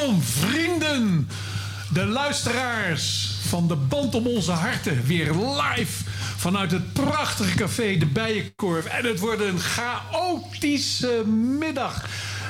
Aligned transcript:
Welkom 0.00 0.22
vrienden, 0.22 1.28
de 1.92 2.04
luisteraars 2.04 3.30
van 3.48 3.68
de 3.68 3.76
band 3.76 4.14
om 4.14 4.26
onze 4.26 4.52
harten. 4.52 5.04
Weer 5.04 5.30
live 5.34 6.04
vanuit 6.36 6.70
het 6.70 6.92
prachtige 6.92 7.56
café 7.56 7.96
De 7.96 8.06
Bijenkorf. 8.06 8.84
En 8.84 9.04
het 9.04 9.18
wordt 9.18 9.40
een 9.40 9.58
chaotische 9.58 11.22
middag, 11.58 12.08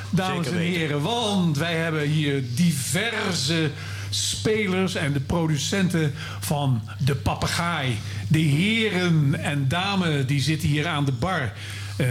dames 0.09 0.47
en 0.47 0.57
heren. 0.57 1.01
Want 1.01 1.57
wij 1.57 1.75
hebben 1.75 2.01
hier 2.01 2.43
diverse 2.55 3.71
spelers 4.09 4.95
en 4.95 5.13
de 5.13 5.19
producenten 5.19 6.13
van 6.39 6.81
De 6.99 7.15
Papegaai. 7.15 7.97
De 8.27 8.39
heren 8.39 9.43
en 9.43 9.67
dames 9.67 10.25
die 10.25 10.41
zitten 10.41 10.67
hier 10.67 10.87
aan 10.87 11.05
de 11.05 11.11
bar. 11.11 11.53
Uh, 11.97 12.07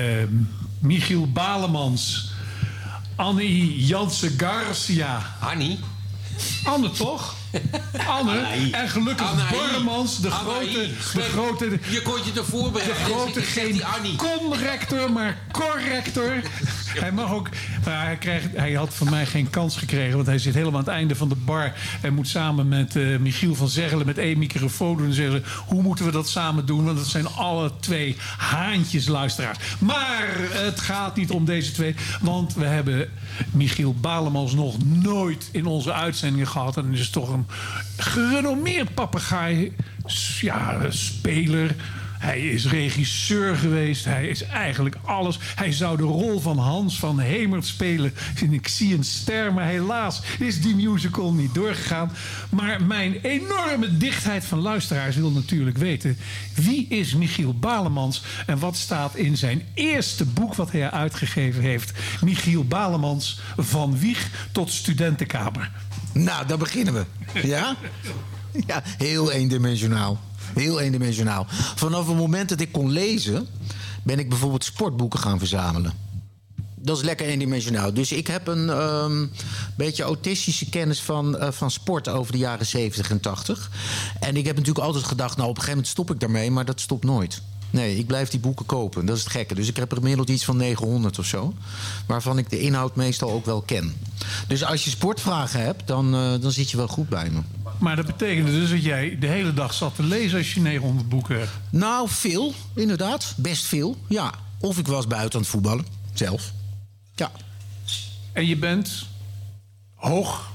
Michiel 0.78 1.32
Balemans. 1.32 2.29
Annie 3.20 3.86
Jansen 3.86 4.34
Garcia. 4.38 5.36
Annie? 5.41 5.78
Anne 6.64 6.91
toch? 6.91 7.34
Anne. 8.19 8.47
En 8.72 8.88
gelukkig 8.88 9.50
Borremans, 9.50 10.20
de 10.20 10.31
grote, 10.31 10.88
de 11.14 11.20
grote... 11.22 11.78
Je 11.91 12.03
kon 12.03 12.19
je 12.25 12.41
ervoor 12.41 12.72
De 12.72 12.94
grote, 13.04 13.42
geen 13.42 13.82
conrector, 14.16 15.12
maar 15.12 15.38
corrector. 15.53 16.42
Hij 16.98 17.12
mag 17.12 17.32
ook... 17.32 17.48
Hij, 17.88 18.16
krijgt, 18.16 18.46
hij 18.56 18.72
had 18.72 18.94
van 18.94 19.10
mij 19.10 19.26
geen 19.26 19.50
kans 19.50 19.76
gekregen, 19.76 20.14
want 20.14 20.26
hij 20.26 20.38
zit 20.38 20.54
helemaal 20.54 20.78
aan 20.78 20.86
het 20.86 20.94
einde 20.94 21.16
van 21.16 21.28
de 21.28 21.34
bar... 21.34 21.72
en 22.00 22.14
moet 22.14 22.28
samen 22.28 22.68
met 22.68 22.96
uh, 22.96 23.18
Michiel 23.18 23.54
van 23.54 23.68
Zegelen 23.68 24.06
met 24.06 24.18
één 24.18 24.38
microfoon 24.38 24.96
doen... 24.96 25.06
en 25.06 25.12
zeggen, 25.12 25.44
hoe 25.66 25.82
moeten 25.82 26.04
we 26.04 26.10
dat 26.10 26.28
samen 26.28 26.66
doen? 26.66 26.84
Want 26.84 26.96
dat 26.96 27.06
zijn 27.06 27.26
alle 27.26 27.70
twee 27.80 28.16
haantjes 28.36 29.06
luisteraars. 29.06 29.58
Maar 29.78 30.28
het 30.50 30.80
gaat 30.80 31.16
niet 31.16 31.30
om 31.30 31.44
deze 31.44 31.72
twee, 31.72 31.94
want 32.20 32.54
we 32.54 32.64
hebben 32.64 33.08
Michiel 33.50 33.94
Balemans 33.94 34.54
nog 34.54 34.76
nooit 34.84 35.48
in 35.52 35.66
onze 35.66 35.92
uitzendingen 35.92 36.46
gehad. 36.46 36.76
En 36.76 36.94
is 36.94 37.10
toch 37.10 37.28
een 37.28 37.46
gerenommeerd 37.96 38.94
papegaai, 38.94 39.72
ja, 40.40 40.80
speler. 40.88 41.74
Hij 42.20 42.41
is 42.41 42.66
regisseur 42.66 43.56
geweest. 43.56 44.04
Hij 44.04 44.28
is 44.28 44.42
eigenlijk 44.42 44.97
alles. 45.04 45.38
Hij 45.54 45.72
zou 45.72 45.97
de 45.97 46.03
rol 46.03 46.41
van 46.41 46.58
Hans 46.58 46.98
van 46.98 47.19
Hemert 47.19 47.66
spelen 47.66 48.14
Ik 48.50 48.69
zie 48.69 48.94
een 48.94 49.04
ster. 49.04 49.53
Maar 49.53 49.66
helaas 49.66 50.22
is 50.38 50.60
die 50.60 50.75
musical 50.75 51.32
niet 51.32 51.54
doorgegaan. 51.54 52.12
Maar 52.50 52.82
mijn 52.82 53.14
enorme 53.22 53.97
dichtheid 53.97 54.44
van 54.44 54.59
luisteraars 54.59 55.16
wil 55.16 55.30
natuurlijk 55.30 55.78
weten... 55.78 56.16
wie 56.54 56.86
is 56.88 57.14
Michiel 57.14 57.54
Balemans 57.54 58.22
en 58.47 58.59
wat 58.59 58.76
staat 58.76 59.16
in 59.16 59.36
zijn 59.36 59.62
eerste 59.75 60.25
boek... 60.25 60.54
wat 60.54 60.72
hij 60.72 60.91
uitgegeven 60.91 61.62
heeft. 61.62 61.92
Michiel 62.20 62.64
Balemans, 62.64 63.41
van 63.56 63.98
wieg 63.98 64.48
tot 64.53 64.70
studentenkamer. 64.70 65.70
Nou, 66.12 66.47
daar 66.47 66.59
beginnen 66.59 66.94
we. 66.94 67.04
Ja? 67.48 67.76
Ja, 68.66 68.82
heel 68.98 69.32
eendimensionaal. 69.32 70.20
Heel 70.54 70.80
eendimensionaal. 70.80 71.46
Vanaf 71.76 72.06
het 72.06 72.16
moment 72.16 72.48
dat 72.48 72.60
ik 72.60 72.72
kon 72.72 72.90
lezen, 72.90 73.46
ben 74.02 74.18
ik 74.18 74.28
bijvoorbeeld 74.28 74.64
sportboeken 74.64 75.18
gaan 75.18 75.38
verzamelen. 75.38 75.92
Dat 76.82 76.96
is 76.96 77.02
lekker 77.02 77.26
eendimensionaal. 77.26 77.94
Dus 77.94 78.12
ik 78.12 78.26
heb 78.26 78.46
een 78.46 78.68
um, 78.68 79.30
beetje 79.76 80.02
autistische 80.02 80.68
kennis 80.68 81.00
van, 81.00 81.36
uh, 81.36 81.50
van 81.50 81.70
sport 81.70 82.08
over 82.08 82.32
de 82.32 82.38
jaren 82.38 82.66
70 82.66 83.10
en 83.10 83.20
80. 83.20 83.70
En 84.20 84.36
ik 84.36 84.46
heb 84.46 84.56
natuurlijk 84.56 84.86
altijd 84.86 85.04
gedacht, 85.04 85.36
nou 85.36 85.48
op 85.48 85.56
een 85.56 85.62
gegeven 85.62 85.82
moment 85.82 85.92
stop 85.92 86.10
ik 86.10 86.20
daarmee, 86.20 86.50
maar 86.50 86.64
dat 86.64 86.80
stopt 86.80 87.04
nooit. 87.04 87.42
Nee, 87.70 87.98
ik 87.98 88.06
blijf 88.06 88.28
die 88.28 88.40
boeken 88.40 88.66
kopen. 88.66 89.06
Dat 89.06 89.16
is 89.16 89.22
het 89.22 89.32
gekke. 89.32 89.54
Dus 89.54 89.68
ik 89.68 89.76
heb 89.76 89.90
er 89.90 89.96
gemiddeld 89.96 90.28
iets 90.28 90.44
van 90.44 90.56
900 90.56 91.18
of 91.18 91.24
zo. 91.24 91.54
Waarvan 92.06 92.38
ik 92.38 92.50
de 92.50 92.60
inhoud 92.60 92.96
meestal 92.96 93.30
ook 93.30 93.44
wel 93.44 93.60
ken. 93.60 93.94
Dus 94.48 94.64
als 94.64 94.84
je 94.84 94.90
sportvragen 94.90 95.60
hebt, 95.60 95.86
dan, 95.86 96.14
uh, 96.14 96.40
dan 96.40 96.52
zit 96.52 96.70
je 96.70 96.76
wel 96.76 96.88
goed 96.88 97.08
bij 97.08 97.30
me. 97.30 97.40
Maar 97.80 97.96
dat 97.96 98.06
betekende 98.06 98.50
dus 98.50 98.70
dat 98.70 98.82
jij 98.82 99.16
de 99.20 99.26
hele 99.26 99.54
dag 99.54 99.74
zat 99.74 99.94
te 99.94 100.02
lezen 100.02 100.38
als 100.38 100.54
je 100.54 100.60
900 100.60 101.08
boeken 101.08 101.38
hebt? 101.38 101.50
Nou, 101.70 102.08
veel, 102.08 102.54
inderdaad. 102.74 103.34
Best 103.36 103.64
veel, 103.64 103.96
ja. 104.08 104.32
Of 104.60 104.78
ik 104.78 104.86
was 104.86 105.06
buiten 105.06 105.34
aan 105.34 105.41
het 105.41 105.50
voetballen, 105.50 105.86
zelf. 106.12 106.52
Ja. 107.14 107.30
En 108.32 108.46
je 108.46 108.56
bent 108.56 109.06
hoog 109.94 110.50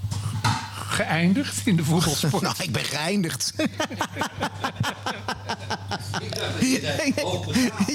geëindigd 0.90 1.68
in 1.68 1.75
de 1.75 1.84
voetbalsport? 1.84 2.41
nou, 2.47 2.56
ik 2.59 2.72
ben 2.72 2.84
geëindigd. 2.84 3.53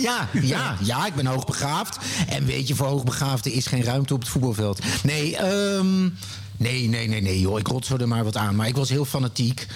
ja, 0.02 0.28
ja, 0.32 0.76
ja, 0.82 1.06
ik 1.06 1.14
ben 1.14 1.26
hoogbegaafd. 1.26 1.98
En 2.28 2.44
weet 2.44 2.68
je, 2.68 2.74
voor 2.74 2.86
hoogbegaafden 2.86 3.52
is 3.52 3.66
geen 3.66 3.84
ruimte 3.84 4.14
op 4.14 4.20
het 4.20 4.28
voetbalveld. 4.28 4.80
Nee. 5.02 5.44
Um, 5.44 6.18
Nee, 6.60 6.88
nee, 6.88 7.08
nee, 7.08 7.20
nee, 7.20 7.40
joh. 7.40 7.58
Ik 7.58 7.66
rotselde 7.66 8.06
maar 8.06 8.24
wat 8.24 8.36
aan. 8.36 8.56
Maar 8.56 8.66
ik 8.66 8.76
was 8.76 8.88
heel 8.88 9.04
fanatiek. 9.04 9.66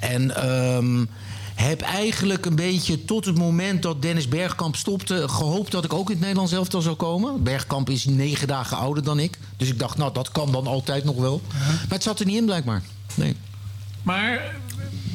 En 0.00 0.48
um, 0.50 1.08
heb 1.54 1.80
eigenlijk 1.80 2.46
een 2.46 2.56
beetje 2.56 3.04
tot 3.04 3.24
het 3.24 3.38
moment 3.38 3.82
dat 3.82 4.02
Dennis 4.02 4.28
Bergkamp 4.28 4.76
stopte... 4.76 5.28
gehoopt 5.28 5.70
dat 5.70 5.84
ik 5.84 5.92
ook 5.92 6.06
in 6.06 6.12
het 6.12 6.20
Nederlands 6.20 6.52
elftal 6.52 6.82
zou 6.82 6.96
komen. 6.96 7.42
Bergkamp 7.42 7.90
is 7.90 8.04
negen 8.04 8.48
dagen 8.48 8.76
ouder 8.76 9.04
dan 9.04 9.18
ik. 9.18 9.38
Dus 9.56 9.68
ik 9.68 9.78
dacht, 9.78 9.96
nou, 9.96 10.12
dat 10.12 10.30
kan 10.30 10.52
dan 10.52 10.66
altijd 10.66 11.04
nog 11.04 11.16
wel. 11.16 11.42
Maar 11.48 11.86
het 11.88 12.02
zat 12.02 12.20
er 12.20 12.26
niet 12.26 12.36
in, 12.36 12.44
blijkbaar. 12.44 12.82
Nee. 13.14 13.36
Maar 14.02 14.54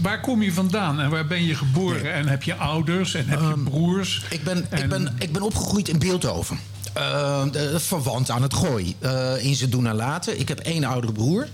waar 0.01 0.21
kom 0.21 0.41
je 0.41 0.53
vandaan 0.53 0.99
en 0.99 1.09
waar 1.09 1.27
ben 1.27 1.45
je 1.45 1.55
geboren? 1.55 2.03
Nee. 2.03 2.11
En 2.11 2.27
heb 2.27 2.43
je 2.43 2.55
ouders 2.55 3.13
en 3.13 3.27
heb 3.27 3.39
je 3.39 3.45
um, 3.45 3.63
broers? 3.63 4.25
Ik 4.29 4.43
ben, 4.43 4.71
en... 4.71 4.83
ik, 4.83 4.89
ben, 4.89 5.15
ik 5.19 5.31
ben 5.31 5.41
opgegroeid 5.41 5.87
in 5.87 5.99
Beeldhoven. 5.99 6.59
Uh, 6.97 7.43
verwant 7.75 8.29
aan 8.29 8.41
het 8.41 8.53
gooi. 8.53 8.95
Uh, 8.99 9.45
in 9.45 9.55
zijn 9.55 9.69
doen 9.69 9.87
en 9.87 9.95
laten. 9.95 10.39
Ik 10.39 10.47
heb 10.47 10.59
één 10.59 10.83
oudere 10.83 11.13
broer. 11.13 11.47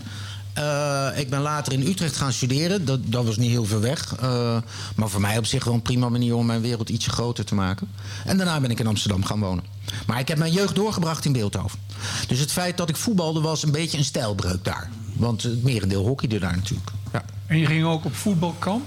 Eh, 0.55 1.07
ik 1.15 1.29
ben 1.29 1.41
later 1.41 1.73
in 1.73 1.87
Utrecht 1.87 2.17
gaan 2.17 2.33
studeren. 2.33 2.85
Dat, 2.85 2.99
dat 3.03 3.25
was 3.25 3.37
niet 3.37 3.49
heel 3.49 3.65
ver 3.65 3.81
weg. 3.81 4.15
Eh, 4.19 4.57
maar 4.95 5.09
voor 5.09 5.21
mij 5.21 5.37
op 5.37 5.45
zich 5.45 5.63
wel 5.63 5.73
een 5.73 5.81
prima 5.81 6.09
manier 6.09 6.35
om 6.35 6.45
mijn 6.45 6.61
wereld 6.61 6.89
ietsje 6.89 7.09
groter 7.09 7.45
te 7.45 7.55
maken. 7.55 7.87
En 8.25 8.37
daarna 8.37 8.59
ben 8.59 8.71
ik 8.71 8.79
in 8.79 8.87
Amsterdam 8.87 9.23
gaan 9.23 9.39
wonen. 9.39 9.63
Maar 10.07 10.19
ik 10.19 10.27
heb 10.27 10.37
mijn 10.37 10.51
jeugd 10.51 10.75
doorgebracht 10.75 11.25
in 11.25 11.31
Beeldhoven. 11.31 11.79
Dus 12.27 12.39
het 12.39 12.51
feit 12.51 12.77
dat 12.77 12.89
ik 12.89 12.95
voetbalde 12.95 13.41
was 13.41 13.63
een 13.63 13.71
beetje 13.71 13.97
een 13.97 14.03
stijlbreuk 14.03 14.63
daar. 14.63 14.89
Want 15.13 15.43
het 15.43 15.63
merendeel 15.63 16.05
hockeyde 16.05 16.39
daar 16.39 16.55
natuurlijk. 16.55 16.91
Ja. 17.13 17.25
En 17.47 17.59
je 17.59 17.65
ging 17.65 17.85
ook 17.85 18.05
op 18.05 18.15
voetbalkamp? 18.15 18.85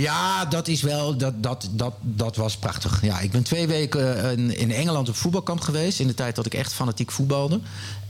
Ja, 0.00 0.44
dat 0.44 0.68
is 0.68 0.82
wel. 0.82 1.16
Dat, 1.16 1.42
dat, 1.42 1.68
dat, 1.70 1.94
dat 2.00 2.36
was 2.36 2.56
prachtig. 2.56 3.02
Ja, 3.02 3.20
ik 3.20 3.30
ben 3.30 3.42
twee 3.42 3.66
weken 3.66 4.24
eh, 4.24 4.60
in, 4.60 4.72
Engeland 4.72 5.08
op 5.08 5.16
voetbalkamp 5.16 5.60
geweest. 5.60 6.00
In 6.00 6.06
de 6.06 6.14
tijd 6.14 6.36
dat 6.36 6.46
ik 6.46 6.54
echt 6.54 6.72
fanatiek 6.72 7.10
voetbalde. 7.10 7.60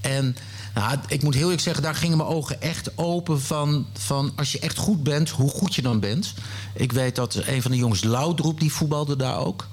En 0.01 0.37
nou, 0.75 0.99
ik 1.09 1.23
moet 1.23 1.35
heel 1.35 1.43
eerlijk 1.43 1.63
zeggen, 1.63 1.83
daar 1.83 1.95
gingen 1.95 2.17
mijn 2.17 2.29
ogen 2.29 2.63
echt 2.63 2.99
open 2.99 3.41
van, 3.41 3.87
van 3.93 4.33
als 4.37 4.53
je 4.53 4.59
echt 4.59 4.79
goed 4.79 5.03
bent, 5.03 5.31
hoe 5.31 5.51
goed 5.51 5.75
je 5.75 5.83
dan 5.83 6.01
bent. 6.01 6.35
Ik 6.75 6.93
weet 6.93 7.15
dat 7.15 7.35
een 7.35 7.63
van 7.63 7.71
de 7.71 7.77
jongens, 7.77 8.05
Loudroep, 8.05 8.61
die 8.61 8.73
voetbalde 8.73 9.17
daar 9.17 9.39
ook. 9.39 9.69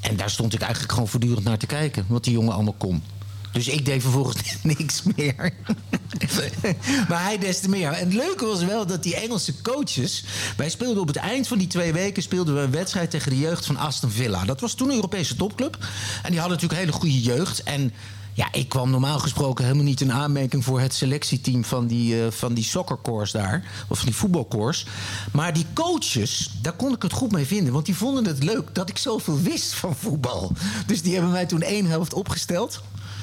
En 0.00 0.16
daar 0.16 0.30
stond 0.30 0.54
ik 0.54 0.60
eigenlijk 0.60 0.92
gewoon 0.92 1.08
voortdurend 1.08 1.44
naar 1.44 1.58
te 1.58 1.66
kijken, 1.66 2.04
wat 2.08 2.24
die 2.24 2.32
jongen 2.32 2.54
allemaal 2.54 2.74
kon. 2.78 3.02
Dus 3.52 3.68
ik 3.68 3.84
deed 3.84 4.02
vervolgens 4.02 4.56
niks 4.62 5.02
meer. 5.16 5.52
maar 7.08 7.22
hij 7.22 7.38
des 7.38 7.60
te 7.60 7.68
meer. 7.68 7.92
En 7.92 8.04
het 8.04 8.14
leuke 8.14 8.46
was 8.46 8.64
wel 8.64 8.86
dat 8.86 9.02
die 9.02 9.16
Engelse 9.16 9.62
coaches... 9.62 10.24
Wij 10.56 10.70
speelden 10.70 11.02
op 11.02 11.08
het 11.08 11.16
eind 11.16 11.48
van 11.48 11.58
die 11.58 11.66
twee 11.66 11.92
weken... 11.92 12.22
speelden 12.22 12.54
we 12.54 12.60
een 12.60 12.70
wedstrijd 12.70 13.10
tegen 13.10 13.30
de 13.30 13.38
jeugd 13.38 13.66
van 13.66 13.76
Aston 13.76 14.10
Villa. 14.10 14.44
Dat 14.44 14.60
was 14.60 14.74
toen 14.74 14.88
een 14.88 14.94
Europese 14.94 15.36
topclub. 15.36 15.78
En 16.22 16.30
die 16.30 16.40
hadden 16.40 16.58
natuurlijk 16.58 16.80
hele 16.80 16.98
goede 16.98 17.20
jeugd. 17.20 17.62
En 17.62 17.92
ja, 18.32 18.48
ik 18.52 18.68
kwam 18.68 18.90
normaal 18.90 19.18
gesproken 19.18 19.64
helemaal 19.64 19.84
niet 19.84 20.00
in 20.00 20.12
aanmerking 20.12 20.64
voor 20.64 20.80
het 20.80 20.94
selectieteam 20.94 21.64
van 21.64 21.86
die, 21.86 22.14
uh, 22.14 22.30
van 22.30 22.54
die 22.54 22.70
daar. 23.32 23.84
Of 23.88 23.98
van 23.98 24.06
die 24.06 24.16
voetbalcourse. 24.16 24.86
Maar 25.32 25.52
die 25.52 25.66
coaches, 25.74 26.50
daar 26.62 26.72
kon 26.72 26.94
ik 26.94 27.02
het 27.02 27.12
goed 27.12 27.32
mee 27.32 27.46
vinden. 27.46 27.72
Want 27.72 27.86
die 27.86 27.96
vonden 27.96 28.24
het 28.24 28.42
leuk 28.42 28.74
dat 28.74 28.88
ik 28.88 28.98
zoveel 28.98 29.40
wist 29.40 29.72
van 29.72 29.96
voetbal. 29.96 30.52
Dus 30.86 31.02
die 31.02 31.12
hebben 31.12 31.30
mij 31.30 31.46
toen 31.46 31.62
één 31.62 31.86
helft 31.86 32.14
opgesteld 32.14 32.82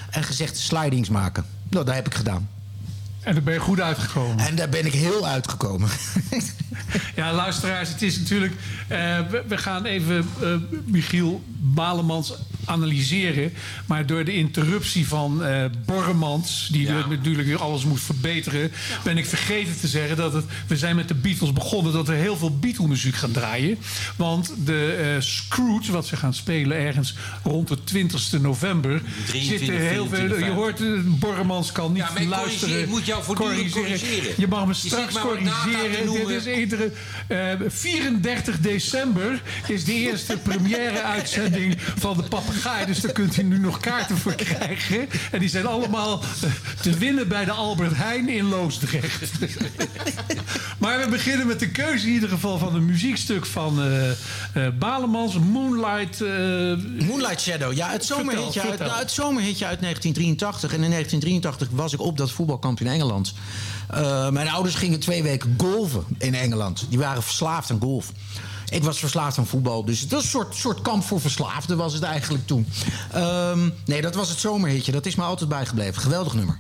en 0.10 0.24
gezegd 0.24 0.58
slidings 0.58 1.10
maken. 1.10 1.46
Nou, 1.70 1.86
dat 1.86 1.96
heb 1.96 2.06
ik 2.06 2.16
gedaan. 2.16 2.50
En 3.22 3.34
daar 3.34 3.44
ben 3.44 3.54
je 3.54 3.60
goed 3.60 3.80
uitgekomen. 3.80 4.46
En 4.46 4.56
daar 4.56 4.70
ben 4.70 4.86
ik 4.86 4.94
heel 4.94 5.28
uitgekomen. 5.28 5.90
ja, 7.16 7.34
luisteraars, 7.34 7.90
het 7.90 8.02
is 8.02 8.18
natuurlijk. 8.20 8.54
Uh, 8.54 9.20
we, 9.48 9.58
gaan 9.58 9.86
even 9.86 10.30
uh, 10.42 10.56
Michiel 10.86 11.44
Balemans 11.48 12.34
analyseren. 12.68 13.54
Maar 13.86 14.06
door 14.06 14.26
de 14.26 14.34
interruptie 14.34 15.08
van 15.08 15.48
uh, 15.48 15.66
Borremans, 15.86 16.70
die 16.72 16.88
ja. 16.88 17.08
natuurlijk 17.08 17.48
weer 17.48 17.62
alles 17.62 17.86
moest 17.86 18.04
verbeteren, 18.04 18.72
ben 19.04 19.18
ik 19.18 19.26
vergeten 19.26 19.80
te 19.80 19.88
zeggen 19.88 20.18
dat 20.18 20.34
het, 20.34 20.46
we 20.68 20.78
zijn 20.78 20.96
met 20.96 21.08
de 21.08 21.14
Beatles 21.14 21.54
begonnen, 21.54 21.94
dat 21.94 22.08
er 22.08 22.16
heel 22.16 22.38
veel 22.38 22.58
Beatle-muziek 22.58 23.16
gaan 23.16 23.32
draaien. 23.32 23.78
Want 24.16 24.54
de 24.66 25.14
uh, 25.16 25.22
Scrooge, 25.22 25.92
wat 25.92 26.06
ze 26.06 26.18
gaan 26.18 26.34
spelen 26.34 26.78
ergens 26.78 27.16
rond 27.44 27.68
de 27.68 27.84
20 27.84 28.32
november, 28.42 29.02
23, 29.26 29.60
zitten 29.60 29.88
heel 29.88 30.08
veel. 30.08 30.38
Je 30.38 30.52
hoort, 30.52 30.82
uh, 30.82 31.00
Borremans 31.06 31.72
kan 31.72 31.94
niet 31.94 32.06
ja, 32.18 32.26
luisteren. 32.26 32.82
Ik 32.82 32.88
moet 32.88 33.06
jou 33.06 33.24
voortdurend 33.24 33.72
corrigeren. 33.72 34.00
corrigeren. 34.00 34.34
Je 34.38 34.48
mag 34.48 34.66
me 34.66 34.74
straks 34.74 35.20
corrigeren. 35.20 36.28
Dit 36.28 36.30
is 36.30 36.46
iedere, 36.46 36.92
34 37.68 38.60
december 38.60 39.42
is 39.68 39.84
de 39.84 39.94
eerste 39.94 40.38
première-uitzending 40.38 41.76
van 41.98 42.18
de 42.18 42.24
Papa 42.24 42.52
dus 42.86 43.00
daar 43.00 43.12
kunt 43.12 43.38
u 43.38 43.44
nu 43.44 43.60
nog 43.60 43.80
kaarten 43.80 44.18
voor 44.18 44.36
krijgen. 44.36 45.10
En 45.32 45.40
die 45.40 45.50
zijn 45.50 45.66
allemaal 45.66 46.22
eh, 46.22 46.50
te 46.82 46.98
winnen 46.98 47.28
bij 47.28 47.46
de 47.46 47.52
Albert 47.52 47.96
Heijn 47.96 48.30
in 48.30 48.46
Loosdrecht. 48.50 49.32
maar 50.80 51.00
we 51.00 51.08
beginnen 51.10 51.48
met 51.48 51.60
de 51.60 51.70
keuze 51.70 52.08
in 52.08 52.14
ieder 52.14 52.30
geval 52.30 52.58
van 52.58 52.76
een 52.76 52.86
muziekstuk 52.86 53.46
van 53.46 53.88
uh, 53.88 54.10
uh, 54.10 54.68
Balemans, 54.80 55.40
Moonlight... 55.40 56.20
Moonlight 57.08 57.42
Shadow, 57.42 57.74
ja, 57.74 57.90
het 57.90 58.06
zomerhitje, 58.06 58.62
uit, 58.62 58.80
nou, 58.80 59.00
het 59.00 59.12
zomerhitje 59.12 59.66
uit 59.66 59.82
1983. 59.82 60.74
En 60.74 60.84
in 60.84 60.90
1983 60.92 61.68
was 61.72 61.94
ik 61.94 62.02
op 62.02 62.18
dat 62.18 62.32
voetbalkamp 62.32 62.80
in 62.80 62.88
Engeland. 62.88 63.34
mijn 64.32 64.50
ouders 64.50 64.76
gingen 64.76 65.00
twee 65.00 65.24
weken 65.24 65.56
golven 65.58 66.04
in 66.18 66.36
Engeland. 66.36 66.86
Die 66.90 67.00
waren 67.00 67.24
verslaafd 67.24 67.72
aan 67.72 67.80
golf. 67.82 68.12
Ik 68.70 68.84
was 68.84 69.00
verslaafd 69.00 69.38
aan 69.38 69.48
voetbal. 69.48 69.86
Dus 69.86 70.00
het 70.00 70.12
was 70.12 70.24
een 70.24 70.30
soort, 70.30 70.56
soort 70.56 70.82
kamp 70.82 71.04
voor 71.04 71.22
verslaafden 71.22 71.78
was 71.78 71.94
het 71.94 72.04
eigenlijk 72.04 72.48
toen. 72.48 72.68
Um, 73.16 73.74
nee, 73.86 74.02
dat 74.02 74.16
was 74.16 74.30
het 74.30 74.40
zomerhitje. 74.40 74.92
Dat 74.92 75.06
is 75.06 75.16
me 75.16 75.24
altijd 75.24 75.50
bijgebleven. 75.50 76.02
Geweldig 76.02 76.34
nummer. 76.34 76.58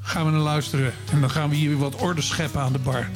Gaan 0.00 0.24
we 0.24 0.30
naar 0.30 0.40
luisteren. 0.40 0.92
En 1.10 1.20
dan 1.20 1.30
gaan 1.30 1.48
we 1.48 1.56
hier 1.56 1.68
weer 1.68 1.78
wat 1.78 1.94
orde 1.94 2.22
scheppen 2.22 2.60
aan 2.60 2.72
de 2.72 2.78
bar. 2.78 3.08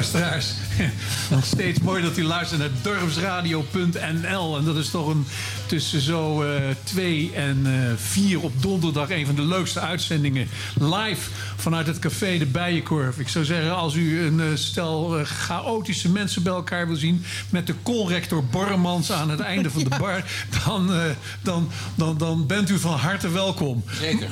Luisteraars. 0.00 0.52
Nog 1.30 1.44
steeds 1.44 1.80
mooi 1.80 2.02
dat 2.02 2.16
u 2.16 2.24
luistert 2.24 2.60
naar 2.60 2.70
dorpsradio.nl. 2.82 4.56
En 4.56 4.64
dat 4.64 4.76
is 4.76 4.90
toch 4.90 5.06
een 5.06 5.26
tussen 5.66 6.00
zo 6.00 6.44
uh, 6.44 6.60
twee 6.82 7.32
en 7.34 7.66
uh, 7.66 7.92
vier 7.96 8.40
op 8.40 8.62
donderdag... 8.62 9.10
een 9.10 9.26
van 9.26 9.34
de 9.34 9.42
leukste 9.42 9.80
uitzendingen 9.80 10.48
live 10.78 11.30
vanuit 11.56 11.86
het 11.86 11.98
café 11.98 12.38
De 12.38 12.46
Bijenkorf. 12.46 13.18
Ik 13.18 13.28
zou 13.28 13.44
zeggen, 13.44 13.76
als 13.76 13.94
u 13.94 14.20
een 14.20 14.38
uh, 14.38 14.44
stel 14.54 15.20
chaotische 15.24 16.10
mensen 16.10 16.42
bij 16.42 16.52
elkaar 16.52 16.86
wil 16.86 16.96
zien... 16.96 17.24
met 17.50 17.66
de 17.66 17.74
colrector 17.82 18.44
Borremans 18.44 19.12
aan 19.12 19.30
het 19.30 19.40
einde 19.40 19.70
van 19.70 19.84
de 19.84 19.96
bar... 20.00 20.24
dan, 20.64 20.90
dan, 21.42 21.70
dan, 21.94 22.18
dan 22.18 22.46
bent 22.46 22.70
u 22.70 22.78
van 22.78 22.98
harte 22.98 23.30
welkom. 23.30 23.84
Zeker. 24.00 24.28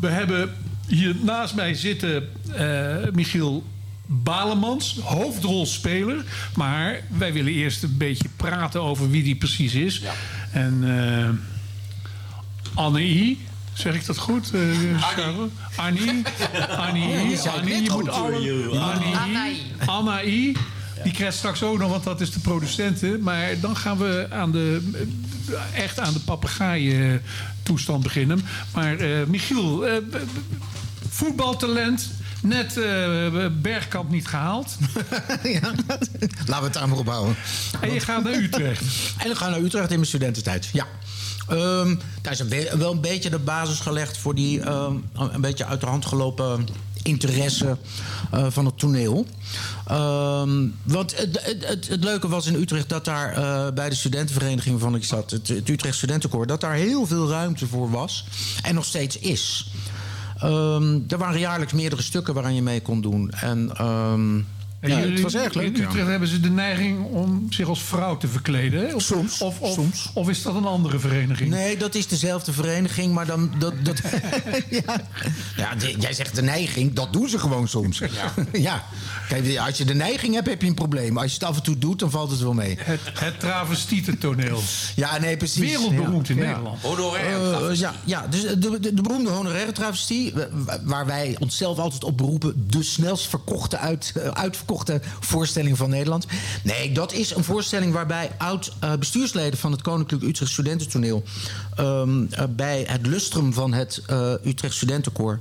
we 0.00 0.08
hebben 0.08 0.54
hier 0.86 1.16
naast 1.22 1.54
mij 1.54 1.74
zitten 1.74 2.28
Michiel 3.12 3.64
Balemans, 4.10 4.98
hoofdrolspeler. 5.02 6.24
Maar 6.54 7.00
wij 7.18 7.32
willen 7.32 7.52
eerst 7.52 7.82
een 7.82 7.96
beetje 7.96 8.28
praten 8.36 8.82
over 8.82 9.10
wie 9.10 9.22
die 9.22 9.36
precies 9.36 9.74
is. 9.74 9.98
Ja. 9.98 10.12
En 10.52 10.82
uh, 10.82 11.28
Anne 12.74 13.02
I. 13.02 13.46
Zeg 13.72 13.94
ik 13.94 14.06
dat 14.06 14.18
goed? 14.18 14.50
Uh, 14.54 14.60
Annie. 15.76 16.22
Annie. 16.76 17.38
Annie. 17.48 17.82
Je 17.82 17.90
moet 17.90 18.08
alle... 18.08 18.34
Annie. 18.78 19.62
Anna 19.86 20.22
I. 20.22 20.56
Die 21.02 21.12
krijgt 21.12 21.36
straks 21.36 21.62
ook 21.62 21.78
nog, 21.78 21.90
want 21.90 22.04
dat 22.04 22.20
is 22.20 22.30
de 22.30 22.40
producenten. 22.40 23.22
Maar 23.22 23.60
dan 23.60 23.76
gaan 23.76 23.98
we 23.98 24.26
aan 24.30 24.52
de, 24.52 24.90
echt 25.74 26.00
aan 26.00 26.12
de 26.12 26.20
papegaaien 26.20 27.22
toestand 27.62 28.02
beginnen. 28.02 28.40
Maar 28.74 29.00
uh, 29.00 29.24
Michiel, 29.26 29.88
uh, 29.88 29.94
voetbaltalent. 31.08 32.10
Net 32.42 32.76
uh, 32.76 33.46
Bergkamp 33.52 34.10
niet 34.10 34.26
gehaald. 34.26 34.76
ja, 35.42 35.72
laten 36.46 36.58
we 36.58 36.64
het 36.64 36.72
daar 36.72 36.88
maar 36.88 36.98
op 36.98 37.08
houden. 37.08 37.36
En 37.80 37.92
je 37.92 38.00
gaat 38.00 38.24
naar 38.24 38.32
Utrecht. 38.34 38.82
en 39.22 39.30
ik 39.30 39.36
ga 39.36 39.48
naar 39.48 39.60
Utrecht 39.60 39.90
in 39.90 39.96
mijn 39.96 40.06
studententijd, 40.06 40.68
ja. 40.72 40.86
Um, 41.50 42.00
daar 42.22 42.32
is 42.32 42.38
een 42.38 42.78
wel 42.78 42.92
een 42.92 43.00
beetje 43.00 43.30
de 43.30 43.38
basis 43.38 43.80
gelegd 43.80 44.18
voor 44.18 44.34
die 44.34 44.68
um, 44.68 45.04
een 45.14 45.40
beetje 45.40 45.64
uit 45.64 45.80
de 45.80 45.86
hand 45.86 46.06
gelopen 46.06 46.66
interesse 47.02 47.76
uh, 48.34 48.46
van 48.48 48.64
het 48.64 48.78
toneel. 48.78 49.26
Um, 49.90 50.74
want 50.82 51.16
het, 51.16 51.40
het, 51.42 51.88
het, 51.88 52.04
leuke 52.04 52.28
was 52.28 52.46
in 52.46 52.54
Utrecht 52.54 52.88
dat 52.88 53.04
daar 53.04 53.38
uh, 53.38 53.72
bij 53.74 53.88
de 53.88 53.94
studentenvereniging 53.94 54.74
waarvan 54.74 54.94
ik 54.94 55.04
zat, 55.04 55.30
het, 55.30 55.48
het 55.48 55.68
Utrecht 55.68 55.96
Studentenkoor, 55.96 56.46
dat 56.46 56.60
daar 56.60 56.74
heel 56.74 57.06
veel 57.06 57.28
ruimte 57.30 57.66
voor 57.66 57.90
was. 57.90 58.24
En 58.62 58.74
nog 58.74 58.84
steeds 58.84 59.18
is. 59.18 59.70
Um, 60.44 61.04
er 61.08 61.18
waren 61.18 61.40
jaarlijks 61.40 61.72
meerdere 61.72 62.02
stukken 62.02 62.34
waaraan 62.34 62.54
je 62.54 62.62
mee 62.62 62.82
kon 62.82 63.00
doen. 63.00 63.30
En 63.30 63.86
um, 63.86 64.46
ja, 64.80 64.98
jullie, 64.98 65.12
het 65.12 65.22
was 65.22 65.34
erg 65.34 65.54
leuk. 65.54 65.76
In 65.76 65.82
Utrecht 65.82 66.06
hebben 66.06 66.28
ze 66.28 66.40
de 66.40 66.50
neiging 66.50 67.04
om 67.04 67.46
zich 67.50 67.68
als 67.68 67.82
vrouw 67.82 68.16
te 68.16 68.28
verkleden. 68.28 68.94
Of, 68.94 69.02
soms, 69.02 69.40
of, 69.40 69.60
of, 69.60 69.72
soms. 69.74 70.10
Of 70.14 70.28
is 70.28 70.42
dat 70.42 70.54
een 70.54 70.64
andere 70.64 70.98
vereniging? 70.98 71.50
Nee, 71.50 71.76
dat 71.76 71.94
is 71.94 72.06
dezelfde 72.06 72.52
vereniging, 72.52 73.14
maar 73.14 73.26
dan... 73.26 73.52
Dat, 73.58 73.74
dat, 73.82 73.98
ja, 74.70 75.00
ja 75.56 75.74
jij 75.98 76.12
zegt 76.12 76.34
de 76.34 76.42
neiging, 76.42 76.92
dat 76.92 77.12
doen 77.12 77.28
ze 77.28 77.38
gewoon 77.38 77.68
soms. 77.68 77.98
Ja. 77.98 78.34
ja. 78.68 78.84
Kijk, 79.28 79.58
als 79.58 79.78
je 79.78 79.84
de 79.84 79.94
neiging 79.94 80.34
hebt, 80.34 80.46
heb 80.46 80.62
je 80.62 80.68
een 80.68 80.74
probleem. 80.74 81.18
Als 81.18 81.26
je 81.26 81.38
het 81.38 81.48
af 81.48 81.56
en 81.56 81.62
toe 81.62 81.78
doet, 81.78 81.98
dan 81.98 82.10
valt 82.10 82.30
het 82.30 82.40
wel 82.40 82.54
mee. 82.54 82.76
Het, 82.80 83.00
het 83.12 83.40
travestietentoneel. 83.40 84.60
Ja, 84.96 85.18
nee, 85.18 85.36
precies. 85.36 85.60
Wereldberoemd 85.60 86.28
in 86.28 86.36
Nederland. 86.36 86.82
Honoraire 86.82 87.70
uh, 87.70 87.76
ja, 87.76 87.94
ja, 88.04 88.26
dus 88.26 88.42
de, 88.42 88.58
de, 88.58 88.94
de 88.94 89.02
beroemde 89.02 89.30
honoraire 89.30 89.72
travestie... 89.72 90.34
waar 90.82 91.06
wij 91.06 91.36
onszelf 91.38 91.78
altijd 91.78 92.04
op 92.04 92.16
beroepen... 92.16 92.64
de 92.66 92.82
snelst 92.82 93.28
verkochte, 93.28 93.78
uit, 93.78 94.12
uitverkochte 94.68 95.00
voorstelling 95.20 95.76
van 95.76 95.90
Nederland. 95.90 96.26
Nee, 96.62 96.92
dat 96.92 97.12
is 97.12 97.34
een 97.34 97.44
voorstelling 97.44 97.92
waarbij 97.92 98.30
oud-bestuursleden... 98.38 99.58
van 99.58 99.72
het 99.72 99.82
Koninklijk 99.82 100.22
Utrecht 100.22 100.50
Studententoneel... 100.50 101.22
Um, 101.80 102.28
bij 102.50 102.84
het 102.88 103.06
lustrum 103.06 103.52
van 103.52 103.72
het 103.72 104.02
uh, 104.10 104.32
Utrecht 104.44 104.74
Studentenkoor 104.74 105.38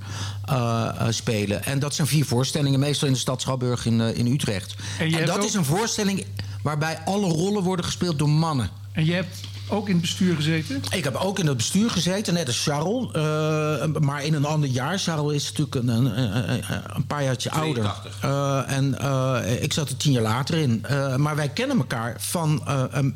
uh, 0.49 0.91
spelen. 1.09 1.63
En 1.63 1.79
dat 1.79 1.95
zijn 1.95 2.07
vier 2.07 2.25
voorstellingen, 2.25 2.79
meestal 2.79 3.07
in 3.07 3.13
de 3.13 3.19
stad 3.19 3.41
Schouwburg 3.41 3.85
in, 3.85 3.99
in 3.99 4.27
Utrecht. 4.27 4.75
En, 4.99 5.13
en 5.13 5.25
dat 5.25 5.37
ook... 5.37 5.43
is 5.43 5.53
een 5.53 5.65
voorstelling 5.65 6.25
waarbij 6.63 6.99
alle 7.05 7.27
rollen 7.27 7.63
worden 7.63 7.85
gespeeld 7.85 8.19
door 8.19 8.29
mannen. 8.29 8.69
En 8.91 9.05
je 9.05 9.13
hebt 9.13 9.39
ook 9.67 9.87
in 9.87 9.93
het 9.93 10.01
bestuur 10.01 10.35
gezeten? 10.35 10.81
Ik 10.89 11.03
heb 11.03 11.15
ook 11.15 11.39
in 11.39 11.47
het 11.47 11.57
bestuur 11.57 11.89
gezeten, 11.89 12.33
net 12.33 12.47
als 12.47 12.63
Charles. 12.63 13.07
Uh, 13.15 13.85
maar 13.99 14.23
in 14.23 14.33
een 14.33 14.45
ander 14.45 14.69
jaar. 14.69 14.99
Charles 14.99 15.35
is 15.35 15.51
natuurlijk 15.51 15.75
een, 15.75 15.87
een, 15.87 16.19
een, 16.51 16.63
een 16.95 17.05
paar 17.05 17.23
jaartje 17.23 17.49
82. 17.49 18.21
ouder. 18.21 18.69
Uh, 18.69 18.77
en 18.77 18.97
uh, 19.01 19.61
ik 19.61 19.73
zat 19.73 19.89
er 19.89 19.97
tien 19.97 20.11
jaar 20.11 20.23
later 20.23 20.57
in. 20.57 20.85
maar 21.17 21.35
wij 21.35 21.49
kennen 21.49 21.77
elkaar 21.77 22.15
van 22.17 22.63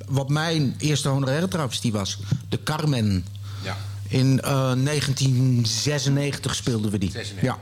wat 0.08 0.29
mijn 0.29 0.75
eerste 0.77 1.10
honoraire 1.10 1.48
travestie 1.48 1.91
was. 1.91 2.20
De 2.50 2.63
Carmen. 2.63 3.25
Ja. 3.63 3.77
In 4.08 4.36
1996 4.36 6.55
speelden 6.55 6.91
we 6.91 6.98
die. 6.98 7.12
96, 7.12 7.50
ja, 7.50 7.58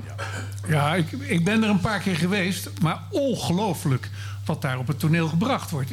ja 0.67 0.95
ik, 0.95 1.11
ik 1.11 1.43
ben 1.43 1.63
er 1.63 1.69
een 1.69 1.79
paar 1.79 1.99
keer 1.99 2.15
geweest. 2.15 2.69
Maar 2.81 2.99
ongelooflijk 3.09 4.09
wat 4.45 4.61
daar 4.61 4.77
op 4.77 4.87
het 4.87 4.99
toneel 4.99 5.27
gebracht 5.27 5.69
wordt. 5.69 5.91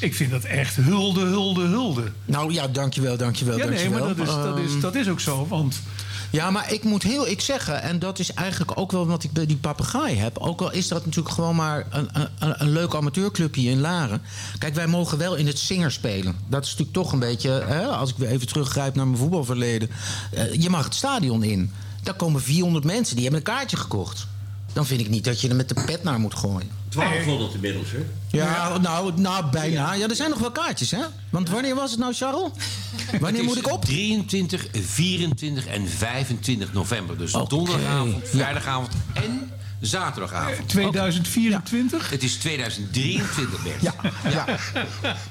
Ik 0.00 0.14
vind 0.14 0.30
dat 0.30 0.44
echt 0.44 0.76
hulde, 0.76 1.20
hulde, 1.20 1.66
hulde. 1.66 2.12
Nou 2.24 2.52
ja, 2.52 2.68
dankjewel, 2.68 3.16
dankjewel, 3.16 3.58
ja, 3.58 3.66
dankjewel. 3.66 3.90
Nee, 3.90 4.00
maar 4.00 4.14
dat 4.16 4.26
is, 4.26 4.34
dat, 4.34 4.58
is, 4.58 4.80
dat 4.80 4.94
is 4.94 5.08
ook 5.08 5.20
zo, 5.20 5.46
want... 5.46 5.80
Ja, 6.30 6.50
maar 6.50 6.72
ik 6.72 6.84
moet 6.84 7.02
heel 7.02 7.28
ik 7.28 7.40
zeggen, 7.40 7.82
en 7.82 7.98
dat 7.98 8.18
is 8.18 8.32
eigenlijk 8.32 8.78
ook 8.78 8.92
wel 8.92 9.06
wat 9.06 9.24
ik 9.24 9.32
bij 9.32 9.46
die 9.46 9.56
papegaai 9.56 10.16
heb. 10.16 10.38
Ook 10.38 10.60
al 10.60 10.72
is 10.72 10.88
dat 10.88 11.04
natuurlijk 11.04 11.34
gewoon 11.34 11.56
maar 11.56 11.86
een, 11.90 12.08
een, 12.12 12.28
een 12.38 12.70
leuk 12.70 12.94
amateurclubje 12.94 13.70
in 13.70 13.80
Laren. 13.80 14.22
Kijk, 14.58 14.74
wij 14.74 14.86
mogen 14.86 15.18
wel 15.18 15.34
in 15.34 15.46
het 15.46 15.58
zinger 15.58 15.92
spelen. 15.92 16.36
Dat 16.46 16.64
is 16.64 16.70
natuurlijk 16.70 16.96
toch 16.96 17.12
een 17.12 17.18
beetje, 17.18 17.50
hè, 17.50 17.86
als 17.86 18.10
ik 18.10 18.16
weer 18.16 18.28
even 18.28 18.46
teruggrijp 18.46 18.94
naar 18.94 19.06
mijn 19.06 19.18
voetbalverleden. 19.18 19.90
Uh, 20.34 20.54
je 20.54 20.70
mag 20.70 20.84
het 20.84 20.94
stadion 20.94 21.42
in. 21.42 21.72
Daar 22.02 22.14
komen 22.14 22.42
400 22.42 22.84
mensen, 22.84 23.14
die 23.14 23.24
hebben 23.24 23.40
een 23.46 23.54
kaartje 23.54 23.76
gekocht. 23.76 24.26
Dan 24.78 24.86
vind 24.86 25.00
ik 25.00 25.08
niet 25.08 25.24
dat 25.24 25.40
je 25.40 25.48
er 25.48 25.56
met 25.56 25.68
de 25.68 25.74
pet 25.86 26.02
naar 26.02 26.20
moet 26.20 26.34
gooien. 26.34 26.70
1200 26.88 27.54
inmiddels, 27.54 27.90
hè? 27.90 27.98
Ja, 28.30 28.78
nou, 28.78 29.20
nou 29.20 29.50
bijna. 29.50 29.92
Ja, 29.92 30.08
er 30.08 30.16
zijn 30.16 30.30
nog 30.30 30.38
wel 30.38 30.50
kaartjes, 30.50 30.90
hè? 30.90 31.02
Want 31.30 31.50
wanneer 31.50 31.74
was 31.74 31.90
het 31.90 32.00
nou, 32.00 32.14
Charles? 32.14 32.50
Wanneer 33.20 33.44
moet 33.44 33.56
ik 33.56 33.72
op? 33.72 33.84
23, 33.84 34.66
24 34.72 35.66
en 35.66 35.88
25 35.88 36.72
november. 36.72 37.18
Dus 37.18 37.34
okay. 37.34 37.46
donderdagavond, 37.46 38.28
vrijdagavond 38.28 38.88
en 39.14 39.50
zaterdagavond. 39.80 40.68
2024? 40.68 42.02
Ja. 42.02 42.10
Het 42.10 42.22
is 42.22 42.34
2023, 42.34 43.62
Bert. 43.62 43.82
Ja, 43.82 43.94
ja. 44.30 44.44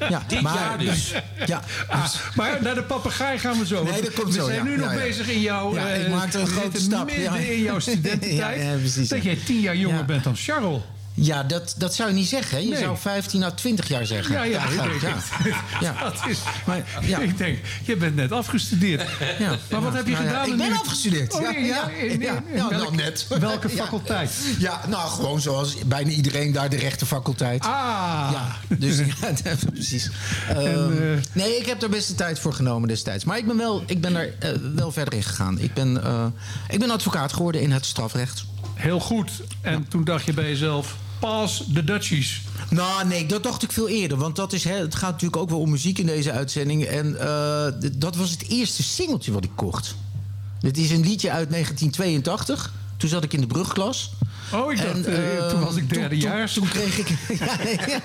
ja. 0.09 0.23
Dit 0.27 0.41
maar, 0.41 0.53
jaar 0.53 0.77
dus. 0.77 1.13
Ja, 1.45 1.61
ah, 1.89 2.13
maar 2.35 2.57
naar 2.61 2.75
de 2.75 2.83
papegaai 2.83 3.39
gaan 3.39 3.59
we 3.59 3.65
zo. 3.65 3.83
Nee, 3.83 4.01
dat 4.01 4.13
komt 4.13 4.27
we 4.27 4.39
zo, 4.39 4.45
zijn 4.45 4.57
ja, 4.57 4.63
nu 4.63 4.77
nog 4.77 4.91
ja, 4.91 4.97
bezig 4.97 5.29
in 5.29 5.41
jouw... 5.41 5.75
Ja, 5.75 5.87
ik 5.87 6.07
uh, 6.07 6.13
maakte 6.13 6.39
een 6.39 6.47
grote 6.47 6.79
stap. 6.79 7.05
midden 7.05 7.51
in 7.51 7.61
jouw 7.61 7.79
studententijd. 7.89 8.61
ja, 8.61 8.77
precies, 8.77 9.09
dat 9.09 9.23
jij 9.23 9.35
tien 9.45 9.59
jaar 9.59 9.75
jonger 9.75 10.05
bent 10.05 10.23
dan 10.23 10.35
Charles. 10.35 10.81
Ja, 11.19 11.43
dat, 11.43 11.73
dat 11.77 11.95
zou 11.95 12.09
je 12.09 12.15
niet 12.15 12.27
zeggen. 12.27 12.63
Je 12.63 12.69
Nee. 12.69 12.79
zou 12.79 12.97
15 12.97 13.43
à 13.43 13.51
20 13.51 13.87
jaar 13.87 14.05
zeggen. 14.05 14.33
Ja, 14.35 14.43
ja, 14.43 14.63
ja. 15.81 15.93
Dat 16.03 16.13
is, 16.27 16.37
Maar, 16.65 16.83
ja. 17.01 17.19
Ik 17.19 17.37
denk, 17.37 17.57
je 17.83 17.95
bent 17.95 18.15
net 18.15 18.31
afgestudeerd. 18.31 19.03
Ja. 19.39 19.55
Maar 19.71 19.81
wat 19.81 19.93
heb 19.93 20.05
je 20.07 20.11
Nou 20.11 20.25
gedaan? 20.25 20.47
ik 20.51 20.57
ben 20.57 20.67
nu? 20.69 20.73
afgestudeerd. 20.73 21.33
Oh, 21.33 21.41
Ja, 21.41 21.51
nee, 21.51 21.63
ja, 21.65 21.75
ja, 21.75 21.89
in- 21.89 22.09
in- 22.11 22.19
ja. 22.21 22.33
in 22.35 22.55
Ja, 22.57 22.69
welk- 22.69 22.81
nou, 22.81 22.95
net. 22.95 23.25
Welke 23.39 23.69
faculteit? 23.81 24.31
Ja, 24.59 24.81
nou, 24.87 25.09
gewoon 25.09 25.41
zoals 25.41 25.75
bijna 25.85 26.09
iedereen 26.09 26.51
daar 26.51 26.69
de 26.69 26.77
rechtenfaculteit. 26.77 27.63
Ah. 27.65 28.29
Ja, 28.31 28.55
dus 28.77 28.97
ja, 29.43 29.55
precies. 29.73 30.09
Ehm, 30.49 30.57
eh, 30.91 31.19
nee, 31.31 31.57
ik 31.57 31.65
heb 31.65 31.81
er 31.83 31.89
best 31.89 32.07
de 32.07 32.15
tijd 32.15 32.39
voor 32.39 32.53
genomen 32.53 32.87
destijds. 32.87 33.23
Maar 33.23 33.37
ik 33.37 33.47
ben, 33.47 33.57
wel, 33.57 33.83
ik 33.87 34.01
ben 34.01 34.15
er 34.15 34.33
eh, 34.39 34.51
wel 34.75 34.91
verder 34.91 35.13
in 35.13 35.23
gegaan. 35.23 35.59
Ik 35.59 35.73
ben, 35.73 36.03
eh, 36.03 36.25
ik 36.69 36.79
ben 36.79 36.89
advocaat 36.91 37.33
geworden 37.33 37.61
in 37.61 37.71
het 37.71 37.85
strafrecht. 37.85 38.45
Heel 38.73 38.99
goed. 38.99 39.31
En 39.61 39.87
toen 39.87 40.03
dacht 40.03 40.25
je 40.25 40.33
bij 40.33 40.47
jezelf, 40.49 40.95
pas 41.19 41.63
de 41.67 41.83
Dutchies. 41.83 42.41
Nou, 42.69 43.07
nee, 43.07 43.25
dat 43.25 43.43
dacht 43.43 43.63
ik 43.63 43.71
veel 43.71 43.87
eerder. 43.87 44.17
Want 44.17 44.35
dat 44.35 44.53
is, 44.53 44.63
hè, 44.63 44.75
het 44.75 44.95
gaat 44.95 45.11
natuurlijk 45.11 45.41
ook 45.41 45.49
wel 45.49 45.59
om 45.59 45.69
muziek 45.69 45.97
in 45.97 46.05
deze 46.05 46.31
uitzending. 46.31 46.83
En 46.83 47.19
eh, 47.19 47.89
dat 47.95 48.15
was 48.15 48.31
het 48.31 48.47
eerste 48.47 48.83
singeltje 48.83 49.31
wat 49.31 49.43
ik 49.43 49.51
kocht. 49.55 49.95
Dit 50.59 50.77
is 50.77 50.91
een 50.91 51.01
liedje 51.01 51.31
uit 51.31 51.49
1982. 51.49 52.73
Toen 52.97 53.09
zat 53.09 53.23
ik 53.23 53.33
in 53.33 53.41
de 53.41 53.47
brugklas. 53.47 54.11
Oh, 54.53 54.71
ik 54.71 54.77
dacht, 54.77 54.89
En, 54.89 55.05
eh, 55.05 55.37
eh, 55.37 55.49
toen 55.49 55.59
was 55.59 55.75
ik 55.75 55.89
derdejaars. 55.93 56.53
Toen, 56.53 56.69
toen 56.69 56.71
kreeg 56.71 56.97
ik... 56.97 57.07
Ja, 57.39 57.57
nee, 57.63 57.79
ja. 57.87 58.01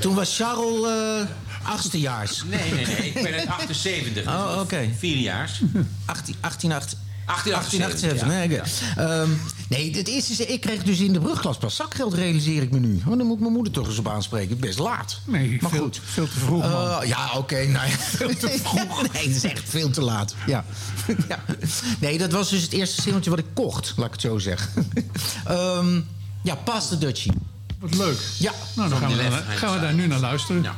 toen 0.00 0.14
was 0.14 0.36
Charles 0.36 0.86
eh 0.86 1.28
achtstejaars. 1.64 2.42
Nee, 2.44 2.72
nee, 2.72 2.86
nee. 2.86 2.96
Ik 2.96 3.22
ben 3.22 3.32
uit 3.32 3.48
78. 3.48 4.26
Oh, 4.26 4.58
oké. 4.60 4.88
Vierdejaars. 4.98 5.60
18, 6.04 6.34
18, 6.40 6.72
18. 6.72 6.98
1878, 7.26 8.26
1878, 8.26 8.96
nee. 8.96 9.06
Ehm, 9.06 9.30
nee, 9.68 9.96
het 9.96 10.08
eerste 10.08 10.32
is, 10.32 10.40
ik 10.40 10.60
kreeg 10.60 10.82
dus 10.82 11.00
in 11.00 11.12
de 11.12 11.20
brugklas 11.20 11.56
pas 11.56 11.76
zakgeld, 11.76 12.14
realiseer 12.14 12.62
ik 12.62 12.70
me 12.70 12.78
nu. 12.78 13.00
Oh, 13.06 13.18
dan 13.18 13.26
moet 13.26 13.40
mijn 13.40 13.52
moeder 13.52 13.72
toch 13.72 13.86
eens 13.86 13.98
op 13.98 14.08
aanspreken. 14.08 14.58
Best 14.58 14.78
laat. 14.78 15.20
Nee, 15.24 15.58
maar 15.60 15.70
veel, 15.70 15.82
goed. 15.82 16.00
veel 16.04 16.26
te 16.26 16.38
vroeg, 16.38 16.62
man. 16.62 17.02
Uh, 17.02 17.08
ja, 17.08 17.32
oké. 17.36 17.66
nou 17.66 17.88
ja. 17.88 17.96
Veel 17.96 18.36
te 18.36 18.60
vroeg. 18.62 19.02
nee, 19.12 19.26
het 19.26 19.36
is 19.36 19.44
echt 19.44 19.68
veel 19.68 19.90
te 19.90 20.00
laat. 20.02 20.34
Ja. 20.46 20.64
ja. 21.28 21.44
Nee, 21.98 22.18
dat 22.18 22.32
was 22.32 22.50
dus 22.50 22.62
het 22.62 22.72
eerste 22.72 23.02
singeltje 23.02 23.30
wat 23.30 23.38
ik 23.38 23.46
kocht, 23.54 23.92
laat 23.96 24.06
ik 24.06 24.12
het 24.12 24.20
zo 24.20 24.38
zeggen. 24.38 24.90
um, 25.50 26.06
ja, 26.42 26.54
Pas 26.54 26.88
de 26.88 26.98
Dutchie. 26.98 27.32
Wat 27.78 27.94
leuk. 27.94 28.18
Ja. 28.38 28.52
Nou, 28.76 28.88
dan 28.88 28.98
gaan 28.98 29.16
we, 29.16 29.22
dan, 29.22 29.32
gaan 29.32 29.74
we 29.74 29.80
daar 29.80 29.94
nu 29.94 30.06
naar 30.06 30.20
luisteren. 30.20 30.62
Ja. 30.62 30.74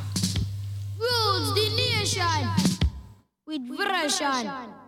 Rules 0.97 1.53
the 1.53 1.69
nation 1.75 2.49
with 3.45 3.61
on 4.21 4.86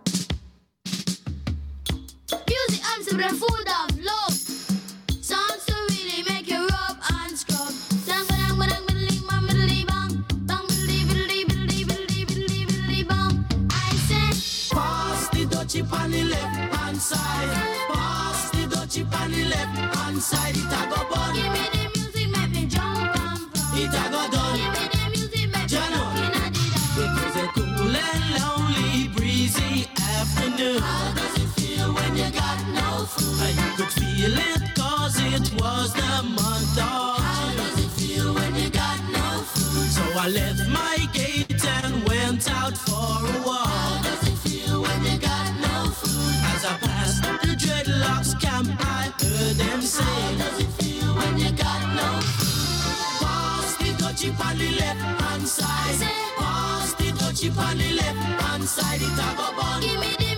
afternoon. 30.60 30.82
How 30.82 31.14
does 31.14 31.36
it 31.44 31.48
feel 31.60 31.94
when 31.94 32.18
you 32.18 32.30
got 32.32 32.69
no 33.10 33.24
food? 33.24 33.42
And 33.42 33.56
you 33.58 33.78
could 33.78 33.94
feel 33.94 34.38
it 34.38 34.76
cause 34.76 35.16
it 35.18 35.62
was 35.62 35.94
the 35.94 36.24
month 36.24 36.78
of 36.78 37.18
How 37.20 37.54
does 37.56 37.86
it 37.86 37.92
feel 37.92 38.34
when 38.34 38.56
you 38.56 38.70
got 38.70 39.00
no 39.12 39.42
food? 39.44 39.90
So 39.90 40.04
I 40.20 40.28
left 40.30 40.68
my 40.70 41.08
gate 41.14 41.66
and 41.66 42.08
went 42.08 42.50
out 42.52 42.78
for 42.78 42.94
a 42.94 43.46
walk. 43.46 43.68
How 43.68 44.02
does 44.04 44.28
it 44.28 44.38
feel 44.38 44.82
when 44.82 45.04
you 45.06 45.18
got 45.18 45.48
no 45.62 45.92
food? 45.92 46.36
As 46.54 46.66
I 46.66 46.78
passed 46.78 47.24
the 47.24 47.56
dreadlocks 47.56 48.40
camp, 48.40 48.70
I 48.80 49.12
heard 49.22 49.56
them 49.56 49.82
say, 49.82 50.04
How 50.04 50.38
does 50.38 50.60
it 50.60 50.72
feel 50.80 51.16
when 51.16 51.38
you 51.38 51.52
got 51.52 51.82
no 51.96 52.10
food? 52.22 53.26
Pass 53.26 53.78
the 53.78 53.90
dutchie 54.02 54.34
on 54.46 54.58
the 54.58 54.72
left 54.72 55.22
hand 55.22 55.48
side. 55.48 56.10
Pass 56.38 56.94
the 56.94 57.12
dutchie 57.20 57.58
on 57.58 57.78
the 57.78 57.92
left 57.94 58.42
hand 58.42 58.64
side. 58.64 59.02
It 59.02 59.20
a 59.26 59.28
go 59.38 59.56
bun. 59.58 59.82
Give 59.82 60.00
me 60.00 60.16
the 60.20 60.29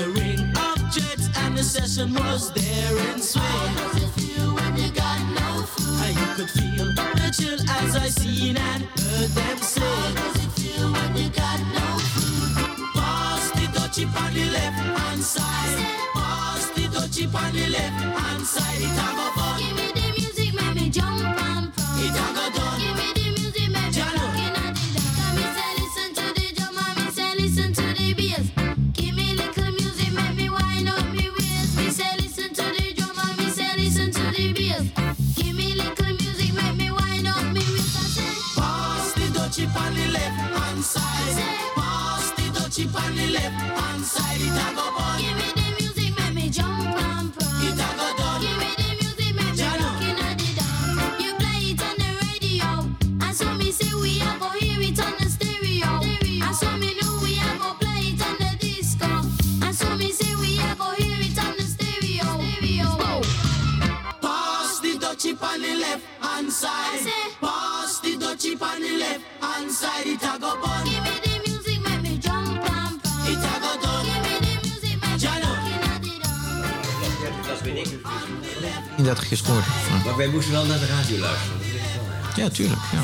a 0.00 0.08
ring 0.10 0.40
of 0.56 0.78
jets 0.92 1.28
and 1.38 1.56
the 1.56 1.62
session 1.62 2.14
was 2.14 2.52
there 2.52 2.98
in 3.10 3.20
swing. 3.20 3.42
How 3.42 3.92
does 3.92 4.02
it 4.02 4.10
feel 4.20 4.54
when 4.54 4.76
you 4.76 4.90
got 4.92 5.20
no 5.34 5.62
food? 5.62 6.14
You 6.20 6.28
could 6.36 6.50
feel 6.50 6.86
the 6.94 7.34
chill 7.36 7.58
as 7.68 7.96
I 7.96 8.08
seen 8.08 8.56
and 8.56 8.82
heard 8.84 9.30
them 9.30 9.58
How 9.58 10.14
does 10.14 10.36
it 10.44 10.52
feel 10.58 10.92
when 10.92 11.16
you 11.16 11.28
got 11.30 11.60
no 11.78 11.88
food? 12.12 12.94
Pass 12.94 13.50
the 13.52 13.66
dutchie 13.74 14.06
on 14.22 14.34
the 14.34 14.44
left 14.50 14.78
hand 14.98 15.22
side. 15.22 15.78
Pass 16.14 16.70
the 16.70 16.82
dutchie 16.82 17.34
on 17.34 17.52
the 17.52 17.68
left 17.68 18.02
hand 18.18 18.46
side. 18.46 18.78
It 18.78 18.92
a 18.92 19.08
go 19.16 19.26
fun. 19.34 19.87
The 43.18 43.26
left 43.32 43.54
hand 43.78 44.04
side. 44.04 44.40
It 44.40 44.58
a 44.64 44.66
go 44.76 44.86
bun. 44.96 45.18
give 45.20 45.36
me 45.40 45.48
the 45.58 45.66
music, 45.78 46.12
make 46.18 46.34
me 46.34 46.50
jump 46.50 46.96
and 46.96 47.34
from. 47.34 47.62
It 47.66 47.74
a 47.74 47.88
go 47.98 48.06
done. 48.18 48.40
Give 48.42 48.58
me 48.62 48.70
the 48.80 48.88
music, 49.00 49.32
make 49.34 49.54
me 49.56 49.66
looking 49.82 50.18
at 50.26 50.34
the 50.38 50.50
dawn. 50.58 51.20
You 51.24 51.32
play 51.42 51.60
it 51.72 51.82
on 51.88 51.96
the 52.02 52.10
radio, 52.24 52.68
and 53.26 53.34
so 53.36 53.46
me 53.54 53.70
say 53.72 53.92
we 54.02 54.20
a 54.20 54.30
go 54.38 54.48
hear 54.60 54.80
it 54.80 55.00
on 55.06 55.14
the 55.18 55.26
stereo. 55.34 55.90
And 56.46 56.54
so 56.56 56.70
me 56.82 56.90
know 57.00 57.12
we 57.22 57.32
a 57.38 57.50
go 57.62 57.70
play 57.82 58.14
it 58.14 58.22
on 58.28 58.36
the 58.42 58.50
disco. 58.60 59.10
And 59.66 59.74
so 59.74 59.88
me 59.96 60.12
say 60.12 60.32
we 60.36 60.58
a 60.58 60.74
go 60.78 60.88
hear 61.00 61.18
it 61.28 61.38
on 61.44 61.52
the 61.58 61.66
stereo. 61.74 62.28
stereo. 62.38 62.90
Pass 64.22 64.80
the 64.80 64.92
dutchie 65.02 65.34
on 65.42 65.60
the 65.62 65.74
left 65.84 66.04
hand 66.20 66.52
side. 66.52 67.06
Pass 67.40 68.00
the 68.00 68.12
dutchie 68.16 68.60
on 68.62 68.80
the 68.80 68.92
left 69.02 69.24
hand 69.42 69.70
side. 69.70 70.06
It 70.06 70.22
a 70.22 70.38
go 70.38 70.54
bun. 70.62 70.97
30 79.08 79.28
gescoord. 79.28 79.64
Maar 80.04 80.16
wij 80.16 80.28
moesten 80.28 80.52
wel 80.52 80.66
naar 80.66 80.78
de 80.78 80.86
radio 80.86 81.18
luisteren. 81.18 81.56
Ja. 82.36 82.48
Tuurlijk. 82.48 82.80
Ja. 82.92 83.02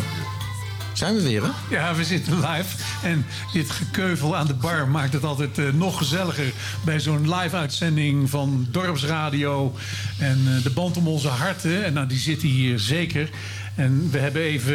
Zijn 0.93 1.15
we 1.15 1.23
weer, 1.23 1.43
hè? 1.43 1.49
Ja, 1.71 1.95
we 1.95 2.05
zitten 2.05 2.35
live. 2.35 2.77
En 3.03 3.27
dit 3.53 3.71
gekeuvel 3.71 4.37
aan 4.37 4.47
de 4.47 4.55
bar 4.55 4.89
maakt 4.89 5.13
het 5.13 5.25
altijd 5.25 5.59
eh, 5.59 5.65
nog 5.73 5.99
gezelliger 5.99 6.53
bij 6.85 7.01
zo'n 7.01 7.35
live-uitzending 7.35 8.31
van 8.31 8.67
Dorpsradio. 8.71 9.75
En 10.19 10.43
eh, 10.57 10.63
de 10.63 10.71
band 10.71 10.97
om 10.97 11.09
onze 11.09 11.29
harten, 11.29 11.85
en 11.85 11.93
nou, 11.93 12.07
die 12.07 12.19
zitten 12.19 12.49
hier 12.49 12.79
zeker. 12.79 13.31
En 13.75 14.09
we 14.11 14.19
hebben 14.19 14.43
even 14.43 14.75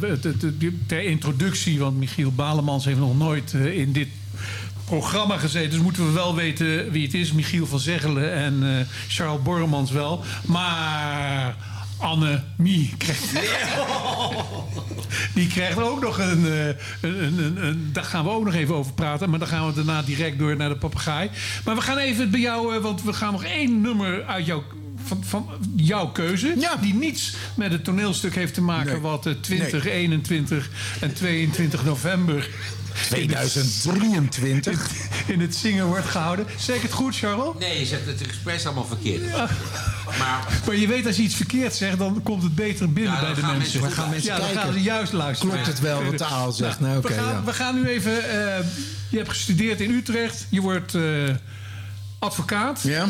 eh, 0.00 0.10
het- 0.22 0.44
ter 0.88 1.02
introductie, 1.02 1.78
want 1.78 1.98
Michiel 1.98 2.32
Balemans 2.32 2.84
heeft 2.84 2.98
nog 2.98 3.18
nooit 3.18 3.52
in 3.52 3.92
dit 3.92 4.08
programma 4.98 5.36
gezeten. 5.38 5.70
Dus 5.70 5.78
moeten 5.80 6.06
we 6.06 6.12
wel 6.12 6.34
weten 6.34 6.90
wie 6.90 7.04
het 7.04 7.14
is. 7.14 7.32
Michiel 7.32 7.66
van 7.66 7.78
Zeggelen 7.80 8.32
en 8.32 8.62
eh, 8.62 8.86
Charles 9.08 9.42
Borremans 9.42 9.90
wel. 9.90 10.24
Maar 10.46 11.56
Anne 11.98 12.42
Mie 12.56 12.94
krijgt... 12.98 13.24
Die 15.34 15.46
krijgt 15.46 15.78
ook 15.80 16.00
nog 16.02 16.18
een, 16.18 16.46
eh, 16.46 16.66
een, 17.00 17.22
een, 17.24 17.38
een, 17.38 17.64
een- 17.66 17.90
Daar 17.92 18.04
gaan 18.04 18.24
we 18.24 18.30
ook 18.30 18.44
nog 18.44 18.54
even 18.54 18.74
over 18.74 18.92
praten. 18.92 19.30
Maar 19.30 19.38
dan 19.38 19.48
gaan 19.48 19.66
we 19.66 19.72
daarna 19.74 20.02
direct 20.02 20.38
door 20.38 20.56
naar 20.56 20.68
de 20.68 20.76
papegaai. 20.76 21.30
Maar 21.64 21.74
we 21.74 21.80
gaan 21.80 21.98
even 21.98 22.30
bij 22.30 22.40
jou... 22.40 22.74
eh, 22.76 22.82
Want 22.82 23.02
we 23.02 23.12
gaan 23.12 23.32
nog 23.32 23.44
één 23.44 23.80
nummer 23.80 24.24
uit 24.24 24.46
jouw... 24.46 24.64
Van, 25.04 25.24
van 25.24 25.48
jouw 25.76 26.06
keuze. 26.08 26.54
Ja. 26.58 26.76
Die 26.76 26.94
niets 26.94 27.34
met 27.54 27.72
het 27.72 27.84
toneelstuk 27.84 28.34
heeft 28.34 28.54
te 28.54 28.62
maken. 28.62 28.92
Nee. 28.92 29.00
Wat 29.00 29.26
eh, 29.26 29.32
20, 29.40 29.86
21 29.86 30.70
en 31.00 31.12
22 31.14 31.84
november 31.84 32.48
2023. 33.08 34.90
in 35.26 35.40
het 35.40 35.54
zingen 35.56 35.86
wordt 35.86 36.06
gehouden. 36.06 36.46
Zeg 36.58 36.76
ik 36.76 36.82
het 36.82 36.92
goed, 36.92 37.16
Charles? 37.16 37.48
Nee, 37.58 37.78
je 37.78 37.86
zegt 37.86 38.06
het 38.06 38.22
expres 38.22 38.66
allemaal 38.66 38.86
verkeerd. 38.86 39.30
Maar 39.30 39.56
Maar 40.66 40.76
je 40.76 40.86
weet 40.86 41.06
als 41.06 41.16
je 41.16 41.22
iets 41.22 41.34
verkeerd 41.34 41.74
zegt, 41.74 41.98
dan 41.98 42.20
komt 42.22 42.42
het 42.42 42.54
beter 42.54 42.92
binnen 42.92 43.12
Ja, 43.12 43.20
bij 43.20 43.34
de 43.34 43.40
mensen. 43.40 43.58
mensen 43.58 43.80
goed 43.80 43.92
gaan 43.92 44.10
mensen 44.10 44.28
ja, 44.32 44.36
dan 44.36 44.44
kijken. 44.46 44.62
gaan 44.62 44.72
ze 44.72 44.82
juist 44.82 45.12
luisteren. 45.12 45.52
Klopt 45.54 45.66
het 45.68 45.80
wel 45.80 46.04
wat 46.04 46.18
de 46.18 46.24
aal 46.24 46.52
zegt? 46.52 46.80
Nou, 46.80 46.98
oké, 46.98 47.08
we, 47.08 47.14
gaan, 47.14 47.32
ja. 47.32 47.44
we 47.44 47.52
gaan 47.52 47.74
nu 47.74 47.88
even... 47.88 48.24
eh, 48.30 48.64
je 49.08 49.16
hebt 49.16 49.28
gestudeerd 49.28 49.80
in 49.80 49.90
Utrecht. 49.90 50.46
Je 50.50 50.60
wordt 50.60 50.94
eh, 50.94 51.02
advocaat. 52.18 52.80
Ja? 52.82 53.06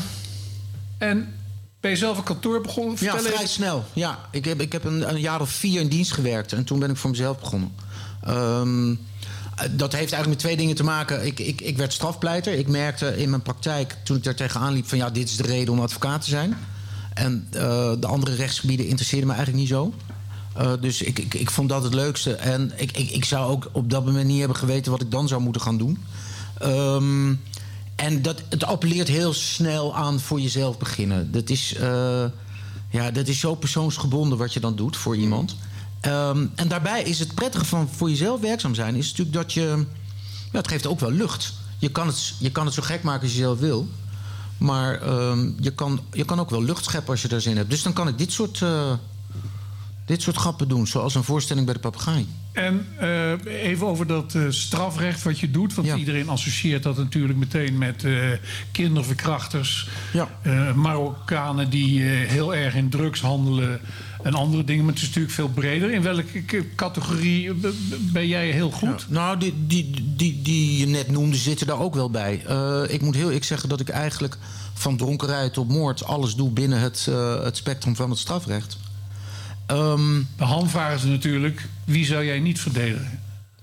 En 0.99 1.35
ben 1.81 1.91
je 1.91 1.97
zelf 1.97 2.19
een 2.19 2.23
kantoor 2.25 2.61
begonnen? 2.61 2.93
Ja, 2.93 2.99
Vertel 2.99 3.19
vrij 3.21 3.33
even. 3.35 3.49
snel. 3.49 3.85
Ja, 3.93 4.19
ik 4.31 4.45
heb, 4.45 4.61
ik 4.61 4.73
heb 4.73 4.85
een, 4.85 5.09
een 5.09 5.21
jaar 5.21 5.41
of 5.41 5.51
vier 5.51 5.81
in 5.81 5.89
dienst 5.89 6.13
gewerkt. 6.13 6.53
En 6.53 6.65
toen 6.65 6.79
ben 6.79 6.91
ik 6.91 6.97
voor 6.97 7.11
mezelf 7.11 7.39
begonnen. 7.39 7.73
Ehm, 8.25 8.95
dat 9.71 9.93
heeft 9.93 10.13
eigenlijk 10.13 10.29
met 10.29 10.39
twee 10.39 10.57
dingen 10.57 10.75
te 10.75 10.83
maken. 10.85 11.27
Ik, 11.27 11.39
ik, 11.41 11.61
ik 11.61 11.77
werd 11.77 11.93
strafpleiter. 11.93 12.53
Ik 12.53 12.69
merkte 12.69 13.17
in 13.17 13.31
mijn 13.31 13.43
praktijk, 13.43 13.97
toen 14.03 14.17
ik 14.17 14.25
daar 14.25 14.35
tegenaan 14.35 14.73
liep... 14.73 14.89
van 14.89 14.99
ja, 14.99 15.11
dit 15.11 15.29
is 15.29 15.37
de 15.37 15.43
reden 15.43 15.73
om 15.73 15.81
advocaat 15.81 16.23
te 16.23 16.31
zijn. 16.31 16.57
En 17.15 17.47
eh, 17.53 17.61
de 18.01 18.07
andere 18.07 18.35
rechtsgebieden 18.35 18.87
interesseerden 18.87 19.29
me 19.29 19.35
eigenlijk 19.35 19.63
niet 19.65 19.73
zo. 19.77 19.95
Eh, 20.55 20.73
dus 20.81 21.03
ik, 21.03 21.19
ik, 21.19 21.35
ik 21.35 21.51
vond 21.51 21.69
dat 21.69 21.83
het 21.83 21.95
leukste. 21.95 22.35
En 22.35 22.73
ik, 22.77 22.97
ik, 22.97 23.11
ik 23.11 23.25
zou 23.25 23.51
ook 23.51 23.69
op 23.73 23.91
dat 23.91 24.05
moment 24.05 24.27
niet 24.27 24.39
hebben 24.39 24.57
geweten... 24.57 24.93
wat 24.93 25.01
ik 25.03 25.11
dan 25.11 25.29
zou 25.29 25.41
moeten 25.41 25.63
gaan 25.63 25.79
doen. 25.79 25.99
Ehm, 26.59 27.35
en 27.97 28.23
dat, 28.23 28.43
het 28.49 28.65
appelleert 28.65 29.09
heel 29.09 29.33
snel 29.33 29.97
aan 29.97 30.21
voor 30.21 30.41
jezelf 30.41 30.79
beginnen. 30.79 31.33
Dat 31.33 31.51
is... 31.51 31.75
eh, 31.75 32.25
Ja, 32.93 33.11
dat 33.11 33.29
is 33.29 33.39
zo 33.41 33.55
persoonsgebonden 33.55 34.39
wat 34.39 34.53
je 34.53 34.61
dan 34.61 34.77
doet 34.77 34.97
voor 34.97 35.17
iemand. 35.17 35.57
Ehm, 36.01 36.47
en 36.55 36.69
daarbij 36.69 37.03
is 37.03 37.19
het 37.19 37.35
prettige 37.35 37.65
van 37.65 37.89
voor 37.89 38.09
jezelf 38.11 38.41
werkzaam 38.41 38.75
zijn... 38.75 38.95
is 38.95 39.09
natuurlijk 39.11 39.37
dat 39.37 39.53
je... 39.53 39.85
Ja, 40.53 40.59
het 40.59 40.69
geeft 40.69 40.87
ook 40.87 41.01
wel 41.01 41.13
lucht. 41.13 41.55
Je 41.79 41.89
kan 41.91 42.07
het, 42.07 42.35
je 42.39 42.51
kan 42.51 42.65
het 42.65 42.75
zo 42.75 42.83
gek 42.83 43.03
maken 43.03 43.23
als 43.23 43.33
je 43.33 43.39
zelf 43.39 43.59
wil. 43.59 43.89
Maar 44.59 45.01
ehm, 45.03 45.51
je, 45.61 45.71
kan, 45.75 46.01
je 46.13 46.25
kan 46.25 46.41
ook 46.41 46.51
wel 46.51 46.63
lucht 46.63 46.85
scheppen 46.85 47.11
als 47.11 47.23
je 47.23 47.29
er 47.29 47.41
zin 47.41 47.51
in 47.51 47.57
hebt. 47.57 47.71
Dus 47.71 47.83
dan 47.83 47.93
kan 47.93 48.09
ik 48.09 48.19
dit 48.19 48.33
soort, 48.33 48.63
eh, 48.63 48.93
dit 50.07 50.23
soort 50.23 50.37
grappen 50.37 50.69
doen. 50.69 50.87
Zoals 50.87 51.15
een 51.15 51.25
voorstelling 51.25 51.65
bij 51.65 51.75
de 51.75 51.81
papegaai. 51.81 52.27
En 52.53 52.87
eh, 52.99 53.33
even 53.45 53.87
over 53.87 54.07
dat 54.07 54.35
eh, 54.35 54.43
strafrecht 54.49 55.23
wat 55.23 55.39
je 55.39 55.51
doet. 55.51 55.75
Want 55.75 55.87
Ja. 55.87 55.97
iedereen 55.97 56.29
associeert 56.29 56.83
dat 56.83 56.97
natuurlijk 56.97 57.39
meteen 57.39 57.79
met 57.79 58.05
kinderverkrachters. 58.73 59.89
Ja. 60.13 60.29
Marokkanen 60.75 61.71
die 61.71 62.03
heel 62.03 62.55
erg 62.55 62.75
in 62.75 62.91
drugs 62.91 63.21
handelen 63.21 63.81
en 64.23 64.35
andere 64.35 64.65
dingen. 64.65 64.85
Maar 64.85 64.93
het 64.93 65.03
is 65.03 65.09
natuurlijk 65.09 65.35
veel 65.35 65.49
breder. 65.49 65.93
In 65.93 66.03
welke 66.03 66.65
categorie 66.75 67.53
ben 68.13 68.27
jij 68.27 68.51
heel 68.51 68.71
goed? 68.71 69.07
Nou, 69.09 69.39
die, 69.39 69.55
die, 69.67 70.15
die, 70.17 70.43
die 70.43 70.79
je 70.79 70.87
net 70.87 71.11
noemde 71.11 71.37
zitten 71.37 71.67
daar 71.67 71.81
ook 71.81 71.95
wel 71.95 72.11
bij. 72.11 72.43
Eh, 72.47 72.83
ik 72.89 73.01
moet 73.01 73.15
heel 73.15 73.27
eerlijk 73.27 73.45
zeggen 73.45 73.69
dat 73.69 73.81
ik 73.81 73.89
eigenlijk 73.89 74.39
van 74.75 74.97
dronkenrij 74.97 75.51
tot 75.51 75.69
moord... 75.69 76.05
alles 76.05 76.35
doe 76.35 76.51
binnen 76.51 76.81
het, 76.81 77.07
eh, 77.09 77.43
het 77.43 77.57
spectrum 77.57 77.97
van 77.97 78.11
het 78.11 78.19
strafrecht. 78.19 78.79
Ehm, 79.67 80.23
De 80.37 80.45
handvaren 80.45 80.99
ze 80.99 81.07
natuurlijk. 81.07 81.69
Wie 81.85 82.05
zou 82.05 82.25
jij 82.25 82.39
niet 82.39 82.61
verdedigen? 82.61 83.21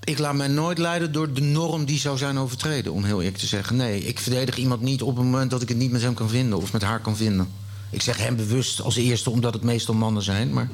ik 0.08 0.18
laat 0.18 0.34
mij 0.34 0.48
nooit 0.48 0.78
leiden 0.78 1.12
door 1.12 1.32
de 1.32 1.40
norm 1.40 1.84
die 1.84 1.98
zou 1.98 2.18
zijn 2.18 2.38
overtreden, 2.38 2.92
om 2.92 3.04
heel 3.04 3.18
eerlijk 3.18 3.38
te 3.38 3.46
zeggen. 3.46 3.76
Nee, 3.76 4.04
ik 4.04 4.18
verdedig 4.18 4.56
iemand 4.56 4.80
niet 4.80 5.02
op 5.02 5.16
het 5.16 5.24
moment 5.24 5.50
dat 5.50 5.62
ik 5.62 5.68
het 5.68 5.78
niet 5.78 5.90
met 5.90 6.02
hem 6.02 6.14
kan 6.14 6.28
vinden 6.28 6.58
of 6.58 6.72
met 6.72 6.82
haar 6.82 7.00
kan 7.00 7.16
vinden. 7.16 7.48
Ik 7.90 8.02
zeg 8.02 8.16
hem 8.16 8.36
bewust 8.36 8.80
als 8.80 8.96
eerste, 8.96 9.30
omdat 9.30 9.54
het 9.54 9.62
meestal 9.62 9.94
mannen 9.94 10.22
zijn. 10.22 10.52
Maar 10.52 10.68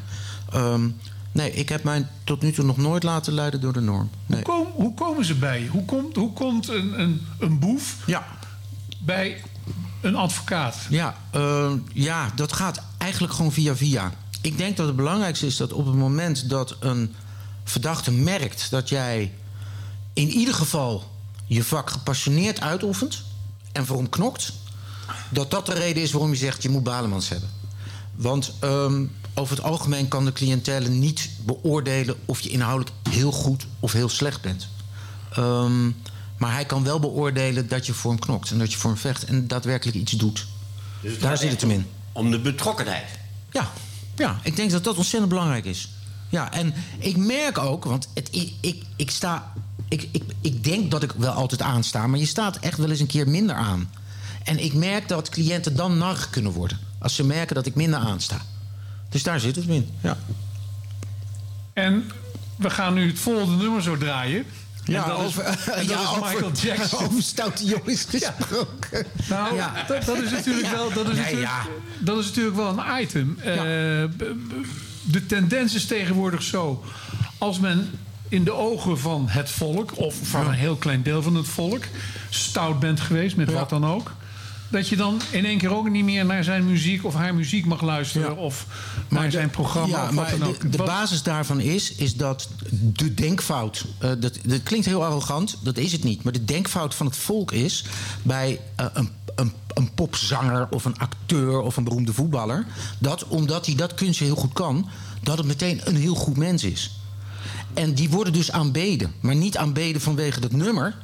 ehm, 0.52 0.88
nee, 1.32 1.52
ik 1.52 1.68
heb 1.68 1.84
mij 1.84 2.06
tot 2.24 2.42
nu 2.42 2.52
toe 2.52 2.64
nog 2.64 2.76
nooit 2.76 3.02
laten 3.02 3.32
leiden 3.32 3.60
door 3.60 3.72
de 3.72 3.80
norm. 3.80 4.10
Nee. 4.26 4.42
Hoe, 4.44 4.54
kom- 4.54 4.72
hoe 4.74 4.94
komen 4.94 5.24
ze 5.24 5.34
bij 5.34 5.62
je? 5.62 5.68
Hoe 5.68 5.84
komt, 5.84 6.16
hoe 6.16 6.32
komt 6.32 6.68
een, 6.68 7.00
een, 7.00 7.26
een 7.38 7.58
boef 7.58 7.96
Ja, 8.06 8.26
bij 9.00 9.42
een 10.00 10.16
advocaat? 10.16 10.76
Ja, 10.88 11.16
eh, 11.30 11.72
ja, 11.92 12.30
dat 12.34 12.52
gaat 12.52 12.82
eigenlijk 12.98 13.32
gewoon 13.32 13.52
via 13.52 13.76
via. 13.76 14.12
Ik 14.40 14.58
denk 14.58 14.76
dat 14.76 14.86
het 14.86 14.96
belangrijkste 14.96 15.46
is 15.46 15.56
dat 15.56 15.72
op 15.72 15.86
het 15.86 15.94
moment 15.94 16.48
dat 16.48 16.76
een 16.80 17.14
verdachte 17.64 18.10
merkt 18.12 18.70
dat 18.70 18.88
jij 18.88 19.32
in 20.12 20.28
ieder 20.28 20.54
geval 20.54 21.10
je 21.46 21.64
vak 21.64 21.90
gepassioneerd 21.90 22.60
uitoefent 22.60 23.22
en 23.72 23.86
voor 23.86 23.96
hem 23.96 24.08
knokt, 24.08 24.52
dat 25.30 25.50
dat 25.50 25.66
de 25.66 25.72
reden 25.72 26.02
is 26.02 26.12
waarom 26.12 26.30
je 26.30 26.36
zegt 26.36 26.62
je 26.62 26.68
moet 26.68 26.82
Balemans 26.82 27.28
hebben. 27.28 27.48
Want 28.14 28.52
ehm, 28.60 29.04
over 29.34 29.56
het 29.56 29.64
algemeen 29.64 30.08
kan 30.08 30.24
de 30.24 30.32
cliëntele 30.32 30.88
niet 30.88 31.30
beoordelen 31.44 32.16
of 32.24 32.40
je 32.40 32.48
inhoudelijk 32.48 32.96
heel 33.10 33.32
goed 33.32 33.66
of 33.80 33.92
heel 33.92 34.08
slecht 34.08 34.40
bent. 34.40 34.68
Ehm, 35.32 35.86
maar 36.36 36.52
hij 36.52 36.64
kan 36.64 36.84
wel 36.84 37.00
beoordelen 37.00 37.68
dat 37.68 37.86
je 37.86 37.92
voor 37.92 38.10
hem 38.10 38.20
knokt 38.20 38.50
en 38.50 38.58
dat 38.58 38.72
je 38.72 38.78
voor 38.78 38.90
hem 38.90 38.98
vecht 38.98 39.24
en 39.24 39.46
daadwerkelijk 39.48 39.96
iets 39.96 40.12
doet. 40.12 40.46
Dus 41.00 41.18
Daar 41.18 41.38
zit 41.38 41.50
het 41.50 41.60
hem 41.60 41.70
in. 41.70 41.86
Om 42.12 42.30
de 42.30 42.40
betrokkenheid. 42.40 43.08
Ja, 43.52 43.70
ja, 44.16 44.40
ik 44.42 44.56
denk 44.56 44.70
dat 44.70 44.84
dat 44.84 44.96
ontzettend 44.96 45.32
belangrijk 45.32 45.64
is. 45.64 45.88
Ja, 46.28 46.52
en 46.52 46.74
ik 46.98 47.16
merk 47.16 47.58
ook, 47.58 47.84
want 47.84 48.08
het, 48.14 48.28
ik, 48.30 48.52
ik, 48.60 48.82
ik 48.96 49.10
sta. 49.10 49.52
Ik, 49.88 50.08
ik, 50.12 50.22
ik 50.40 50.64
denk 50.64 50.90
dat 50.90 51.02
ik 51.02 51.12
wel 51.16 51.32
altijd 51.32 51.62
aansta, 51.62 52.06
maar 52.06 52.18
je 52.18 52.26
staat 52.26 52.56
echt 52.56 52.78
wel 52.78 52.90
eens 52.90 53.00
een 53.00 53.06
keer 53.06 53.28
minder 53.28 53.56
aan. 53.56 53.90
En 54.44 54.58
ik 54.64 54.72
merk 54.74 55.08
dat 55.08 55.28
cliënten 55.28 55.76
dan 55.76 55.98
nar 55.98 56.26
kunnen 56.30 56.52
worden. 56.52 56.78
Als 56.98 57.14
ze 57.14 57.24
merken 57.24 57.54
dat 57.54 57.66
ik 57.66 57.74
minder 57.74 57.98
aansta. 58.00 58.36
Dus 59.08 59.22
daar 59.22 59.40
zit 59.40 59.56
het 59.56 59.66
in. 59.66 59.90
Ja. 60.00 60.16
En 61.72 62.10
we 62.56 62.70
gaan 62.70 62.94
nu 62.94 63.08
het 63.08 63.18
volgende 63.18 63.62
nummer 63.62 63.82
zo 63.82 63.96
draaien. 63.98 64.44
Ja, 64.84 65.06
dat 65.06 65.18
over, 65.18 65.44
is, 65.48 65.64
dat 65.64 65.86
ja, 65.88 66.00
is 66.00 66.08
over- 66.08 66.20
Michael 66.32 66.52
Jackson. 66.52 67.04
Over 67.06 67.22
stoute 67.22 67.64
jongens 67.64 68.04
gesproken. 68.08 69.06
Nou, 69.28 69.54
Ja. 69.56 69.84
dat, 69.88 70.04
dat 70.04 70.16
is 70.18 70.30
natuurlijk 70.30 70.70
wel, 70.70 70.92
dat 70.92 71.08
is 71.08 71.12
Nee, 71.14 71.22
natuurlijk, 71.22 71.50
ja. 71.50 71.66
dat 71.98 72.18
is 72.18 72.26
natuurlijk 72.26 72.56
wel 72.56 72.78
een 72.78 73.02
item. 73.02 73.36
Eh, 73.40 73.54
de 75.02 75.26
tendens 75.26 75.74
is 75.74 75.86
tegenwoordig 75.86 76.42
zo. 76.42 76.84
Als 77.38 77.58
men 77.58 77.90
in 78.28 78.44
de 78.44 78.52
ogen 78.52 78.98
van 78.98 79.28
het 79.28 79.50
volk, 79.50 79.98
of 79.98 80.14
van 80.22 80.46
een 80.46 80.52
heel 80.54 80.76
klein 80.76 81.02
deel 81.02 81.22
van 81.22 81.34
het 81.34 81.48
volk, 81.48 81.84
stout 82.30 82.78
bent 82.80 83.00
geweest 83.00 83.36
met 83.36 83.52
wat 83.52 83.68
dan 83.68 83.86
ook. 83.86 84.12
Dat 84.68 84.88
je 84.88 84.96
dan 84.96 85.20
in 85.30 85.44
één 85.44 85.58
keer 85.58 85.74
ook 85.76 85.88
niet 85.88 86.04
meer 86.04 86.24
naar 86.26 86.44
zijn 86.44 86.66
muziek 86.66 87.04
of 87.04 87.14
haar 87.14 87.34
muziek 87.34 87.66
mag 87.66 87.80
luisteren. 87.80 88.30
Ja. 88.34 88.40
Of 88.40 88.66
naar 89.08 89.30
zijn 89.30 89.50
programma 89.50 89.96
Ja, 89.96 90.08
of 90.08 90.14
wat 90.14 90.28
dan 90.38 90.48
ook. 90.48 90.60
de, 90.60 90.68
de 90.68 90.76
Wat- 90.76 90.86
basis 90.86 91.22
daarvan 91.22 91.60
is, 91.60 91.94
is 91.94 92.16
dat 92.16 92.48
de 92.70 93.14
denkfout... 93.14 93.84
dat, 93.98 94.38
dat 94.44 94.62
klinkt 94.62 94.86
heel 94.86 95.04
arrogant, 95.04 95.58
dat 95.62 95.76
is 95.76 95.92
het 95.92 96.04
niet. 96.04 96.22
Maar 96.22 96.32
de 96.32 96.44
denkfout 96.44 96.94
van 96.94 97.06
het 97.06 97.16
volk 97.16 97.52
is... 97.52 97.84
bij 98.22 98.60
eh, 98.76 98.86
een, 98.92 99.08
een, 99.34 99.52
een 99.74 99.94
popzanger 99.94 100.66
of 100.70 100.84
een 100.84 100.98
acteur 100.98 101.60
of 101.60 101.76
een 101.76 101.84
beroemde 101.84 102.12
voetballer... 102.12 102.66
dat 102.98 103.26
omdat 103.28 103.66
hij 103.66 103.74
dat 103.74 103.94
kunstje 103.94 104.24
heel 104.24 104.36
goed 104.36 104.52
kan... 104.52 104.88
dat 105.22 105.38
het 105.38 105.46
meteen 105.46 105.80
een 105.84 105.96
heel 105.96 106.14
goed 106.14 106.36
mens 106.36 106.64
is. 106.64 106.98
En 107.74 107.94
die 107.94 108.10
worden 108.10 108.32
dus 108.32 108.52
aanbeden. 108.52 109.12
Maar 109.20 109.36
niet 109.36 109.56
aanbeden 109.56 110.00
vanwege 110.00 110.40
dat 110.40 110.52
nummer... 110.52 110.94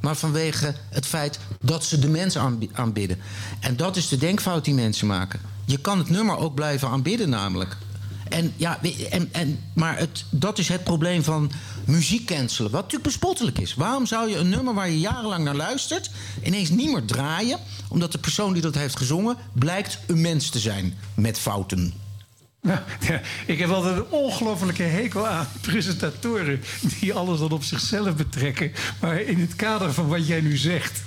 maar 0.00 0.16
vanwege 0.16 0.74
het 0.90 1.06
feit 1.06 1.38
dat 1.60 1.84
ze 1.84 1.98
de 1.98 2.38
aanbi- 2.38 2.70
aanbidden. 2.72 3.18
En 3.60 3.76
dat 3.76 3.96
is 3.96 4.08
de 4.08 4.16
denkfout 4.16 4.64
die 4.64 4.74
mensen 4.74 5.06
maken. 5.06 5.40
Je 5.64 5.78
kan 5.78 5.98
het 5.98 6.10
nummer 6.10 6.36
ook 6.36 6.54
blijven 6.54 6.88
aanbidden 6.88 7.28
namelijk. 7.28 7.76
En 8.28 8.52
ja, 8.56 8.78
en, 9.10 9.28
en, 9.32 9.60
maar 9.72 9.98
het, 9.98 10.24
dat 10.30 10.58
is 10.58 10.68
het 10.68 10.84
probleem 10.84 11.22
van 11.22 11.50
muziek 11.84 12.26
cancelen. 12.26 12.70
Wat 12.70 12.82
natuurlijk 12.82 13.10
bespottelijk 13.10 13.58
is. 13.58 13.74
Waarom 13.74 14.06
zou 14.06 14.30
je 14.30 14.36
een 14.36 14.48
nummer 14.48 14.74
waar 14.74 14.90
je 14.90 15.00
jarenlang 15.00 15.44
naar 15.44 15.56
luistert... 15.56 16.10
ineens 16.42 16.70
niet 16.70 16.92
meer 16.92 17.04
draaien... 17.04 17.58
omdat 17.88 18.12
de 18.12 18.18
persoon 18.18 18.52
die 18.52 18.62
dat 18.62 18.74
heeft 18.74 18.96
gezongen... 18.96 19.36
blijkt 19.52 19.98
een 20.06 20.20
mens 20.20 20.50
te 20.50 20.58
zijn 20.58 20.98
met 21.14 21.38
fouten. 21.38 21.92
Ja, 22.62 22.84
ja, 23.00 23.20
ik 23.46 23.58
heb 23.58 23.70
altijd 23.70 23.96
een 23.96 24.10
ongelofelijke 24.10 24.82
hekel 24.82 25.26
aan 25.26 25.48
presentatoren 25.60 26.62
die 27.00 27.14
alles 27.14 27.38
dan 27.38 27.50
op 27.50 27.62
zichzelf 27.62 28.16
betrekken. 28.16 28.72
Maar 29.00 29.20
in 29.20 29.40
het 29.40 29.56
kader 29.56 29.92
van 29.92 30.08
wat 30.08 30.26
jij 30.26 30.40
nu 30.40 30.56
zegt. 30.56 31.02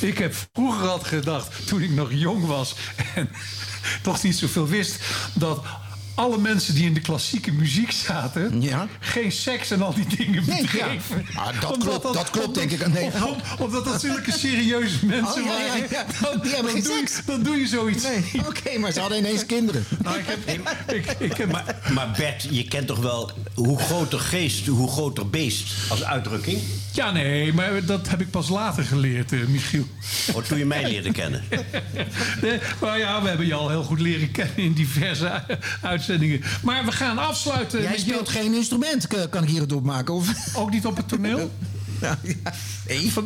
Ik 0.00 0.18
heb 0.18 0.34
vroeger 0.52 0.86
had 0.86 1.04
gedacht, 1.04 1.66
toen 1.66 1.82
ik 1.82 1.90
nog 1.90 2.12
jong 2.12 2.46
was 2.46 2.74
en 3.14 3.28
toch 4.02 4.22
niet 4.22 4.36
zoveel 4.36 4.66
wist, 4.66 5.04
dat 5.34 5.64
alle 6.14 6.38
mensen 6.38 6.74
die 6.74 6.84
in 6.84 6.94
de 6.94 7.00
klassieke 7.00 7.52
muziek 7.52 7.90
zaten, 7.90 8.62
Ja. 8.62 8.86
geen 9.00 9.32
seks 9.32 9.70
en 9.70 9.82
al 9.82 9.94
die 9.94 10.06
dingen 10.16 10.42
Nee, 10.46 10.56
ja. 10.62 10.66
bedreven. 10.70 11.26
Ah, 11.34 11.60
dat 11.60 11.72
Omdat 11.72 12.00
klopt- 12.00 12.14
dat 12.16 12.30
klopt, 12.30 12.54
denk 12.54 12.70
ik. 12.70 12.86
Nee. 12.92 13.04
om- 13.04 13.22
om- 13.22 13.36
Omdat 13.58 13.84
dat 13.84 14.00
zulke 14.00 14.32
serieuze 14.32 15.06
mensen 15.06 15.42
Oh, 15.42 15.46
ja, 15.48 15.58
ja, 15.58 15.68
waren. 15.68 15.88
Dan, 16.22 16.40
Die 16.42 16.52
hebben 16.54 16.72
dan 16.72 16.82
geen 16.82 16.82
doe 16.82 16.92
je, 16.92 16.98
seks. 17.08 17.24
dan 17.26 17.42
doe 17.42 17.56
je 17.56 17.66
zoiets. 17.66 18.02
Nee, 18.02 18.46
oké, 18.46 18.78
maar 18.78 18.92
ze 18.92 19.00
hadden 19.00 19.18
ineens 19.18 19.46
kinderen. 19.46 19.84
Nou, 20.02 20.18
ik 20.18 20.24
heb, 20.26 20.48
ik, 20.94 21.16
ik 21.18 21.36
heb 21.36 21.50
Maar, 21.52 21.76
maar 21.94 22.10
Bert, 22.16 22.46
je 22.50 22.64
kent 22.68 22.86
toch 22.86 22.98
wel 22.98 23.30
hoe 23.54 23.78
groter 23.78 24.18
geest, 24.20 24.66
hoe 24.66 24.88
groter 24.90 25.30
beest 25.30 25.72
als 25.88 26.04
uitdrukking? 26.04 26.58
Ja, 26.92 27.10
nee, 27.10 27.52
maar 27.52 27.84
dat 27.84 28.08
heb 28.08 28.20
ik 28.20 28.30
pas 28.30 28.48
later 28.48 28.84
geleerd, 28.84 29.32
eh, 29.32 29.38
Michiel. 29.46 29.86
Of 30.34 30.46
toen 30.46 30.58
je 30.58 30.66
mij 30.66 30.82
leerde 30.90 31.12
kennen. 31.12 31.44
Nee, 32.42 32.58
maar 32.80 32.98
ja, 32.98 33.22
we 33.22 33.28
hebben 33.28 33.46
je 33.46 33.54
al 33.54 33.68
heel 33.68 33.82
goed 33.82 34.00
leren 34.00 34.30
kennen 34.30 34.56
in 34.56 34.72
diverse 34.72 35.44
u- 35.48 35.54
uitzendingen. 36.10 36.42
Maar 36.62 36.84
we 36.84 36.92
gaan 36.92 37.18
afsluiten 37.18 37.82
Jij 37.82 37.90
met 37.90 38.00
speelt 38.00 38.30
jou- 38.30 38.42
geen 38.44 38.54
instrument, 38.54 39.06
kan 39.30 39.42
ik 39.42 39.48
hier 39.48 39.60
het 39.60 39.72
opmaken? 39.72 40.14
Of? 40.14 40.28
Ook 40.56 40.70
niet 40.70 40.86
op 40.86 40.96
het 40.96 41.08
toneel? 41.08 41.50
Ja, 42.00 42.18
ja. 42.22 42.34
Even. 42.86 43.24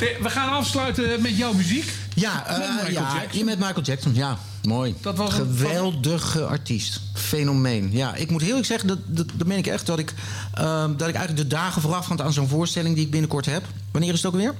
Nee, 0.00 0.16
we 0.22 0.30
gaan 0.30 0.48
afsluiten 0.48 1.22
met 1.22 1.36
jouw 1.36 1.52
muziek. 1.52 1.92
Ja, 2.14 2.46
eh, 2.46 2.58
Met 2.58 2.68
Michael 2.68 2.90
ja 2.92 3.12
Jackson. 3.14 3.38
je 3.38 3.44
met 3.44 3.58
Michael 3.58 3.82
Jackson. 3.82 4.14
Ja, 4.14 4.38
mooi. 4.62 4.94
Dat 5.00 5.16
was 5.16 5.38
een- 5.38 5.56
Geweldige 5.56 6.44
artiest. 6.46 7.00
Fenomeen. 7.14 7.88
Ja, 7.92 8.14
ik 8.14 8.30
moet 8.30 8.40
heel 8.40 8.48
eerlijk 8.48 8.66
zeggen, 8.66 8.88
dat, 8.88 8.98
dat, 9.06 9.26
dat 9.34 9.46
meen 9.46 9.58
ik 9.58 9.66
echt, 9.66 9.86
dat 9.86 9.98
ik, 9.98 10.14
ehm, 10.54 10.96
dat 10.96 11.08
ik 11.08 11.14
eigenlijk 11.14 11.36
de 11.36 11.46
dagen 11.56 11.82
voorafgaand 11.82 12.20
aan 12.20 12.32
zo'n 12.32 12.48
voorstelling 12.48 12.94
die 12.94 13.04
ik 13.04 13.10
binnenkort 13.10 13.46
heb. 13.46 13.62
Wanneer 13.90 14.12
is 14.12 14.22
het 14.22 14.26
ook 14.26 14.34
weer? 14.40 14.54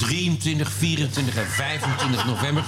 23, 0.00 0.72
24 0.72 1.36
en 1.36 1.46
25 1.46 2.26
november 2.26 2.64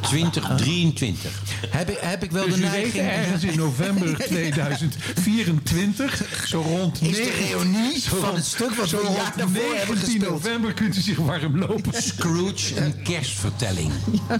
2023. 0.00 1.30
Heb 1.70 1.90
ik, 1.90 1.98
heb 2.00 2.22
ik 2.22 2.30
wel 2.30 2.44
Dus 2.44 2.54
de 2.54 2.60
u 2.60 2.62
weet 2.62 2.70
neiging... 2.72 3.08
ergens 3.08 3.42
in 3.44 3.56
november 3.58 4.16
2024, 4.26 6.24
zo 6.46 6.60
rond 6.60 7.02
Is 7.02 7.16
de 7.16 7.46
reunie 7.50 8.00
zo 8.00 8.16
van 8.20 8.34
het 8.34 8.44
stuk 8.44 8.74
wat 8.74 8.88
zo 8.88 8.96
we 8.96 9.02
rond 9.02 9.16
jaar 9.16 9.32
daarvoor 9.36 9.56
hebben 9.56 9.96
19 9.96 10.04
gespeeld. 10.04 10.30
november 10.30 10.72
kunt 10.74 10.96
u 10.96 11.00
zich 11.00 11.16
warm 11.18 11.58
lopen. 11.58 12.02
Scrooge, 12.02 12.80
een 12.80 13.02
kerstvertelling. 13.02 13.92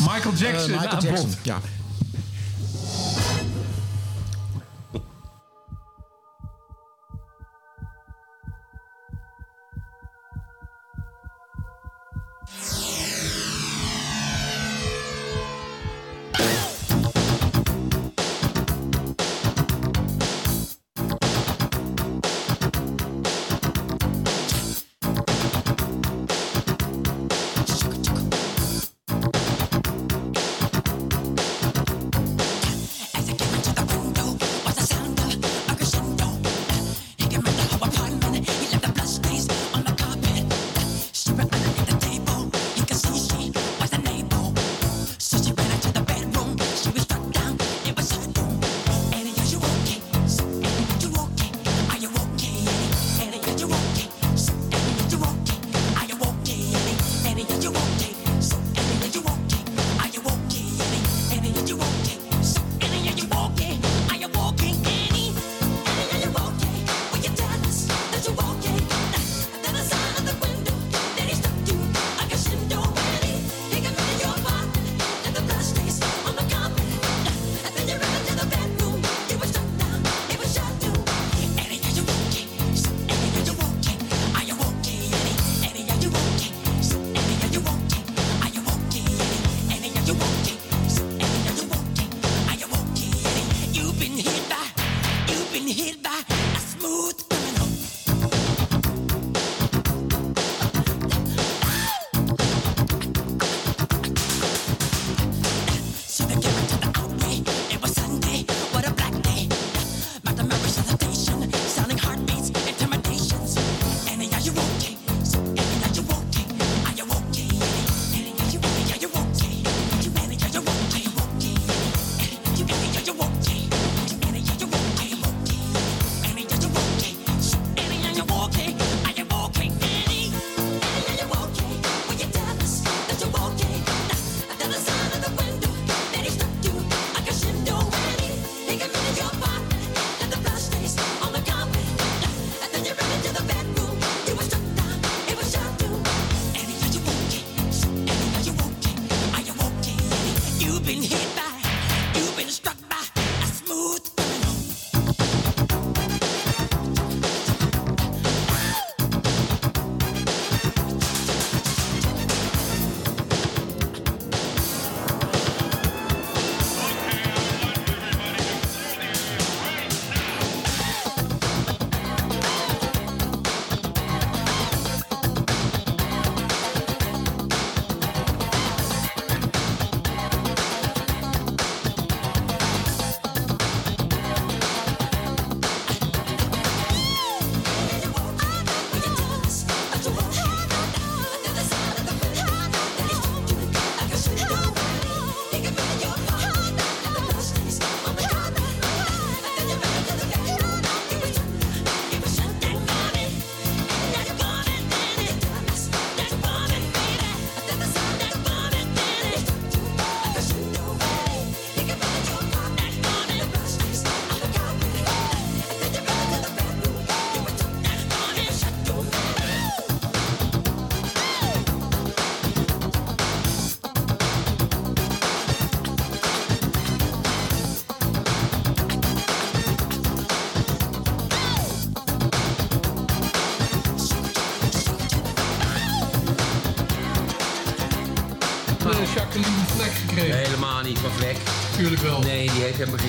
Michael 0.00 0.32
Eh, 0.32 0.38
Jackson 0.38 0.70
Michael 0.70 0.88
aan 0.90 1.00
Jackson, 1.00 1.34
ja. 1.42 1.60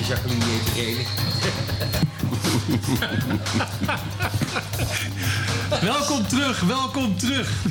Jacqueline, 0.08 0.44
Irene. 0.76 1.04
Welkom 5.80 6.26
terug, 6.26 6.60
welkom 6.60 7.16
terug. 7.16 7.62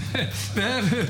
We 0.54 0.62
hebben 0.62 1.10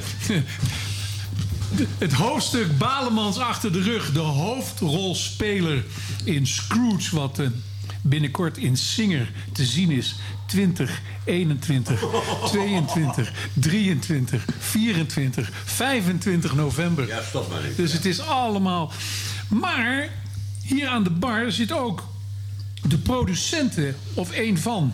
het 1.97 2.13
hoofdstuk 2.13 2.77
Balemans 2.77 3.37
achter 3.37 3.73
de 3.73 3.81
rug. 3.81 4.11
De 4.11 4.19
hoofdrolspeler 4.19 5.85
in 6.23 6.47
Scrooge, 6.47 7.15
wat 7.15 7.39
eh, 7.39 7.47
binnenkort 8.01 8.57
in 8.57 8.77
Singer 8.77 9.31
te 9.53 9.65
zien 9.65 9.91
is. 9.91 10.15
20, 10.45 11.01
21, 11.23 12.03
22, 12.45 13.31
23, 13.53 14.45
24, 14.59 15.49
25 15.65 16.55
november. 16.55 17.07
Ja, 17.07 17.21
stop 17.21 17.49
maar 17.49 17.63
even. 17.63 17.75
Dus 17.75 17.93
het 17.93 18.05
is 18.05 18.19
allemaal. 18.19 18.91
Maar 19.47 20.09
hier 20.67 20.87
aan 20.87 21.03
de 21.03 21.09
bar 21.09 21.51
zit 21.51 21.71
ook 21.71 22.03
de 22.87 22.97
producenten, 22.97 23.95
of 24.13 24.31
één 24.31 24.57
van. 24.57 24.93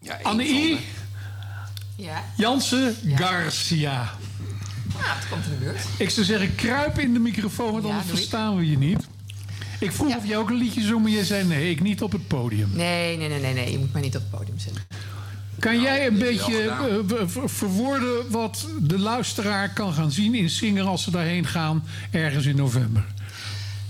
Ja, 0.00 0.18
van, 0.22 0.40
Ja, 1.96 2.24
Jansen 2.36 2.96
Garcia. 3.14 3.90
ja 3.90 5.14
het 5.14 5.28
komt 5.30 5.44
in 5.44 5.50
de 5.50 5.56
buurt. 5.56 5.80
Ik 5.98 6.10
zou 6.10 6.26
zeggen, 6.26 6.54
kruip 6.54 6.98
in 6.98 7.12
de 7.12 7.18
microfoon, 7.18 7.72
want 7.72 7.84
Ja, 7.84 7.90
anders 7.90 8.08
verstaan 8.08 8.56
we 8.56 8.70
je 8.70 8.78
niet. 8.78 9.06
Ik 9.80 9.92
vroeg 9.92 10.08
Ja. 10.08 10.16
of 10.16 10.26
jij 10.26 10.36
ook 10.36 10.50
een 10.50 10.56
liedje 10.56 10.82
zong, 10.82 11.02
maar 11.02 11.10
jij 11.10 11.24
zei 11.24 11.44
nee, 11.44 11.70
ik 11.70 11.80
niet 11.80 12.02
op 12.02 12.12
het 12.12 12.26
podium. 12.28 12.70
Nee, 12.74 13.16
nee, 13.16 13.28
nee, 13.28 13.40
nee, 13.40 13.54
nee. 13.54 13.70
Je 13.72 13.78
moet 13.78 13.92
mij 13.92 14.02
niet 14.02 14.16
op 14.16 14.22
het 14.22 14.30
podium 14.30 14.58
zetten. 14.58 14.82
Kan 15.58 15.80
jij 15.80 16.06
een 16.06 16.18
beetje 16.18 16.60
eh, 16.68 16.94
ver- 17.26 17.50
verwoorden 17.50 18.30
wat 18.30 18.66
de 18.80 18.98
luisteraar 18.98 19.72
kan 19.72 19.92
gaan 19.92 20.10
zien 20.10 20.34
in 20.34 20.50
Singer 20.50 20.84
als 20.84 21.02
ze 21.02 21.10
daarheen 21.10 21.46
gaan 21.46 21.84
ergens 22.10 22.46
in 22.46 22.56
november? 22.56 23.04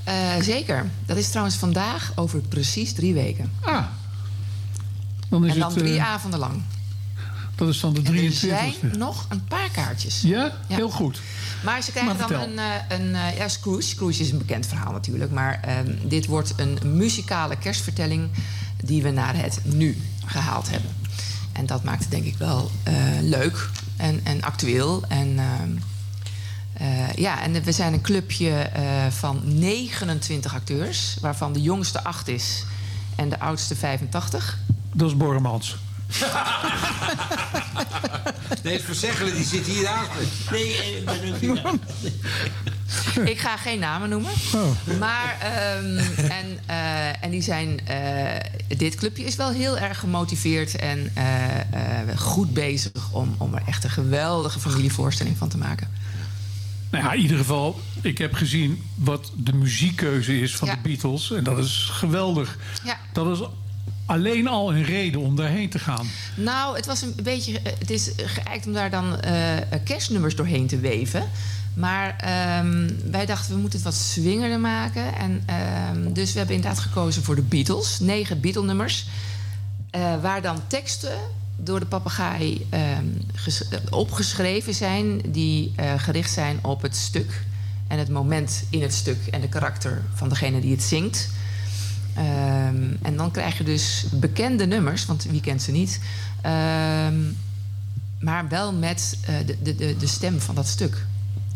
Eh, 0.05 0.15
zeker. 0.41 0.91
Dat 1.07 1.17
is 1.17 1.29
trouwens 1.29 1.57
vandaag 1.57 2.12
over 2.15 2.41
precies 2.41 2.93
drie 2.93 3.15
weken. 3.15 3.53
Ah, 3.61 3.85
dan 5.29 5.45
is 5.45 5.53
en 5.53 5.59
dan 5.59 5.73
het, 5.73 5.79
drie 5.79 5.97
eh, 5.97 6.12
avonden 6.12 6.38
lang. 6.38 6.62
dat 7.55 7.69
is 7.69 7.81
dan 7.81 7.95
de 7.95 8.01
En 8.03 8.07
er 8.07 8.12
23e. 8.12 8.33
zijn 8.33 8.75
nog 8.99 9.27
een 9.29 9.45
paar 9.45 9.71
kaartjes. 9.71 10.21
Ja? 10.21 10.53
Ja. 10.69 10.77
heel 10.77 10.91
goed. 10.91 11.21
Maar 11.65 11.83
ze 11.83 11.91
krijgen 11.91 12.17
Maar 12.17 12.29
dan 12.29 12.41
een, 12.41 12.59
eh, 12.59 12.99
een 12.99 13.37
ja, 13.37 13.49
Scrooge. 13.49 13.83
Scrooge 13.83 14.21
is 14.21 14.31
een 14.31 14.38
bekend 14.38 14.67
verhaal 14.67 14.93
natuurlijk. 14.93 15.31
Maar 15.31 15.61
ehm, 15.62 15.95
dit 16.05 16.27
wordt 16.27 16.53
een 16.57 16.79
muzikale 16.83 17.57
kerstvertelling 17.57 18.29
die 18.85 19.03
we 19.03 19.11
naar 19.11 19.37
het 19.37 19.61
nu 19.62 19.97
gehaald 20.25 20.71
hebben. 20.71 20.91
En 21.53 21.67
dat 21.67 21.85
maakt 21.85 22.01
het 22.01 22.11
denk 22.11 22.25
ik 22.25 22.37
wel 22.37 22.71
leuk 23.21 23.69
en, 23.97 24.21
en 24.25 24.43
actueel. 24.43 25.05
En 25.09 25.38
eh, 26.83 27.12
ja, 27.14 27.42
en 27.42 27.62
we 27.62 27.73
zijn 27.73 27.92
een 27.92 28.01
clubje 28.01 28.51
eh, 28.51 28.83
van 29.11 29.40
29 29.45 30.55
acteurs, 30.55 31.16
waarvan 31.21 31.53
de 31.53 31.62
jongste 31.62 32.05
8 32.05 32.29
is 32.29 32.64
en 33.16 33.29
de 33.29 33.40
oudste 33.40 33.77
85. 33.77 34.59
Dat 34.92 35.09
is 35.09 35.16
Borremans. 35.16 35.77
Nee, 38.62 38.73
het 38.75 38.83
Verzeggelen, 38.83 39.35
die 39.35 39.45
zit 39.45 39.66
hier 39.66 39.83
naast 39.83 40.09
me. 40.18 40.27
Nee, 40.51 40.77
eh, 40.77 40.97
ik 40.97 41.05
ben 41.05 41.64
ook 41.64 41.73
niet 41.73 41.81
Ik 43.33 43.38
ga 43.40 43.57
geen 43.57 43.79
namen 43.79 44.09
noemen. 44.09 44.31
Oh. 44.55 44.99
Maar, 44.99 45.37
ehm, 45.40 45.99
en, 46.31 46.59
eh, 46.66 47.25
en 47.25 47.31
die 47.31 47.42
zijn. 47.42 47.81
eh, 47.87 48.77
dit 48.77 48.95
clubje 48.95 49.25
is 49.25 49.37
wel 49.37 49.51
heel 49.51 49.79
erg 49.79 49.99
gemotiveerd 49.99 50.77
en 50.77 51.11
eh, 51.14 51.61
eh, 51.61 52.18
goed 52.18 52.53
bezig 52.55 52.92
om, 53.11 53.35
om 53.38 53.55
er 53.55 53.62
echt 53.66 53.85
een 53.85 53.90
geweldige 53.90 54.61
familievoorstelling 54.61 55.37
van 55.37 55.49
te 55.49 55.59
maken. 55.59 55.88
Nou 56.92 57.05
ja, 57.05 57.12
in 57.12 57.20
ieder 57.20 57.37
geval, 57.37 57.81
ik 58.02 58.18
heb 58.18 58.35
gezien 58.35 58.83
wat 58.94 59.33
de 59.37 59.52
muziekkeuze 59.52 60.40
is 60.40 60.57
van 60.57 60.68
Ja. 60.68 60.74
de 60.74 60.81
Beatles. 60.83 61.33
En 61.33 61.44
dat 61.44 61.59
is 61.59 61.88
geweldig. 61.92 62.59
Ja. 62.85 62.96
Dat 63.12 63.38
is 63.40 63.46
alleen 64.07 64.48
al 64.48 64.74
een 64.74 64.85
reden 64.85 65.20
om 65.20 65.37
daarheen 65.37 65.68
te 65.70 65.78
gaan. 65.78 66.07
Nou, 66.37 66.76
het 66.76 66.87
was 66.87 67.02
een 67.02 67.14
beetje. 67.22 67.61
eh, 67.61 67.72
Het 67.78 67.90
is 67.90 68.11
geëikt 68.16 68.66
om 68.66 68.72
daar 68.72 68.90
dan 68.90 69.20
eh, 69.20 69.35
kerstnummers 69.85 70.37
doorheen 70.37 70.66
te 70.66 70.78
weven. 70.78 71.31
Maar 71.74 72.16
ehm, 72.16 72.90
wij 73.11 73.26
dachten, 73.26 73.55
we 73.55 73.61
moeten 73.61 73.78
het 73.78 73.88
wat 73.88 73.96
swingerder 73.98 74.61
maken. 74.61 75.14
En, 75.14 75.42
ehm, 75.46 76.12
dus 76.12 76.33
we 76.33 76.38
hebben 76.38 76.57
inderdaad 76.57 76.81
gekozen 76.83 77.22
voor 77.22 77.35
de 77.35 77.42
Beatles. 77.42 77.98
Negen 78.00 78.40
Beatle-nummers. 78.40 79.07
eh, 79.90 80.20
waar 80.22 80.42
dan 80.42 80.61
teksten 80.66 81.18
door 81.64 81.81
de 81.81 81.87
papegaai 81.87 82.66
ehm, 82.70 83.07
ges- 83.35 83.68
eh, 83.68 83.79
opgeschreven 83.90 84.75
zijn... 84.75 85.20
die 85.29 85.72
eh, 85.77 85.92
gericht 85.96 86.31
zijn 86.31 86.59
op 86.62 86.83
het 86.83 86.96
stuk 86.96 87.44
en 87.88 87.98
het 87.98 88.09
moment 88.09 88.64
in 88.70 88.83
het 88.83 88.94
stuk... 88.94 89.27
en 89.27 89.40
de 89.40 89.48
karakter 89.48 90.03
van 90.14 90.29
degene 90.29 90.61
die 90.61 90.70
het 90.70 90.83
zingt. 90.83 91.31
Ehm, 92.14 92.94
en 93.03 93.16
dan 93.16 93.31
krijg 93.31 93.59
je 93.59 93.64
dus 93.64 94.05
bekende 94.12 94.66
nummers, 94.66 95.07
want 95.07 95.25
wie 95.25 95.40
kent 95.40 95.62
ze 95.62 95.70
niet... 95.70 96.01
Ehm, 96.42 97.20
maar 98.20 98.48
wel 98.48 98.72
met 98.72 99.18
eh, 99.27 99.35
de, 99.46 99.57
de, 99.62 99.75
de, 99.75 99.96
de 99.96 100.07
stem 100.07 100.40
van 100.40 100.55
dat 100.55 100.66
stuk. 100.66 101.07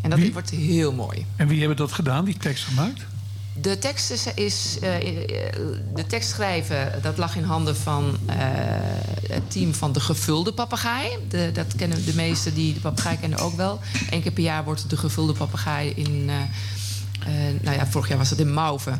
En 0.01 0.09
dat 0.09 0.19
Wie? 0.19 0.33
wordt 0.33 0.49
heel 0.49 0.93
mooi. 0.93 1.25
En 1.35 1.47
wie 1.47 1.59
hebben 1.59 1.77
dat 1.77 1.91
gedaan, 1.91 2.25
die 2.25 2.37
tekst 2.37 2.63
gemaakt? 2.63 3.05
De 3.61 3.79
tekst 3.79 4.11
is, 4.11 4.25
is, 4.35 4.77
eh, 4.81 4.95
eh, 4.95 5.53
de 5.93 6.07
tekst 6.07 6.29
schrijven, 6.29 7.01
dat 7.01 7.17
lag 7.17 7.35
in 7.35 7.43
handen 7.43 7.75
van 7.75 8.17
eh, 8.25 8.35
het 9.27 9.51
team 9.51 9.73
van 9.73 9.91
de 9.91 9.99
gevulde 9.99 10.53
papegaai. 10.53 11.09
De, 11.29 11.51
dat 11.53 11.75
kennen 11.75 12.05
de 12.05 12.15
meesten 12.15 12.53
die 12.53 12.73
de 12.73 12.79
papegaai 12.79 13.17
kennen 13.19 13.39
ook 13.39 13.55
wel. 13.55 13.79
Eén 14.09 14.21
keer 14.21 14.31
per 14.31 14.43
jaar 14.43 14.63
wordt 14.63 14.89
de 14.89 14.97
gevulde 14.97 15.33
papegaai 15.33 15.89
in, 15.95 16.25
nou 17.61 17.77
ja, 17.77 17.87
vorig 17.87 18.07
jaar 18.07 18.17
was 18.17 18.29
het 18.29 18.39
in 18.39 18.53
Mauve. 18.53 18.99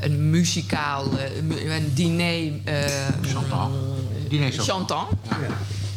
een 0.00 0.30
muzikaal, 0.30 1.06
een 1.48 1.92
diner. 1.94 2.52
Diner 4.28 4.52
chantant. 4.52 5.08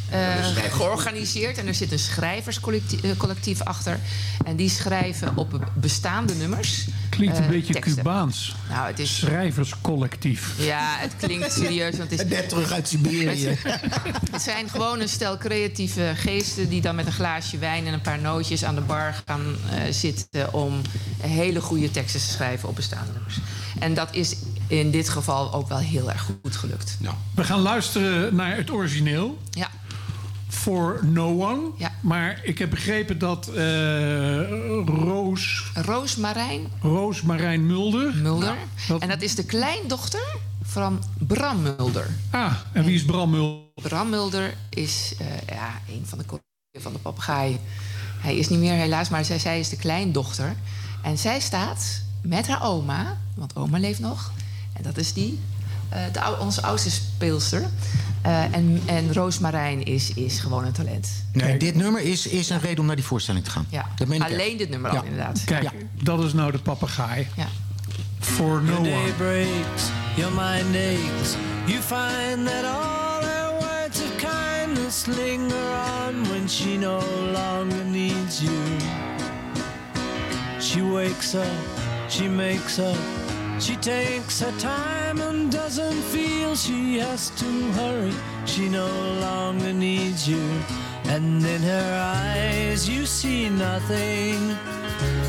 eh, 0.09 0.71
georganiseerd. 0.71 1.57
En 1.57 1.67
er 1.67 1.73
zit 1.73 1.91
een 1.91 1.99
schrijverscollectief 1.99 3.17
collectief 3.17 3.61
achter. 3.61 3.99
En 4.45 4.55
die 4.55 4.69
schrijven 4.69 5.37
op 5.37 5.69
bestaande 5.73 6.33
nummers. 6.35 6.87
Klinkt 7.15 7.37
een 7.37 7.43
eh, 7.43 7.49
beetje 7.49 7.73
teksten. 7.73 7.95
Cubaans. 7.95 8.55
Nou, 8.69 8.87
het 8.87 8.99
is. 8.99 9.17
Schrijverscollectief. 9.17 10.53
Ja, 10.57 10.95
het 10.97 11.15
klinkt 11.17 11.53
serieus. 11.53 11.97
Want 11.97 12.11
het, 12.11 12.19
is, 12.19 12.25
Net 12.25 12.49
terug 12.49 12.71
uit 12.71 12.87
Siberië. 12.87 13.57
het 14.31 14.41
zijn 14.41 14.69
gewoon 14.69 14.99
een 14.99 15.09
stel 15.09 15.37
creatieve 15.37 16.11
geesten 16.15 16.69
die 16.69 16.81
dan 16.81 16.95
met 16.95 17.05
een 17.05 17.11
glaasje 17.11 17.57
wijn 17.57 17.87
en 17.87 17.93
een 17.93 18.01
paar 18.01 18.19
nootjes 18.19 18.63
aan 18.63 18.75
de 18.75 18.81
bar 18.81 19.23
gaan 19.25 19.55
eh, 19.71 19.81
zitten 19.91 20.53
om 20.53 20.81
hele 21.21 21.61
goede 21.61 21.91
teksten 21.91 22.19
te 22.19 22.27
schrijven 22.27 22.69
op 22.69 22.75
bestaande 22.75 23.11
nummers. 23.11 23.39
En 23.79 23.93
dat 23.93 24.07
is 24.11 24.35
in 24.67 24.91
dit 24.91 25.09
geval 25.09 25.53
ook 25.53 25.67
wel 25.67 25.77
heel 25.77 26.11
erg 26.11 26.29
goed 26.43 26.55
gelukt. 26.55 26.97
We 27.35 27.43
gaan 27.43 27.59
luisteren 27.59 28.35
naar 28.35 28.55
het 28.55 28.71
origineel. 28.71 29.37
Ja. 29.49 29.69
For 30.65 30.99
No 31.05 31.41
One. 31.49 31.61
Ja. 31.77 31.91
Maar 32.01 32.39
ik 32.43 32.57
heb 32.57 32.69
begrepen 32.69 33.17
dat 33.19 33.47
eh, 33.47 33.55
Roos, 34.85 35.63
Roos 35.73 36.15
Marijn 36.15 36.67
Roos 36.81 37.21
Marijn 37.21 37.65
Mulder... 37.65 38.15
Mulder. 38.15 38.55
dat- 38.87 39.01
En 39.01 39.07
dat 39.09 39.21
is 39.21 39.35
de 39.35 39.45
kleindochter 39.45 40.35
van 40.63 41.03
Bram 41.17 41.61
Mulder. 41.61 42.09
Ah, 42.29 42.53
en 42.73 42.83
wie 42.83 42.95
is 42.95 43.05
Bram 43.05 43.29
Mulder? 43.29 43.63
Bram 43.81 44.09
Mulder 44.09 44.53
is 44.69 45.13
eh, 45.19 45.25
ja, 45.55 45.81
een 45.89 46.01
van 46.05 46.17
de 46.17 46.25
collega's 46.25 46.81
van 46.83 46.93
de 46.93 46.99
papegaai. 46.99 47.59
Hij 48.19 48.35
is 48.37 48.49
niet 48.49 48.59
meer 48.59 48.73
helaas, 48.73 49.09
maar 49.09 49.25
zij, 49.25 49.39
zij 49.39 49.59
is 49.59 49.69
de 49.69 49.77
kleindochter. 49.77 50.55
En 51.03 51.17
zij 51.17 51.39
staat 51.39 52.01
met 52.21 52.47
haar 52.47 52.63
oma, 52.63 53.17
want 53.35 53.55
oma 53.55 53.77
leeft 53.79 53.99
nog. 53.99 54.31
En 54.73 54.83
dat 54.83 54.97
is 54.97 55.13
die, 55.13 55.39
de, 56.11 56.21
ou- 56.21 56.39
onze 56.39 56.61
oudste 56.61 56.91
speelster. 56.91 57.63
Eh, 58.21 58.43
en, 58.43 58.81
en 58.85 59.13
Roos 59.13 59.39
Marijn 59.39 59.83
is, 59.83 60.13
is 60.13 60.39
gewoon 60.39 60.65
een 60.65 60.71
talent. 60.71 61.07
Nee, 61.33 61.57
dit 61.57 61.75
nummer 61.75 62.01
is, 62.01 62.27
is 62.27 62.49
een 62.49 62.59
reden 62.59 62.79
om 62.79 62.85
naar 62.85 62.95
die 62.95 63.05
voorstelling 63.05 63.43
te 63.43 63.51
gaan. 63.51 63.65
Ja. 63.69 63.85
Dat 63.95 64.07
meen 64.07 64.21
ik 64.21 64.25
Alleen 64.27 64.49
echt. 64.49 64.57
dit 64.57 64.69
nummer 64.69 64.91
Ja. 64.93 64.97
al 64.97 65.03
inderdaad. 65.03 65.43
Kijk, 65.43 65.63
Ja. 65.63 65.71
dat 66.03 66.23
is 66.23 66.33
nou 66.33 66.51
de 66.51 66.57
papegaai. 66.59 67.27
Ja. 67.35 67.47
For 68.19 68.61
No 68.63 68.81
Day 68.83 68.93
One. 69.03 69.11
breaks, 69.11 69.83
your 70.15 70.31
mind 70.33 70.75
aches. 70.75 71.35
You 71.65 71.79
find 71.81 72.47
that 72.47 72.63
all 72.63 73.23
her 73.23 73.51
words 73.59 73.99
of 74.01 74.15
kindness 74.15 75.05
linger 75.05 75.69
on 76.07 76.27
when 76.29 76.49
she 76.49 76.77
no 76.77 76.99
longer 77.33 77.83
needs 77.85 78.39
you. 78.41 78.53
She 80.59 80.81
wakes 80.81 81.33
up, 81.35 81.43
she 82.09 82.27
makes 82.27 82.79
up, 82.79 82.97
she 83.59 83.75
takes 83.79 84.39
her 84.39 84.51
time 84.57 85.21
and 85.21 85.34
doesn't 85.67 86.03
feel 86.13 86.55
she 86.55 86.99
has 86.99 87.31
to 87.31 87.49
hurry. 87.71 88.13
She 88.45 88.69
no 88.69 88.87
longer 89.19 89.73
needs 89.73 90.29
you. 90.29 90.45
And 91.05 91.43
in 91.43 91.61
her 91.63 91.91
eyes, 92.21 92.87
you 92.87 93.07
see 93.07 93.49
nothing. 93.49 94.55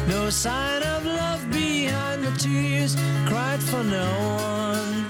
No 0.07 0.29
sign 0.29 0.83
of 0.83 1.07
love 1.07 1.51
behind 1.51 2.22
the 2.22 2.33
tears 2.37 2.96
cried 3.27 3.62
for 3.62 3.83
no 3.83 4.11
one. 4.53 5.07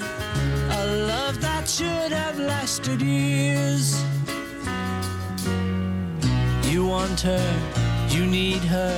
A 0.81 0.85
love 1.13 1.41
that 1.41 1.69
should 1.69 2.13
have 2.13 2.39
lasted 2.39 3.03
years. 3.03 4.01
You 6.71 6.87
want 6.87 7.21
her, 7.23 7.49
You 8.11 8.27
need 8.27 8.63
her, 8.77 8.97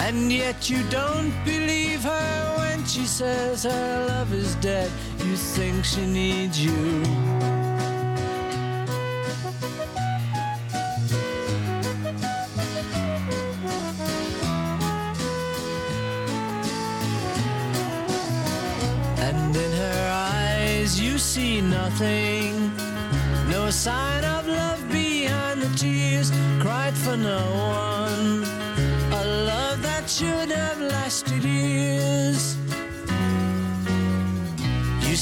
and 0.00 0.32
yet 0.32 0.68
you 0.68 0.82
don't 0.90 1.32
believe 1.44 2.02
her 2.02 2.61
when 2.82 2.88
she 2.88 3.06
says 3.06 3.62
her 3.62 4.06
love 4.08 4.32
is 4.32 4.56
dead. 4.56 4.90
You 5.18 5.36
think 5.36 5.84
she 5.84 6.04
needs 6.04 6.58
you. 6.64 6.72
And 19.26 19.56
in 19.56 19.72
her 19.84 20.10
eyes 20.12 21.00
you 21.00 21.18
see 21.18 21.60
nothing. 21.60 22.72
No 23.48 23.70
sign 23.70 24.24
of 24.24 24.48
love 24.48 24.82
behind 24.90 25.62
the 25.62 25.72
tears 25.76 26.32
cried 26.58 26.94
for 26.94 27.16
no 27.16 27.42
one. 27.78 28.42
A 29.12 29.24
love 29.52 29.82
that 29.82 30.10
should 30.10 30.50
have 30.50 30.80
lasted 30.80 31.44
years. 31.44 32.61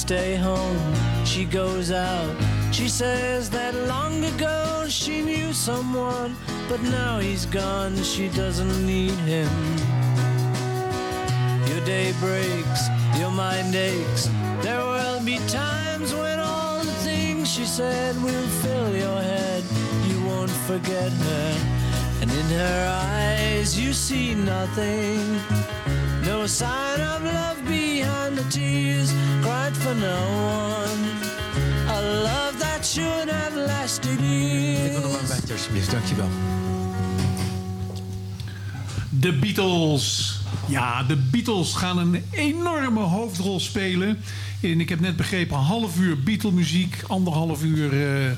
Stay 0.01 0.35
home, 0.35 0.95
she 1.27 1.45
goes 1.45 1.93
out. 1.93 2.35
She 2.73 2.89
says 2.89 3.51
that 3.51 3.75
long 3.87 4.25
ago 4.25 4.87
she 4.89 5.21
knew 5.21 5.53
someone, 5.53 6.35
but 6.71 6.81
now 6.81 7.19
he's 7.19 7.45
gone, 7.45 7.95
she 8.03 8.29
doesn't 8.31 8.87
need 8.87 9.19
him. 9.29 9.53
Your 11.69 11.85
day 11.85 12.13
breaks, 12.19 12.89
your 13.19 13.31
mind 13.31 13.75
aches. 13.75 14.31
There 14.63 14.81
will 14.81 15.23
be 15.23 15.37
times 15.49 16.15
when 16.15 16.41
all 16.41 16.79
the 16.79 16.99
things 17.05 17.53
she 17.53 17.67
said 17.67 18.17
will 18.23 18.49
fill 18.63 18.97
your 18.97 19.21
head. 19.21 19.63
You 20.09 20.25
won't 20.25 20.57
forget 20.67 21.13
her, 21.13 21.59
and 22.23 22.31
in 22.33 22.47
her 22.47 22.81
eyes 22.89 23.79
you 23.79 23.93
see 23.93 24.35
nothing. 24.35 25.41
No 26.25 26.47
sign 26.47 27.01
of 27.01 27.23
love 27.23 27.63
behind 27.65 28.37
the 28.37 28.45
tears 28.49 29.13
cried 29.43 29.77
for 29.77 29.95
no 29.95 30.21
one. 30.89 31.05
A 31.89 32.01
love 32.23 32.59
that 32.59 32.87
should 32.87 33.31
have 33.31 33.57
lasted 33.57 34.21
years. 34.21 35.29
Buiten, 35.29 35.53
alsjeblieft, 35.53 35.91
dankjewel. 35.91 36.29
De 39.11 39.33
Beatles. 39.33 40.39
Ja, 40.69 41.03
de 41.03 41.17
Beatles 41.17 41.75
gaan 41.75 41.99
een 41.99 42.25
enorme 42.31 43.01
hoofdrol 43.01 43.61
spelen. 43.61 44.19
En 44.63 44.81
ik 44.81 44.89
heb 44.89 45.01
net 45.01 45.17
begrepen, 45.17 45.57
een 45.57 45.65
half 45.65 45.99
uur 45.99 46.23
Beatle-muziek, 46.23 47.03
anderhalf 47.07 47.63
uur 47.63 48.03
eh, 48.03 48.33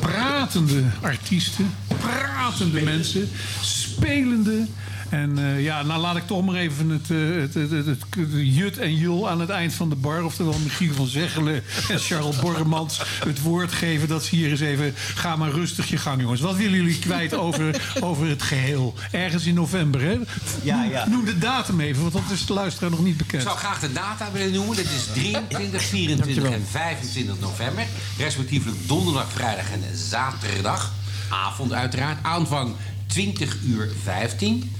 pratende 0.00 0.82
artiesten, 1.02 1.70
pratende 1.98 2.80
mensen, 2.80 3.28
spelende. 3.62 4.66
En 5.08 5.38
eh, 5.38 5.62
ja, 5.62 5.82
nou 5.82 6.00
laat 6.00 6.16
ik 6.16 6.26
toch 6.26 6.44
maar 6.44 6.54
even 6.54 6.88
het, 6.88 7.10
eh, 7.10 7.18
het, 7.40 7.54
het, 7.54 7.70
het, 7.70 7.86
het- 7.86 8.04
Jut 8.32 8.78
en 8.78 8.94
Jul 8.94 9.28
aan 9.28 9.40
het 9.40 9.50
eind 9.50 9.74
van 9.74 9.88
de 9.88 9.94
bar... 9.94 10.24
oftewel 10.24 10.58
Michiel 10.62 10.94
van 10.94 11.06
Zeggelen 11.06 11.62
en 11.88 11.98
Charles 11.98 12.38
Borremans 12.38 13.00
het 13.24 13.42
woord 13.42 13.72
geven... 13.72 14.08
dat 14.08 14.24
ze 14.24 14.34
hier 14.36 14.50
eens 14.50 14.60
even... 14.60 14.94
ga 15.14 15.36
maar 15.36 15.50
rustig 15.50 15.88
je 15.88 15.96
gang, 15.96 16.20
jongens. 16.20 16.40
Wat 16.40 16.56
willen 16.56 16.72
jullie 16.76 16.98
kwijt 16.98 17.34
over, 17.34 17.80
over 18.00 18.28
het 18.28 18.42
geheel? 18.42 18.94
Ergens 19.10 19.46
in 19.46 19.54
november, 19.54 20.00
hè? 20.00 20.18
Ja, 20.62 20.80
Noem- 20.82 20.90
ja. 20.90 21.06
Noem 21.08 21.24
de 21.24 21.38
datum 21.38 21.80
even, 21.80 22.00
want 22.02 22.12
dat 22.12 22.22
is 22.32 22.46
de 22.46 22.52
luisteraar 22.52 22.90
nog 22.90 23.00
niet 23.02 23.12
Ik 23.12 23.18
bekend. 23.18 23.42
zou 23.42 23.56
graag 23.58 23.80
de 23.80 23.92
data 23.92 24.32
willen 24.32 24.52
noemen. 24.52 24.76
Dat 24.76 24.84
is 24.84 25.06
23, 25.12 25.82
24 25.82 26.44
en 26.50 26.64
25 26.70 27.40
november. 27.40 27.86
Respectievelijk 28.18 28.78
donderdag, 28.88 29.26
vrijdag 29.32 29.70
en 29.72 29.96
zaterdag. 29.98 30.92
Avond 31.30 31.72
uiteraard. 31.72 32.18
Aanvang 32.22 32.74
20 33.06 33.56
uur 33.64 33.90
15. 34.02 34.72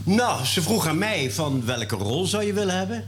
Nou, 0.05 0.45
ze 0.45 0.63
vroeg 0.63 0.87
aan 0.87 0.99
mij 0.99 1.31
van 1.31 1.65
welke 1.65 1.97
rol 1.97 2.27
zou 2.27 2.45
je 2.45 2.53
willen 2.53 2.77
hebben? 2.77 3.05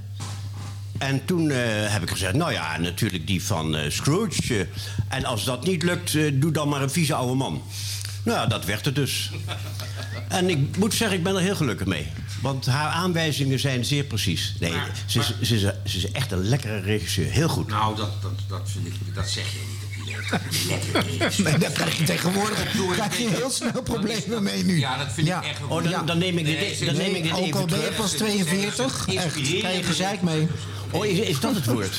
En 0.99 1.25
toen 1.25 1.51
eh, 1.51 1.59
heb 1.93 2.03
ik 2.03 2.11
gezegd, 2.11 2.35
nou 2.35 2.53
ja, 2.53 2.79
natuurlijk 2.79 3.27
die 3.27 3.45
van 3.45 3.77
eh, 3.77 3.91
Scrooge. 3.91 4.59
eh, 4.61 5.17
en 5.17 5.25
als 5.25 5.45
dat 5.45 5.65
niet 5.67 5.83
lukt, 5.83 6.13
doe 6.33 6.53
dan 6.53 6.69
maar 6.69 6.83
een 6.83 6.91
vieze 6.91 7.15
oude 7.15 7.35
man. 7.35 7.63
Nou, 8.25 8.39
ja, 8.39 8.47
dat 8.47 8.65
werd 8.65 8.85
het 8.85 8.95
dus. 8.95 9.31
En 10.29 10.49
ik 10.51 10.77
moet 10.77 10.95
zeggen, 10.95 11.17
ik 11.17 11.23
ben 11.25 11.35
er 11.35 11.41
heel 11.41 11.57
gelukkig 11.57 11.87
mee. 11.87 12.07
Want 12.41 12.67
haar 12.67 12.89
aanwijzingen 12.89 13.59
zijn 13.59 13.85
zeer 13.85 14.05
precies. 14.05 14.55
Nee, 14.61 14.71
Maar- 14.73 14.91
ze, 15.07 15.19
is, 15.19 15.27
ze, 15.43 15.55
is, 15.55 15.61
ze 15.93 15.97
is 15.97 16.13
echt 16.13 16.33
een 16.33 16.45
lekkere 16.49 16.81
regisseur. 16.81 17.31
Heel 17.31 17.49
goed. 17.49 17.69
Nou, 17.69 17.97
dat, 17.97 18.23
dat, 18.23 18.33
dat, 18.49 18.71
vind 18.71 18.87
ik, 18.87 19.15
dat 19.15 19.29
zeg 19.29 19.53
je 19.53 19.59
Nee, 21.43 21.59
daar 21.59 21.71
krijg 21.71 21.99
je 21.99 22.05
tegenwoordig 22.05 22.67
krijg 22.93 23.19
je 23.19 23.29
heel 23.29 23.51
snel 23.51 23.83
problemen 23.83 24.43
mee 24.43 24.65
nu. 24.65 24.79
Ja, 24.79 24.99
dat 24.99 25.13
vind 25.13 25.27
Ja. 25.27 25.43
ik 25.43 25.49
echt... 25.49 25.61
Oh, 25.69 25.91
dan, 25.91 26.07
dan 26.07 26.19
neem 26.19 26.39
ik 26.39 26.45
dit, 26.45 26.61
Nee, 26.61 26.85
dan 26.85 26.95
nee, 26.97 27.07
neem 27.07 27.15
ik 27.17 27.23
dit 27.23 27.33
Ook 27.33 27.39
even 27.45 27.61
al 27.61 27.67
ben 27.67 27.81
je 27.81 27.91
pas 27.97 28.11
42, 28.11 29.07
echt, 29.15 29.59
krijg 29.59 29.77
je 29.77 29.83
gezeik 29.83 30.23
mee. 30.23 30.49
Oh, 30.91 31.07
is, 31.07 31.19
is 31.19 31.41
dat 31.41 31.55
het 31.55 31.67
woord? 31.67 31.97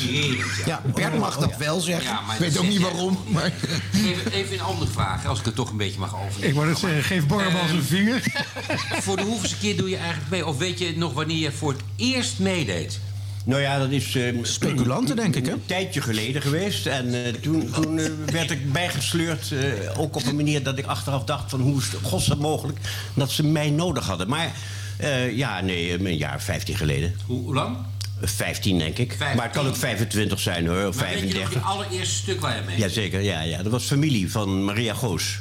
Ja, 0.65 0.81
Bert 0.93 1.17
mag 1.19 1.37
dat 1.37 1.57
wel 1.57 1.79
zeggen. 1.79 2.03
Ja, 2.09 2.33
ik 2.33 2.39
weet 2.39 2.57
ook 2.57 2.67
niet 2.67 2.81
waarom. 2.81 3.19
Maar... 3.27 3.51
Even, 3.93 4.31
even 4.31 4.53
een 4.53 4.61
andere 4.61 4.91
vraag, 4.91 5.25
als 5.25 5.39
ik 5.39 5.45
het 5.45 5.55
toch 5.55 5.69
een 5.69 5.77
beetje 5.77 5.99
mag 5.99 6.15
overnemen. 6.15 6.47
Ik 6.49 6.53
wou 6.53 6.67
net 6.67 6.77
zeggen, 6.77 7.03
geef 7.03 7.27
Borremans 7.27 7.71
een 7.71 7.83
vinger. 7.83 8.23
Voor 9.05 9.15
de 9.15 9.23
hoeveelste 9.23 9.57
keer 9.57 9.77
doe 9.77 9.89
je 9.89 9.97
eigenlijk 9.97 10.29
mee? 10.29 10.45
Of 10.45 10.57
weet 10.57 10.79
je 10.79 10.93
nog 10.97 11.13
wanneer 11.13 11.37
je 11.37 11.51
voor 11.51 11.71
het 11.71 11.81
eerst 11.95 12.39
meedeed? 12.39 12.99
Nou 13.45 13.61
ja, 13.61 13.79
dat 13.79 13.89
is... 13.89 14.15
eh, 14.15 14.33
Speculanten, 14.41 15.15
denk 15.15 15.35
ik, 15.35 15.45
hè? 15.45 15.51
Een 15.51 15.65
tijdje 15.65 16.01
geleden 16.01 16.41
geweest. 16.41 16.85
En 16.85 17.25
eh, 17.25 17.33
toen, 17.33 17.71
toen 17.71 17.99
eh, 17.99 18.05
werd 18.31 18.51
ik 18.51 18.71
bijgesleurd. 18.71 19.51
eh, 19.51 19.99
ook 19.99 20.15
op 20.15 20.25
een 20.25 20.35
manier 20.35 20.63
dat 20.63 20.77
ik 20.77 20.85
achteraf 20.85 21.23
dacht 21.23 21.49
van... 21.49 21.59
hoe 21.61 21.77
is 21.81 21.87
het 21.91 22.01
godsnaam 22.01 22.39
mogelijk 22.39 22.79
dat 23.13 23.31
ze 23.31 23.43
mij 23.43 23.69
nodig 23.69 24.05
hadden. 24.05 24.27
Maar 24.27 24.51
eh, 24.97 25.37
ja, 25.37 25.61
nee, 25.61 25.93
een 25.93 26.17
jaar 26.17 26.41
15 26.41 26.75
geleden. 26.75 27.15
Hoe, 27.25 27.41
hoe 27.43 27.53
lang? 27.53 27.77
15 28.21 28.77
denk 28.79 28.97
ik. 28.97 29.13
15. 29.17 29.35
Maar 29.37 29.45
het 29.45 29.55
kan 29.55 29.67
ook 29.67 29.75
25 29.75 30.39
zijn 30.39 30.67
hoor, 30.67 30.87
of 30.87 30.95
Maar 30.95 31.05
weet 31.05 31.19
je 31.19 31.23
nog 31.25 31.33
35. 31.33 31.53
je 31.53 31.59
allereerste 31.67 32.15
stuk 32.15 32.41
waar 32.41 32.55
je 32.55 32.61
mee 32.65 32.77
Jazeker, 32.77 33.21
ja, 33.21 33.41
ja. 33.41 33.63
Dat 33.63 33.71
was 33.71 33.83
familie 33.83 34.31
van 34.31 34.63
Maria 34.63 34.93
Goos. 34.93 35.39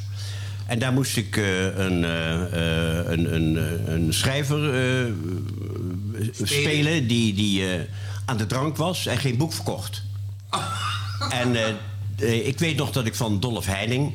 En 0.66 0.78
daar 0.78 0.92
moest 0.92 1.16
ik 1.16 1.36
eh, 1.36 1.64
een, 1.64 2.04
eh, 2.04 2.42
eh, 2.42 3.06
een, 3.10 3.34
een, 3.34 3.56
eh, 3.58 3.92
een 3.94 4.14
schrijver 4.14 4.58
spelen 6.42 7.06
die, 7.06 7.34
die 7.34 7.64
aan 8.24 8.36
de 8.36 8.46
drank 8.46 8.76
was 8.76 9.06
en 9.06 9.18
geen 9.18 9.36
boek 9.36 9.52
verkocht. 9.52 10.02
En 11.30 11.56
ik 12.46 12.58
weet 12.58 12.76
nog 12.76 12.90
dat 12.92 13.06
ik 13.06 13.14
van 13.14 13.40
Dolph 13.40 13.66
Heining, 13.66 14.12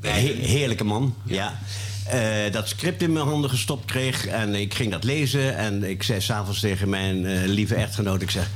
he- 0.00 0.36
heerlijke 0.40 0.84
man, 0.84 1.14
ja. 1.24 1.58
dat 2.50 2.68
script 2.68 3.02
in 3.02 3.12
mijn 3.12 3.26
handen 3.26 3.50
gestopt 3.50 3.84
kreeg 3.84 4.26
en 4.26 4.54
ik 4.54 4.74
ging 4.74 4.90
dat 4.90 5.04
lezen. 5.04 5.56
En 5.56 5.84
ik 5.90 6.02
zei 6.02 6.20
s'avonds 6.20 6.60
tegen 6.60 6.88
mijn 6.88 7.44
lieve 7.46 7.74
echtgenoot: 7.74 8.22
ik 8.22 8.30
zeg, 8.30 8.50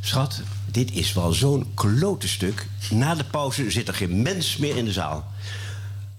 Schat, 0.00 0.40
dit 0.70 0.92
is 0.92 1.12
wel 1.12 1.32
zo'n 1.32 1.66
klote 1.74 2.28
stuk. 2.28 2.66
Na 2.90 3.14
de 3.14 3.24
pauze 3.24 3.70
zit 3.70 3.88
er 3.88 3.94
geen 3.94 4.22
mens 4.22 4.56
meer 4.56 4.76
in 4.76 4.84
de 4.84 4.92
zaal. 4.92 5.32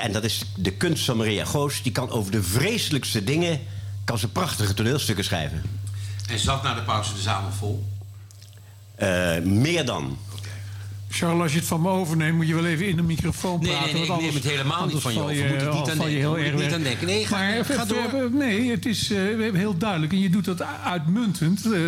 En 0.01 0.11
dat 0.11 0.23
is 0.23 0.41
de 0.55 0.71
kunst 0.71 1.05
van 1.05 1.17
Maria 1.17 1.45
Goos. 1.45 1.81
Die 1.81 1.91
kan 1.91 2.09
over 2.09 2.31
de 2.31 2.43
vreselijkste 2.43 3.23
dingen... 3.23 3.59
kan 4.03 4.17
ze 4.17 4.27
prachtige 4.27 4.73
toneelstukken 4.73 5.23
schrijven. 5.23 5.61
En 6.29 6.39
zat 6.39 6.63
na 6.63 6.73
de 6.73 6.81
pauze 6.81 7.13
de 7.13 7.21
zaal 7.21 7.51
vol? 7.57 7.85
Eh, 8.95 9.39
meer 9.39 9.85
dan. 9.85 10.17
Charles, 11.11 11.41
als 11.41 11.51
je 11.51 11.57
het 11.57 11.67
van 11.67 11.81
me 11.81 11.89
overneemt, 11.89 12.35
moet 12.35 12.47
je 12.47 12.53
wel 12.55 12.65
even 12.65 12.87
in 12.87 12.95
de 12.95 13.01
microfoon 13.01 13.59
praten. 13.59 13.93
nee, 13.93 14.03
ik 14.03 14.19
neem 14.21 14.33
het 14.33 14.43
helemaal 14.43 14.85
niet 14.85 14.97
van 15.01 15.13
je 15.13 15.19
over. 15.19 15.33
Moet 15.35 15.43
ik 15.43 15.51
niet 15.51 15.61
aan 15.61 15.75
je 15.77 15.85
denken. 15.95 16.07
heel 16.07 16.37
erg 16.37 16.53
niet 16.61 16.73
aan 16.73 16.81
denken. 16.83 17.07
Nee, 17.07 17.25
ga- 17.25 17.37
maar 17.37 17.65
ga 17.65 17.79
het, 17.79 17.89
door. 17.89 18.29
Nee, 18.31 18.71
het 18.71 18.85
is 18.85 19.11
eh, 19.11 19.19
heel 19.53 19.77
duidelijk. 19.77 20.11
En 20.11 20.19
je 20.19 20.29
doet 20.29 20.45
dat 20.45 20.61
uitmuntend. 20.83 21.65
Eh, 21.71 21.79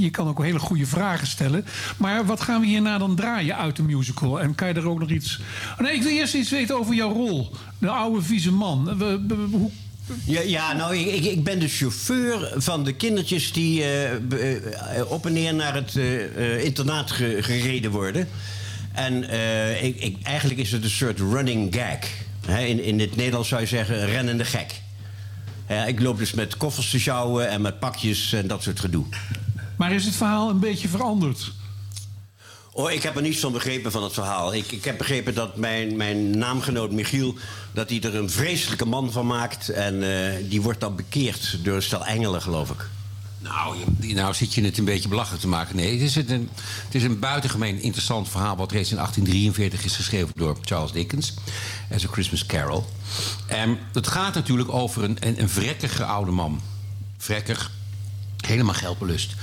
je 0.00 0.10
kan 0.10 0.28
ook 0.28 0.42
hele 0.42 0.58
goede 0.58 0.86
vragen 0.86 1.26
stellen. 1.26 1.64
Maar 1.96 2.26
wat 2.26 2.40
gaan 2.40 2.60
we 2.60 2.66
hierna 2.66 2.98
dan 2.98 3.14
draaien 3.16 3.56
uit 3.56 3.76
de 3.76 3.82
musical? 3.82 4.40
En 4.40 4.54
kan 4.54 4.68
je 4.68 4.74
er 4.74 4.88
ook 4.88 4.98
nog 4.98 5.10
iets... 5.10 5.40
Oh, 5.72 5.80
nee, 5.80 5.94
ik 5.94 6.02
wil 6.02 6.12
eerst 6.12 6.34
iets 6.34 6.50
weten 6.50 6.78
over 6.78 6.94
jouw 6.94 7.12
rol. 7.12 7.50
De 7.78 7.88
oude 7.88 8.22
vieze 8.22 8.52
man. 8.52 9.02
Hoe 9.50 9.70
Ja, 10.24 10.40
ja 10.40 10.72
nou, 10.72 10.96
ik, 10.96 11.24
ik- 11.24 11.44
ben 11.44 11.58
de 11.58 11.68
chauffeur 11.68 12.52
van 12.56 12.84
de 12.84 12.92
kindertjes 12.92 13.52
die 13.52 13.82
eh, 13.82 14.12
eh, 14.14 15.10
op 15.10 15.26
en 15.26 15.32
neer 15.32 15.54
naar 15.54 15.74
het 15.74 15.96
eh, 15.96 16.64
internaat 16.64 17.10
ge- 17.10 17.38
gereden 17.40 17.90
worden. 17.90 18.28
En 18.92 19.22
ik, 19.84 19.96
ik, 20.00 20.16
eigenlijk 20.22 20.60
is 20.60 20.72
het 20.72 20.84
een 20.84 20.90
soort 20.90 21.18
running 21.18 21.74
gag. 21.74 22.58
In, 22.58 22.82
in 22.82 23.00
het 23.00 23.16
Nederlands 23.16 23.48
zou 23.48 23.60
je 23.60 23.66
zeggen 23.66 24.06
rennende 24.06 24.44
gek. 24.44 24.80
Ik 25.86 26.00
loop 26.00 26.18
dus 26.18 26.32
met 26.32 26.56
koffers 26.56 26.90
te 26.90 26.98
sjouwen 26.98 27.48
en 27.48 27.60
met 27.60 27.78
pakjes 27.78 28.32
en 28.32 28.46
dat 28.46 28.62
soort 28.62 28.80
gedoe. 28.80 29.04
Maar 29.76 29.92
is 29.92 30.04
het 30.04 30.14
verhaal 30.16 30.50
een 30.50 30.58
beetje 30.60 30.88
veranderd? 30.88 31.52
Oh, 32.76 32.90
ik 32.90 33.02
heb 33.02 33.16
er 33.16 33.22
niets 33.22 33.40
van 33.40 33.52
begrepen 33.52 33.92
van 33.92 34.02
het 34.02 34.12
verhaal. 34.12 34.54
Ik, 34.54 34.72
ik 34.72 34.84
heb 34.84 34.98
begrepen 34.98 35.34
dat 35.34 35.56
mijn, 35.56 35.96
mijn 35.96 36.38
naamgenoot 36.38 36.92
Michiel... 36.92 37.34
dat 37.72 37.90
hij 37.90 38.00
er 38.00 38.14
een 38.14 38.30
vreselijke 38.30 38.84
man 38.84 39.12
van 39.12 39.26
maakt. 39.26 39.68
En 39.68 40.02
eh, 40.02 40.32
die 40.48 40.62
wordt 40.62 40.80
dan 40.80 40.96
bekeerd 40.96 41.58
door 41.64 41.74
een 41.74 41.82
stel 41.82 42.04
engelen, 42.04 42.42
geloof 42.42 42.70
ik. 42.70 42.88
Nou, 43.38 43.76
nou 43.98 44.34
zit 44.34 44.54
je 44.54 44.64
het 44.64 44.78
een 44.78 44.84
beetje 44.84 45.08
belachelijk 45.08 45.42
te 45.42 45.48
maken. 45.48 45.76
Nee, 45.76 45.92
het 45.92 46.00
is 46.00 46.16
een, 46.16 46.50
het 46.84 46.94
is 46.94 47.02
een 47.02 47.18
buitengemeen 47.18 47.80
interessant 47.80 48.28
verhaal... 48.28 48.56
wat 48.56 48.72
reeds 48.72 48.90
in 48.90 48.96
1843 48.96 49.84
is 49.84 49.96
geschreven 49.96 50.32
door 50.34 50.58
Charles 50.60 50.92
Dickens. 50.92 51.34
As 51.94 52.04
a 52.04 52.08
Christmas 52.10 52.46
Carol. 52.46 52.86
En 53.46 53.78
het 53.92 54.06
gaat 54.06 54.34
natuurlijk 54.34 54.72
over 54.72 55.04
een, 55.04 55.16
een, 55.20 55.40
een 55.40 55.48
vrekkige 55.48 56.04
oude 56.04 56.30
man. 56.30 56.60
Vrekkig, 57.18 57.70
helemaal 58.46 58.74
geldbelust. 58.74 59.34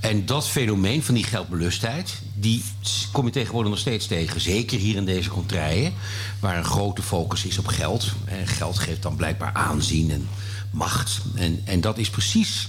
En 0.00 0.26
dat 0.26 0.48
fenomeen 0.48 1.02
van 1.02 1.14
die 1.14 1.24
geldbelustheid... 1.24 2.14
die 2.34 2.64
kom 3.12 3.24
je 3.24 3.32
tegenwoordig 3.32 3.70
nog 3.70 3.80
steeds 3.80 4.06
tegen. 4.06 4.40
Zeker 4.40 4.78
hier 4.78 4.96
in 4.96 5.04
deze 5.04 5.28
contraien... 5.28 5.92
waar 6.40 6.56
een 6.56 6.64
grote 6.64 7.02
focus 7.02 7.44
is 7.44 7.58
op 7.58 7.66
geld. 7.66 8.12
En 8.24 8.46
geld 8.46 8.78
geeft 8.78 9.02
dan 9.02 9.16
blijkbaar 9.16 9.52
aanzien 9.52 10.10
en 10.10 10.28
macht. 10.70 11.20
En, 11.34 11.60
en 11.64 11.80
dat 11.80 11.98
is 11.98 12.10
precies 12.10 12.68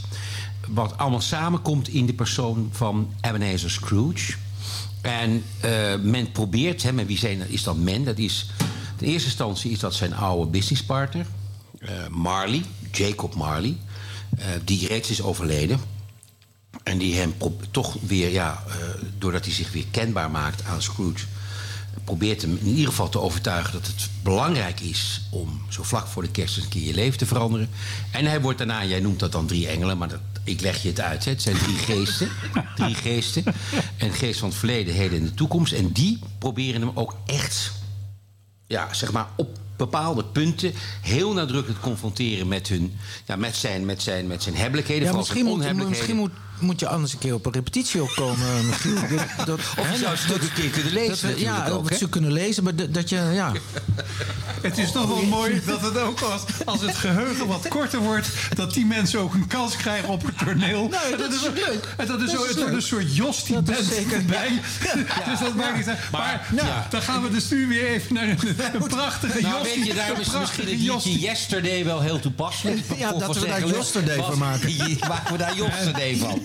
wat 0.67 0.97
allemaal 0.97 1.21
samenkomt 1.21 1.87
in 1.87 2.05
de 2.05 2.13
persoon 2.13 2.69
van 2.71 3.13
Ebenezer 3.21 3.71
Scrooge. 3.71 4.33
En 5.01 5.43
eh, 5.59 5.71
men 6.01 6.31
probeert 6.31 6.83
hem, 6.83 7.05
wie 7.05 7.17
zijn, 7.17 7.49
is 7.49 7.63
dat 7.63 7.77
men? 7.77 8.03
Dat 8.03 8.17
is, 8.17 8.49
in 8.99 9.07
eerste 9.07 9.27
instantie 9.27 9.71
is 9.71 9.79
dat 9.79 9.93
zijn 9.93 10.15
oude 10.15 10.51
businesspartner, 10.51 11.25
eh, 11.79 11.89
Marley, 12.09 12.63
Jacob 12.91 13.35
Marley, 13.35 13.69
eh, 13.69 13.86
die 14.63 14.87
reeds 14.87 15.09
is 15.09 15.21
overleden. 15.21 15.79
En 16.83 16.97
die 16.97 17.15
hem 17.15 17.33
toch 17.71 17.97
weer, 18.01 18.31
ja, 18.31 18.63
eh, 18.67 18.75
doordat 19.17 19.45
hij 19.45 19.53
zich 19.53 19.71
weer 19.71 19.85
kenbaar 19.91 20.31
maakt 20.31 20.63
aan 20.65 20.81
Scrooge, 20.81 21.25
probeert 22.03 22.41
hem 22.41 22.57
in 22.61 22.67
ieder 22.67 22.87
geval 22.87 23.09
te 23.09 23.19
overtuigen 23.19 23.73
dat 23.73 23.87
het 23.87 24.09
belangrijk 24.23 24.79
is 24.79 25.21
om 25.31 25.61
zo 25.69 25.83
vlak 25.83 26.07
voor 26.07 26.21
de 26.21 26.31
kerst 26.31 26.57
een 26.57 26.67
keer 26.67 26.83
je 26.83 26.93
leven 26.93 27.17
te 27.17 27.25
veranderen. 27.25 27.69
En 28.11 28.25
hij 28.25 28.41
wordt 28.41 28.57
daarna, 28.57 28.85
jij 28.85 28.99
noemt 28.99 29.19
dat 29.19 29.31
dan 29.31 29.45
drie 29.45 29.67
engelen, 29.67 29.97
maar 29.97 30.07
dat, 30.07 30.19
ik 30.43 30.61
leg 30.61 30.81
je 30.81 30.89
het 30.89 30.99
uit. 30.99 31.25
Hè. 31.25 31.31
Het 31.31 31.41
zijn 31.41 31.57
drie 31.57 31.77
geesten. 31.77 32.29
drie 32.75 32.95
geesten. 32.95 33.43
En 33.97 34.13
geest 34.13 34.39
van 34.39 34.49
het 34.49 34.57
verleden, 34.57 34.93
heden 34.93 35.19
en 35.19 35.25
de 35.25 35.33
toekomst. 35.33 35.73
En 35.73 35.91
die 35.91 36.19
proberen 36.39 36.81
hem 36.81 36.91
ook 36.93 37.15
echt, 37.25 37.71
ja, 38.67 38.93
zeg 38.93 39.11
maar, 39.11 39.27
op 39.35 39.59
bepaalde 39.77 40.25
punten 40.25 40.73
heel 41.01 41.33
nadrukkelijk 41.33 41.79
te 41.79 41.87
confronteren 41.87 42.47
met 42.47 42.67
hun, 42.67 42.97
ja, 43.25 43.35
met 43.35 43.55
zijn, 43.55 43.85
met 43.85 44.01
zijn, 44.01 44.27
met 44.27 44.43
zijn 44.43 44.55
hebbelijkheden. 44.55 45.03
Ja, 45.03 45.09
vooral 45.09 45.25
misschien, 45.25 45.45
zijn 45.45 45.55
moet, 45.55 45.65
onhebbelijkheden. 45.65 46.15
misschien 46.15 46.39
moet, 46.39 46.46
moet 46.59 46.79
je 46.79 46.87
anders 46.87 47.13
een 47.13 47.19
keer 47.19 47.33
op 47.33 47.45
een 47.45 47.51
repetitie 47.53 48.01
ook 48.01 48.13
komen, 48.15 48.65
Michiel. 48.65 48.95
Dat, 49.17 49.45
dat, 49.45 49.59
Of 49.77 49.91
je 49.91 49.97
zou 49.97 50.15
ze 50.15 50.33
ook 50.33 50.41
een 50.41 50.53
keer 50.53 50.69
kunnen 50.69 50.93
lezen 50.93 51.29
Dat 51.29 51.39
ja, 51.39 51.67
ook, 51.69 51.93
ze 51.93 52.09
kunnen 52.09 52.31
lezen, 52.31 52.63
maar 52.63 52.75
dat, 52.75 52.93
dat 52.93 53.09
je... 53.09 53.15
Ja. 53.33 53.51
Het 54.61 54.77
is 54.77 54.91
toch 54.91 55.07
wel 55.07 55.21
mooi 55.23 55.61
dat 55.65 55.81
het 55.81 55.97
ook 55.97 56.19
als, 56.21 56.41
als 56.65 56.81
het 56.81 56.95
geheugen 56.95 57.47
wat 57.47 57.67
korter 57.67 57.99
wordt... 57.99 58.27
dat 58.55 58.73
die 58.73 58.85
mensen 58.85 59.19
ook 59.19 59.33
een 59.33 59.47
kans 59.47 59.75
krijgen 59.75 60.09
op 60.09 60.25
het 60.25 60.37
toneel. 60.37 60.87
Nou, 60.87 61.11
En 61.13 61.17
dat 61.19 61.33
is 61.33 61.47
ook- 61.47 61.55
leuk. 61.55 61.93
En 61.97 62.07
dat 62.07 62.21
is, 62.21 62.31
Dat 62.31 62.35
zo, 62.35 62.43
is 62.43 62.49
het 62.49 62.57
leuk. 62.65 62.73
een 62.73 62.81
soort 62.81 63.15
Jos 63.15 63.43
die 63.43 63.61
Dat 63.63 63.69
is 63.69 63.75
bent 63.87 63.89
zeker- 63.99 64.17
erbij. 64.17 64.49
Dus 65.29 65.39
dat 65.39 65.55
maakt 65.55 65.77
niet 65.77 65.87
uit. 65.87 65.97
Maar, 66.11 66.47
ja. 66.55 66.87
dan 66.89 67.01
gaan 67.01 67.23
we 67.23 67.29
dus 67.29 67.49
nu 67.49 67.67
weer 67.67 67.87
even 67.87 68.13
naar 68.13 68.27
een, 68.27 68.39
een 68.73 68.87
prachtige 68.87 69.41
Nou, 69.41 69.57
Jos. 69.57 69.75
weet 69.75 69.85
je, 69.87 69.93
daarom 69.93 70.19
is 70.19 70.31
misschien 70.31 70.67
het 70.67 70.79
liedje 70.79 71.19
Yesterday 71.19 71.85
wel 71.85 72.01
heel 72.01 72.19
toepasselijk. 72.19 72.79
Ja, 72.97 73.11
dat 73.11 73.37
we 73.39 73.45
daar 73.47 73.65
Yesterday 73.67 74.17
van 74.17 74.37
maken. 74.37 74.97
Maken 75.07 75.31
we 75.31 75.37
daar 75.37 75.55
Yesterday 75.55 76.15
van. 76.17 76.41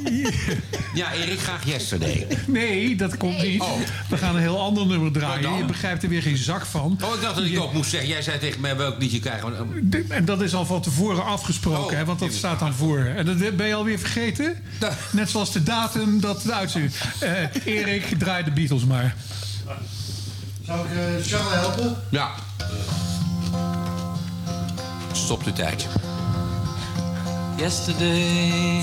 Ja, 0.95 1.13
Erik, 1.13 1.41
graag 1.41 1.65
Yesterday. 1.67 2.27
Nee, 2.47 2.97
dat 2.97 3.17
komt 3.17 3.43
niet. 3.43 3.65
We 4.09 4.17
gaan 4.17 4.35
een 4.35 4.41
heel 4.41 4.61
ander 4.61 4.87
nummer 4.87 5.13
draaien. 5.13 5.43
Wat 5.43 5.51
dan? 5.51 5.59
Je 5.59 5.65
begrijpt 5.65 6.03
er 6.03 6.09
weer 6.09 6.23
geen 6.23 6.37
zak 6.37 6.67
van. 6.67 6.99
Oh, 7.05 7.15
ik 7.15 7.21
dacht 7.23 7.35
dat 7.35 7.45
ik 7.45 7.61
ook 7.61 7.73
moest 7.73 7.91
zeggen. 7.91 8.09
Jij 8.09 8.23
zei 8.23 8.39
tegen 8.39 8.61
mij 8.61 8.77
welk 8.77 8.99
liedje 8.99 9.19
krijgen 9.21 9.51
we. 9.73 9.89
De- 9.89 10.05
En 10.09 10.25
dat 10.25 10.43
is 10.43 10.55
al 10.55 10.67
van 10.67 10.81
tevoren 10.81 11.25
afgesproken, 11.25 11.83
Oh, 11.85 11.91
hè, 11.91 12.05
want 12.05 12.19
dat 12.19 12.33
staat 12.33 12.59
dan 12.59 12.75
voor. 12.75 12.99
En 12.99 13.27
dat 13.27 13.57
ben 13.57 13.67
je 13.67 13.75
alweer 13.75 13.99
vergeten? 13.99 14.57
Da- 14.79 14.97
Net 15.13 15.31
zoals 15.31 15.53
de 15.53 15.63
datum 15.63 16.21
dat 16.21 16.43
de 16.43 16.53
uitzending. 16.53 16.93
Eh 17.21 17.33
Erik, 17.65 18.19
draai 18.19 18.45
de 18.45 18.51
Beatles 18.51 18.85
maar. 18.85 19.15
Zou 20.67 20.87
ik 20.89 20.97
eh 20.97 21.27
Charles 21.27 21.53
helpen? 21.53 21.97
Ja. 22.11 22.31
Stop 25.13 25.45
de 25.45 25.53
tijd. 25.53 25.87
Yesterday, 27.57 28.83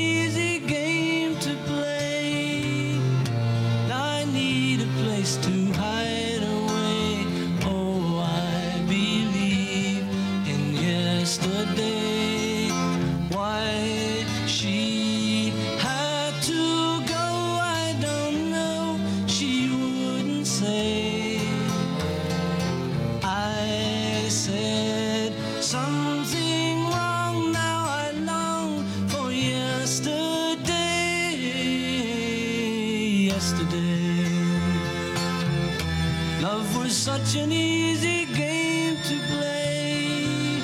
love 36.51 36.77
was 36.77 36.95
such 36.95 37.35
an 37.35 37.51
easy 37.51 38.25
game 38.25 38.95
to 39.09 39.15
play. 39.31 40.59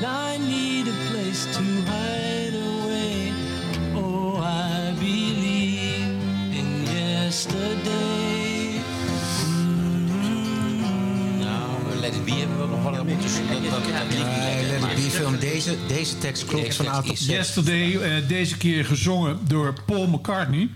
Now 0.00 0.32
I 0.32 0.38
need 0.38 0.86
to 0.86 0.92
hide 1.90 2.54
away. 2.54 3.32
Oh, 3.94 4.40
I 4.40 4.94
believe 4.98 6.10
in 6.60 6.70
yesterday. 6.84 8.80
Nou, 11.38 12.00
Let 12.00 12.14
It 12.14 12.24
Be 12.24 12.32
hebben 12.32 12.60
we 12.60 12.66
nog 12.66 12.90
wel 12.90 13.04
moeten 13.04 13.30
zien. 13.30 13.46
Dat, 13.48 13.62
dat, 13.62 13.84
dat, 13.84 14.08
Nee, 14.08 14.66
Let 14.66 14.82
It 14.82 14.94
Be 14.94 15.10
film. 15.10 15.38
Deze, 15.38 15.76
deze 15.88 16.18
tekst 16.18 16.44
klopt 16.44 16.74
van 16.74 16.86
A 16.86 17.00
tot. 17.02 17.24
Yesterday, 17.24 17.96
eh, 17.96 18.28
deze 18.28 18.56
keer 18.56 18.84
gezongen 18.84 19.38
door 19.46 19.74
Paul 19.86 20.06
McCartney. 20.06 20.68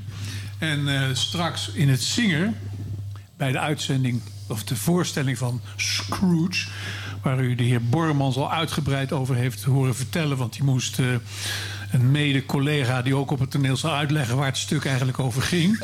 En 0.59 0.89
eh, 0.89 1.03
straks 1.13 1.71
in 1.75 1.89
het 1.89 2.03
zingen, 2.03 2.57
bij 3.41 3.53
de 3.53 3.59
uitzending 3.59 4.21
of 4.49 4.65
de 4.65 4.77
voorstelling 4.77 5.39
van 5.39 5.61
Scrooge, 5.77 6.67
waar 7.23 7.41
u 7.41 7.55
de 7.55 7.63
heer 7.63 7.83
Bormans 7.85 8.37
al 8.37 8.53
uitgebreid 8.53 9.13
over 9.13 9.35
heeft 9.35 9.63
horen 9.63 9.97
vertellen, 9.97 10.37
want 10.37 10.53
die 10.53 10.63
moest 10.65 10.99
eh, 10.99 11.07
een 11.93 12.11
mede-collega 12.11 13.03
die 13.03 13.15
ook 13.15 13.31
op 13.31 13.39
het 13.39 13.51
toneel 13.51 13.77
zal 13.77 13.93
uitleggen 13.95 14.37
waar 14.37 14.47
het 14.47 14.57
stuk 14.57 14.85
eigenlijk 14.85 15.19
over 15.19 15.43
ging. 15.43 15.81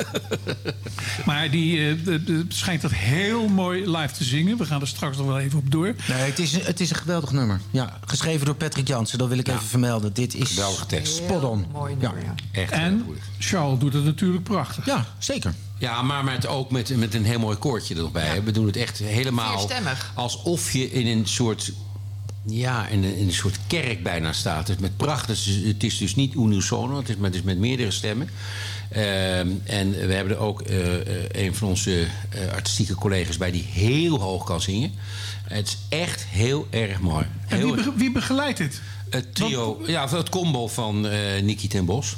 maar 1.27 1.51
die 1.51 1.89
eh, 1.89 2.05
de- 2.05 2.25
de- 2.25 2.45
schijnt 2.49 2.83
dat 2.83 2.91
heel 2.93 3.49
mooi 3.49 3.91
live 3.91 4.15
te 4.15 4.25
zingen. 4.25 4.57
We 4.59 4.65
gaan 4.65 4.81
er 4.81 4.87
straks 4.89 5.17
nog 5.17 5.27
wel 5.27 5.39
even 5.39 5.59
op 5.59 5.71
door. 5.71 5.95
Nee, 6.09 6.19
het 6.19 6.39
is, 6.39 6.53
het 6.65 6.81
is 6.81 6.91
een 6.91 6.97
geweldig 6.97 7.31
nummer. 7.33 7.61
Ja, 7.71 7.99
geschreven 8.07 8.47
door 8.47 8.55
Patrick 8.55 8.89
Jansen, 8.89 9.19
dat 9.19 9.29
wil 9.29 9.39
ik 9.39 9.49
even 9.49 9.63
vermelden. 9.63 10.13
Dit 10.13 10.35
is 10.35 10.49
Geweldige 10.49 10.87
tekst. 10.87 11.15
spot 11.17 11.45
on. 11.45 11.67
Mooi 11.73 11.95
Ja. 12.01 12.13
nummer, 12.13 12.25
ja. 12.25 12.35
Echt 12.61 12.71
En. 12.73 13.05
Charles 13.39 13.79
doet 13.79 13.93
het 13.93 14.05
natuurlijk 14.05 14.43
prachtig. 14.45 14.87
ja, 14.87 15.05
zeker. 15.19 15.55
Ja, 15.79 16.03
maar 16.03 16.25
met, 16.25 16.47
ook 16.47 16.71
met, 16.71 16.97
met 16.97 17.15
een 17.15 17.25
heel 17.25 17.39
mooi 17.39 17.57
koortje 17.57 17.95
er 17.95 18.01
nog 18.01 18.13
bij. 18.13 18.43
We 18.43 18.51
doen 18.51 18.67
het 18.67 18.77
echt 18.77 18.99
helemaal 18.99 19.69
alsof 20.15 20.73
je 20.73 20.91
in 20.91 21.07
een 21.07 21.27
soort... 21.27 21.73
Ja, 22.49 22.87
in 22.87 23.05
een, 23.05 23.17
in 23.17 23.27
een 23.27 23.33
soort 23.33 23.59
kerk 23.67 24.03
bijna 24.03 24.33
staat. 24.33 24.69
Het, 24.69 24.77
is 24.77 24.83
met 24.83 24.97
pracht, 24.97 25.29
het, 25.29 25.37
is, 25.37 25.47
het 25.47 25.85
is 25.85 25.99
dus 25.99 26.15
niet 26.15 26.35
unisono, 26.35 26.97
het 26.97 27.09
is 27.09 27.17
met, 27.17 27.25
het 27.25 27.35
is 27.35 27.43
met 27.43 27.59
meerdere 27.59 27.91
stemmen. 27.91 28.29
Ehm, 28.89 29.49
en 29.65 29.91
we 29.91 30.13
hebben 30.13 30.37
er 30.37 30.39
ook 30.39 30.61
eh, 30.61 30.95
eh, 30.95 31.25
een 31.31 31.55
van 31.55 31.69
onze 31.69 32.07
eh, 32.29 32.53
artistieke 32.53 32.95
collega's 32.95 33.37
bij 33.37 33.51
die 33.51 33.67
heel 33.73 34.21
hoog 34.21 34.45
kan 34.45 34.61
zingen. 34.61 34.93
Het 35.45 35.67
is 35.67 35.99
echt 35.99 36.25
heel 36.25 36.67
erg 36.71 37.01
mooi. 37.01 37.27
En 37.49 37.75
wie, 37.75 37.93
wie 37.97 38.13
begeleidt 38.13 38.59
dit? 38.59 38.81
het 39.11 39.35
trio, 39.35 39.83
ja, 39.87 40.09
het 40.09 40.29
combo 40.29 40.69
van 40.69 41.07
eh 41.07 41.43
Nicky 41.43 41.69
ten 41.69 41.85
Bos. 41.85 42.17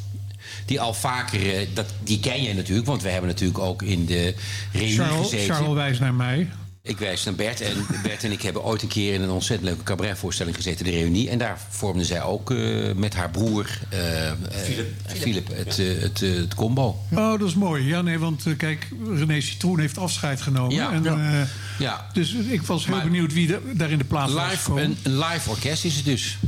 Die 0.69 0.81
al 0.81 0.95
vaker, 0.95 1.55
eh, 1.55 1.67
dat, 1.75 1.87
die 2.05 2.21
ken 2.21 2.43
je 2.43 2.55
natuurlijk, 2.55 2.87
want 2.87 3.03
we 3.03 3.09
hebben 3.09 3.31
natuurlijk 3.31 3.59
ook 3.59 3.83
in 3.83 4.07
de 4.07 4.35
reunie 4.73 4.95
Charles, 4.99 5.29
gezeten. 5.29 5.55
Charles 5.55 5.75
wijst 5.75 6.01
naar 6.01 6.15
mij. 6.15 6.49
Ik 6.83 6.99
wijs 6.99 7.25
naar 7.25 7.35
Bert 7.35 7.61
en 7.61 7.87
Bert 8.03 8.25
en 8.25 8.33
ik 8.33 8.43
hebben 8.43 8.65
ooit 8.65 8.83
een 8.83 8.89
keer 8.89 9.15
in 9.15 9.23
een 9.23 9.31
ontzettend 9.31 9.69
leuke 9.69 9.85
cabaretvoorstelling 9.85 10.57
gezeten, 10.57 10.85
de 10.85 10.91
reunie. 10.91 11.31
En 11.31 11.39
daar 11.39 11.59
vormden 11.69 12.07
zij 12.07 12.23
ook 12.23 12.51
eh, 12.51 12.93
met 12.97 13.15
haar 13.15 13.31
broer 13.31 13.79
eh, 13.89 14.29
eh, 14.29 14.35
Philip 15.07 15.49
het, 15.55 15.77
het, 15.77 16.21
het 16.21 16.55
combo. 16.55 16.99
Oh, 17.15 17.39
dat 17.39 17.49
is 17.49 17.55
mooi. 17.55 17.85
Ja, 17.87 18.03
nee, 18.03 18.19
want 18.19 18.45
kijk, 18.57 18.89
René 19.15 19.41
Citroen 19.41 19.79
heeft 19.81 19.99
afscheid 19.99 20.41
genomen. 20.41 20.75
Ja. 20.75 20.93
en, 20.93 21.03
Ja. 21.03 21.41
eh, 21.41 21.49
Ja. 21.79 22.07
Dus 22.13 22.33
ik 22.33 22.63
was 22.63 22.87
heel 22.87 22.95
Maar- 22.95 23.05
benieuwd 23.05 23.33
wie 23.33 23.47
da- 23.47 23.59
daar 23.75 23.91
in 23.91 23.99
de 23.99 24.05
plaats 24.05 24.33
was 24.33 24.45
Live, 24.51 24.57
gekomen. 24.63 24.85
een, 24.85 24.97
een 25.03 25.19
live 25.19 25.51
orkest 25.51 25.85
is 25.85 25.95
het 25.97 26.05
dus. 26.05 26.39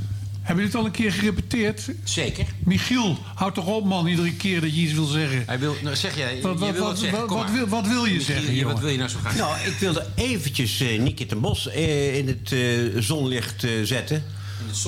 Hebben 0.42 0.64
jullie 0.64 0.70
het 0.70 0.74
al 0.74 0.84
een 0.84 0.90
keer 0.90 1.12
gerepeteerd? 1.12 1.88
Zeker. 2.04 2.44
Michiel, 2.64 3.18
houd 3.34 3.54
toch 3.54 3.66
op 3.66 3.84
man, 3.84 4.06
iedere 4.06 4.32
keer 4.34 4.60
dat 4.60 4.74
je 4.74 4.80
iets 4.80 4.92
wil 4.92 5.04
zeggen. 5.04 5.42
Hij 5.46 5.58
wil, 5.58 5.76
nou, 5.82 5.96
zeg 5.96 6.16
jij, 6.16 6.38
Wat- 6.42 6.58
wat- 6.58 6.70
wil 6.72 6.80
wat- 6.82 6.90
wat 6.90 6.98
zeggen. 6.98 7.18
wat- 7.18 7.28
wat 7.28 7.50
wil- 7.50 7.66
wat 7.66 7.86
wil 7.86 8.04
je 8.04 8.10
Michiel, 8.14 8.24
zeggen, 8.34 8.46
Wat 8.46 8.54
jongen? 8.56 8.80
wil 8.80 8.88
je 8.90 8.96
nou 8.98 9.08
zo 9.10 9.18
graag 9.18 9.36
Nou, 9.36 9.56
ik 9.66 9.74
wilde 9.78 10.06
eventjes 10.14 10.80
eh 10.80 11.00
Nicky 11.00 11.26
ten 11.26 11.40
Bos 11.40 11.68
eh, 11.68 12.16
in 12.16 12.26
het 12.26 12.52
eh, 12.52 13.00
zonlicht 13.02 13.64
eh, 13.64 13.70
zetten. 13.84 14.24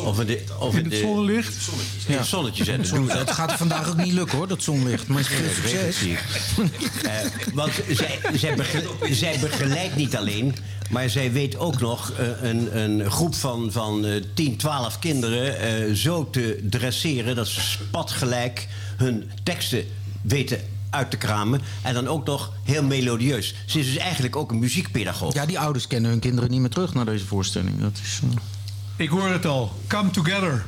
Of 0.05 0.21
in, 0.21 0.27
de, 0.27 0.45
of 0.59 0.75
In 0.75 0.83
het 0.83 0.91
de- 0.93 0.99
zonnelicht? 0.99 1.57
In 2.07 2.17
het 2.17 2.27
zonnetje 2.27 2.65
zetten. 2.65 2.95
Doe 2.95 3.11
Het 3.13 3.31
gaat 3.31 3.51
er 3.51 3.57
vandaag 3.59 3.89
ook 3.89 3.97
niet 3.97 4.13
lukken 4.13 4.39
hoor, 4.39 4.49
dat 4.49 4.63
zonlicht. 4.63 5.07
Maar 5.09 5.23
veel 5.25 5.51
succes. 5.55 5.97
Eh, 7.03 7.13
want 7.55 7.73
zij, 7.91 8.19
zij, 8.35 8.55
bege- 8.57 9.15
zij 9.15 9.39
begeleidt 9.41 9.97
niet 9.97 10.17
alleen, 10.17 10.55
maar 10.91 11.11
zij 11.11 11.33
weet 11.33 11.57
ook 11.57 11.81
nog 11.81 12.11
eh, 12.13 12.27
een, 12.51 12.79
een 12.79 13.11
groep 13.11 13.35
van, 13.35 13.73
van 13.73 14.05
eh 14.05 14.23
10, 14.35 14.57
12 14.57 14.99
kinderen 14.99 15.59
eh, 15.59 15.95
zo 15.95 16.31
te 16.31 16.67
dresseren 16.71 17.37
dat 17.37 17.49
ze 17.49 17.61
spatgelijk 17.61 18.69
hun 18.97 19.31
teksten 19.43 19.85
weten 20.23 20.61
uit 20.91 21.11
te 21.11 21.17
kramen. 21.17 21.61
En 21.83 21.95
dan 21.95 22.09
ook 22.09 22.27
nog 22.27 22.53
heel 22.65 22.83
melodieus. 22.83 23.55
Ze 23.67 23.79
is 23.79 23.87
dus 23.87 23.97
eigenlijk 23.97 24.37
ook 24.37 24.51
een 24.51 24.59
muziekpedagoog. 24.59 25.35
Ja, 25.35 25.47
die 25.47 25.59
ouders 25.59 25.87
kennen 25.87 26.11
hun 26.11 26.21
kinderen 26.21 26.51
niet 26.51 26.61
meer 26.61 26.71
terug 26.71 26.95
naar 26.95 27.05
deze 27.05 27.25
voorstelling. 27.25 27.81
Dat 27.81 27.99
is, 28.05 28.21
eh, 28.23 28.37
Ik 28.97 29.09
hoor 29.09 29.29
het 29.29 29.47
al. 29.47 29.73
Come 29.89 30.11
together. 30.11 30.65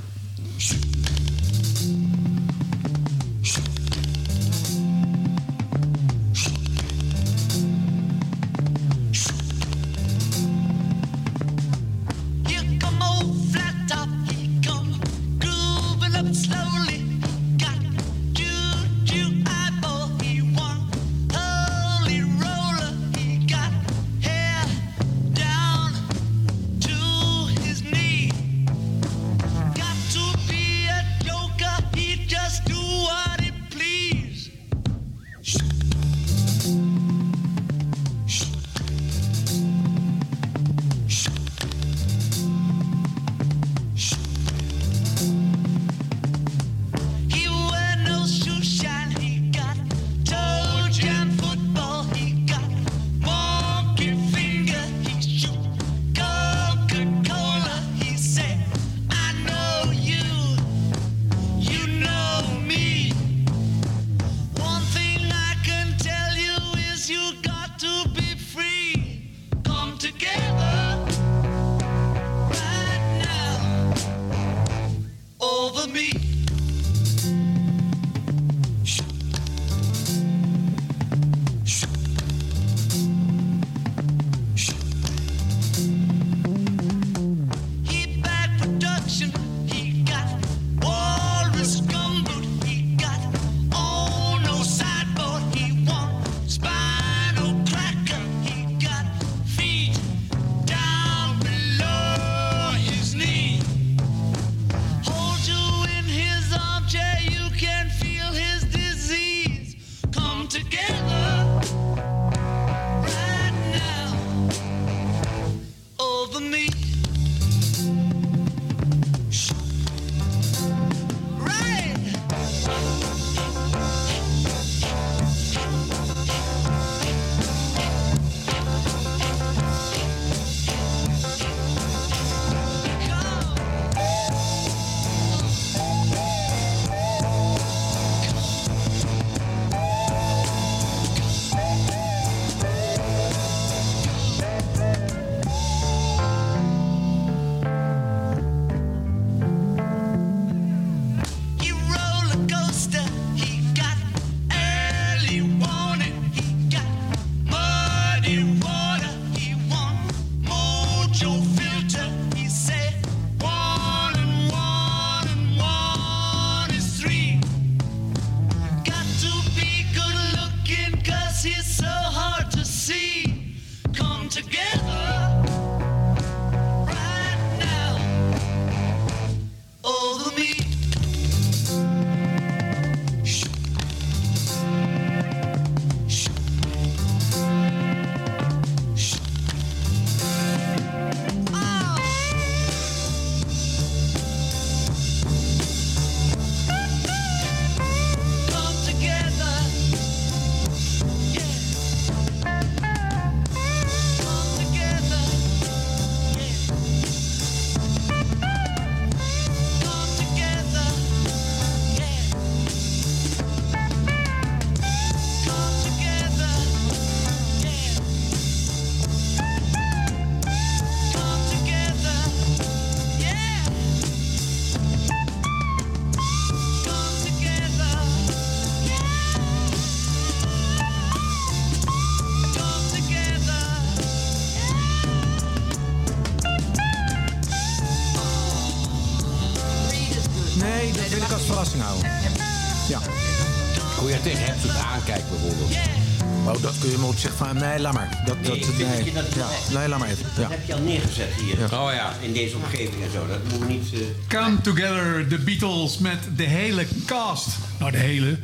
Nee, 247.55 247.79
laat 247.81 247.93
maar. 247.93 248.23
Dat, 248.27 248.37
dat, 248.45 248.55
Nee, 248.57 248.87
nee. 248.87 249.13
dat 249.13 249.15
dat- 249.15 249.35
ja. 249.35 249.79
nee, 249.79 249.89
laat 249.89 249.99
maar 249.99 250.09
even. 250.09 250.25
Dat 250.37 250.45
Ja. 250.45 250.51
heb 250.51 250.67
je 250.67 250.75
al 250.75 250.81
neergezet 250.81 251.29
hier. 251.45 251.65
Oh 251.79 251.91
ja. 251.93 252.13
In 252.21 252.33
deze 252.33 252.57
omgeving 252.57 253.03
en 253.05 253.11
zo. 253.13 253.27
Dat 253.27 253.59
moet 253.59 253.69
niet... 253.69 253.93
eh, 253.93 254.01
Come 254.39 254.61
Together, 254.61 255.29
de 255.29 255.39
Beatles 255.39 255.99
met 255.99 256.19
de 256.37 256.43
hele 256.45 256.87
cast. 257.07 257.47
Nou, 257.79 257.91
de 257.91 257.99
hele... 257.99 258.39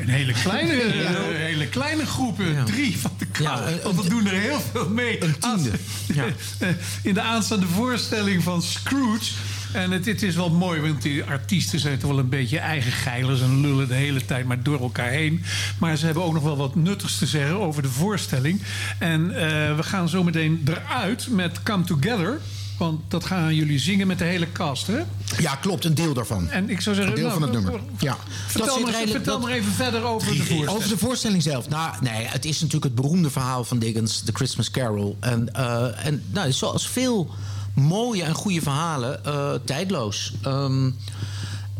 Een 0.00 0.08
hele 0.08 0.32
kleine, 0.32 0.72
eh, 0.82 1.08
hele 1.36 1.66
kleine 1.66 2.06
groepen. 2.06 2.64
Drie 2.64 2.98
van 2.98 3.10
de 3.18 3.26
cast. 3.30 3.44
Ja, 3.44 3.78
Want 3.82 4.02
we 4.02 4.08
doen 4.08 4.26
er 4.26 4.32
heel 4.40 4.60
veel 4.72 4.88
mee. 4.88 5.22
Een 5.24 5.38
tiende. 5.38 5.70
Ja. 6.14 6.24
In 7.02 7.14
de 7.14 7.20
aanstaande 7.20 7.66
voorstelling 7.66 8.42
van 8.42 8.62
Scrooge. 8.62 9.32
En 9.76 9.90
het, 9.90 10.06
het 10.06 10.22
is 10.22 10.34
wel 10.34 10.50
mooi, 10.50 10.80
want 10.80 11.02
die 11.02 11.24
artiesten 11.24 11.78
zijn 11.80 11.98
toch 11.98 12.10
wel 12.10 12.18
een 12.18 12.28
beetje 12.28 12.58
eigen 12.58 12.92
geilers 12.92 13.40
en 13.40 13.60
lullen 13.60 13.88
de 13.88 13.94
hele 13.94 14.24
tijd 14.24 14.46
maar 14.46 14.62
door 14.62 14.80
elkaar 14.80 15.08
heen. 15.08 15.42
Maar 15.78 15.96
ze 15.96 16.04
hebben 16.04 16.22
ook 16.24 16.32
nog 16.32 16.42
wel 16.42 16.56
wat 16.56 16.74
nuttigs 16.74 17.18
te 17.18 17.26
zeggen 17.26 17.60
over 17.60 17.82
de 17.82 17.88
voorstelling. 17.88 18.62
En 18.98 19.30
eh, 19.30 19.76
we 19.76 19.82
gaan 19.82 20.08
zo 20.08 20.22
meteen 20.24 20.66
eruit 20.68 21.28
met 21.30 21.62
Come 21.62 21.84
Together. 21.84 22.40
Want 22.78 23.00
dat 23.10 23.24
gaan 23.24 23.54
jullie 23.54 23.78
zingen 23.78 24.06
met 24.06 24.18
de 24.18 24.24
hele 24.24 24.52
cast, 24.52 24.86
hè? 24.86 24.98
ja, 25.38 25.54
klopt. 25.54 25.84
Een 25.84 25.94
deel 25.94 26.14
daarvan. 26.14 26.50
En 26.50 26.70
ik 26.70 26.80
zou 26.80 26.96
zeggen... 26.96 27.14
Een 27.14 27.20
deel 27.20 27.28
nou, 27.28 27.40
van 27.40 27.48
het 27.54 27.62
nummer. 27.62 27.80
Ja. 27.98 28.16
Vertel, 28.46 28.74
zit 28.74 28.82
maar, 28.82 28.92
redelijk- 28.92 29.10
vertel 29.16 29.38
dat- 29.40 29.48
maar 29.48 29.58
even 29.58 29.72
verder 29.72 30.02
over 30.04 30.28
de 30.30 30.36
voorstelling. 30.36 30.68
Over 30.68 30.88
de 30.88 30.98
voorstelling 30.98 31.42
zelf. 31.42 31.68
Nou, 31.68 31.94
nee, 32.00 32.26
het 32.26 32.44
is 32.44 32.56
natuurlijk 32.56 32.84
het 32.84 32.94
beroemde 32.94 33.30
verhaal 33.30 33.64
van 33.64 33.78
Dickens, 33.78 34.20
The 34.24 34.32
Christmas 34.32 34.70
Carol. 34.70 35.16
En, 35.20 35.54
eh, 35.54 36.06
en 36.06 36.22
nou, 36.32 36.52
zoals 36.52 36.88
veel 36.88 37.34
mooie 37.76 38.22
en 38.22 38.34
goede 38.34 38.62
verhalen, 38.62 39.24
eh, 39.24 39.52
tijdloos. 39.64 40.32
Ehm, 40.42 40.90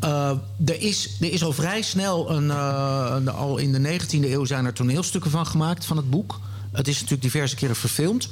eh, 0.01 0.31
er, 0.65 0.81
is, 0.81 1.17
er 1.21 1.33
is 1.33 1.45
al 1.45 1.53
vrij 1.53 1.83
snel, 1.83 2.31
een, 2.31 2.51
eh, 2.51 3.35
al 3.35 3.57
in 3.57 3.73
de 3.73 3.79
19e 3.79 4.33
eeuw 4.33 4.45
zijn 4.45 4.65
er 4.65 4.73
toneelstukken 4.73 5.31
van 5.31 5.47
gemaakt 5.47 5.85
van 5.85 5.97
het 5.97 6.11
boek. 6.11 6.41
Het 6.73 6.89
is 6.89 6.95
natuurlijk 6.95 7.23
diverse 7.23 7.57
keren 7.57 7.77
verfilmd. 7.77 8.29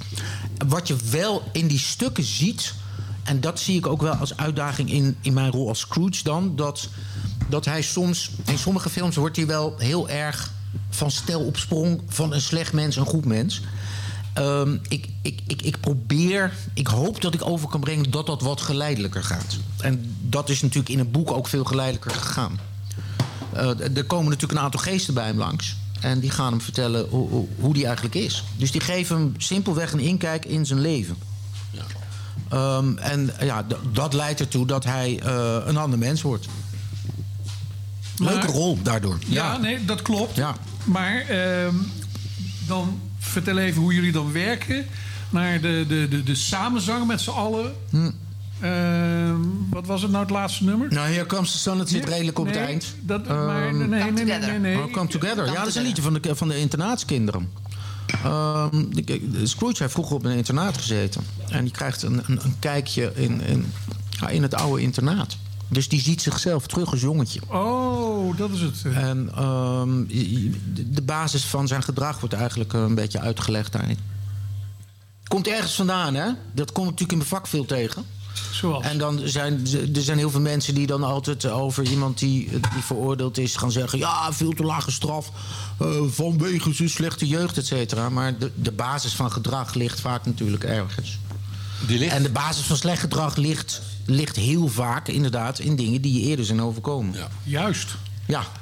Wat 0.66 0.88
je 0.88 0.96
wel 1.10 1.42
in 1.52 1.66
die 1.66 1.78
stukken 1.78 2.24
ziet, 2.24 2.74
en 3.22 3.40
dat 3.40 3.60
zie 3.60 3.76
ik 3.76 3.86
ook 3.86 4.02
wel 4.02 4.14
als 4.14 4.36
uitdaging 4.36 4.90
in, 4.90 5.16
in 5.20 5.32
mijn 5.32 5.50
rol 5.50 5.68
als 5.68 5.80
Scrooge 5.80 6.22
dan, 6.22 6.56
dat, 6.56 6.88
dat 7.48 7.64
hij 7.64 7.82
soms, 7.82 8.30
in 8.44 8.58
sommige 8.58 8.90
films 8.90 9.16
wordt 9.16 9.36
hij 9.36 9.46
wel 9.46 9.74
heel 9.78 10.08
erg 10.08 10.52
van 10.90 11.10
stel 11.10 11.40
op 11.40 11.56
sprong 11.56 12.00
van 12.08 12.32
een 12.32 12.40
slecht 12.40 12.72
mens, 12.72 12.96
een 12.96 13.06
goed 13.06 13.24
mens. 13.24 13.60
Ehm, 14.34 14.76
ik, 14.88 15.08
ik, 15.22 15.40
ik, 15.46 15.62
ik 15.62 15.80
probeer, 15.80 16.52
ik 16.74 16.86
hoop 16.86 17.20
dat 17.20 17.34
ik 17.34 17.46
over 17.46 17.68
kan 17.68 17.80
brengen 17.80 18.10
dat 18.10 18.26
dat 18.26 18.42
wat 18.42 18.60
geleidelijker 18.60 19.24
gaat. 19.24 19.56
En 19.78 20.16
dat 20.20 20.48
is 20.48 20.62
natuurlijk 20.62 20.88
in 20.88 20.98
het 20.98 21.12
boek 21.12 21.30
ook 21.32 21.48
veel 21.48 21.64
geleidelijker 21.64 22.10
gegaan. 22.10 22.58
Eh, 23.52 23.96
er 23.96 24.04
komen 24.04 24.24
natuurlijk 24.30 24.58
een 24.58 24.64
aantal 24.64 24.80
geesten 24.80 25.14
bij 25.14 25.26
hem 25.26 25.38
langs. 25.38 25.76
En 26.00 26.20
die 26.20 26.30
gaan 26.30 26.50
hem 26.52 26.60
vertellen 26.60 27.06
hoe, 27.08 27.28
hoe, 27.28 27.46
hoe 27.58 27.74
die 27.74 27.84
eigenlijk 27.84 28.14
is. 28.14 28.44
Dus 28.56 28.70
die 28.70 28.80
geven 28.80 29.16
hem 29.16 29.34
simpelweg 29.38 29.92
een 29.92 29.98
inkijk 30.00 30.44
in 30.44 30.66
zijn 30.66 30.80
leven. 30.80 31.16
Ehm, 32.48 32.96
en 32.96 33.30
ja, 33.40 33.66
dat 33.92 34.12
leidt 34.12 34.40
ertoe 34.40 34.66
dat 34.66 34.84
hij 34.84 35.20
eh, 35.22 35.56
een 35.64 35.76
ander 35.76 35.98
mens 35.98 36.22
wordt. 36.22 36.46
Leuke 38.16 38.34
Maar- 38.46 38.46
rol 38.46 38.78
daardoor. 38.82 39.18
Ja, 39.26 39.56
nee, 39.56 39.84
dat 39.84 40.02
klopt. 40.02 40.36
Ja. 40.36 40.56
Maar 40.84 41.20
ehm, 41.20 41.74
dan 42.66 43.00
vertel 43.34 43.58
even 43.58 43.80
hoe 43.82 43.94
jullie 43.94 44.12
dan 44.12 44.32
werken 44.32 44.86
naar 45.30 45.60
de, 45.60 45.84
de, 45.88 46.06
de, 46.10 46.22
de 46.22 46.34
samenzang 46.34 47.06
met 47.06 47.20
z'n 47.20 47.30
allen. 47.30 47.72
Hm. 47.90 48.10
Ehm, 48.60 49.36
wat 49.70 49.86
was 49.86 50.02
het 50.02 50.10
nou 50.10 50.22
het 50.22 50.32
laatste 50.32 50.64
nummer? 50.64 50.92
Nou, 50.92 51.08
hier 51.10 51.26
komt 51.26 51.52
de 51.52 51.58
Sun, 51.58 51.78
het 51.78 51.88
zit 51.88 52.04
Nee, 52.04 52.10
redelijk 52.14 52.38
op 52.38 52.44
nee, 52.46 52.54
het 52.56 52.66
eind. 52.68 52.94
Dat, 53.00 53.26
maar, 53.28 53.66
Ehm, 53.66 53.78
nee, 53.78 53.86
nee, 53.88 54.00
Come 54.00 54.12
nee, 54.12 54.24
nee, 54.24 54.34
Together. 54.38 54.60
nee. 54.60 54.76
Oh, 54.78 54.92
Come 54.92 55.06
Together. 55.08 55.36
Come 55.44 55.52
ja, 55.52 55.58
dat 55.58 55.66
is 55.68 55.74
een 55.74 55.82
liedje 55.82 56.02
van 56.02 56.12
de, 56.14 56.36
van 56.36 56.48
de 56.48 56.58
internaatskinderen. 56.58 57.50
Ehm, 58.24 58.84
de- 58.90 59.30
de 59.30 59.46
Scrooge 59.46 59.82
heeft 59.82 59.92
vroeger 59.92 60.16
op 60.16 60.24
een 60.24 60.36
internaat 60.36 60.76
gezeten. 60.76 61.22
En 61.48 61.62
die 61.64 61.72
krijgt 61.72 62.02
een, 62.02 62.22
een, 62.26 62.38
een 62.44 62.54
kijkje 62.58 63.12
in, 63.14 63.40
in, 63.40 63.72
ja, 64.10 64.28
in 64.28 64.42
het 64.42 64.54
oude 64.54 64.82
internaat. 64.82 65.36
Dus 65.68 65.88
die 65.88 66.00
ziet 66.00 66.22
zichzelf 66.22 66.66
terug 66.66 66.90
als 66.90 67.00
jongetje. 67.00 67.40
Oh, 67.48 68.36
dat 68.36 68.50
is 68.50 68.60
het. 68.60 68.82
En 68.94 69.30
ehm, 69.34 70.04
de- 70.90 71.02
basis 71.02 71.44
van 71.44 71.66
zijn 71.66 71.82
gedrag 71.82 72.20
wordt 72.20 72.34
eigenlijk 72.34 72.72
eh, 72.72 72.80
een 72.80 72.94
beetje 72.94 73.20
uitgelegd 73.20 73.72
daarin. 73.72 73.98
Komt 75.28 75.48
ergens 75.48 75.74
vandaan, 75.74 76.14
hè? 76.14 76.30
Dat 76.52 76.72
komt 76.72 76.84
natuurlijk 76.86 77.12
in 77.12 77.18
mijn 77.18 77.30
vak 77.30 77.46
veel 77.46 77.64
tegen. 77.64 78.04
Zoals. 78.52 78.84
En 78.84 78.98
dan 78.98 79.20
zijn 79.24 79.66
er 79.94 80.02
zijn 80.02 80.18
heel 80.18 80.30
veel 80.30 80.40
mensen 80.40 80.74
die 80.74 80.86
dan 80.86 81.02
altijd 81.02 81.46
over 81.46 81.84
iemand 81.84 82.18
die, 82.18 82.50
die 82.50 82.82
veroordeeld 82.82 83.38
is 83.38 83.56
gaan 83.56 83.72
zeggen: 83.72 83.98
ja, 83.98 84.32
veel 84.32 84.52
te 84.52 84.62
lage 84.62 84.90
straf 84.90 85.30
eh, 85.78 85.88
vanwege 86.06 86.72
zijn 86.72 86.88
slechte 86.90 87.26
jeugd, 87.26 87.58
et 87.58 87.66
cetera. 87.66 88.08
Maar 88.08 88.38
de, 88.38 88.50
de 88.54 88.72
basis 88.72 89.12
van 89.14 89.32
gedrag 89.32 89.74
ligt 89.74 90.00
vaak 90.00 90.26
natuurlijk 90.26 90.64
ergens. 90.64 91.18
Die 91.86 91.98
ligt. 91.98 92.12
En 92.14 92.22
de 92.22 92.30
basis 92.30 92.66
van 92.66 92.76
slecht 92.76 93.00
gedrag 93.00 93.36
ligt, 93.36 93.82
ligt 94.06 94.36
heel 94.36 94.68
vaak 94.68 95.08
inderdaad 95.08 95.58
in 95.58 95.76
dingen 95.76 96.00
die 96.00 96.20
je 96.20 96.28
eerder 96.28 96.44
zijn 96.44 96.60
overkomen. 96.62 97.14
Ja, 97.14 97.28
Juist. 97.42 97.96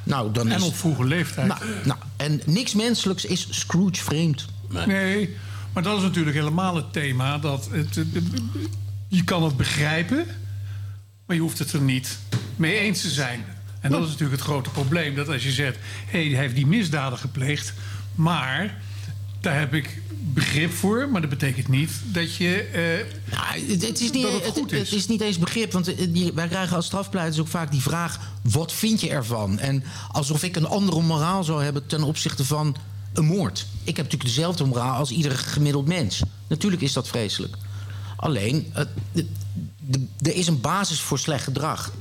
nou 0.02 0.32
dan 0.32 0.48
is. 0.48 0.54
En 0.54 0.62
op 0.62 0.76
vroege 0.76 1.04
leeftijd. 1.04 1.46
nou, 1.46 1.60
nou, 1.84 1.98
en 2.16 2.40
niks 2.46 2.74
menselijks 2.74 3.24
is 3.24 3.46
Scrooge 3.50 4.02
vreemd. 4.04 4.46
Nee, 4.86 5.36
maar 5.72 5.82
dat 5.82 5.96
is 5.96 6.02
natuurlijk 6.02 6.36
helemaal 6.36 6.76
het 6.76 6.92
thema. 6.92 7.38
Dat 7.38 7.68
het, 7.70 7.94
het- 7.94 8.08
je 9.08 9.24
kan 9.24 9.42
het 9.42 9.56
begrijpen, 9.56 10.26
maar 11.26 11.36
je 11.36 11.42
hoeft 11.42 11.58
het 11.58 11.72
er 11.72 11.80
niet 11.80 12.18
mee 12.56 12.78
eens 12.78 13.00
te 13.00 13.10
zijn. 13.10 13.44
En 13.80 13.90
dat 13.90 14.02
is 14.02 14.08
natuurlijk 14.08 14.32
het 14.40 14.48
grote 14.48 14.70
probleem. 14.70 15.14
Dat 15.14 15.28
als 15.28 15.42
je 15.44 15.50
zegt, 15.52 15.76
hé, 16.06 16.28
hij 16.30 16.38
heeft 16.38 16.54
die 16.54 16.66
misdaden 16.66 17.18
gepleegd... 17.18 17.72
maar 18.14 18.80
daar 19.42 19.58
heb 19.58 19.74
ik 19.74 20.00
begrip 20.34 20.72
voor... 20.72 21.08
maar 21.08 21.20
dat 21.20 21.30
betekent 21.30 21.68
niet 21.68 21.90
dat 22.04 22.34
je... 22.36 22.56
eh, 22.62 23.32
Nou, 23.38 23.70
het, 23.70 24.00
is 24.00 24.10
niet, 24.10 24.22
Dat 24.22 24.32
het 24.32 24.52
goed 24.52 24.70
het 24.70 24.80
is. 24.80 24.92
is 24.92 25.06
niet 25.06 25.20
eens 25.20 25.38
begrip. 25.38 25.72
Want 25.72 25.94
eh, 25.94 26.30
wij 26.34 26.48
krijgen 26.48 26.76
als 26.76 26.86
strafpleiters 26.86 27.38
ook 27.40 27.48
vaak 27.48 27.70
die 27.70 27.80
vraag: 27.82 28.18
wat 28.42 28.72
vind 28.72 29.00
je 29.00 29.10
ervan? 29.10 29.58
En 29.58 29.84
alsof 30.10 30.42
ik 30.42 30.56
een 30.56 30.66
andere 30.66 31.00
moraal 31.02 31.44
zou 31.44 31.62
hebben 31.64 31.86
ten 31.86 32.02
opzichte 32.02 32.44
van 32.44 32.76
een 33.12 33.24
moord. 33.24 33.66
Ik 33.84 33.96
heb 33.96 34.04
natuurlijk 34.04 34.34
dezelfde 34.34 34.64
moraal 34.64 34.96
als 34.96 35.10
iedere 35.10 35.34
gemiddeld 35.36 35.86
mens. 35.86 36.22
Natuurlijk 36.48 36.82
is 36.82 36.92
dat 36.92 37.08
vreselijk. 37.08 37.56
Alleen, 38.16 38.72
de- 39.12 40.06
er 40.22 40.34
is 40.34 40.46
een 40.46 40.60
basis 40.60 41.00
voor 41.00 41.18
slecht 41.18 41.44
gedrag. 41.44 41.92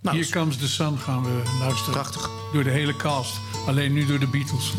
Nou, 0.00 0.16
Hier 0.16 0.28
Comes 0.30 0.56
the 0.56 0.68
Sun 0.68 0.98
gaan 0.98 1.22
we 1.22 1.42
luisteren. 1.60 1.92
Prachtig. 1.92 2.30
Door 2.52 2.64
de 2.64 2.70
hele 2.70 2.96
cast. 2.96 3.32
Alleen 3.66 3.92
nu 3.92 4.06
door 4.06 4.18
de 4.18 4.26
Beatles. 4.26 4.72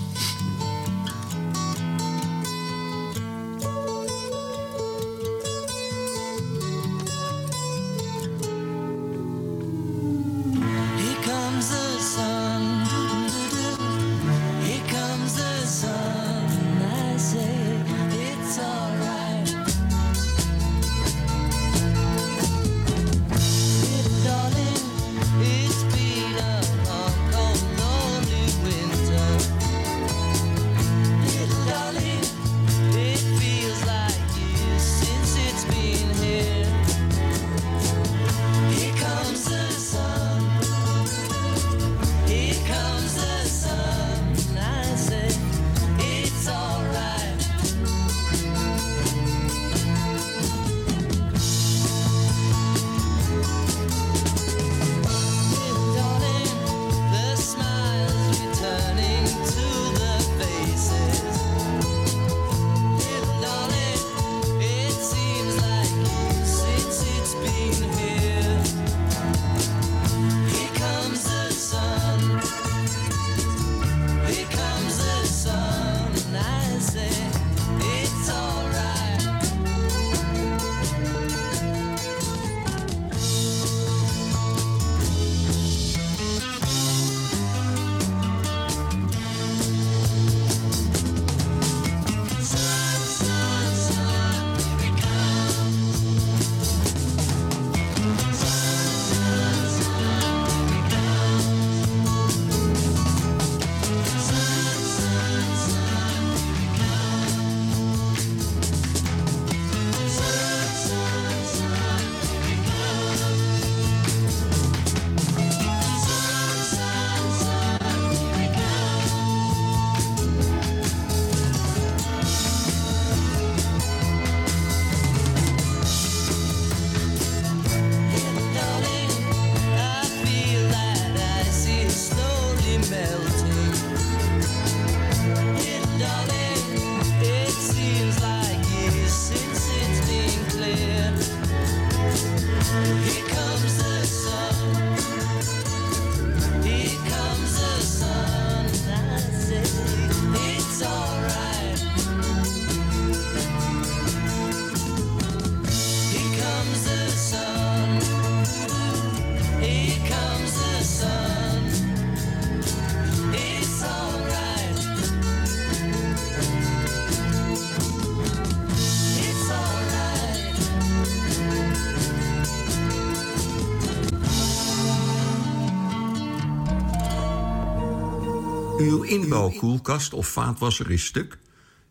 Inbouwkoelkast 179.11 180.13
of 180.13 180.27
vaatwasser 180.27 180.91
is 180.91 181.05
stuk? 181.05 181.37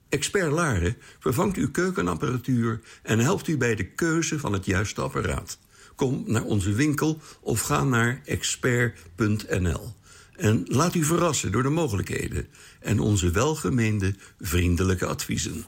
Expert 0.09 0.53
Laren 0.53 0.97
vervangt 1.19 1.57
uw 1.57 1.71
keukenapparatuur 1.71 2.81
en 3.03 3.19
helpt 3.19 3.49
u 3.49 3.57
bij 3.57 3.75
de 3.75 3.85
keuze 3.85 4.39
van 4.39 4.53
het 4.53 4.67
juiste 4.67 5.01
apparaat. 5.01 5.59
Kom 5.95 6.23
naar 6.27 6.45
onze 6.45 6.73
winkel 6.73 7.21
of 7.41 7.61
ga 7.61 7.85
naar 7.85 8.21
expert.nl. 8.25 9.95
En 10.37 10.65
laat 10.67 10.95
u 10.95 11.05
verrassen 11.05 11.53
door 11.53 11.63
de 11.63 11.69
mogelijkheden 11.69 12.49
en 12.81 13.01
onze 13.01 13.31
welgemeende 13.31 14.15
vriendelijke 14.39 15.07
adviezen. 15.07 15.67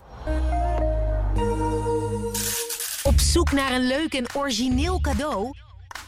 Op 3.03 3.21
zoek 3.21 3.53
naar 3.53 3.73
een 3.73 3.87
leuk 3.87 4.15
en 4.15 4.27
origineel 4.37 5.01
cadeau? 5.01 5.55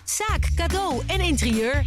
Zaak, 0.04 0.48
cadeau 0.54 1.02
en 1.06 1.20
interieur. 1.20 1.86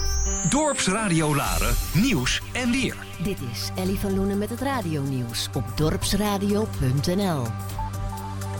Dorpsradio 0.49 1.35
Laren, 1.35 1.75
nieuws 1.93 2.41
en 2.51 2.71
weer. 2.71 2.95
Dit 3.23 3.37
is 3.51 3.69
Ellie 3.75 3.99
van 3.99 4.15
Loenen 4.15 4.37
met 4.37 4.49
het 4.49 4.61
radionieuws 4.61 5.49
op 5.53 5.63
dorpsradio.nl. 5.75 7.45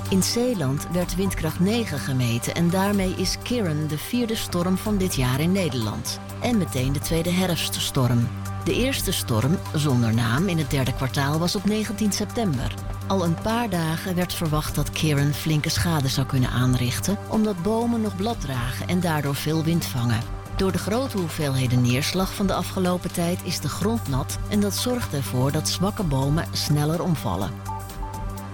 In 0.09 0.23
Zeeland 0.23 0.87
werd 0.91 1.15
windkracht 1.15 1.59
9 1.59 1.99
gemeten 1.99 2.55
en 2.55 2.69
daarmee 2.69 3.13
is 3.17 3.37
Kieran 3.43 3.87
de 3.87 3.97
vierde 3.97 4.35
storm 4.35 4.77
van 4.77 4.97
dit 4.97 5.15
jaar 5.15 5.39
in 5.39 5.51
Nederland. 5.51 6.19
En 6.41 6.57
meteen 6.57 6.93
de 6.93 6.99
tweede 6.99 7.31
herfststorm. 7.31 8.27
De 8.63 8.73
eerste 8.73 9.11
storm, 9.11 9.57
zonder 9.75 10.13
naam, 10.13 10.47
in 10.47 10.57
het 10.57 10.69
derde 10.69 10.93
kwartaal 10.93 11.39
was 11.39 11.55
op 11.55 11.65
19 11.65 12.11
september. 12.11 12.73
Al 13.07 13.23
een 13.23 13.41
paar 13.41 13.69
dagen 13.69 14.15
werd 14.15 14.33
verwacht 14.33 14.75
dat 14.75 14.89
Kieran 14.89 15.33
flinke 15.33 15.69
schade 15.69 16.07
zou 16.07 16.27
kunnen 16.27 16.49
aanrichten, 16.49 17.17
omdat 17.27 17.63
bomen 17.63 18.01
nog 18.01 18.15
blad 18.15 18.41
dragen 18.41 18.87
en 18.87 18.99
daardoor 18.99 19.35
veel 19.35 19.63
wind 19.63 19.85
vangen. 19.85 20.40
Door 20.55 20.71
de 20.71 20.77
grote 20.77 21.17
hoeveelheden 21.17 21.81
neerslag 21.81 22.33
van 22.33 22.47
de 22.47 22.53
afgelopen 22.53 23.11
tijd 23.11 23.39
is 23.43 23.59
de 23.59 23.69
grond 23.69 24.07
nat 24.07 24.39
en 24.49 24.59
dat 24.59 24.75
zorgt 24.75 25.13
ervoor 25.13 25.51
dat 25.51 25.69
zwakke 25.69 26.03
bomen 26.03 26.45
sneller 26.51 27.01
omvallen. 27.01 27.51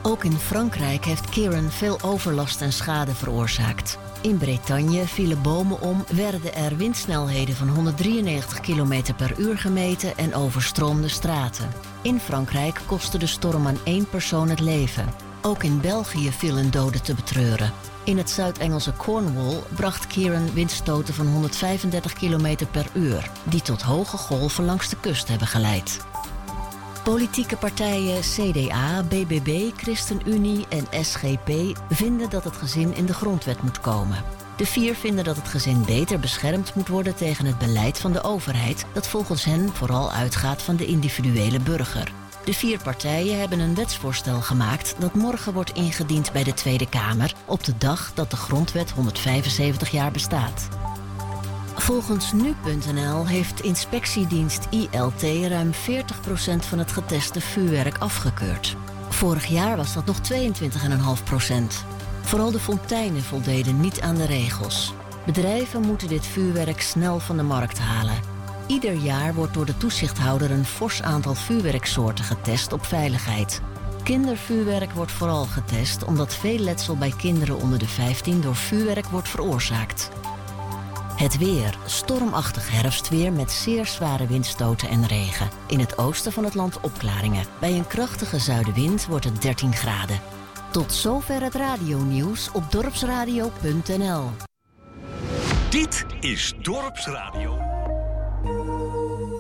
Ook 0.02 0.24
in 0.24 0.38
Frankrijk 0.38 1.06
heeft 1.06 1.30
Kieran 1.30 1.72
veel 1.72 2.02
overlast 2.02 2.62
en 2.62 2.74
schade 2.74 3.16
veroorzaakt. 3.16 3.98
In 4.22 4.38
Bretagne 4.38 5.08
vielen 5.08 5.41
bomen 5.41 5.82
om, 5.82 6.04
werden 6.12 6.56
er 6.56 6.78
windsnelheden 6.78 7.56
van 7.56 7.70
193 7.70 8.60
km 8.60 9.14
per 9.18 9.39
uur 9.39 9.58
gemeten 9.58 10.18
en 10.18 10.36
overstroomde 10.36 11.08
straten. 11.08 11.70
In 12.02 12.20
Frankrijk 12.20 12.82
kostte 12.86 13.18
de 13.18 13.28
storm 13.28 13.68
aan 13.68 13.78
één 13.84 14.10
persoon 14.10 14.50
het 14.50 14.60
leven. 14.60 15.26
Ook 15.42 15.64
in 15.64 15.82
België 15.82 16.32
viel 16.32 16.58
een 16.58 16.72
dode 16.72 17.02
te 17.02 17.14
betreuren. 17.14 17.72
In 18.04 18.18
het 18.18 18.30
Zuid-Engelse 18.30 18.94
Cornwall 18.98 19.64
bracht 19.76 20.08
Kieran 20.08 20.54
windstoten 20.54 21.14
van 21.14 21.28
135 21.28 22.14
km 22.14 22.56
per 22.72 22.86
uur, 22.94 23.32
die 23.44 23.62
tot 23.62 23.82
hoge 23.82 24.18
golven 24.18 24.66
langs 24.66 24.90
de 24.90 24.96
kust 25.00 25.28
hebben 25.28 25.48
geleid. 25.48 26.06
Politieke 27.04 27.58
partijen 27.58 28.22
CDA, 28.22 29.04
BBB, 29.04 29.72
ChristenUnie 29.76 30.66
en 30.70 31.06
SGP 31.06 31.80
vinden 31.90 32.30
dat 32.30 32.44
het 32.44 32.56
gezin 32.56 32.96
in 32.96 33.06
de 33.06 33.14
grondwet 33.14 33.62
moet 33.62 33.80
komen. 33.80 34.24
De 34.58 34.66
vier 34.66 34.96
vinden 34.96 35.24
dat 35.24 35.36
het 35.36 35.48
gezin 35.48 35.86
beter 35.86 36.20
beschermd 36.20 36.76
moet 36.76 36.88
worden 36.88 37.16
tegen 37.16 37.46
het 37.46 37.58
beleid 37.58 38.00
van 38.00 38.12
de 38.12 38.24
overheid, 38.24 38.86
dat 38.94 39.08
volgens 39.08 39.44
hen 39.44 39.70
vooral 39.74 40.12
uitgaat 40.12 40.62
van 40.62 40.76
de 40.76 40.86
individuele 40.86 41.60
burger. 41.60 42.12
De 42.48 42.54
vier 42.54 42.82
partijen 42.84 43.39
hebben 43.39 43.60
een 43.60 43.76
wetsvoorstel 43.76 44.41
gemaakt 44.41 44.95
dat 45.00 45.14
morgen 45.14 45.54
wordt 45.54 45.72
ingediend 45.72 46.32
bij 46.32 46.43
de 46.43 46.54
Tweede 46.54 46.89
Kamer 46.89 47.34
op 47.45 47.64
de 47.64 47.78
dag 47.78 48.12
dat 48.14 48.32
de 48.32 48.36
grondwet 48.36 48.91
175 48.91 49.89
jaar 49.89 50.12
bestaat. 50.12 50.68
Volgens 51.76 52.32
nu.nl 52.32 53.28
heeft 53.28 53.62
inspectiedienst 53.62 54.68
ILT 54.70 55.22
ruim 55.48 55.72
40% 55.72 55.76
van 56.60 56.78
het 56.78 56.91
geteste 56.91 57.41
vuurwerk 57.41 57.98
afgekeurd. 57.98 58.76
Vorig 59.10 59.45
jaar 59.45 59.78
was 59.78 59.93
dat 59.93 60.06
nog 60.06 60.18
22,5%. 60.18 61.54
Vooral 62.22 62.52
de 62.52 62.60
fonteinen 62.60 63.24
voldeden 63.24 63.80
niet 63.80 64.02
aan 64.02 64.16
de 64.16 64.26
regels. 64.26 64.93
Bedrijven 65.26 65.82
moeten 65.82 66.08
dit 66.08 66.26
vuurwerk 66.26 66.82
snel 66.82 67.20
van 67.20 67.38
de 67.38 67.43
markt 67.43 67.80
halen. 67.80 68.37
Ieder 68.68 68.93
jaar 68.93 69.34
wordt 69.34 69.53
door 69.53 69.65
de 69.65 69.78
toezichthouder 69.78 70.51
een 70.51 70.65
fors 70.65 71.01
aantal 71.01 71.34
vuurwerksoorten 71.34 72.26
getest 72.26 72.74
op 72.74 72.86
veiligheid. 72.86 73.61
Kindervuurwerk 74.03 74.91
wordt 74.91 75.11
vooral 75.11 75.45
getest 75.45 76.03
omdat 76.03 76.36
veel 76.36 76.59
letsel 76.59 76.97
bij 76.97 77.13
kinderen 77.18 77.57
onder 77.57 77.80
de 77.80 77.88
15 77.88 78.41
door 78.41 78.55
vuurwerk 78.55 79.05
wordt 79.05 79.30
veroorzaakt. 79.30 80.09
Het 81.15 81.38
weer. 81.38 81.78
Stormachtig 81.86 82.72
herfstweer 82.72 83.34
met 83.34 83.51
zeer 83.51 83.86
zware 83.86 84.28
windstoten 84.28 84.89
en 84.89 85.07
regen. 85.07 85.49
In 85.68 85.80
het 85.80 85.97
oosten 85.97 86.32
van 86.32 86.43
het 86.43 86.53
land 86.53 86.80
opklaringen. 86.80 87.45
Bij 87.59 87.74
een 87.74 87.88
krachtige 87.88 88.39
zuidenwind 88.39 89.05
wordt 89.05 89.26
het 89.26 89.41
13 89.41 89.74
graden. 89.74 90.20
Tot 90.72 90.93
zover 90.93 91.41
het 91.41 91.55
radionieuws 91.55 92.51
op 92.51 92.72
dorpsradio.nl. 92.72 94.30
Dit 95.70 96.05
is 96.20 96.53
Dorpsradio. 96.61 97.66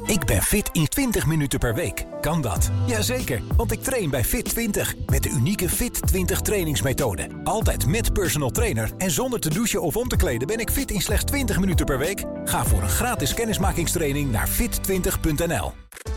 Ik 0.05 0.25
ben 0.25 0.41
fit 0.41 0.69
in 0.71 0.87
20 0.87 1.25
minuten 1.25 1.59
per 1.59 1.75
week. 1.75 2.05
Kan 2.21 2.41
dat? 2.41 2.69
Jazeker, 2.85 3.41
want 3.55 3.71
ik 3.71 3.83
train 3.83 4.09
bij 4.09 4.23
Fit 4.23 4.45
20 4.45 4.95
met 5.05 5.23
de 5.23 5.29
unieke 5.29 5.69
Fit 5.69 6.07
20 6.07 6.41
trainingsmethode. 6.41 7.27
Altijd 7.43 7.87
met 7.87 8.13
personal 8.13 8.49
trainer 8.49 8.91
en 8.97 9.11
zonder 9.11 9.39
te 9.39 9.49
douchen 9.49 9.81
of 9.81 9.95
om 9.95 10.07
te 10.07 10.15
kleden 10.15 10.47
ben 10.47 10.59
ik 10.59 10.69
fit 10.69 10.91
in 10.91 11.01
slechts 11.01 11.25
20 11.25 11.59
minuten 11.59 11.85
per 11.85 11.97
week. 11.97 12.23
Ga 12.43 12.65
voor 12.65 12.81
een 12.81 12.89
gratis 12.89 13.33
kennismakingstraining 13.33 14.31
naar 14.31 14.49
fit20.nl. 14.49 15.71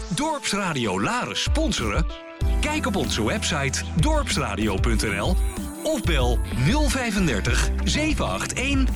Dorpsradio 0.09 1.01
Laren 1.01 1.37
sponsoren? 1.37 2.07
Kijk 2.61 2.87
op 2.87 2.97
onze 2.97 3.25
website 3.25 3.83
dorpsradio.nl 4.01 5.37
of 5.83 6.03
bel 6.03 6.39
035 6.89 7.71
781 7.85 8.95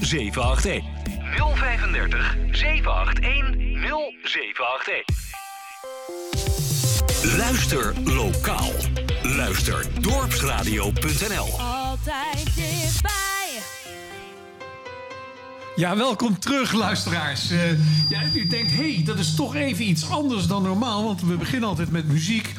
0781. 0.00 0.93
035 1.32 2.36
781 2.50 3.54
0781. 4.22 5.04
Luister 7.36 7.92
lokaal. 8.04 8.70
Luister 9.22 9.86
dorpsradio.nl. 10.00 11.60
Altijd 11.60 12.44
dichtbij. 12.44 13.62
Ja, 15.76 15.96
welkom 15.96 16.38
terug, 16.38 16.72
luisteraars. 16.72 17.50
Eh, 17.50 17.70
ja, 18.10 18.22
u 18.34 18.46
denkt, 18.46 18.70
hé, 18.70 18.94
hey, 18.94 19.04
dat 19.04 19.18
is 19.18 19.34
toch 19.34 19.54
even 19.54 19.88
iets 19.88 20.10
anders 20.10 20.46
dan 20.46 20.62
normaal. 20.62 21.04
Want 21.04 21.22
we 21.22 21.36
beginnen 21.36 21.68
altijd 21.68 21.90
met 21.90 22.08
muziek. 22.08 22.54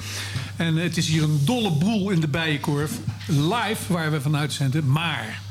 En 0.55 0.75
het 0.75 0.97
is 0.97 1.07
hier 1.07 1.23
een 1.23 1.41
dolle 1.45 1.71
boel 1.71 2.09
in 2.09 2.19
de 2.19 2.27
Bijenkorf. 2.27 2.91
Live, 3.27 3.93
waar 3.93 4.11
we 4.11 4.21
van 4.21 4.37
uitzenden. 4.37 4.91
Maar 4.91 5.41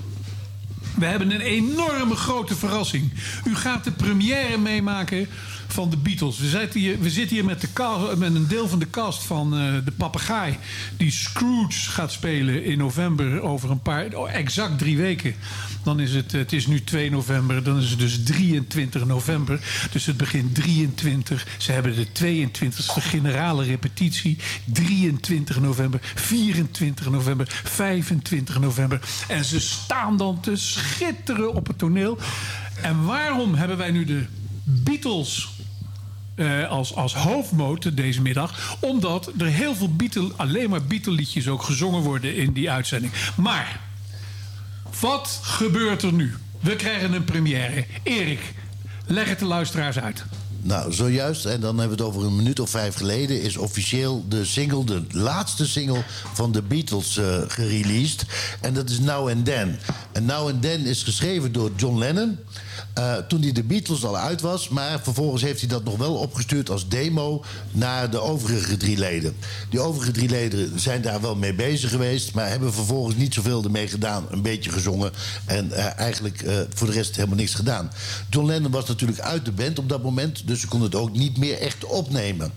we 0.96 1.06
hebben 1.06 1.30
een 1.30 1.40
enorme 1.40 2.14
grote 2.14 2.56
verrassing. 2.56 3.12
U 3.44 3.54
gaat 3.54 3.84
de 3.84 3.92
première 3.92 4.58
meemaken 4.58 5.28
van 5.74 5.90
de 5.90 5.96
Beatles. 5.96 6.38
We 6.38 6.48
zitten 6.48 6.80
hier, 6.80 6.98
we 6.98 7.10
zitten 7.10 7.36
hier 7.36 7.44
met, 7.44 7.60
de 7.60 8.14
met 8.16 8.34
een 8.34 8.48
deel 8.48 8.68
van 8.68 8.78
de 8.78 8.90
cast 8.90 9.22
van 9.22 9.54
eh, 9.56 9.74
de 9.84 9.92
papegaai... 9.96 10.56
die 10.96 11.10
Scrooge 11.10 11.90
gaat 11.90 12.12
spelen 12.12 12.64
in 12.64 12.78
november 12.78 13.40
over 13.40 13.70
een 13.70 13.82
paar... 13.82 14.14
oh, 14.14 14.32
exact 14.32 14.78
drie 14.78 14.96
weken. 14.96 15.34
Dan 15.84 16.00
is 16.00 16.14
het, 16.14 16.32
het 16.32 16.52
is 16.52 16.66
nu 16.66 16.84
2 16.84 17.10
november, 17.10 17.62
dan 17.62 17.78
is 17.78 17.90
het 17.90 17.98
dus 17.98 18.22
23 18.22 19.04
november. 19.04 19.60
Dus 19.92 20.06
het 20.06 20.16
begint 20.16 20.54
23. 20.54 21.46
Ze 21.58 21.72
hebben 21.72 21.94
de 21.96 22.06
22e 22.06 23.02
generale 23.02 23.64
repetitie. 23.64 24.38
23 24.64 25.60
november, 25.60 26.00
24 26.14 27.10
november, 27.10 27.60
25 27.64 28.60
november. 28.60 29.00
En 29.28 29.44
ze 29.44 29.60
staan 29.60 30.16
dan 30.16 30.40
te 30.40 30.56
schitteren 30.56 31.54
op 31.54 31.66
het 31.66 31.78
toneel. 31.78 32.18
En 32.82 33.04
waarom 33.04 33.54
hebben 33.54 33.76
wij 33.76 33.90
nu 33.90 34.04
de 34.04 34.24
Beatles 34.64 35.53
eh, 36.34 36.70
als, 36.70 36.94
als 36.94 37.14
hoofdmoot 37.14 37.96
deze 37.96 38.22
middag. 38.22 38.76
Omdat 38.80 39.30
er 39.38 39.46
heel 39.46 39.74
veel 39.74 39.94
Beatle, 39.94 40.32
alleen 40.36 40.70
maar 40.70 40.84
Beatle-liedjes 40.84 41.48
ook 41.48 41.62
gezongen 41.62 42.02
worden 42.02 42.36
in 42.36 42.52
die 42.52 42.70
uitzending. 42.70 43.12
Maar, 43.36 43.80
wat 45.00 45.38
gebeurt 45.42 46.02
er 46.02 46.12
nu? 46.12 46.34
We 46.60 46.76
krijgen 46.76 47.12
een 47.12 47.24
première. 47.24 47.84
Erik, 48.02 48.54
leg 49.06 49.28
het 49.28 49.38
de 49.38 49.44
luisteraars 49.44 49.98
uit. 49.98 50.24
Nou, 50.62 50.92
zojuist, 50.92 51.44
en 51.44 51.60
dan 51.60 51.78
hebben 51.78 51.96
we 51.96 52.02
het 52.04 52.12
over 52.12 52.26
een 52.28 52.36
minuut 52.36 52.60
of 52.60 52.70
vijf 52.70 52.94
geleden... 52.94 53.42
is 53.42 53.56
officieel 53.56 54.24
de 54.28 54.44
single, 54.44 54.84
de 54.84 55.02
laatste 55.10 55.66
single 55.66 56.02
van 56.32 56.52
de 56.52 56.62
Beatles 56.62 57.16
eh 57.16 57.42
gereleased. 57.48 58.24
En 58.60 58.74
dat 58.74 58.90
is 58.90 58.98
Now 58.98 59.28
and 59.28 59.44
Then. 59.44 59.78
En 60.12 60.24
Now 60.24 60.48
and 60.48 60.62
Then 60.62 60.80
is 60.80 61.02
geschreven 61.02 61.52
door 61.52 61.70
John 61.76 61.98
Lennon... 61.98 62.38
eh, 62.94 63.16
toen 63.16 63.42
hij 63.42 63.52
de 63.52 63.62
Beatles 63.62 64.04
al 64.04 64.16
uit 64.16 64.40
was. 64.40 64.68
Maar 64.68 65.00
vervolgens 65.02 65.42
heeft 65.42 65.60
hij 65.60 65.68
dat 65.68 65.84
nog 65.84 65.96
wel 65.96 66.14
opgestuurd 66.14 66.70
als 66.70 66.88
demo... 66.88 67.44
naar 67.72 68.10
de 68.10 68.20
overige 68.20 68.76
drie 68.76 68.98
leden. 68.98 69.36
Die 69.70 69.80
overige 69.80 70.10
drie 70.10 70.28
leden 70.28 70.80
zijn 70.80 71.02
daar 71.02 71.20
wel 71.20 71.36
mee 71.36 71.54
bezig 71.54 71.90
geweest... 71.90 72.34
maar 72.34 72.48
hebben 72.48 72.72
vervolgens 72.72 73.16
niet 73.16 73.34
zoveel 73.34 73.64
ermee 73.64 73.88
gedaan. 73.88 74.26
Een 74.30 74.42
beetje 74.42 74.70
gezongen 74.70 75.12
en 75.44 75.72
eh, 75.72 75.98
eigenlijk 75.98 76.42
eh, 76.42 76.56
voor 76.74 76.86
de 76.86 76.92
rest 76.92 77.16
helemaal 77.16 77.36
niks 77.36 77.54
gedaan. 77.54 77.90
John 78.30 78.46
Lennon 78.46 78.70
was 78.70 78.86
natuurlijk 78.86 79.20
uit 79.20 79.44
de 79.44 79.52
band 79.52 79.78
op 79.78 79.88
dat 79.88 80.02
moment... 80.02 80.46
dus 80.46 80.60
ze 80.60 80.68
konden 80.68 80.90
het 80.90 80.98
ook 80.98 81.12
niet 81.12 81.38
meer 81.38 81.58
echt 81.58 81.84
opnemen. 81.84 82.52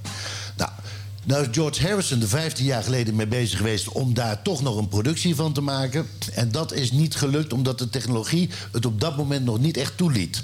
Nou, 1.28 1.41
is 1.41 1.47
George 1.51 1.88
Harrison 1.88 2.21
er 2.21 2.28
15 2.28 2.65
jaar 2.65 2.84
geleden 2.84 3.15
mee 3.15 3.28
bezig 3.28 3.57
geweest... 3.57 3.89
om 3.89 4.13
daar 4.13 4.41
toch 4.41 4.61
nog 4.61 4.78
een 4.78 4.88
productie 4.88 5.36
van 5.36 5.53
te 5.53 5.61
maken. 5.61 6.07
En 6.34 6.51
dat 6.51 6.73
is 6.73 6.91
niet 6.91 7.15
gelukt 7.15 7.53
omdat 7.53 7.80
de 7.80 7.89
technologie 7.89 8.49
het 8.71 8.86
op 8.86 9.01
dat 9.01 9.17
moment 9.17 9.45
nog 9.45 9.59
niet 9.59 9.78
echt 9.78 9.97
toeliet. 9.97 10.43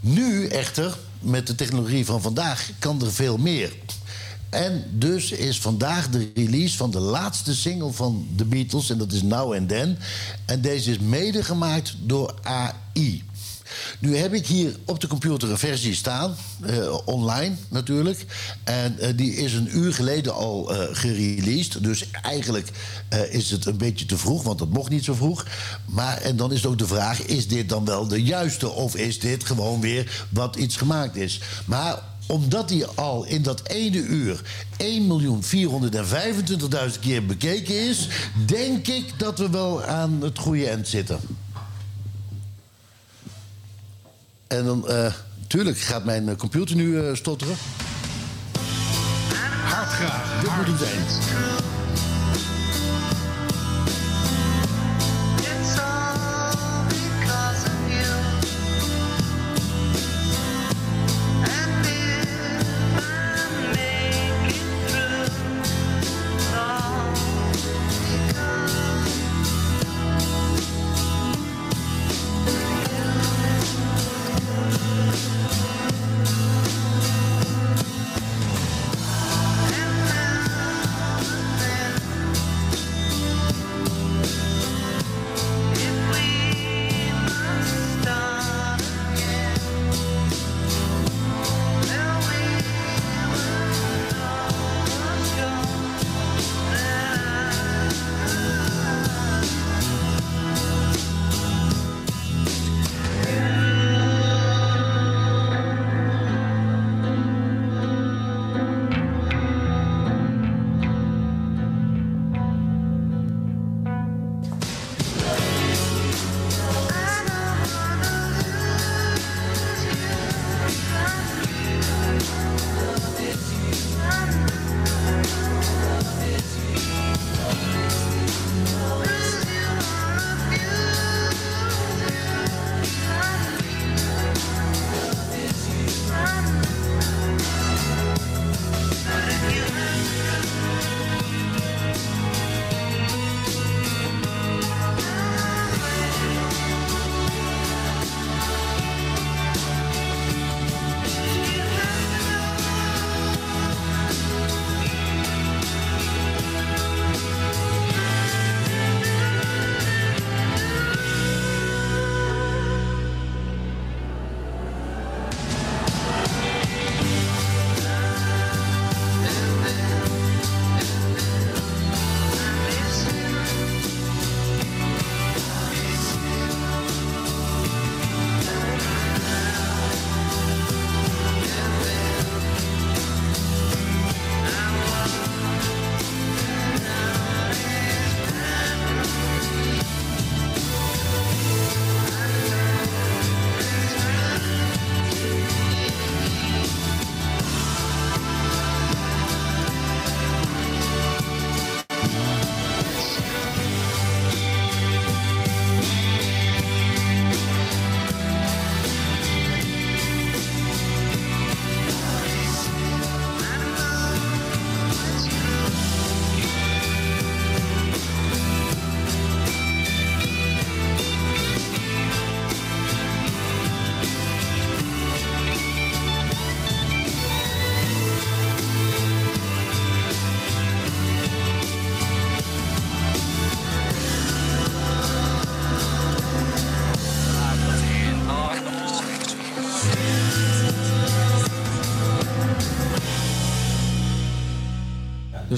Nu 0.00 0.46
echter, 0.46 0.96
met 1.20 1.46
de 1.46 1.54
technologie 1.54 2.04
van 2.04 2.22
vandaag, 2.22 2.70
kan 2.78 3.02
er 3.02 3.12
veel 3.12 3.36
meer. 3.36 3.72
En 4.50 4.84
dus 4.90 5.30
is 5.30 5.60
vandaag 5.60 6.10
de 6.10 6.30
release 6.34 6.76
van 6.76 6.90
de 6.90 7.00
laatste 7.00 7.54
single 7.54 7.92
van 7.92 8.26
de 8.36 8.44
Beatles... 8.44 8.90
en 8.90 8.98
dat 8.98 9.12
is 9.12 9.22
Now 9.22 9.54
and 9.54 9.68
Then. 9.68 9.98
En 10.44 10.60
deze 10.60 10.90
is 10.90 10.98
mede 10.98 11.44
gemaakt 11.44 11.94
door 12.00 12.34
AI. 12.42 13.24
Nu 13.98 14.16
heb 14.16 14.34
ik 14.34 14.46
hier 14.46 14.76
op 14.84 15.00
de 15.00 15.06
computer 15.06 15.50
een 15.50 15.58
versie 15.58 15.94
staan, 15.94 16.36
eh, 16.62 16.96
online 17.04 17.54
natuurlijk. 17.68 18.26
En 18.64 18.98
eh, 18.98 19.16
die 19.16 19.34
is 19.34 19.52
een 19.52 19.78
uur 19.78 19.94
geleden 19.94 20.34
al 20.34 20.74
eh 20.74 20.88
gereleased. 20.92 21.82
Dus 21.82 22.10
eigenlijk 22.10 22.68
is 23.30 23.50
het 23.50 23.66
een 23.66 23.76
beetje 23.76 24.06
te 24.06 24.18
vroeg, 24.18 24.42
want 24.42 24.58
dat 24.58 24.68
mocht 24.68 24.90
niet 24.90 25.04
zo 25.04 25.14
vroeg. 25.14 25.46
Maar 25.84 26.16
en 26.16 26.36
dan 26.36 26.52
is 26.52 26.66
ook 26.66 26.78
de 26.78 26.86
vraag: 26.86 27.22
is 27.22 27.48
dit 27.48 27.68
dan 27.68 27.84
wel 27.84 28.08
de 28.08 28.22
juiste? 28.22 28.70
Of 28.70 28.96
is 28.96 29.20
dit 29.20 29.44
gewoon 29.44 29.80
weer 29.80 30.24
wat 30.28 30.56
iets 30.56 30.76
gemaakt 30.76 31.16
is? 31.16 31.40
Maar 31.64 32.02
omdat 32.26 32.68
die 32.68 32.86
al 32.86 33.24
in 33.24 33.42
dat 33.42 33.68
ene 33.68 33.98
uur 33.98 34.40
1.425.000 34.76 34.84
keer 37.00 37.26
bekeken 37.26 37.88
is, 37.88 38.08
denk 38.46 38.86
ik 38.86 39.18
dat 39.18 39.38
we 39.38 39.50
wel 39.50 39.84
aan 39.84 40.22
het 40.22 40.38
goede 40.38 40.68
eind 40.68 40.88
zitten. 40.88 41.20
En 44.56 44.64
dan, 44.64 44.88
eh 44.88 45.12
tuurlijk 45.46 45.78
gaat 45.78 46.04
mijn 46.04 46.28
eh, 46.28 46.36
computer 46.36 46.76
nu 46.76 46.98
eh, 46.98 47.14
stotteren. 47.14 47.54
Hard 49.64 49.88
graag. 49.88 50.40
Dit 50.40 50.56
moet 50.56 50.66
het 50.66 50.88
zijn. 50.88 51.83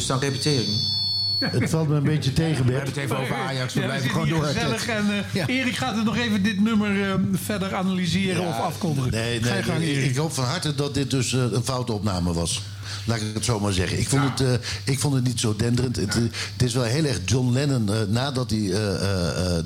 Dus 0.06 0.42
dan. 0.42 1.50
Het 1.60 1.70
valt 1.70 1.88
me 1.88 1.94
een 1.96 2.02
beetje 2.02 2.32
tegen, 2.42 2.66
Bert. 2.66 2.66
We 2.66 2.72
hebben 2.72 2.92
het 2.94 3.02
even 3.02 3.18
over 3.18 3.34
Ajax, 3.36 3.74
we 3.74 3.80
Ja, 3.80 3.86
blijven 3.86 4.10
gewoon 4.10 4.28
door. 4.28 4.44
Gezellig 4.44 4.88
en 4.88 5.04
eh, 5.32 5.48
Erik 5.56 5.76
gaat 5.76 5.96
het 5.96 6.04
nog 6.04 6.16
even 6.16 6.42
dit 6.42 6.60
nummer 6.60 7.02
eh, 7.10 7.14
verder 7.32 7.74
analyseren 7.74 8.46
of 8.46 8.60
afkondigen. 8.60 9.10
Nee, 9.10 9.40
Ga 9.42 9.48
je 9.48 9.52
nee, 9.54 9.62
gang, 9.62 9.78
nee, 9.78 9.88
Erik. 9.94 10.10
ik 10.10 10.16
hoop 10.16 10.32
van 10.32 10.44
harte 10.44 10.74
dat 10.74 10.94
dit 10.94 11.10
dus 11.10 11.32
eh, 11.32 11.40
een 11.52 11.64
foute 11.64 11.92
opname 11.92 12.32
was. 12.32 12.62
Laat 13.06 13.20
ik 13.20 13.34
het 13.34 13.44
zo 13.44 13.60
maar 13.60 13.72
zeggen. 13.72 13.98
Ik 13.98 14.08
vond, 14.08 14.22
het, 14.22 14.40
eh, 14.40 14.52
ik 14.84 14.98
vond 14.98 15.14
het 15.14 15.24
niet 15.24 15.40
zo 15.40 15.56
denderend. 15.56 15.96
Het, 15.96 16.14
eh, 16.14 16.22
het 16.52 16.62
is 16.62 16.74
wel 16.74 16.82
heel 16.82 17.04
erg 17.04 17.20
John 17.24 17.52
Lennon 17.52 17.92
eh, 17.92 18.00
nadat 18.08 18.50
hij 18.50 18.58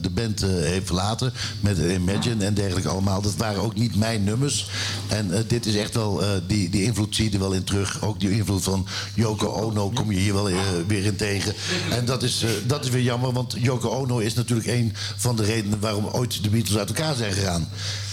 de 0.00 0.10
band 0.10 0.40
heeft 0.40 0.86
verlaten. 0.86 1.32
Met 1.60 1.78
Imagine 1.78 2.44
en 2.44 2.54
dergelijke 2.54 2.88
allemaal. 2.88 3.22
Dat 3.22 3.36
waren 3.36 3.62
ook 3.62 3.74
niet 3.74 3.96
mijn 3.96 4.24
nummers. 4.24 4.70
En 5.08 5.44
dit 5.46 5.66
is 5.66 5.76
echt 5.76 5.94
wel, 5.94 6.22
die, 6.46 6.70
die 6.70 6.82
invloed 6.82 7.14
zie 7.14 7.24
je 7.24 7.30
er 7.30 7.38
wel 7.38 7.52
in 7.52 7.64
terug. 7.64 8.02
Ook 8.02 8.20
die 8.20 8.30
invloed 8.30 8.62
van 8.62 8.86
Yoko 9.14 9.46
Ono 9.46 9.90
kom 9.90 10.12
je 10.12 10.18
hier 10.18 10.34
wel 10.34 10.50
weer 10.86 11.04
in 11.04 11.16
tegen. 11.16 11.54
En 11.90 12.04
dat 12.04 12.22
is, 12.22 12.44
dat 12.66 12.84
is 12.84 12.90
weer 12.90 13.02
jammer, 13.02 13.32
want 13.32 13.54
Yoko 13.58 13.88
Ono 13.88 14.18
is 14.18 14.34
natuurlijk 14.34 14.68
een 14.68 14.92
van 15.16 15.36
de 15.36 15.42
redenen 15.42 15.80
waarom 15.80 16.06
ooit 16.06 16.42
de 16.42 16.50
Beatles 16.50 16.78
uit 16.78 16.88
elkaar 16.88 17.14
zijn 17.14 17.32
gegaan. 17.32 17.68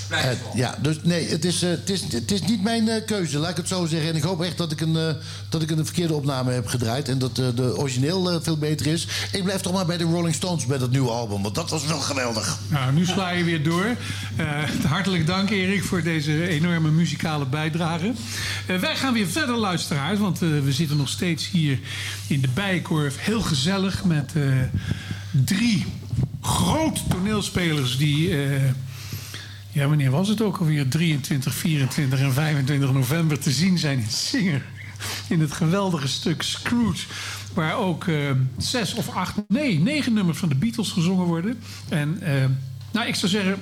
Eh, 0.09 0.23
ja, 0.55 0.75
dus 0.81 0.99
nee, 1.03 1.29
het 1.29 1.45
is, 1.45 1.63
eh, 1.63 1.69
het 1.69 1.89
is, 1.89 2.01
het 2.01 2.31
is 2.31 2.41
niet 2.41 2.63
mijn 2.63 2.89
eh, 2.89 3.05
keuze, 3.05 3.37
laat 3.37 3.49
ik 3.49 3.57
het 3.57 3.67
zo 3.67 3.85
zeggen. 3.85 4.09
En 4.09 4.15
ik 4.15 4.23
hoop 4.23 4.41
echt 4.41 4.57
dat 4.57 4.71
ik 4.71 4.81
een, 4.81 5.15
dat 5.49 5.61
ik 5.61 5.71
een 5.71 5.85
verkeerde 5.85 6.13
opname 6.13 6.51
heb 6.51 6.67
gedraaid. 6.67 7.09
En 7.09 7.19
dat 7.19 7.35
de 7.35 7.73
origineel 7.77 8.41
veel 8.41 8.57
beter 8.57 8.87
is. 8.87 9.07
Ik 9.31 9.43
blijf 9.43 9.61
toch 9.61 9.73
maar 9.73 9.85
bij 9.85 9.97
de 9.97 10.03
Rolling 10.03 10.35
Stones 10.35 10.65
bij 10.65 10.77
dat 10.77 10.91
nieuwe 10.91 11.09
album. 11.09 11.41
Want 11.41 11.55
dat 11.55 11.69
was 11.69 11.85
wel 11.85 11.99
geweldig. 11.99 12.57
Nou, 12.67 12.93
nu 12.93 13.05
sla 13.05 13.29
je 13.29 13.43
weer 13.43 13.63
door. 13.63 13.95
Eh, 14.35 14.63
hartelijk 14.87 15.27
dank, 15.27 15.49
Erik, 15.49 15.83
voor 15.83 16.03
deze 16.03 16.47
enorme 16.47 16.91
muzikale 16.91 17.45
bijdrage. 17.45 18.11
Wij 18.65 18.95
gaan 18.95 19.13
weer 19.13 19.27
verder, 19.27 19.55
luisteraars. 19.55 20.19
Want 20.19 20.41
eh, 20.41 20.49
we 20.63 20.71
zitten 20.71 20.97
nog 20.97 21.09
steeds 21.09 21.49
hier 21.49 21.79
in 22.27 22.41
de 22.41 22.47
Bijenkorf. 22.53 23.17
Heel 23.19 23.41
gezellig 23.41 24.03
met 24.03 24.33
eh, 24.35 24.43
drie 25.31 25.85
groot 26.41 27.09
toneelspelers 27.09 27.97
die... 27.97 28.35
ja, 29.77 29.87
wanneer 29.87 30.11
was 30.11 30.27
het 30.27 30.41
ook 30.41 30.57
alweer? 30.57 30.87
23, 30.87 31.53
24 31.53 32.19
en 32.19 32.33
25 32.33 32.93
november 32.93 33.39
te 33.39 33.51
zien 33.51 33.77
zijn 33.77 33.99
in 33.99 34.09
Singer. 34.09 34.65
In 35.29 35.39
het 35.39 35.51
geweldige 35.51 36.07
stuk 36.07 36.41
Scrooge. 36.41 37.05
Waar 37.53 37.75
ook 37.75 38.07
eh, 38.07 38.31
zes 38.57 38.93
of 38.93 39.09
acht, 39.09 39.35
nee, 39.47 39.79
negen 39.79 40.13
nummers 40.13 40.37
van 40.37 40.49
de 40.49 40.55
Beatles 40.55 40.91
gezongen 40.91 41.25
worden. 41.25 41.59
En 41.89 42.21
eh, 42.21 42.33
nou, 42.91 43.07
ik 43.07 43.15
zou 43.15 43.31
zeggen, 43.31 43.59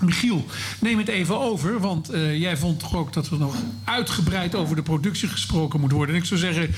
Michiel, 0.00 0.46
neem 0.80 0.98
het 0.98 1.08
even 1.08 1.38
over. 1.38 1.80
Want 1.80 2.08
eh, 2.08 2.40
jij 2.40 2.56
vond 2.56 2.80
toch 2.80 2.96
ook 2.96 3.12
dat 3.12 3.26
er 3.26 3.38
nog 3.38 3.54
uitgebreid 3.84 4.54
over 4.54 4.76
de 4.76 4.82
productie 4.82 5.28
gesproken 5.28 5.80
moet 5.80 5.92
worden. 5.92 6.14
En 6.14 6.20
ik 6.20 6.26
zou 6.26 6.40
zeggen, 6.40 6.74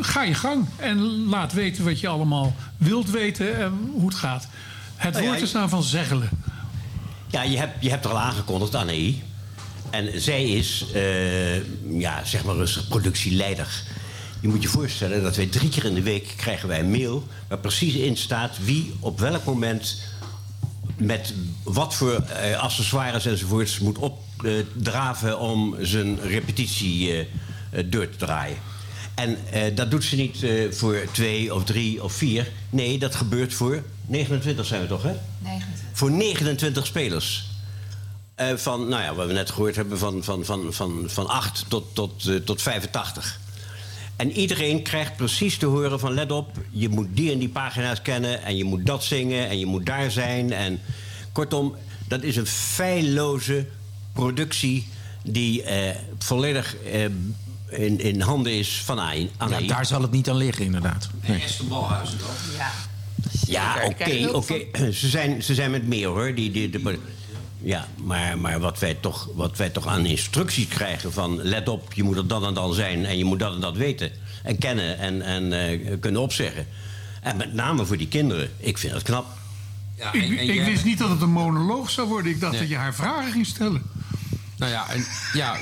ga 0.00 0.22
je 0.22 0.34
gang. 0.34 0.66
En 0.76 0.98
laat 1.28 1.52
weten 1.52 1.84
wat 1.84 2.00
je 2.00 2.08
allemaal 2.08 2.56
wilt 2.76 3.10
weten 3.10 3.58
en 3.58 3.72
hoe 3.92 4.08
het 4.08 4.18
gaat. 4.18 4.48
Het 4.96 5.12
Nou 5.12 5.26
woord 5.26 5.42
is 5.42 5.54
aan 5.54 5.68
van 5.68 5.82
Zeggelen. 5.82 6.28
Ja, 7.30 7.42
je 7.42 7.58
hebt, 7.58 7.72
je 7.80 7.90
hebt 7.90 8.04
er 8.04 8.10
al 8.10 8.18
aangekondigd, 8.18 8.74
Anne 8.74 9.14
En 9.90 10.20
zij 10.20 10.44
is, 10.44 10.84
eh, 10.94 11.56
ja, 12.00 12.24
zeg 12.24 12.44
maar 12.44 12.54
rustig, 12.54 12.88
productieleider. 12.88 13.82
Je 14.40 14.48
moet 14.48 14.62
je 14.62 14.68
voorstellen 14.68 15.22
dat 15.22 15.36
wij 15.36 15.46
drie 15.46 15.68
keer 15.68 15.84
in 15.84 15.94
de 15.94 16.02
week 16.02 16.34
krijgen 16.36 16.68
wij 16.68 16.80
een 16.80 16.90
mail... 16.90 17.26
waar 17.48 17.58
precies 17.58 17.94
in 17.94 18.16
staat 18.16 18.64
wie 18.64 18.94
op 19.00 19.18
welk 19.20 19.44
moment... 19.44 20.02
met 20.96 21.34
wat 21.62 21.94
voor 21.94 22.14
eh, 22.14 22.58
accessoires 22.58 23.26
enzovoorts 23.26 23.78
moet 23.78 23.98
opdraven... 23.98 25.38
om 25.38 25.76
zijn 25.80 26.20
repetitie 26.20 27.12
eh, 27.12 27.84
door 27.86 28.08
te 28.08 28.16
draaien. 28.16 28.56
En 29.14 29.38
dat 29.74 29.90
doet 29.90 30.04
ze 30.04 30.16
niet 30.16 30.46
voor 30.70 31.04
twee 31.12 31.54
of 31.54 31.64
drie 31.64 32.04
of 32.04 32.12
vier. 32.12 32.50
Nee, 32.70 32.98
dat 32.98 33.14
gebeurt 33.14 33.54
voor 33.54 33.82
29 34.08 34.66
zijn 34.66 34.80
we 34.80 34.86
toch, 34.86 35.02
hè? 35.02 35.12
29. 35.38 35.98
Voor 35.98 36.10
29 36.10 36.86
spelers. 36.86 37.46
Eh, 38.34 38.56
van, 38.56 38.88
nou 38.88 39.02
ja, 39.02 39.14
wat 39.14 39.26
we 39.26 39.32
net 39.32 39.50
gehoord 39.50 39.76
hebben, 39.76 39.98
van, 39.98 40.24
van, 40.24 40.44
van, 40.44 40.72
van, 40.72 41.04
van 41.06 41.26
8 41.28 41.64
tot, 41.68 41.84
tot, 41.92 42.26
eh, 42.26 42.36
tot 42.36 42.62
85. 42.62 43.40
En 44.16 44.32
iedereen 44.32 44.82
krijgt 44.82 45.16
precies 45.16 45.56
te 45.56 45.66
horen 45.66 46.00
van... 46.00 46.14
let 46.14 46.32
op, 46.32 46.50
je 46.70 46.88
moet 46.88 47.08
die 47.10 47.32
en 47.32 47.38
die 47.38 47.48
pagina's 47.48 48.02
kennen... 48.02 48.42
en 48.42 48.56
je 48.56 48.64
moet 48.64 48.86
dat 48.86 49.04
zingen 49.04 49.48
en 49.48 49.58
je 49.58 49.66
moet 49.66 49.86
daar 49.86 50.10
zijn. 50.10 50.52
En 50.52 50.80
kortom, 51.32 51.76
dat 52.08 52.22
is 52.22 52.36
een 52.36 52.46
feilloze 52.46 53.66
productie... 54.12 54.88
die 55.22 55.62
eh, 55.62 55.96
volledig 56.18 56.76
eh, 56.76 57.04
in, 57.68 58.00
in 58.00 58.20
handen 58.20 58.52
is 58.52 58.82
van 58.84 58.98
Anne. 58.98 59.28
Ja, 59.38 59.60
daar 59.60 59.86
zal 59.86 60.02
het 60.02 60.10
niet 60.10 60.28
aan 60.28 60.36
liggen, 60.36 60.64
inderdaad. 60.64 61.08
Nee. 61.26 61.42
Esther 61.42 61.66
Balhuizen 61.66 62.18
dan? 62.18 62.28
Ja. 62.56 62.70
Ja, 63.46 63.76
oké, 63.84 64.28
oké. 64.32 64.54
Ze, 64.92 65.08
zijn, 65.08 65.42
ze 65.42 65.54
zijn 65.54 65.70
met 65.70 65.86
meer 65.86 66.06
hoor. 66.06 66.34
Die, 66.34 66.50
die, 66.50 66.70
die- 66.70 66.98
ja, 67.62 67.88
maar, 67.96 68.38
maar 68.38 68.60
wat, 68.60 68.78
wij 68.78 68.94
toch, 68.94 69.28
wat 69.34 69.56
wij 69.56 69.70
toch 69.70 69.86
aan 69.86 70.06
instructies 70.06 70.68
krijgen 70.68 71.12
van... 71.12 71.42
let 71.42 71.68
op, 71.68 71.92
je 71.92 72.02
moet 72.02 72.16
er 72.16 72.26
dan 72.26 72.44
en 72.46 72.54
dan 72.54 72.74
zijn 72.74 73.04
en 73.06 73.18
je 73.18 73.24
moet 73.24 73.38
dat 73.38 73.54
en 73.54 73.60
dat 73.60 73.76
weten. 73.76 74.10
En 74.42 74.58
kennen 74.58 74.98
en, 74.98 75.22
en 75.22 75.52
eh, 75.52 75.96
kunnen 76.00 76.20
opzeggen. 76.20 76.66
En 77.22 77.36
met 77.36 77.52
name 77.54 77.84
voor 77.86 77.96
die 77.96 78.08
kinderen. 78.08 78.50
Ik 78.56 78.78
vind 78.78 78.92
het 78.92 79.02
knap. 79.02 79.26
Ja, 79.96 80.12
ik, 80.12 80.40
ik 80.40 80.64
wist 80.64 80.84
niet 80.84 80.98
dat 80.98 81.10
het 81.10 81.20
een 81.20 81.30
monoloog 81.30 81.90
zou 81.90 82.08
worden. 82.08 82.32
Ik 82.32 82.40
dacht 82.40 82.52
Nee. 82.52 82.60
dat 82.60 82.70
je 82.70 82.76
haar 82.76 82.94
vragen 82.94 83.32
ging 83.32 83.46
stellen. 83.46 83.82
Nou 84.56 84.72
ja, 84.72 84.88
en, 84.90 85.04
ja, 85.32 85.56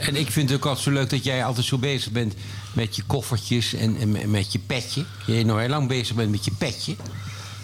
en 0.00 0.16
ik 0.16 0.30
vind 0.30 0.48
het 0.48 0.58
ook 0.58 0.66
altijd 0.66 0.84
zo 0.84 0.90
leuk 0.90 1.10
dat 1.10 1.24
jij 1.24 1.44
altijd 1.44 1.66
zo 1.66 1.78
bezig 1.78 2.12
bent 2.12 2.34
met 2.72 2.96
je 2.96 3.02
koffertjes 3.06 3.74
en, 3.74 3.96
en 3.96 4.30
met 4.30 4.52
je 4.52 4.58
petje. 4.58 5.04
Je 5.26 5.44
nou 5.44 5.60
heel 5.60 5.68
lang 5.68 5.88
bezig 5.88 6.16
bent 6.16 6.30
met 6.30 6.44
je 6.44 6.52
petje. 6.58 6.96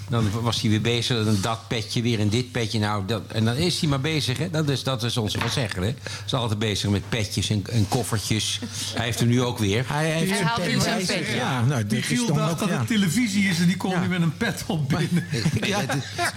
Dan 0.08 0.30
was 0.42 0.60
hij 0.60 0.70
weer 0.70 0.80
bezig, 0.80 1.26
en 1.26 1.38
dat 1.40 1.58
petje, 1.68 2.02
weer 2.02 2.20
en 2.20 2.28
dit 2.28 2.52
petje. 2.52 2.78
Nou, 2.78 3.06
dat, 3.06 3.22
en 3.28 3.44
dan 3.44 3.54
is 3.56 3.80
hij 3.80 3.88
maar 3.88 4.00
bezig, 4.00 4.38
hè? 4.38 4.50
Dat 4.50 4.68
is, 4.68 4.82
dat 4.82 5.02
is 5.02 5.16
onze 5.16 5.38
van 5.38 5.50
zeggen, 5.50 5.82
hè? 5.82 5.88
Hij 5.88 6.12
is 6.26 6.34
altijd 6.34 6.58
bezig 6.58 6.90
met 6.90 7.08
petjes 7.08 7.50
en, 7.50 7.64
en 7.70 7.88
koffertjes. 7.88 8.60
Hij 8.94 9.04
heeft 9.04 9.18
hem 9.18 9.28
nu 9.28 9.42
ook 9.42 9.58
weer. 9.58 9.84
Hij 9.88 10.10
heeft 10.10 10.30
Hij 10.30 10.42
haalt 10.42 10.66
nu 10.66 10.80
zijn 10.80 11.06
petje. 11.06 11.34
Ja, 11.36 11.64
nou, 11.64 11.82
dat 11.86 11.92
is 11.92 12.26
dan 12.26 12.36
dacht 12.36 12.52
ook, 12.52 12.58
dat 12.58 12.68
ja. 12.68 12.78
het 12.78 12.86
televisie 12.86 13.48
is 13.48 13.58
en 13.58 13.66
die 13.66 13.76
komt 13.76 14.00
nu 14.00 14.08
met 14.08 14.22
een 14.22 14.36
pet 14.36 14.64
op 14.66 14.88
binnen. 14.88 15.24
Ja. 15.66 15.80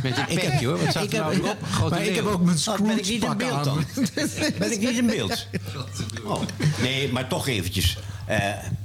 Met 0.03 0.17
een 0.17 0.23
Ik 0.29 0.41
heb- 0.41 0.49
petje, 0.51 0.67
hoor. 0.67 0.79
Wat 0.79 0.89
staat 0.89 1.03
ik 1.03 1.13
er 1.13 1.23
heb- 1.25 1.33
nou 1.41 1.49
op? 1.49 1.57
Grote 1.71 1.95
Maar 1.95 2.03
ik 2.05 2.15
heb 2.15 2.25
ook 2.25 2.41
mijn 2.43 2.57
Oh, 2.67 2.77
ben 2.77 2.89
ik 2.89 2.95
niet 2.95 3.07
in 3.07 3.15
Scrooge-pak 3.21 3.37
beeld 3.37 3.51
aan. 3.51 3.63
dan? 3.63 3.85
Ben 4.59 4.71
ik 4.71 4.79
niet 4.79 4.97
in 4.97 5.05
beeld? 5.05 5.47
Oh. 6.25 6.41
Nee, 6.81 7.11
maar 7.11 7.27
toch 7.27 7.47
eventjes. 7.47 7.97
Eh 8.25 8.37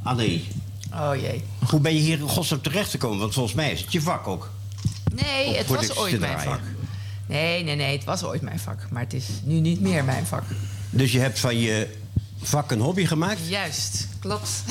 Anne, 0.02 0.40
Oh 0.92 1.10
jee. 1.20 1.44
hoe 1.70 1.80
ben 1.80 1.94
je 1.94 2.00
hier 2.00 2.18
in 2.18 2.28
godsnaam 2.28 2.62
terecht 2.62 2.90
gekomen? 2.90 3.18
Want 3.18 3.34
volgens 3.34 3.54
mij 3.54 3.72
is 3.72 3.80
het 3.80 3.92
je 3.92 4.00
vak 4.00 4.26
ook. 4.26 4.50
Nee, 5.22 5.56
het 5.56 5.66
was 5.66 5.96
ooit 5.96 6.20
mijn 6.20 6.40
vak. 6.40 6.60
Nee, 7.26 7.64
nee, 7.64 7.76
nee, 7.76 7.96
het 7.96 8.04
was 8.04 8.22
ooit 8.24 8.42
mijn 8.42 8.58
vak. 8.58 8.78
Maar 8.90 9.02
het 9.02 9.12
is 9.12 9.24
nu 9.42 9.60
niet 9.60 9.80
meer 9.80 10.04
mijn 10.04 10.26
vak. 10.26 10.42
Dus 10.90 11.12
je 11.12 11.18
hebt 11.18 11.38
van 11.38 11.58
je 11.58 11.88
vak 12.42 12.70
een 12.70 12.80
hobby 12.80 13.06
gemaakt. 13.06 13.40
Juist, 13.48 14.08
klopt. 14.18 14.50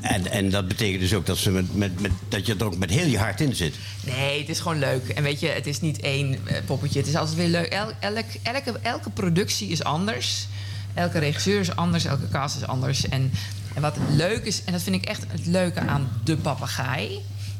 En, 0.00 0.30
en 0.30 0.50
dat 0.50 0.68
betekent 0.68 1.00
dus 1.00 1.14
ook 1.14 1.26
dat, 1.26 1.36
ze 1.36 1.50
met, 1.50 1.74
met, 1.76 2.00
met, 2.00 2.10
dat 2.28 2.46
je 2.46 2.54
er 2.58 2.64
ook 2.64 2.76
met 2.78 2.90
heel 2.90 3.06
je 3.06 3.18
hart 3.18 3.40
in 3.40 3.54
zit. 3.54 3.74
Nee, 4.06 4.40
het 4.40 4.48
is 4.48 4.60
gewoon 4.60 4.78
leuk. 4.78 5.08
En 5.08 5.22
weet 5.22 5.40
je, 5.40 5.48
het 5.48 5.66
is 5.66 5.80
niet 5.80 6.00
één 6.00 6.38
eh, 6.46 6.56
poppetje. 6.66 6.98
Het 6.98 7.08
is 7.08 7.14
altijd 7.14 7.36
weer 7.36 7.48
leuk. 7.48 7.66
El- 7.66 7.92
elk, 8.00 8.24
elke, 8.42 8.78
elke 8.82 9.10
productie 9.10 9.68
is 9.68 9.84
anders. 9.84 10.46
Elke 10.94 11.18
regisseur 11.18 11.60
is 11.60 11.76
anders. 11.76 12.04
Elke 12.04 12.28
cast 12.28 12.56
is 12.56 12.66
anders. 12.66 13.08
En, 13.08 13.30
en 13.74 13.82
wat 13.82 13.96
leuk 14.10 14.44
is, 14.44 14.62
en 14.64 14.72
dat 14.72 14.82
vind 14.82 14.96
ik 14.96 15.04
echt 15.04 15.24
het 15.28 15.46
leuke 15.46 15.80
aan 15.80 16.08
de 16.24 16.36
papegaai. 16.36 17.18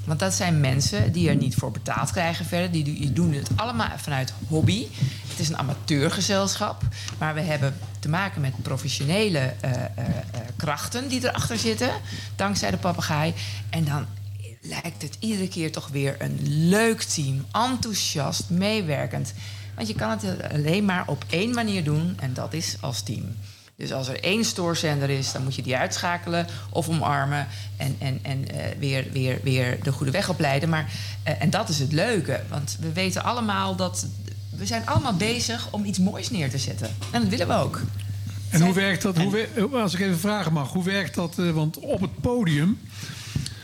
Want 0.09 0.21
dat 0.21 0.35
zijn 0.35 0.61
mensen 0.61 1.13
die 1.13 1.29
er 1.29 1.37
niet 1.37 1.55
voor 1.55 1.71
betaald 1.71 2.11
krijgen 2.11 2.45
verder. 2.45 2.71
Die, 2.71 3.13
doen 3.13 3.33
het 3.33 3.49
allemaal 3.57 3.91
vanuit 3.97 4.33
hobby. 4.49 4.87
Het 5.29 5.39
is 5.39 5.49
een 5.49 5.59
amateurgezelschap. 5.59 6.83
Maar 7.19 7.35
we 7.35 7.41
hebben 7.41 7.75
te 7.99 8.09
maken 8.09 8.41
met 8.41 8.63
professionele 8.63 9.39
eh, 9.39 9.71
eh, 9.71 9.85
eh, 9.95 10.41
krachten 10.57 11.09
die 11.09 11.29
erachter 11.29 11.59
zitten. 11.59 11.91
Dankzij 12.37 12.71
de 12.71 12.77
papegaai. 12.77 13.35
En 13.71 13.85
dan 13.85 14.07
lijkt 14.61 15.03
het 15.03 15.17
iedere 15.19 15.49
keer 15.49 15.73
toch 15.73 15.89
weer 15.89 16.17
een 16.19 16.39
leuk 16.69 17.03
team. 17.03 17.45
Enthousiast, 17.53 18.51
meewerkend. 18.51 19.33
Want 19.75 19.89
je 19.89 19.95
kan 19.95 20.11
het 20.11 20.53
alleen 20.53 20.85
maar 20.85 21.05
op 21.07 21.25
één 21.31 21.55
manier 21.55 21.85
doen 21.85 22.17
en 22.21 22.35
dat 22.35 22.53
is 22.53 22.77
als 22.81 23.03
team. 23.03 23.37
Dus 23.79 23.93
als 23.93 24.09
er 24.09 24.21
één 24.25 24.45
stoorzender 24.45 25.11
is, 25.11 25.33
dan 25.33 25.43
moet 25.43 25.55
je 25.55 25.63
die 25.63 25.77
uitschakelen 25.77 26.47
of 26.71 26.89
omarmen 26.89 27.47
en, 27.77 27.97
en, 27.99 28.19
en 28.23 28.49
eh, 28.51 28.79
weer, 28.79 29.07
weer, 29.13 29.39
weer 29.43 29.79
de 29.83 29.93
goede 29.93 30.13
weg 30.13 30.29
opleiden. 30.29 30.69
Maar, 30.69 30.91
eh, 31.23 31.43
en 31.43 31.51
dat 31.51 31.69
is 31.69 31.79
het 31.79 31.93
leuke, 31.93 32.41
want 32.49 32.77
we 32.81 32.93
weten 32.93 33.25
allemaal 33.25 33.77
dat 33.77 34.07
we 34.57 34.67
zijn 34.67 34.87
allemaal 34.87 35.15
bezig 35.15 35.69
om 35.71 35.85
iets 35.85 35.99
moois 35.99 36.31
neer 36.31 36.51
te 36.51 36.59
zetten. 36.59 36.89
En 37.11 37.21
dat 37.21 37.31
willen 37.31 37.49
we 37.49 37.55
ook. 37.55 37.81
En 38.51 38.61
hoe 38.61 38.75
werkt 38.75 39.03
dat? 39.03 39.17
Hoe 39.19 39.47
wer- 39.55 39.77
als 39.81 39.95
ik 39.95 40.01
even 40.01 40.19
vragen 40.19 40.53
mag, 40.53 40.73
hoe 40.73 40.85
werkt 40.85 41.15
dat? 41.15 41.39
eh, 41.39 41.51
Want 41.51 41.79
op 41.79 42.01
het 42.01 42.21
podium 42.21 42.79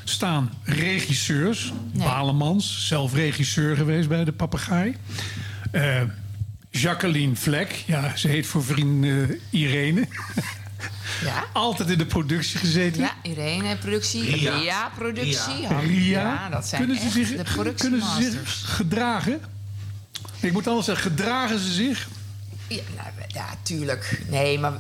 staan 0.05 0.51
regisseurs. 0.63 1.73
Nee. 1.93 2.07
Balemans, 2.07 2.87
zelf 2.87 3.15
regisseur 3.15 3.77
geweest 3.77 4.09
bij 4.09 4.25
de 4.25 4.33
Papegaai. 4.33 4.97
Eh, 5.71 6.01
Jacqueline 6.81 7.37
Vlek, 7.37 7.83
ja, 7.87 8.17
ze 8.17 8.29
heet 8.29 8.47
voor 8.47 8.65
vriend 8.65 9.05
eh, 9.05 9.13
Irene. 9.51 10.09
Ja? 11.25 11.45
Altijd 11.53 11.91
in 11.91 11.99
de 11.99 12.07
productie 12.07 12.59
gezeten. 12.59 13.01
Ja, 13.01 13.13
Irene, 13.23 13.77
productie. 13.77 14.31
Ria. 14.31 14.59
Ria, 14.59 14.91
productie. 14.97 15.67
Ria. 15.69 15.79
Ria. 15.81 16.21
Ja, 16.21 16.49
dat 16.49 16.67
zijn 16.67 16.81
kunnen 16.81 17.01
ze 17.01 17.05
echt 17.05 17.29
zich, 17.29 17.43
de 17.43 17.75
kunnen 17.75 18.03
ze 18.03 18.31
zich 18.31 18.75
gedragen? 18.77 19.41
Ik 20.41 20.53
moet 20.53 20.67
anders 20.67 20.87
zeggen, 20.87 21.11
gedragen 21.11 21.59
ze 21.59 21.73
zich? 21.73 22.09
Ja, 22.69 22.81
nou, 22.97 23.09
ja, 23.29 23.47
tuurlijk. 23.63 24.23
Nee, 24.29 24.59
maar 24.59 24.73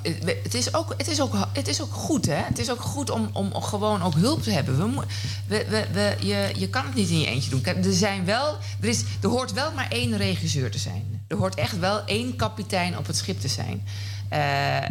het 0.42 0.54
is 0.54 0.74
ook, 0.74 0.94
het 0.96 1.08
is 1.08 1.20
ook, 1.20 1.48
het 1.52 1.68
is 1.68 1.80
ook 1.80 1.92
goed, 1.92 2.26
hè? 2.26 2.42
Het 2.42 2.58
is 2.58 2.70
ook 2.70 2.80
goed 2.80 3.10
om, 3.10 3.30
om 3.32 3.54
gewoon 3.62 4.02
ook 4.02 4.14
hulp 4.14 4.42
te 4.42 4.50
hebben. 4.50 4.76
We, 4.76 5.04
we, 5.46 5.66
we, 5.68 5.86
we, 5.92 6.26
je, 6.26 6.52
je 6.56 6.68
kan 6.68 6.84
het 6.84 6.94
niet 6.94 7.08
in 7.08 7.20
je 7.20 7.26
eentje 7.26 7.50
doen. 7.50 7.64
Er, 7.64 7.92
zijn 7.92 8.24
wel, 8.24 8.58
er, 8.80 8.88
is, 8.88 9.02
er 9.22 9.28
hoort 9.28 9.52
wel 9.52 9.72
maar 9.72 9.88
één 9.90 10.16
regisseur 10.16 10.70
te 10.70 10.78
zijn. 10.78 11.13
Er 11.34 11.40
hoort 11.40 11.54
echt 11.54 11.78
wel 11.78 12.04
één 12.04 12.36
kapitein 12.36 12.98
op 12.98 13.06
het 13.06 13.16
schip 13.16 13.40
te 13.40 13.48
zijn. 13.48 13.82
Eh, 14.28 14.76
eh, 14.76 14.90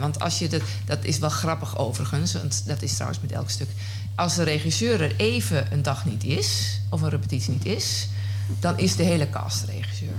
want 0.00 0.20
als 0.20 0.38
je 0.38 0.48
dat, 0.48 0.60
dat 0.84 1.04
is 1.04 1.18
wel 1.18 1.28
grappig 1.28 1.78
overigens, 1.78 2.32
want 2.32 2.66
dat 2.66 2.82
is 2.82 2.94
trouwens 2.94 3.20
met 3.20 3.32
elk 3.32 3.50
stuk. 3.50 3.68
Als 4.14 4.34
de 4.34 4.42
regisseur 4.42 5.02
er 5.02 5.16
even 5.16 5.72
een 5.72 5.82
dag 5.82 6.04
niet 6.04 6.24
is, 6.24 6.80
of 6.90 7.00
een 7.00 7.08
repetitie 7.08 7.52
niet 7.52 7.64
is, 7.64 8.08
dan 8.60 8.78
is 8.78 8.96
de 8.96 9.02
hele 9.02 9.30
cast 9.30 9.64
regisseur. 9.64 10.14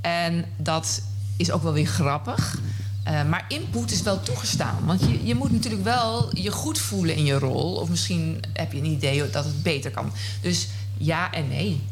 En 0.00 0.44
dat 0.56 1.02
is 1.36 1.50
ook 1.50 1.62
wel 1.62 1.72
weer 1.72 1.86
grappig. 1.86 2.58
Eh, 3.02 3.24
maar 3.24 3.44
input 3.48 3.90
is 3.90 4.02
wel 4.02 4.22
toegestaan. 4.22 4.84
Want 4.84 5.00
je, 5.00 5.26
je 5.26 5.34
moet 5.34 5.52
natuurlijk 5.52 5.84
wel 5.84 6.36
je 6.36 6.50
goed 6.50 6.78
voelen 6.78 7.14
in 7.14 7.24
je 7.24 7.38
rol. 7.38 7.74
Of 7.74 7.88
misschien 7.88 8.40
heb 8.52 8.72
je 8.72 8.78
een 8.78 8.84
idee 8.84 9.30
dat 9.30 9.44
het 9.44 9.62
beter 9.62 9.90
kan. 9.90 10.12
Dus 10.40 10.68
ja 10.96 11.32
en 11.32 11.48
nee. 11.48 11.82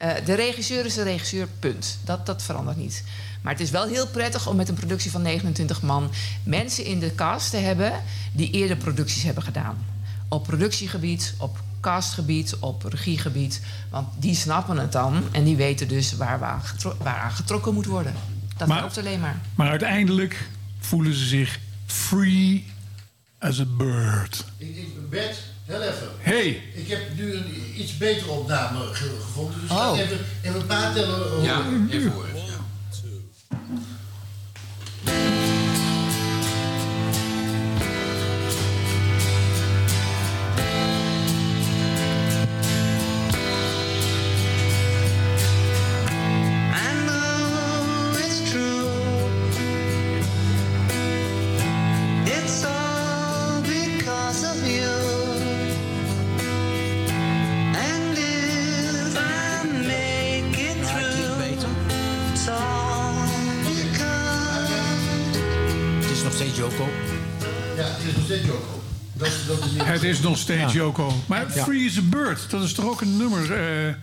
Eh, 0.00 0.24
de 0.24 0.34
regisseur 0.34 0.84
is 0.84 0.94
de 0.94 1.02
regisseur, 1.02 1.48
punt. 1.58 1.98
Dat, 2.04 2.26
dat 2.26 2.42
verandert 2.42 2.76
niet. 2.76 3.04
Maar 3.42 3.52
het 3.52 3.62
is 3.62 3.70
wel 3.70 3.86
heel 3.86 4.06
prettig 4.08 4.46
om 4.46 4.56
met 4.56 4.68
een 4.68 4.74
productie 4.74 5.10
van 5.10 5.22
29 5.22 5.82
man... 5.82 6.10
mensen 6.42 6.84
in 6.84 6.98
de 7.00 7.14
cast 7.14 7.50
te 7.50 7.56
hebben 7.56 7.92
die 8.32 8.50
eerder 8.50 8.76
producties 8.76 9.22
hebben 9.22 9.42
gedaan. 9.42 9.84
Op 10.28 10.42
productiegebied, 10.44 11.34
op 11.38 11.58
castgebied, 11.80 12.56
op 12.60 12.82
regiegebied. 12.84 13.60
Want 13.90 14.08
die 14.18 14.34
snappen 14.34 14.76
het 14.78 14.92
dan 14.92 15.22
en 15.32 15.44
die 15.44 15.56
weten 15.56 15.88
dus 15.88 16.12
waar, 16.16 16.38
we 16.38 16.44
aan, 16.44 16.62
getro- 16.62 16.96
waar 17.02 17.18
aan 17.18 17.30
getrokken 17.32 17.74
moet 17.74 17.86
worden. 17.86 18.14
Dat 18.56 18.68
Maar- 18.68 18.78
helpt 18.78 18.98
alleen 18.98 19.20
maar. 19.20 19.40
Maar 19.54 19.68
uiteindelijk 19.70 20.48
voelen 20.78 21.14
ze 21.14 21.24
zich 21.26 21.60
free 21.86 22.66
as 23.38 23.60
a 23.60 23.64
bird. 23.64 24.44
Ik, 24.56 24.76
ik, 24.76 25.10
Bert, 25.10 25.38
heel 25.70 25.82
even. 25.82 26.08
Hey. 26.18 26.62
Ik 26.74 26.88
heb 26.88 27.00
nu 27.16 27.34
een 27.34 27.74
iets 27.76 27.96
betere 27.96 28.30
opname 28.30 28.78
ge- 28.84 29.16
gevonden. 29.20 29.60
Dus 29.60 29.70
ik 29.70 29.76
Oh. 29.76 29.92
ga 29.94 30.02
even, 30.02 30.18
even 30.42 30.60
een 30.60 30.66
paar 30.66 30.92
tellen 30.92 31.18
horen. 31.18 31.42
Ja, 31.42 31.62
even 31.90 32.10
horen. 32.10 32.28
Is 70.10 70.16
is 70.18 70.22
nog 70.24 70.38
steeds 70.38 70.72
Joko. 70.72 71.12
Maar 71.26 71.56
Ja. 71.56 71.62
Free 71.64 71.88
as 71.88 71.96
a 71.98 72.02
Bird, 72.02 72.50
dat 72.50 72.62
is 72.62 72.72
toch 72.72 72.84
ook 72.84 73.00
een 73.00 73.16
nummer... 73.16 73.52
eh, 73.52 73.94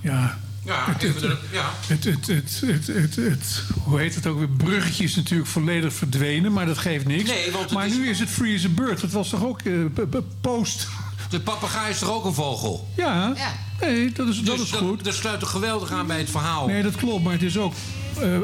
ja... 0.00 0.38
Ja, 0.64 0.84
het, 0.86 1.02
even 1.02 1.14
het, 1.14 1.24
er- 1.30 1.38
ja. 1.52 1.70
het, 1.86 2.04
het, 2.04 2.26
het, 2.26 2.60
het, 2.66 2.86
het, 2.86 3.16
het- 3.16 3.62
hoe 3.84 3.98
heet 4.00 4.14
het 4.14 4.26
ook 4.26 4.38
weer? 4.38 4.48
Bruggetje 4.48 5.04
is 5.04 5.16
natuurlijk 5.16 5.48
volledig 5.48 5.92
verdwenen, 5.92 6.52
maar 6.52 6.66
dat 6.66 6.78
geeft 6.78 7.06
niks. 7.06 7.28
Nee, 7.30 7.50
want 7.50 7.64
het 7.64 7.72
maar 7.72 7.86
is- 7.86 7.92
nu 7.96 8.08
is 8.08 8.18
het 8.18 8.28
Free 8.28 8.56
as 8.56 8.64
a 8.64 8.68
Bird. 8.68 9.00
Dat 9.00 9.10
was 9.10 9.28
toch 9.28 9.44
ook 9.44 9.60
eh, 9.60 9.72
post... 10.40 10.88
De 11.30 11.40
papegaai 11.40 11.90
is 11.90 11.98
toch 11.98 12.10
ook 12.10 12.24
een 12.24 12.34
vogel? 12.34 12.88
Ja, 12.96 13.32
nee, 13.80 14.12
dat 14.12 14.28
is, 14.28 14.40
dat 14.42 14.56
Dus 14.56 14.70
is 14.72 14.76
goed. 14.78 15.04
Dat 15.04 15.14
sluit 15.14 15.40
toch 15.40 15.50
geweldig 15.50 15.90
aan 15.90 16.06
bij 16.06 16.18
het 16.18 16.30
verhaal. 16.30 16.66
Nee, 16.66 16.82
dat 16.82 16.96
klopt, 16.96 17.24
maar 17.24 17.32
het 17.32 17.42
is 17.42 17.56
ook 17.58 17.72
eh, 18.20 18.38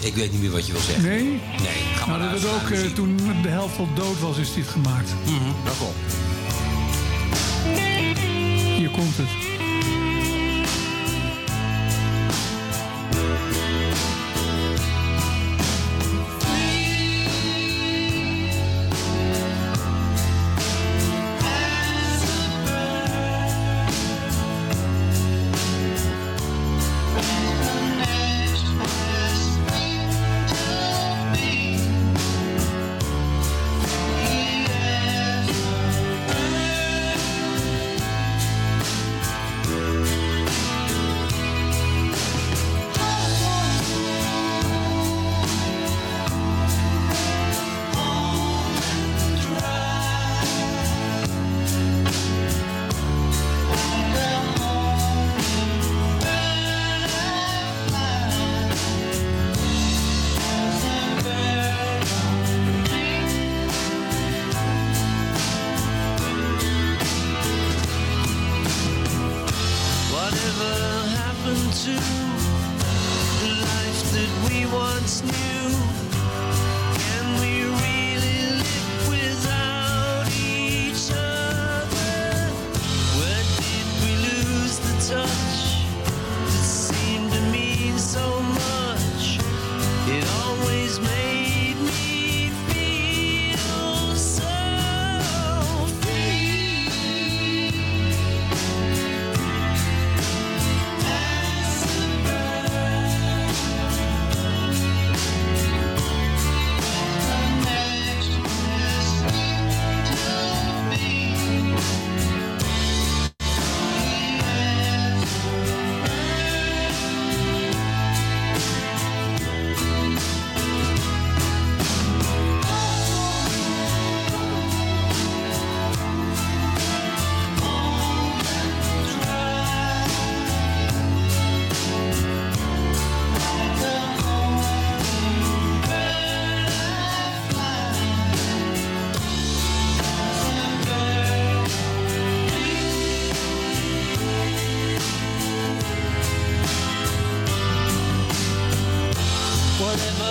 Ik 0.00 0.14
weet 0.14 0.32
niet 0.32 0.40
meer 0.40 0.50
wat 0.50 0.66
je 0.66 0.72
wil 0.72 0.80
zeggen. 0.80 1.04
Nee? 1.04 1.22
Nee, 1.22 1.40
ga 1.94 2.06
maar 2.06 2.18
Nou, 2.18 2.32
dat 2.32 2.42
luisteren 2.42 2.82
ook 2.82 2.90
eh, 2.90 2.94
toen 2.94 3.16
de 3.42 3.48
helft 3.48 3.78
al 3.78 3.88
dood 3.94 4.20
was, 4.20 4.38
is 4.38 4.54
dit 4.54 4.66
gemaakt. 4.68 5.10
Dat 5.64 5.76
klopt. 5.76 6.14
Hier 8.76 8.90
komt 8.90 9.16
het. 9.16 9.45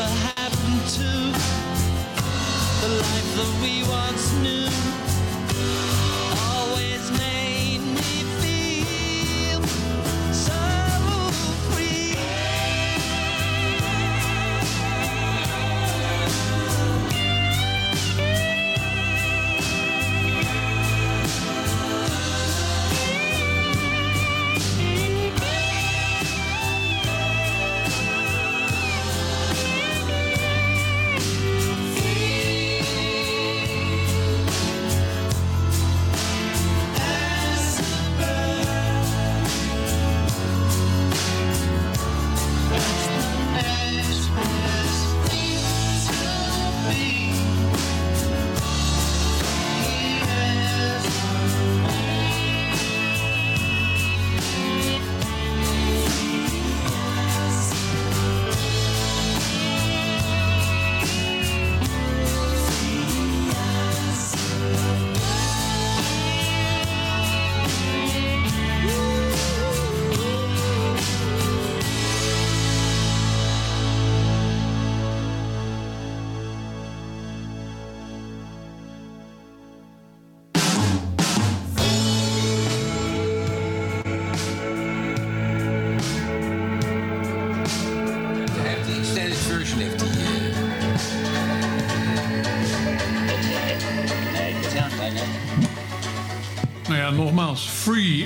Happened 0.04 0.82
into 0.82 1.10
the 2.82 2.90
life 3.02 3.36
that 3.38 3.60
we 3.62 3.84
once 3.90 4.34
knew. 4.34 5.05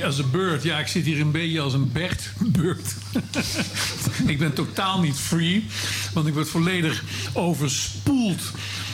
Free 0.10 0.20
as 0.20 0.20
a 0.20 0.32
bird. 0.32 0.64
Ja, 0.64 0.80
ik 0.80 0.88
zit 0.88 1.06
hier 1.06 1.20
een 1.22 1.32
beetje 1.32 1.62
als 1.62 1.74
een 1.74 1.92
Bert. 1.92 2.30
Bird. 2.40 2.96
ik 4.34 4.40
ben 4.40 4.54
totaal 4.54 5.00
niet 5.00 5.16
free, 5.16 5.66
want 6.14 6.28
ik 6.28 6.34
word 6.34 6.50
volledig 6.50 7.04
overspoeld 7.34 8.42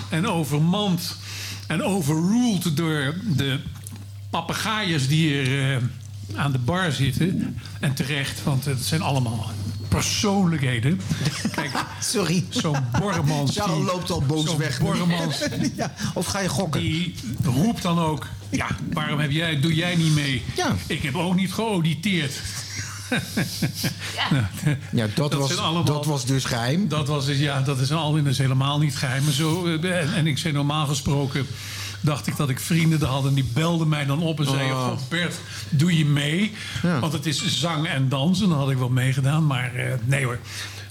en 0.10 0.28
overmand 0.28 1.16
en 1.68 1.84
overruled 1.84 2.78
door 2.78 3.16
de 3.38 3.60
papegaaien 4.30 5.08
die 5.08 5.28
hier 5.28 5.76
eh, 5.76 5.82
aan 6.36 6.52
de 6.52 6.58
bar 6.60 6.92
zitten. 6.92 7.58
En 7.80 7.94
terecht, 7.94 8.44
want 8.44 8.66
het 8.66 8.84
zijn 8.84 9.02
allemaal 9.02 9.52
persoonlijkheden. 9.90 11.02
Kijk, 11.52 11.72
Sorry. 12.00 12.46
Zo'n 12.50 12.78
Borremans. 13.00 13.58
Charles 13.58 13.76
die- 13.76 13.86
loopt 13.86 14.12
al 14.12 14.22
boos 14.22 14.56
weg 14.56 14.80
nu. 14.80 14.86
Borremans. 14.86 15.38
ja, 15.76 15.94
of 16.14 16.26
ga 16.26 16.40
je 16.40 16.50
gokken? 16.50 16.82
Die 16.82 17.16
roept 17.44 17.82
dan 17.82 18.00
ook... 18.00 18.28
Ja, 18.52 18.68
waarom 18.94 19.20
heb 19.20 19.32
jij, 19.32 19.60
doe 19.60 19.74
jij 19.76 19.96
niet 19.96 20.14
mee? 20.14 20.44
Ja. 20.56 20.76
Ik 20.88 21.02
heb 21.04 21.16
ook 21.16 21.36
niet 21.36 21.54
geauditeerd. 21.54 22.34
Nou, 24.32 24.44
Ja, 24.92 25.08
dat, 25.16 25.34
was, 25.34 25.58
allemaal- 25.58 25.84
dat 25.84 26.06
was 26.06 26.26
dus 26.26 26.46
geheim. 26.46 26.88
Dat 26.88 27.08
was 27.08 27.26
dus, 27.26 27.38
ja, 27.38 27.62
dat 27.62 27.80
is 27.80 27.92
al 27.92 28.14
dat 28.16 28.26
is 28.26 28.38
helemaal 28.38 28.80
niet 28.80 28.96
geheim. 28.96 29.24
Maar 29.24 29.34
zo, 29.34 29.66
eh, 29.66 30.00
en, 30.00 30.14
en 30.14 30.28
ik 30.28 30.38
zei 30.38 30.54
normaal 30.54 30.86
gesproken 30.88 31.48
dacht 32.02 32.28
ik 32.28 32.36
dat 32.38 32.50
ik 32.50 32.60
vrienden 32.60 33.08
had 33.08 33.26
en 33.26 33.34
die 33.34 33.50
belden 33.54 33.88
mij 33.90 34.06
dan 34.06 34.22
op 34.22 34.40
en 34.40 34.46
zeiden: 34.46 34.76
Oh. 34.76 34.88
"God, 34.88 35.10
Bert, 35.10 35.36
doe 35.70 35.98
je 35.98 36.06
mee? 36.06 36.52
Ja. 36.84 37.00
Want 37.00 37.14
het 37.14 37.26
is 37.26 37.60
zang 37.60 37.88
en 37.88 38.10
dansen. 38.10 38.50
Dan 38.50 38.58
had 38.58 38.70
ik 38.70 38.78
wel 38.78 38.90
meegedaan, 38.90 39.46
maar 39.46 39.76
eh, 39.76 39.94
nee 40.06 40.26
hoor. 40.26 40.40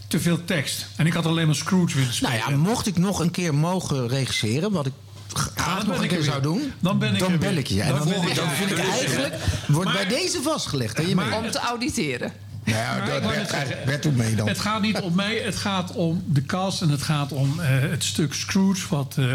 Te 0.09 0.21
veel 0.21 0.45
tekst. 0.45 0.87
En 0.97 1.07
ik 1.07 1.13
had 1.13 1.27
alleen 1.27 1.47
maar 1.47 1.55
Scrooge 1.55 1.97
willen 1.97 2.15
spelen. 2.15 2.39
Nou 2.39 2.51
ja, 2.51 2.57
mocht 2.57 2.87
ik 2.87 2.99
nog 2.99 3.19
een 3.21 3.31
keer 3.31 3.55
mogen 3.55 4.09
regisseren, 4.09 4.71
wat 4.73 4.87
ik 4.87 4.93
graag 5.33 5.79
dan 5.79 5.87
nog 5.89 6.03
een 6.03 6.09
keer 6.09 6.19
er 6.19 6.25
zou 6.25 6.43
doen, 6.43 6.73
Dan 6.81 6.99
ben 6.99 7.15
ik 7.15 7.21
er 7.21 7.39
bel 7.39 7.55
ik 7.55 7.67
je. 7.67 7.83
En 7.83 7.89
Dan 7.89 8.09
dan, 8.09 8.35
dan 8.35 8.51
vind 8.51 8.71
ik 8.71 8.79
eigenlijk, 8.79 9.35
wordt 9.69 9.93
bij 9.93 10.07
deze 10.07 10.43
vastgelegd. 10.43 11.07
Je 11.07 11.15
mee. 11.15 11.35
Om 11.35 11.51
te 11.51 11.59
auditeren. 11.59 12.33
Ja, 12.65 12.97
Maar 12.97 13.07
dat 13.07 13.17
ik 13.17 13.23
wou 13.23 13.35
werd, 13.35 13.51
net 13.51 13.51
zeggen, 13.51 13.87
werd 13.87 14.03
doet 14.03 14.17
mee 14.17 14.35
dan. 14.35 14.49
Het 14.49 14.61
gaat 14.61 14.81
niet 14.83 15.01
om 15.01 15.15
mij, 15.15 15.37
het 15.37 15.57
gaat 15.57 15.93
om 15.93 16.23
de 16.27 16.45
cast 16.47 16.83
en 16.83 16.89
het 16.89 17.03
gaat 17.03 17.33
om 17.33 17.61
eh, 17.61 17.67
het 17.69 18.05
stuk 18.05 18.35
Scrooge. 18.35 18.87
Wat, 18.89 19.15
eh, 19.19 19.33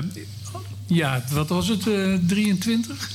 ja, 0.86 1.24
wat 1.32 1.49
was 1.49 1.68
het? 1.68 1.88
eh 1.88 2.14
23? 2.28 3.10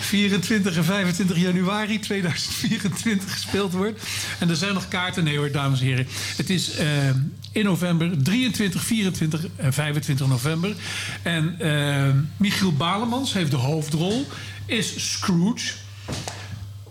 24 0.00 0.76
en 0.76 0.84
25 0.84 1.36
januari 1.36 1.98
2024 1.98 3.32
gespeeld 3.32 3.72
wordt. 3.72 4.02
En 4.38 4.48
er 4.48 4.56
zijn 4.56 4.74
nog 4.74 4.88
kaarten. 4.88 5.24
Nee 5.24 5.36
hoor, 5.36 5.50
dames 5.50 5.80
en 5.80 5.86
heren. 5.86 6.06
Het 6.36 6.50
is 6.50 6.76
eh, 6.76 7.08
in 7.52 7.64
november, 7.64 8.22
23, 8.22 8.82
24 8.82 9.46
en 9.56 9.72
25 9.72 10.26
november. 10.26 10.74
En 11.22 11.54
eh, 11.58 12.14
Michiel 12.36 12.72
Balemans 12.72 13.32
heeft 13.32 13.50
de 13.50 13.56
hoofdrol. 13.56 14.26
Is 14.66 15.12
Scrooge. 15.12 15.72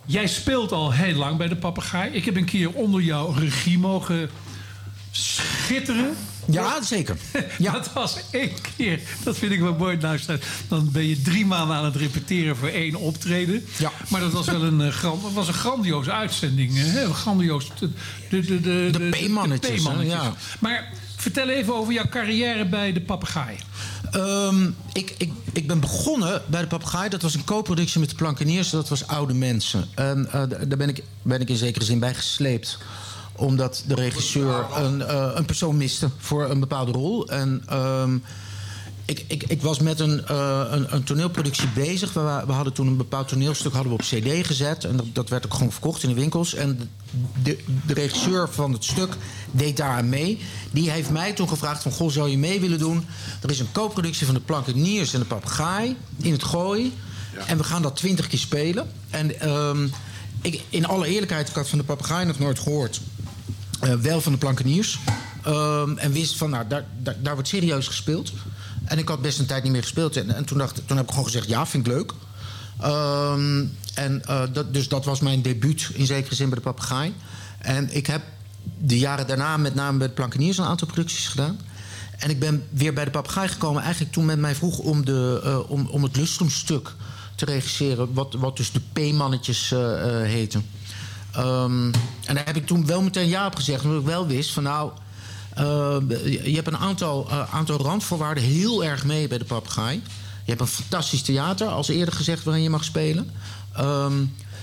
Jij 0.05 0.27
speelt 0.27 0.71
al 0.71 0.93
heel 0.93 1.15
lang 1.15 1.37
bij 1.37 1.47
de 1.47 1.55
papegaai. 1.55 2.11
Ik 2.11 2.25
heb 2.25 2.35
een 2.35 2.45
keer 2.45 2.71
onder 2.71 3.01
jouw 3.01 3.31
regie 3.31 3.79
mogen 3.79 4.29
schitteren. 5.11 6.15
Ja, 6.45 6.81
zeker. 6.83 7.17
dat 7.57 7.93
was 7.93 8.17
één 8.31 8.51
keer. 8.77 8.99
Dat 9.23 9.37
vind 9.37 9.51
ik 9.51 9.59
wel 9.59 9.73
mooi. 9.73 9.97
luisteren. 10.01 10.41
Dan 10.67 10.89
ben 10.91 11.07
je 11.07 11.21
drie 11.21 11.45
maanden 11.45 11.75
aan 11.75 11.85
het 11.85 11.95
repeteren 11.95 12.55
voor 12.55 12.67
één 12.67 12.95
optreden. 12.95 13.65
Ja. 13.77 13.91
Maar 14.07 14.21
dat 14.21 14.31
was 14.31 14.45
wel 14.45 14.63
een, 14.63 14.81
eh, 14.81 14.87
gran- 14.91 15.19
dat 15.23 15.33
was 15.33 15.47
een 15.47 15.53
grandioze 15.53 16.11
uitzending. 16.11 16.71
Hè? 16.75 17.13
Grandioos. 17.13 17.67
De, 17.79 17.89
de, 18.29 18.41
de, 18.45 18.61
de, 18.61 18.89
De 18.91 19.09
P-mannetjes, 19.25 19.83
ja. 20.03 20.33
Maar 20.59 20.89
vertel 21.15 21.49
even 21.49 21.75
over 21.75 21.93
jouw 21.93 22.07
carrière 22.09 22.65
bij 22.65 22.93
de 22.93 23.01
papegaai. 23.01 23.57
Ehm, 24.11 24.69
ik, 24.93 25.13
ik, 25.17 25.31
ik 25.53 25.67
ben 25.67 25.79
begonnen 25.79 26.41
bij 26.47 26.61
de 26.61 26.67
Papegaai. 26.67 27.09
Dat 27.09 27.21
was 27.21 27.33
een 27.33 27.43
co-productie 27.43 27.99
met 27.99 28.09
de 28.09 28.15
Plankeniers. 28.15 28.69
Dat 28.69 28.89
was 28.89 29.07
oude 29.07 29.33
mensen. 29.33 29.89
En 29.95 30.27
eh, 30.31 30.43
daar 30.67 30.77
ben 30.77 30.89
ik, 30.89 31.03
ben 31.21 31.41
ik 31.41 31.49
in 31.49 31.55
zekere 31.55 31.85
zin 31.85 31.99
bij 31.99 32.13
gesleept. 32.13 32.77
Omdat 33.35 33.83
de 33.87 33.95
regisseur 33.95 34.65
een, 34.75 35.01
eh, 35.01 35.31
een 35.33 35.45
persoon 35.45 35.77
miste 35.77 36.09
voor 36.17 36.49
een 36.49 36.59
bepaalde 36.59 36.91
rol. 36.91 37.27
En 37.27 37.63
ehm, 37.67 38.17
ik, 39.05 39.25
ik, 39.27 39.43
ik 39.43 39.61
was 39.61 39.79
met 39.79 39.99
een, 39.99 40.25
eh, 40.27 40.63
een, 40.69 40.93
een 40.93 41.03
toneelproductie 41.03 41.67
bezig. 41.67 42.13
We, 42.13 42.43
we 42.45 42.51
hadden 42.51 42.73
toen 42.73 42.87
een 42.87 42.97
bepaald 42.97 43.27
toneelstuk 43.27 43.73
hadden 43.73 43.91
we 43.91 43.97
op 43.97 44.05
cd 44.05 44.45
gezet. 44.45 44.83
En 44.83 44.95
dat, 44.95 45.05
dat 45.13 45.29
werd 45.29 45.45
ook 45.45 45.53
gewoon 45.53 45.71
verkocht 45.71 46.03
in 46.03 46.09
de 46.09 46.15
winkels. 46.15 46.53
En 46.53 46.89
de, 47.43 47.57
de 47.85 47.93
regisseur 47.93 48.49
van 48.49 48.73
het 48.73 48.83
stuk 48.83 49.15
deed 49.51 49.77
daar 49.77 49.97
aan 49.97 50.09
mee. 50.09 50.39
Die 50.71 50.91
heeft 50.91 51.09
mij 51.09 51.33
toen 51.33 51.49
gevraagd 51.49 51.81
van... 51.81 51.91
Goh, 51.91 52.11
zou 52.11 52.29
je 52.29 52.37
mee 52.37 52.59
willen 52.59 52.79
doen? 52.79 53.05
Er 53.41 53.49
is 53.49 53.59
een 53.59 53.71
co-productie 53.71 54.25
van 54.25 54.35
de 54.35 54.41
Plankeniers 54.41 55.13
en 55.13 55.19
de 55.19 55.25
Papegaai 55.25 55.95
in 56.17 56.31
het 56.31 56.43
Gooi. 56.43 56.93
En 57.47 57.57
we 57.57 57.63
gaan 57.63 57.81
dat 57.81 57.95
twintig 57.95 58.27
keer 58.27 58.39
spelen. 58.39 58.87
En 59.09 59.39
ehm, 59.39 59.87
ik, 60.41 60.61
in 60.69 60.85
alle 60.85 61.07
eerlijkheid, 61.07 61.49
ik 61.49 61.55
had 61.55 61.69
van 61.69 61.77
de 61.77 61.83
Papegaai 61.83 62.25
nog 62.25 62.39
nooit 62.39 62.59
gehoord. 62.59 63.01
Eh, 63.83 63.93
wel 63.95 64.21
van 64.21 64.31
de 64.31 64.37
Plankeniers. 64.37 64.99
Ehm, 65.43 65.97
en 65.97 66.11
wist 66.11 66.37
van, 66.37 66.49
nou, 66.49 66.67
daar, 66.67 66.85
daar, 67.21 67.33
wordt 67.33 67.49
serieus 67.49 67.87
gespeeld. 67.87 68.31
En 68.85 68.97
ik 68.97 69.07
had 69.07 69.21
best 69.21 69.39
een 69.39 69.45
tijd 69.45 69.63
niet 69.63 69.71
meer 69.71 69.81
gespeeld. 69.81 70.17
En, 70.17 70.35
en 70.35 70.45
toen, 70.45 70.57
dacht, 70.57 70.81
toen 70.85 70.97
heb 70.97 71.05
ik 71.05 71.11
gewoon 71.11 71.25
gezegd, 71.25 71.47
ja, 71.47 71.65
vind 71.65 71.87
ik 71.87 71.93
leuk. 71.93 72.13
Ehm, 72.79 73.65
en, 73.93 74.25
eh, 74.25 74.41
dat, 74.53 74.73
dus 74.73 74.87
dat 74.87 75.05
was 75.05 75.19
mijn 75.19 75.41
debuut 75.41 75.89
in 75.93 76.05
zekere 76.05 76.35
zin 76.35 76.49
bij 76.49 76.57
de 76.57 76.63
papegaai. 76.63 77.13
En 77.57 77.95
ik 77.95 78.07
heb 78.07 78.21
de 78.77 78.97
jaren 78.97 79.27
daarna 79.27 79.57
met 79.57 79.75
name 79.75 79.97
bij 79.97 80.07
de 80.07 80.13
Plankeniers 80.13 80.57
een 80.57 80.65
aantal 80.65 80.87
producties 80.87 81.27
gedaan. 81.27 81.59
En 82.17 82.29
ik 82.29 82.39
ben 82.39 82.63
weer 82.69 82.93
bij 82.93 83.05
de 83.05 83.11
papegaai 83.11 83.47
gekomen 83.47 83.81
eigenlijk 83.81 84.13
toen 84.13 84.25
men 84.25 84.39
mij 84.39 84.55
vroeg 84.55 84.77
om, 84.77 85.05
de, 85.05 85.41
eh, 85.43 85.71
om, 85.71 85.87
om 85.87 86.03
het 86.03 86.15
lustrumstuk 86.15 86.93
te 87.35 87.45
regisseren. 87.45 88.13
Wat, 88.13 88.33
wat 88.33 88.57
dus 88.57 88.71
de 88.71 88.81
P-mannetjes 88.93 89.73
heten. 90.23 90.65
Ehm, 91.33 91.91
en 92.25 92.35
daar 92.35 92.45
heb 92.45 92.55
ik 92.55 92.65
toen 92.65 92.85
wel 92.85 93.01
meteen 93.01 93.27
ja 93.27 93.45
op 93.45 93.55
gezegd. 93.55 93.83
Omdat 93.83 93.99
ik 93.99 94.05
wel 94.05 94.27
wist 94.27 94.51
van 94.51 94.63
nou... 94.63 94.91
eh, 95.55 95.97
je 96.43 96.55
hebt 96.55 96.67
een 96.67 96.77
aantal, 96.77 97.27
eh, 97.29 97.53
aantal 97.53 97.77
randvoorwaarden 97.77 98.43
heel 98.43 98.83
erg 98.83 99.03
mee 99.03 99.27
bij 99.27 99.37
de 99.37 99.45
papegaai. 99.45 100.01
Je 100.45 100.49
hebt 100.49 100.61
een 100.61 100.67
fantastisch 100.67 101.21
theater, 101.21 101.67
als 101.67 101.87
eerder 101.87 102.13
gezegd, 102.13 102.43
waarin 102.43 102.63
je 102.63 102.69
mag 102.69 102.83
spelen. 102.83 103.29
Ehm, 103.75 104.13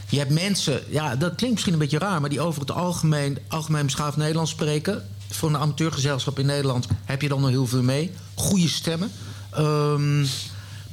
je 0.09 0.19
hebt 0.19 0.31
mensen, 0.31 0.83
ja, 0.89 1.17
dat 1.17 1.35
klinkt 1.35 1.55
misschien 1.55 1.73
een 1.73 1.79
beetje 1.79 1.99
raar... 1.99 2.21
maar 2.21 2.31
die 2.31 2.41
over 2.41 2.61
het 2.61 2.71
algemeen, 2.71 3.39
algemeen 3.49 3.85
beschaafd 3.85 4.17
Nederlands 4.17 4.51
spreken. 4.51 5.09
Voor 5.31 5.49
een 5.49 5.57
amateurgezelschap 5.57 6.39
in 6.39 6.47
Nederland 6.47 6.87
heb 7.05 7.23
je 7.23 7.29
dan 7.29 7.41
nog 7.41 7.51
heel 7.51 7.67
veel 7.67 7.83
mee. 7.83 8.11
Goede 8.35 8.69
stemmen. 8.69 9.11
Ehm, 9.51 10.27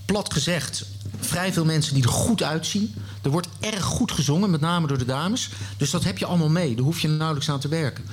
plat 0.05 0.33
gezegd, 0.33 0.85
vrij 1.19 1.53
veel 1.53 1.65
mensen 1.65 1.93
die 1.93 2.03
er 2.03 2.09
goed 2.09 2.43
uitzien. 2.43 2.93
Er 3.21 3.29
wordt 3.29 3.47
erg 3.59 3.83
goed 3.83 4.11
gezongen, 4.11 4.49
met 4.49 4.61
name 4.61 4.87
door 4.87 4.97
de 4.97 5.05
dames. 5.05 5.49
Dus 5.77 5.89
dat 5.91 6.03
heb 6.03 6.17
je 6.17 6.25
allemaal 6.25 6.49
mee. 6.49 6.75
Daar 6.75 6.83
hoef 6.83 6.99
je 6.99 7.07
nauwelijks 7.07 7.49
aan 7.49 7.59
te 7.59 7.67
werken. 7.67 8.03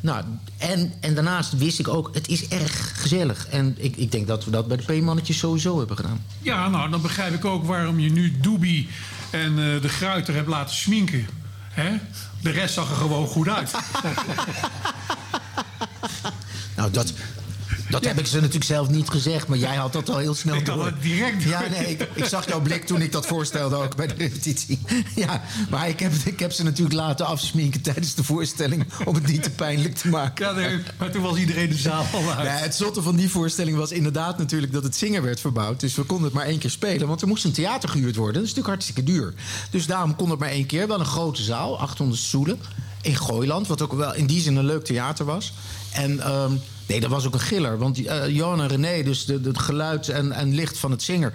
Nou, 0.00 0.24
en, 0.58 0.92
en 1.00 1.14
daarnaast 1.14 1.56
wist 1.56 1.78
ik 1.78 1.88
ook, 1.88 2.10
het 2.12 2.28
is 2.28 2.48
erg 2.48 3.00
gezellig. 3.00 3.46
En 3.48 3.74
ik, 3.78 3.96
ik 3.96 4.12
denk 4.12 4.26
dat 4.26 4.44
we 4.44 4.50
dat 4.50 4.68
bij 4.68 4.76
de 4.76 4.82
P-mannetjes 4.82 5.38
sowieso 5.38 5.78
hebben 5.78 5.96
gedaan. 5.96 6.24
Ja, 6.38 6.68
nou, 6.68 6.90
dan 6.90 7.02
begrijp 7.02 7.34
ik 7.34 7.44
ook 7.44 7.64
waarom 7.64 8.00
je 8.00 8.10
nu 8.10 8.40
Doobie 8.40 8.88
en 9.30 9.50
eh, 9.50 9.82
de 9.82 9.88
Gruiter 9.88 10.34
hebt 10.34 10.48
laten 10.48 10.76
sminken. 10.76 11.26
Hè? 11.70 11.98
De 12.40 12.50
rest 12.50 12.74
zag 12.74 12.90
er 12.90 12.96
gewoon 12.96 13.26
goed 13.26 13.48
uit. 13.48 13.70
Nou, 16.76 16.90
dat, 16.90 17.12
dat 17.92 18.04
heb 18.04 18.18
ik 18.18 18.26
ze 18.26 18.36
natuurlijk 18.36 18.64
zelf 18.64 18.88
niet 18.88 19.08
gezegd, 19.08 19.48
maar 19.48 19.58
jij 19.58 19.74
had 19.74 19.92
dat 19.92 20.10
al 20.10 20.18
heel 20.18 20.34
snel 20.34 20.54
Ik 20.54 20.66
had 20.66 20.76
door. 20.76 20.86
het 20.86 21.02
direct 21.02 21.42
Ja, 21.42 21.62
nee, 21.70 21.86
ik, 21.86 22.08
ik 22.14 22.24
zag 22.24 22.48
jouw 22.48 22.60
blik 22.60 22.84
toen 22.86 23.02
ik 23.02 23.12
dat 23.12 23.26
voorstelde 23.26 23.76
ook 23.76 23.96
bij 23.96 24.06
de 24.06 24.14
repetitie. 24.14 24.78
Ja, 25.14 25.42
maar 25.70 25.88
ik 25.88 26.00
heb, 26.00 26.12
ik 26.24 26.40
heb 26.40 26.52
ze 26.52 26.62
natuurlijk 26.64 26.94
laten 26.94 27.26
afsminken 27.26 27.80
tijdens 27.80 28.14
de 28.14 28.24
voorstelling 28.24 28.84
om 29.04 29.14
het 29.14 29.26
niet 29.26 29.42
te 29.42 29.50
pijnlijk 29.50 29.94
te 29.94 30.08
maken. 30.08 30.46
Ja, 30.46 30.52
nee, 30.52 30.78
maar 30.98 31.10
toen 31.10 31.22
was 31.22 31.36
iedereen 31.36 31.68
de 31.68 31.76
zaal 31.76 32.04
al 32.12 32.32
uit. 32.32 32.48
Nee, 32.48 32.62
het 32.62 32.74
zotte 32.74 33.02
van 33.02 33.16
die 33.16 33.30
voorstelling 33.30 33.76
was 33.76 33.92
inderdaad 33.92 34.38
natuurlijk 34.38 34.72
dat 34.72 34.82
het 34.82 34.96
zingen 34.96 35.22
werd 35.22 35.40
verbouwd. 35.40 35.80
Dus 35.80 35.94
we 35.94 36.02
konden 36.02 36.24
het 36.24 36.34
maar 36.34 36.46
één 36.46 36.58
keer 36.58 36.70
spelen, 36.70 37.06
want 37.08 37.22
er 37.22 37.28
moest 37.28 37.44
een 37.44 37.52
theater 37.52 37.88
gehuurd 37.88 38.16
worden. 38.16 38.34
Dat 38.34 38.42
is 38.42 38.54
natuurlijk 38.54 38.74
hartstikke 38.82 39.12
duur. 39.12 39.34
Dus 39.70 39.86
daarom 39.86 40.16
kon 40.16 40.30
het 40.30 40.38
maar 40.38 40.48
één 40.48 40.66
keer. 40.66 40.88
Wel 40.88 41.00
een 41.00 41.06
grote 41.06 41.42
zaal, 41.42 41.78
800 41.78 42.20
stoelen, 42.20 42.58
in 43.02 43.16
Gooiland. 43.16 43.66
Wat 43.66 43.82
ook 43.82 43.92
wel 43.92 44.14
in 44.14 44.26
die 44.26 44.40
zin 44.40 44.56
een 44.56 44.64
leuk 44.64 44.84
theater 44.84 45.24
was. 45.24 45.52
En 45.92 46.20
ehm, 46.20 46.52
nee, 46.92 47.00
dat 47.00 47.10
was 47.10 47.26
ook 47.26 47.34
een 47.34 47.40
giller. 47.40 47.78
Want 47.78 48.06
eh 48.06 48.28
Johan 48.28 48.60
en 48.60 48.68
René, 48.68 49.02
dus 49.02 49.26
het 49.26 49.58
geluid 49.58 50.08
en, 50.08 50.32
en 50.32 50.54
licht 50.54 50.78
van 50.78 50.90
het 50.90 51.02
zinger... 51.02 51.32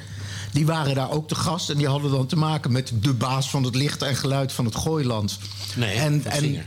die 0.52 0.66
waren 0.66 0.96
daar 0.96 1.12
ook 1.12 1.28
te 1.28 1.36
gast. 1.36 1.70
En 1.70 1.78
die 1.78 1.88
hadden 1.88 2.12
dan 2.12 2.26
te 2.26 2.36
maken 2.36 2.72
met 2.72 2.92
de 2.94 3.14
baas 3.14 3.50
van 3.50 3.64
het 3.64 3.76
licht 3.76 4.02
en 4.02 4.16
geluid 4.16 4.52
van 4.52 4.66
het 4.66 4.76
Gooiland. 4.76 5.40
Nee, 5.76 5.96
en, 5.96 6.22
en, 6.26 6.40
Zinger. 6.40 6.66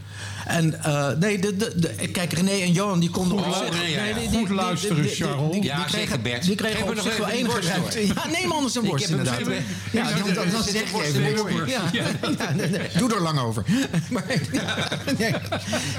En 0.51 0.83
eh, 0.85 1.09
nee, 1.19 1.39
de, 1.39 1.57
de, 1.57 1.73
de- 1.77 2.09
kijk, 2.13 2.33
René 2.33 2.51
en 2.51 2.73
Johan 2.73 3.01
die 3.01 3.11
konden... 3.11 3.39
Goed 3.39 3.47
op 3.47 3.53
zich- 3.53 3.61
luisteren, 3.63 3.91
ja, 3.91 4.05
ja. 4.05 4.15
nee, 4.15 4.29
die- 4.29 4.39
Goed 4.39 4.47
die- 4.47 4.57
luisteren, 4.57 5.03
die- 5.03 5.11
Charles. 5.15 5.53
die- 5.53 5.63
Ja, 5.63 5.77
die 5.77 5.85
kregen- 5.85 6.09
zeker, 6.09 6.21
Bert. 6.23 6.43
Die 6.45 6.55
kregen 6.55 6.83
op 6.89 6.95
nog 6.95 7.05
zich 7.05 7.17
wel 7.17 7.29
enige 7.29 7.61
ruimte. 7.61 8.07
Ja, 8.07 8.27
neem 8.41 8.53
anders 8.53 8.75
een 8.75 8.83
Ik 8.83 8.89
worst 8.89 9.09
hem 9.09 9.19
inderdaad. 9.19 9.47
Ja, 9.93 10.09
Ja, 10.11 10.17
dan, 10.19 10.35
dan, 10.35 10.51
dan 10.51 10.63
zit 10.63 10.73
zeg 10.73 10.83
een 10.83 10.87
je 10.89 10.93
worst 10.93 11.15
even. 11.17 11.69
Ja, 11.69 11.83
nee, 12.55 12.69
nee, 12.69 12.89
Doe 12.99 13.15
er 13.15 13.21
lang 13.23 13.39
over. 13.41 13.65
Maar, 14.11 14.25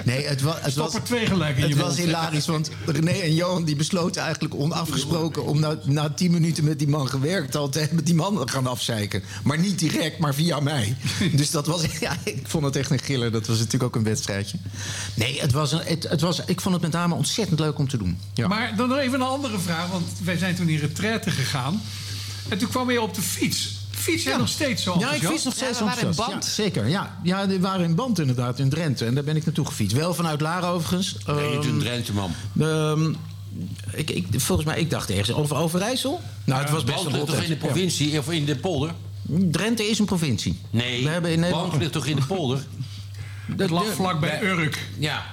nee, 0.06 0.26
het, 0.28 0.42
wa, 0.42 0.58
het 0.62 0.72
Stop 0.72 0.86
was... 0.86 0.94
er 0.96 1.04
twee 1.04 1.26
gelijk 1.26 1.58
in 1.58 1.64
Het 1.64 1.76
was 1.78 1.98
hilarisch, 1.98 2.46
want 2.46 2.70
René 2.86 3.12
en 3.12 3.34
Johan 3.36 3.64
die 3.64 3.76
besloten 3.76 4.22
eigenlijk 4.22 4.54
onafgesproken... 4.56 5.46
om 5.46 5.60
na, 5.60 5.76
na 5.86 6.10
tien 6.10 6.32
minuten 6.32 6.64
met 6.64 6.80
die 6.80 6.88
man 6.88 7.08
gewerkt 7.10 7.56
al 7.56 7.70
te 7.70 7.80
hebben... 7.80 8.04
die 8.04 8.16
man 8.16 8.46
te 8.46 8.52
gaan 8.52 8.68
afzeiken. 8.68 9.24
Maar 9.44 9.60
niet 9.60 9.80
direct, 9.80 10.18
maar 10.20 10.34
via 10.34 10.60
mij. 10.60 10.96
Dus 11.32 11.52
dat 11.52 11.68
was... 11.68 11.82
Ja, 12.00 12.16
ik 12.24 12.40
vond 12.44 12.64
het 12.66 12.76
echt 12.76 12.90
een 12.92 13.00
giller. 13.00 13.32
Dat 13.32 13.48
was 13.48 13.58
natuurlijk 13.58 13.84
ook 13.84 13.96
een 13.96 14.04
Nee, 15.14 15.42
het 15.42 15.52
was, 15.52 15.72
een, 15.72 15.82
het, 15.84 16.08
het 16.10 16.22
was, 16.22 16.42
ik 16.46 16.62
vond 16.62 16.74
het 16.74 16.84
met 16.84 16.92
name 16.92 17.16
ontzettend 17.16 17.60
leuk 17.60 17.78
om 17.78 17.88
te 17.88 17.98
doen. 17.98 18.20
Ja. 18.34 18.48
Maar 18.48 18.76
dan 18.76 18.90
nog 18.90 18.98
even 18.98 19.22
een 19.22 19.28
andere 19.28 19.60
vraag, 19.60 19.88
want 19.88 20.08
wij 20.24 20.38
zijn 20.38 20.56
toen 20.56 20.70
in 20.70 20.80
retraite 20.80 21.30
gegaan. 21.32 21.82
En 22.50 22.58
toen 22.58 22.70
kwam 22.70 22.92
je 22.92 23.02
op 23.02 23.14
de 23.14 23.22
fiets. 23.22 23.80
Fiets 23.90 24.24
jij 24.24 24.38
nog 24.38 24.48
steeds 24.48 24.84
zo 24.84 24.96
Ja, 25.00 25.12
ik 25.12 25.24
fiets 25.24 25.44
nog 25.44 25.54
steeds 25.54 25.80
Ja, 25.80 25.86
we 25.86 25.90
waren 25.92 26.10
in 26.10 26.16
band. 26.16 26.46
Ja, 26.46 26.50
zeker, 26.52 26.88
ja. 26.88 27.20
Ja, 27.24 27.48
we 27.48 27.60
waren 27.60 27.86
in 27.86 27.96
band 27.96 28.20
inderdaad 28.20 28.60
in 28.60 28.70
Drenthe. 28.70 29.06
En 29.06 29.14
daar 29.16 29.24
ben 29.24 29.36
ik 29.36 29.46
naartoe 29.46 29.66
gefietst. 29.66 29.98
Wel 29.98 30.14
vanuit 30.14 30.42
Laren 30.42 30.70
overigens. 30.70 31.18
Nee, 31.28 31.56
niet 31.56 31.66
Ehm, 31.66 31.74
een 31.74 31.80
Drenthe, 31.80 32.14
man. 32.14 32.32
ehm, 32.60 33.14
ik, 33.92 34.10
ik, 34.10 34.28
volgens 34.38 34.68
mij, 34.68 34.80
ik 34.80 34.90
dacht 34.90 35.10
ergens 35.10 35.32
over 35.32 35.56
Overijssel. 35.56 36.22
Nou, 36.44 36.62
het 36.62 36.70
was 36.70 36.84
best 36.84 37.06
een 37.06 37.12
toch 37.12 37.36
in 37.36 37.42
de 37.42 37.48
ja. 37.48 37.56
provincie 37.56 38.20
of 38.20 38.32
in 38.32 38.46
de 38.46 38.56
polder? 38.56 38.92
Drenthe 39.28 39.90
is 39.90 40.00
een 40.00 40.06
provincie. 40.06 40.60
Nee, 40.70 41.04
We 41.04 41.10
hebben 41.10 41.32
in 41.32 41.40
Nederland... 41.40 41.68
Band 41.70 41.82
ligt 41.82 41.94
toch 41.94 42.06
in 42.06 42.16
de 42.16 42.26
polder? 42.26 42.66
Het 43.58 43.70
lag 43.70 43.86
vlak 43.96 44.20
bij 44.20 44.44
Urk. 44.44 44.80
Ja. 44.98 45.26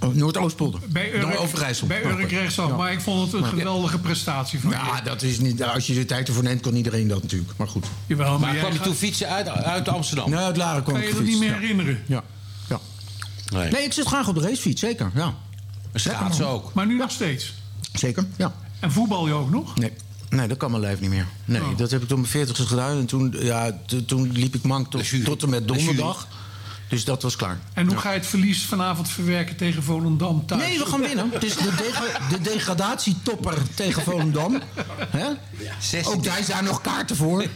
Oh, 0.00 0.14
Noordoostpolder. 0.14 0.80
Bij 0.88 1.12
Urk, 1.12 1.20
Door 1.20 1.34
Overijssel. 1.36 1.86
bij 1.86 2.04
Urk 2.04 2.30
rechtsaf. 2.30 2.68
Ja. 2.70 2.76
Maar 2.76 2.92
ik 2.92 3.00
vond 3.00 3.32
het 3.32 3.40
een 3.42 3.48
geweldige 3.48 3.98
prestatie 3.98 4.60
van 4.60 4.70
Ja, 4.70 4.96
je. 4.96 5.02
dat 5.02 5.22
is 5.22 5.38
niet... 5.38 5.62
Als 5.62 5.86
je 5.86 5.94
de 5.94 6.04
tijd 6.04 6.28
ervoor 6.28 6.42
neemt, 6.42 6.60
kan 6.60 6.74
iedereen 6.74 7.08
dat 7.08 7.22
natuurlijk. 7.22 7.52
Maar 7.56 7.68
goed. 7.68 7.86
Jawel, 8.06 8.30
maar, 8.30 8.40
Maar 8.40 8.56
kwam 8.58 8.70
je 8.70 8.76
gaat- 8.76 8.86
toen 8.86 8.94
fietsen 8.94 9.28
uit, 9.28 9.48
uit 9.48 9.88
Amsterdam? 9.88 10.30
Nee, 10.30 10.38
uit 10.38 10.56
Laren 10.56 10.82
kwam 10.82 10.94
kan 10.94 11.06
je 11.06 11.12
dat 11.14 11.22
niet 11.22 11.38
meer 11.38 11.52
herinneren. 11.58 12.02
Ja. 12.06 12.22
ja. 12.68 12.80
Nee. 13.52 13.70
Nee, 13.70 13.82
ik 13.84 13.92
zit 13.92 14.06
graag 14.06 14.28
op 14.28 14.34
de 14.34 14.40
racefiets, 14.40 14.80
zeker. 14.80 15.10
Ja. 15.14 15.34
Schaatsen 15.94 16.46
ook. 16.48 16.74
Maar 16.74 16.86
nu 16.86 16.96
nog 16.96 17.10
steeds. 17.10 17.54
Zeker, 17.92 18.24
ja. 18.36 18.54
En 18.80 18.92
voetbal 18.92 19.26
je 19.26 19.32
ook 19.32 19.50
nog? 19.50 19.76
Nee. 19.78 19.92
Nee, 20.30 20.48
dat 20.48 20.56
kan 20.56 20.70
mijn 20.70 20.82
lijf 20.82 21.00
niet 21.00 21.10
meer. 21.10 21.26
Nee, 21.44 21.60
Oh. 21.62 21.76
dat 21.76 21.90
heb 21.90 22.02
ik 22.02 22.08
toen 22.08 22.18
mijn 22.20 22.30
40 22.30 22.68
gedaan. 22.68 22.98
En 22.98 23.06
toen, 23.06 23.34
ja, 23.38 23.78
t- 23.86 24.08
toen 24.08 24.32
liep 24.32 24.54
ik 24.54 24.62
mank 24.62 24.90
tot, 24.90 25.24
tot 25.24 25.42
en 25.42 25.48
met 25.50 25.68
donderdag. 25.68 26.28
Dus 26.88 27.04
dat 27.04 27.22
was 27.22 27.36
klaar. 27.36 27.58
En 27.72 27.86
hoe 27.86 27.96
ga 27.96 28.10
je 28.10 28.18
het 28.18 28.26
verlies 28.26 28.64
vanavond 28.64 29.08
verwerken 29.08 29.56
tegen 29.56 29.82
Volendam 29.82 30.46
thuis? 30.46 30.62
Nee, 30.62 30.78
we 30.78 30.86
gaan 30.86 31.00
winnen. 31.00 31.30
Het 31.32 31.44
is 31.44 31.56
de, 31.56 31.74
dega- 31.76 32.28
de 32.28 32.40
degradatietopper 32.40 33.58
tegen 33.74 34.02
Volendam. 34.02 34.62
Hè? 35.10 35.26
Ook 36.04 36.24
daar 36.24 36.42
zijn 36.44 36.64
nog 36.64 36.80
kaarten 36.80 37.16
voor. 37.16 37.44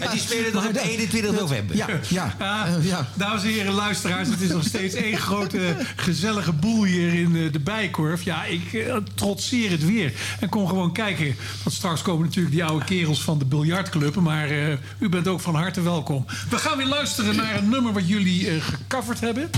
En 0.00 0.10
die 0.10 0.20
spelen 0.20 0.52
dan 0.52 0.66
op 0.66 0.76
21 0.76 1.32
november. 1.40 1.76
Ja, 1.76 1.86
ja. 2.08 2.34
Ah, 2.38 2.74
eh, 2.74 2.86
ja. 2.86 3.06
Dames 3.14 3.42
en 3.42 3.48
heren, 3.48 3.72
luisteraars, 3.72 4.28
het 4.28 4.40
is 4.40 4.48
nog 4.48 4.64
steeds 4.64 4.94
één 4.94 5.16
grote 5.18 5.76
gezellige 5.96 6.52
boel 6.52 6.84
hier 6.84 7.14
in 7.14 7.36
eh, 7.36 7.52
de 7.52 7.60
Bijkorf. 7.60 8.22
Ja, 8.22 8.44
ik 8.44 8.72
eh, 8.72 8.96
trotseer 9.14 9.70
het 9.70 9.84
weer. 9.84 10.12
En 10.40 10.48
kom 10.48 10.66
gewoon 10.66 10.92
kijken. 10.92 11.36
Want 11.62 11.76
straks 11.76 12.02
komen 12.02 12.26
natuurlijk 12.26 12.54
die 12.54 12.64
oude 12.64 12.84
kerels 12.84 13.22
van 13.22 13.38
de 13.38 13.44
biljartclub. 13.44 14.14
Maar 14.14 14.48
eh, 14.50 14.72
u 14.98 15.08
bent 15.08 15.28
ook 15.28 15.40
van 15.40 15.54
harte 15.54 15.80
welkom. 15.82 16.13
We 16.50 16.58
gaan 16.58 16.76
weer 16.76 16.86
luisteren 16.86 17.36
naar 17.36 17.56
een 17.56 17.68
nummer 17.68 17.92
wat 17.92 18.08
jullie 18.08 18.50
eh, 18.50 18.62
gecoverd 18.62 19.20
hebben. 19.20 19.50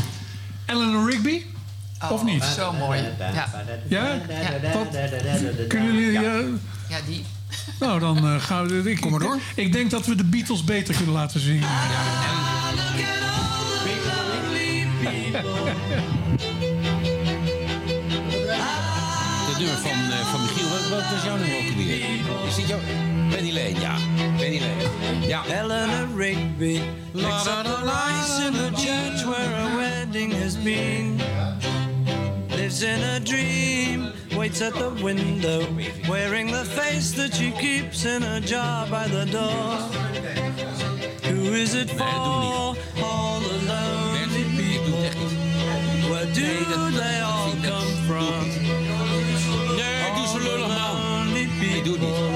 Eleanor 0.66 1.10
Rigby? 1.10 1.42
of 2.10 2.24
niet? 2.24 2.42
Oh, 2.42 2.50
Zo 2.50 2.72
mooi. 2.72 3.00
Ja. 3.18 3.48
Ja? 3.88 4.18
Ja. 4.28 4.72
Wat? 4.72 4.88
Kunnen 5.68 5.94
jullie... 5.94 6.18
eh, 6.18 6.44
Ja, 6.88 6.98
die. 7.06 7.24
nou, 7.80 8.00
dan 8.00 8.16
eh, 8.16 8.40
gaan 8.42 8.66
we... 8.68 8.90
Ik, 8.90 9.00
Kom 9.00 9.10
maar 9.10 9.20
door. 9.20 9.38
Ik 9.54 9.72
denk 9.72 9.90
dat 9.90 10.06
we 10.06 10.14
de 10.14 10.24
Beatles 10.24 10.64
beter 10.64 10.94
kunnen 10.94 11.14
laten 11.14 11.40
zingen. 11.40 11.68
Het 19.48 19.58
nummer 19.58 19.76
van, 19.76 20.26
van 20.30 20.40
Michiel, 20.40 20.68
wat, 20.68 20.88
wat 20.88 21.10
was 21.10 21.24
jouw 21.24 21.36
nummer 21.36 21.56
ook 21.56 21.70
alweer? 21.70 22.46
Is 22.46 22.54
dit 22.54 22.68
jouw... 22.68 22.78
Penny 23.30 23.52
Lane, 23.52 23.80
ja. 23.80 23.96
Penny 24.38 24.60
Lane. 24.60 25.26
Ja. 25.26 25.44
Eleanor 25.46 26.06
Rigby 26.14 26.80
picks 27.12 27.46
up 27.46 27.64
the 27.64 27.84
lights 27.84 28.38
in 28.46 28.52
the 28.52 28.70
church 28.76 29.24
where 29.24 29.54
a 29.60 29.76
wedding 29.76 30.30
has 30.32 30.56
been. 30.56 31.18
Lives 32.50 32.82
in 32.82 33.02
a 33.02 33.20
dream, 33.20 34.12
waits 34.36 34.60
at 34.60 34.74
the 34.74 34.90
window, 35.02 35.66
wearing 36.08 36.50
the 36.50 36.64
face 36.64 37.12
that 37.12 37.34
she 37.34 37.50
keeps 37.52 38.04
in 38.04 38.22
a 38.22 38.40
jar 38.40 38.86
by 38.88 39.06
the 39.08 39.26
door. 39.26 39.78
Who 41.30 41.52
is 41.54 41.74
it 41.74 41.90
for? 41.90 42.04
All 43.02 43.40
alone. 43.40 44.06
Where 46.10 46.26
do 46.32 46.90
they 46.92 47.20
all 47.20 47.52
come 47.62 47.92
from? 48.06 48.48
Nee, 49.76 50.14
doe 50.14 50.26
zo 50.26 50.38
lullig, 50.38 50.68
man. 50.68 51.36
Ik 51.36 51.84
doe 51.84 51.98
niet. 51.98 52.35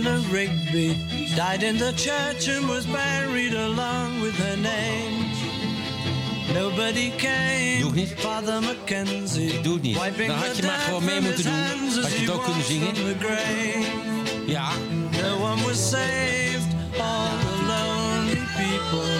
Eleanor 0.00 0.20
Rigby 0.32 0.96
died 1.36 1.62
in 1.62 1.76
the 1.76 1.92
church 1.92 2.48
and 2.48 2.66
was 2.66 2.86
buried 2.86 3.52
along 3.52 4.22
with 4.22 4.34
her 4.36 4.56
name. 4.56 5.26
Nobody 6.54 7.10
came. 7.18 7.80
Doe 7.80 7.88
ik 7.88 7.94
niet. 7.94 8.14
Father 8.16 8.62
Mackenzie. 8.62 9.52
Ik 9.52 9.62
doe 9.62 9.74
het 9.74 9.82
niet. 9.82 9.94
Dan 10.26 10.36
had 10.36 10.56
je 10.56 10.62
maar 10.62 10.78
gewoon 10.78 11.04
mee 11.04 11.20
moeten 11.20 11.44
doen. 11.44 12.02
Had 12.02 12.12
je 12.12 12.20
het 12.20 12.30
ook 12.30 12.44
kunnen 12.44 12.64
zingen. 12.64 12.94
Ja. 14.46 14.68
No 15.22 15.36
one 15.36 15.62
was 15.62 15.90
saved. 15.90 16.66
All 16.98 17.28
the 17.40 17.56
lonely 17.66 18.40
people. 18.56 19.10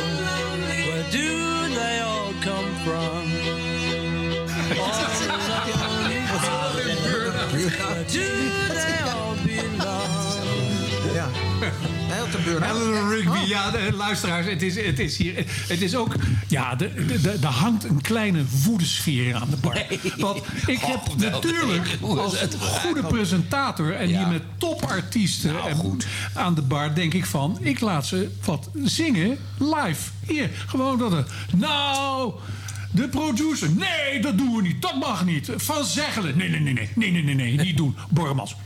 Where 0.86 1.04
do 1.10 1.74
they 1.74 2.00
all 2.02 2.32
come 2.40 2.70
from? 2.84 3.22
All 4.80 4.92
the 5.20 5.28
lonely 5.80 6.20
people. 6.30 6.78
Where 7.78 8.04
do 8.04 8.26
they 8.74 9.02
all 9.12 9.34
belong? 9.44 10.29
ja. 11.20 11.28
Heel 12.10 12.28
te 12.28 12.38
beuren. 12.44 13.46
Ja, 13.46 13.70
de, 13.70 13.92
luisteraars, 13.96 14.46
het 14.46 14.62
is, 14.62 14.76
het 14.76 14.98
is 14.98 15.16
hier. 15.16 15.44
Het 15.68 15.82
is 15.82 15.96
ook. 15.96 16.14
Ja, 16.48 16.76
er 17.40 17.46
hangt 17.46 17.84
een 17.84 18.00
kleine 18.00 18.44
woedesfeer 18.64 19.34
aan 19.34 19.50
de 19.50 19.56
bar. 19.56 19.74
Nee. 19.74 20.00
Want 20.16 20.42
ik 20.66 20.78
heb 20.80 21.00
natuurlijk 21.16 21.88
als 22.18 22.40
het 22.40 22.56
goede 22.60 23.02
presentator 23.02 23.94
en 23.94 24.08
ja. 24.08 24.18
hier 24.18 24.28
met 24.28 24.42
topartiesten 24.58 25.54
en 25.64 25.98
aan 26.34 26.54
de 26.54 26.62
bar, 26.62 26.94
denk 26.94 27.14
ik 27.14 27.26
van: 27.26 27.58
ik 27.60 27.80
laat 27.80 28.06
ze 28.06 28.30
wat 28.44 28.70
zingen 28.84 29.38
live. 29.58 30.10
Hier, 30.26 30.50
gewoon 30.66 30.98
dat 30.98 31.12
er, 31.12 31.26
Nou. 31.56 32.32
De 32.92 33.08
producer. 33.08 33.70
Nee, 33.70 34.20
dat 34.20 34.38
doen 34.38 34.56
we 34.56 34.62
niet. 34.62 34.82
Dat 34.82 34.96
mag 34.96 35.24
niet. 35.24 35.50
Van 35.56 35.84
Zeggelen. 35.84 36.36
Nee, 36.36 36.48
nee, 36.48 36.60
nee, 36.60 36.72
nee. 36.72 36.90
Nee, 36.94 37.10
nee, 37.10 37.22
nee, 37.22 37.34
nee. 37.34 37.56
Niet 37.56 37.76
doen. 37.76 37.96
Bormans 38.08 38.56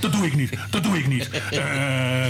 dat 0.00 0.12
doe 0.12 0.26
ik 0.26 0.36
niet. 0.36 0.50
Dat 0.70 0.82
doe 0.82 0.98
ik 0.98 1.06
niet. 1.06 1.30
Eh 1.50 2.26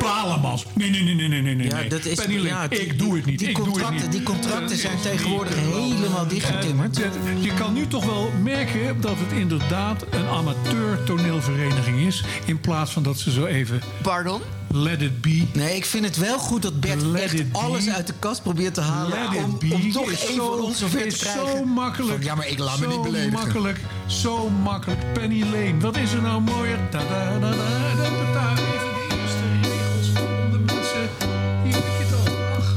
Balemans, 0.00 0.64
nee, 0.74 0.90
nee, 0.90 1.02
nee, 1.02 1.14
nee, 1.14 1.28
nee, 1.28 1.42
nee, 1.42 1.54
nee. 1.54 1.66
Ja, 1.68 1.88
dat 1.88 2.04
is- 2.04 2.14
Penny 2.24 2.40
ja, 2.46 2.68
die- 2.68 2.78
ik 2.78 2.98
doe 2.98 3.16
het 3.16 3.26
niet. 3.26 3.38
die 3.38 3.48
ik 3.48 3.54
doe 3.56 3.64
het 3.64 3.72
contracten- 3.72 4.02
niet. 4.02 4.12
die 4.12 4.22
contracten 4.22 4.76
zijn 4.76 4.92
Eh, 4.96 5.00
tegenwoordig 5.00 5.54
eh, 5.56 5.60
helemaal 5.62 6.26
dichtgetimmerd. 6.26 6.94
dat- 6.94 7.12
Je 7.40 7.54
kan 7.54 7.72
nu 7.72 7.86
toch 7.86 8.04
wel 8.04 8.30
merken 8.42 9.00
dat 9.00 9.14
het 9.18 9.38
inderdaad 9.38 10.04
een 10.10 10.26
amateur 10.26 11.04
toneelvereniging 11.04 11.98
is. 12.06 12.24
In 12.44 12.60
plaats 12.60 12.92
van 12.92 13.02
dat 13.02 13.18
ze 13.18 13.30
zo 13.30 13.44
even... 13.46 13.80
Pardon? 14.02 14.40
Let 14.68 15.02
it 15.02 15.20
be. 15.20 15.46
Nee, 15.52 15.76
ik 15.76 15.84
vind 15.84 16.04
het 16.04 16.16
wel 16.16 16.38
goed 16.38 16.62
dat 16.62 16.80
Bert 16.80 17.02
Let 17.02 17.22
echt 17.22 17.32
it 17.32 17.52
be. 17.52 17.58
alles 17.58 17.88
uit 17.88 18.06
de 18.06 18.12
kast 18.18 18.42
probeert 18.42 18.74
te 18.74 18.80
halen. 18.80 19.18
Let 19.18 19.38
it 19.38 19.44
om, 19.44 19.58
be 19.58 19.74
om 19.74 19.92
toch 19.92 20.10
is 20.10 20.24
één 20.26 20.34
zo- 20.36 20.56
van 20.56 20.64
ons 20.64 20.78
zover 20.78 21.00
te 21.00 21.06
is 21.06 21.16
krijgen. 21.18 21.46
Zo 21.56 21.64
makkelijk. 21.64 22.22
Ja, 22.24 22.34
maar 22.34 22.48
ik 22.48 22.58
laat 22.58 22.78
me 22.78 22.84
zo 22.84 22.90
niet 22.90 23.02
beledigen. 23.02 23.32
makkelijk. 23.32 23.80
Zo 24.06 24.48
makkelijk. 24.48 25.12
Penny 25.12 25.40
Lane. 25.42 25.74
Wat 25.80 25.96
is 25.96 26.12
er 26.12 26.22
nou 26.22 26.40
mooier? 26.40 26.78
Da, 26.90 26.98
da, 26.98 27.38
da, 27.38 27.38
da, 27.38 27.50
da, 27.50 28.32
da, 28.32 28.50
even 28.52 28.94
de 28.94 29.06
eerste 29.20 29.68
regels 29.68 30.08
van 30.14 30.50
de 30.50 30.58
mensen. 30.58 31.08
Hier 31.64 31.74
heb 31.74 31.84
je 31.98 32.04
het 32.04 32.12
al. 32.12 32.34
Ach. 32.58 32.74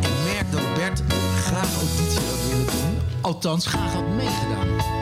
Ik 0.00 0.32
merk 0.34 0.52
dat 0.52 0.74
Bert 0.74 1.02
graag 1.44 1.74
auditie 1.74 2.26
had 2.28 2.48
willen 2.50 2.66
doen. 2.66 2.98
Althans, 3.20 3.66
graag 3.66 3.92
had 3.92 4.08
meegedaan. 4.08 4.95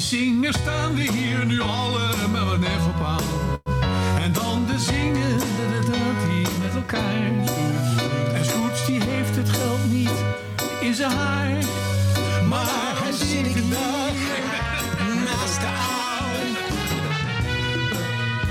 In 0.00 0.06
zingen 0.06 0.52
staan 0.52 0.94
we 0.94 1.12
hier 1.12 1.46
nu 1.46 1.60
allemaal 1.60 2.54
even 2.54 2.86
op 2.86 3.04
aan. 3.04 3.22
En 4.22 4.32
dan 4.32 4.66
de 4.66 4.78
zingen 4.78 5.38
da, 5.38 5.44
da, 5.72 5.90
da, 5.90 6.26
die 6.28 6.46
met 6.62 6.74
elkaar. 6.74 7.22
En 8.34 8.44
Scrooge 8.44 8.86
die 8.86 9.02
heeft 9.02 9.36
het 9.36 9.48
geld 9.48 9.90
niet 9.90 10.10
in 10.80 10.94
zijn 10.94 11.10
haar. 11.10 11.64
Maar 12.48 12.66
hij 13.02 13.12
zit 13.12 13.70
daar 13.70 14.12
naast 15.24 15.60
de 15.60 15.66
aan. 15.66 16.54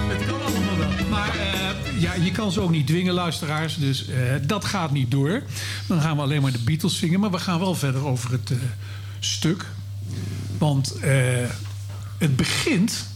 Het 0.08 0.26
kan 0.26 0.42
allemaal 0.42 0.78
wel. 0.78 1.08
Maar 1.10 1.36
eh, 1.36 2.02
ja, 2.02 2.14
je 2.14 2.32
kan 2.32 2.52
ze 2.52 2.62
ook 2.62 2.72
niet 2.72 2.88
dwingen, 2.88 3.14
luisteraars. 3.14 3.76
Dus 3.76 4.08
eh, 4.08 4.18
dat 4.42 4.66
gaat 4.66 4.92
niet 4.92 5.12
door. 5.12 5.44
Dan 5.88 6.02
gaan 6.02 6.16
we 6.16 6.22
alleen 6.22 6.42
maar 6.42 6.52
de 6.52 6.64
Beatles 6.64 6.98
zingen. 6.98 7.20
Maar 7.20 7.32
we 7.32 7.40
gaan 7.40 7.60
wel 7.60 7.76
verder 7.76 8.06
over 8.06 8.32
het 8.32 8.52
eh, 8.52 8.58
stuk. 9.20 9.66
Want 10.60 10.94
eh, 10.94 11.50
het 12.18 12.36
begint 12.36 13.08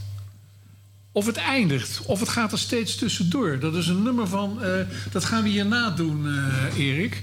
of 1.12 1.26
het 1.26 1.38
eindigt. 1.38 2.02
Of 2.06 2.20
het 2.20 2.30
gaat 2.30 2.52
er 2.52 2.60
steeds 2.60 2.96
tussendoor. 2.96 3.60
Dat 3.60 3.76
is 3.76 3.88
een 3.88 4.04
nummer 4.04 4.28
van... 4.28 4.64
eh, 4.64 4.72
dat 5.12 5.26
gaan 5.26 5.44
we 5.44 5.50
hierna 5.50 5.90
doen, 5.90 6.28
eh, 6.28 6.78
Erik. 6.78 7.22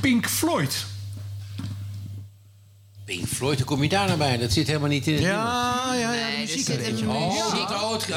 Pink 0.00 0.26
Floyd. 0.26 0.86
Pink 3.10 3.26
Floyd, 3.28 3.56
hoe 3.56 3.66
kom 3.66 3.82
je 3.82 3.88
daar 3.88 4.06
nou 4.06 4.18
bij? 4.18 4.38
Dat 4.38 4.52
zit 4.52 4.66
helemaal 4.66 4.88
niet 4.88 5.06
in 5.06 5.14
het 5.14 5.22
Ja, 5.22 5.94
ja, 5.94 6.12
ja. 6.12 6.26
De 6.30 6.36
muziek 6.40 6.66
zit 6.66 6.86
een 7.00 7.06
wel. 7.06 7.16
Oh, 7.16 7.52
het, 7.52 7.82
oh, 7.82 7.92
het, 7.92 8.08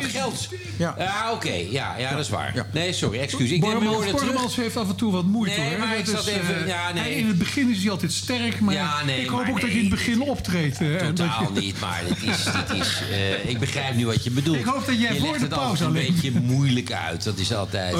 Nee. 0.00 0.10
geld. 0.10 0.48
Ja. 0.78 0.94
Ja, 0.98 1.32
oké. 1.32 1.52
Ja, 1.70 1.94
ja, 1.98 2.10
dat 2.10 2.20
is 2.20 2.28
waar. 2.28 2.66
Nee, 2.72 2.92
sorry, 2.92 3.18
excuus. 3.18 3.50
Ik 3.50 3.60
Bormans, 3.60 4.56
heeft 4.56 4.76
af 4.76 4.88
en 4.88 4.94
toe 4.96 5.12
wat 5.12 5.24
moeite 5.24 5.60
Nee, 5.60 5.68
hoor. 5.68 5.78
maar 5.78 5.98
ik 5.98 6.06
zat 6.06 6.26
even- 6.26 6.60
eh, 6.62 6.66
ja, 6.68 6.92
nee. 6.92 7.02
hij- 7.02 7.12
in 7.12 7.26
het 7.26 7.38
begin 7.38 7.70
is 7.70 7.82
hij 7.82 7.90
altijd 7.90 8.12
sterk, 8.12 8.60
maar 8.60 8.74
Ja, 8.74 9.04
nee, 9.04 9.20
ik 9.20 9.28
hoop 9.28 9.40
maar 9.40 9.50
ook 9.50 9.60
dat 9.60 9.70
je 9.70 9.76
in 9.76 9.80
het 9.80 9.90
begin 9.90 10.20
optreedt. 10.22 10.80
eh, 10.80 10.96
Totaal 10.96 11.50
je- 11.54 11.60
niet, 11.60 11.80
maar 11.80 12.02
dit 12.08 12.22
is, 12.34 12.44
dit 12.44 12.78
is, 12.80 13.00
eh, 13.10 13.48
ik 13.50 13.58
begrijp 13.58 13.94
nu 13.94 14.06
wat 14.06 14.24
je 14.24 14.30
bedoelt. 14.30 14.56
Ik 14.58 14.64
hoop 14.64 14.86
dat 14.86 15.00
jij 15.00 15.14
je 15.14 15.20
voor 15.20 15.38
de 15.38 15.46
pauze 15.46 15.82
een 15.84 15.88
alleen- 15.90 16.12
beetje 16.14 16.30
moeilijk 16.40 16.92
uit. 16.92 17.24
Dat 17.24 17.38
is 17.38 17.54
altijd... 17.54 17.94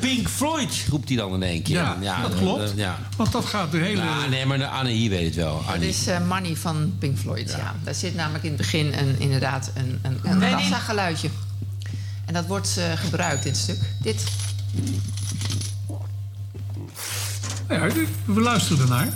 Pink 0.00 0.28
Floyd, 0.28 0.84
roept 0.90 1.08
hij 1.08 1.16
dan 1.16 1.34
in 1.34 1.42
één 1.42 1.62
keer. 1.62 1.74
Ja, 2.00 2.22
dat 2.22 2.34
klopt. 2.38 2.72
ja. 2.76 2.98
Want 3.16 3.32
dat 3.32 3.44
gaat 3.44 3.70
de 3.70 3.78
hele... 3.78 4.02
Ja, 4.02 4.26
nee, 4.30 4.46
maar 4.46 4.58
de 4.58 4.66
Anne 4.68 4.90
hier 4.90 5.10
weet 5.10 5.24
het 5.24 5.34
wel. 5.34 5.62
Dat 5.66 5.74
Annie. 5.74 5.88
is 5.88 6.06
eh, 6.06 6.26
Money 6.26 6.56
van 6.56 6.94
Pink 6.98 7.18
Floyd, 7.18 7.50
ja. 7.50 7.74
Daar 7.84 7.94
zit 7.94 8.14
namelijk 8.14 8.44
in 8.44 8.48
het 8.50 8.58
begin 8.58 8.92
een, 8.92 9.18
inderdaad 9.20 9.70
een, 9.74 9.98
een, 10.02 10.18
een 10.22 10.38
Nee, 10.38 10.50
nee. 10.50 10.60
kassageluidje. 10.60 11.28
En 12.24 12.34
dat 12.34 12.46
wordt 12.46 12.76
eh, 12.76 12.92
gebruikt 12.94 13.44
in 13.44 13.50
het 13.50 13.60
stuk. 13.60 13.78
Dit. 14.00 14.24
Ja, 17.68 17.86
we 18.24 18.40
luisteren 18.40 18.80
ernaar. 18.82 19.08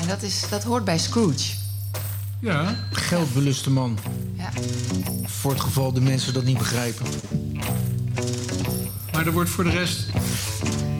En 0.00 0.08
dat, 0.08 0.22
is, 0.22 0.44
dat 0.50 0.62
hoort 0.64 0.84
bij 0.84 0.98
Scrooge. 0.98 1.52
Ja. 2.40 2.74
Geldbeluste 2.90 3.70
man. 3.70 3.98
Ja. 4.36 4.50
Voor 5.24 5.52
het 5.52 5.60
geval 5.60 5.92
de 5.92 6.00
mensen 6.00 6.32
dat 6.34 6.44
niet 6.44 6.58
begrijpen. 6.58 7.06
Maar 9.12 9.26
er 9.26 9.32
wordt 9.32 9.50
voor 9.50 9.64
de 9.64 9.70
rest... 9.70 10.06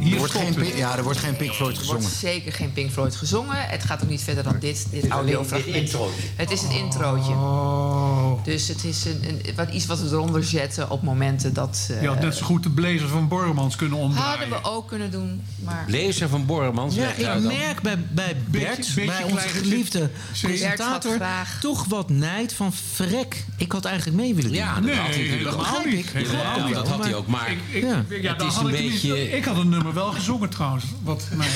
Er 0.05 0.11
Hier 0.11 0.19
wordt 0.19 0.33
geen. 0.33 0.55
Pink- 0.55 0.77
ja, 0.77 0.97
er 0.97 1.03
wordt 1.03 1.19
geen 1.19 1.37
Pink 1.37 1.53
Floyd 1.53 1.79
Er 1.79 1.85
wordt 1.87 2.05
gezongen. 2.05 2.19
zeker 2.35 2.53
geen 2.53 2.73
Pink 2.73 2.91
Floyd 2.91 3.17
gezongen. 3.17 3.57
Het 3.57 3.85
gaat 3.85 4.03
ook 4.03 4.09
niet 4.09 4.23
verder 4.23 4.45
dan 4.45 4.57
dit, 4.61 4.87
dit 4.91 5.09
audiofragment. 5.09 5.95
Het 6.37 6.51
is 6.51 6.61
het 6.63 6.73
introotje. 6.73 7.33
Oh. 7.33 8.45
Dus 8.45 8.69
het 8.69 8.85
is 8.85 9.05
een, 9.05 9.25
een, 9.29 9.55
wat, 9.57 9.71
iets 9.71 9.87
wat 9.87 10.01
we 10.01 10.07
eronder 10.09 10.45
zetten 10.45 10.91
op 10.91 11.03
momenten 11.03 11.53
dat... 11.55 11.89
eh, 11.91 12.03
Je 12.03 12.09
had 12.09 12.21
net 12.21 12.37
zo 12.37 12.45
goed 12.45 12.63
de 12.63 12.71
blazer 12.71 13.09
van 13.09 13.29
Bormans 13.29 13.77
kunnen 13.77 13.99
omdraaien. 13.99 14.39
hadden 14.39 14.63
we 14.63 14.69
ook 14.69 14.89
kunnen 14.89 15.11
doen, 15.11 15.43
maar... 15.65 15.85
Blazer 15.87 16.29
van 16.29 16.47
Bormans. 16.47 16.95
Ja, 16.95 17.09
ik 17.13 17.41
merk 17.41 17.83
bij, 17.83 17.99
bij 17.99 18.37
Bert, 18.47 18.77
Beetje- 18.77 18.95
beetje 18.95 19.05
bij 19.05 19.23
onze 19.33 19.49
geliefde 19.49 20.11
presentator, 20.43 21.19
toch 21.61 21.85
wat 21.85 22.09
nijd 22.11 22.53
van 22.53 22.73
verrek. 22.93 23.45
Ik 23.57 23.73
had 23.73 23.85
eigenlijk 23.85 24.17
mee 24.17 24.35
willen 24.35 24.51
doen. 24.51 24.61
Ja, 24.61 24.75
dat 24.75 24.85
Nee, 24.85 24.95
had 24.95 25.15
hij 25.15 25.23
natuurlijk 25.25 25.55
ook. 25.57 25.65
helemaal 25.67 25.83
begrijp 25.83 26.25
ik. 26.27 26.31
Ja, 26.33 26.69
dat 26.73 26.89
had 26.89 27.05
hij 27.05 27.15
ook, 27.15 27.27
maar... 27.27 27.51
Ik, 27.51 27.59
ik, 27.71 27.83
Ja. 27.83 28.05
ja, 28.21 28.33
Het 28.33 28.43
is 28.43 28.57
een 28.57 28.71
beetje- 28.71 29.31
Ik 29.37 29.45
had 29.45 29.57
een 29.57 29.69
nummer 29.69 29.93
wel 29.95 30.13
gezongen 30.13 30.49
trouwens. 30.49 30.85
Wat 31.03 31.29
mij, 31.33 31.49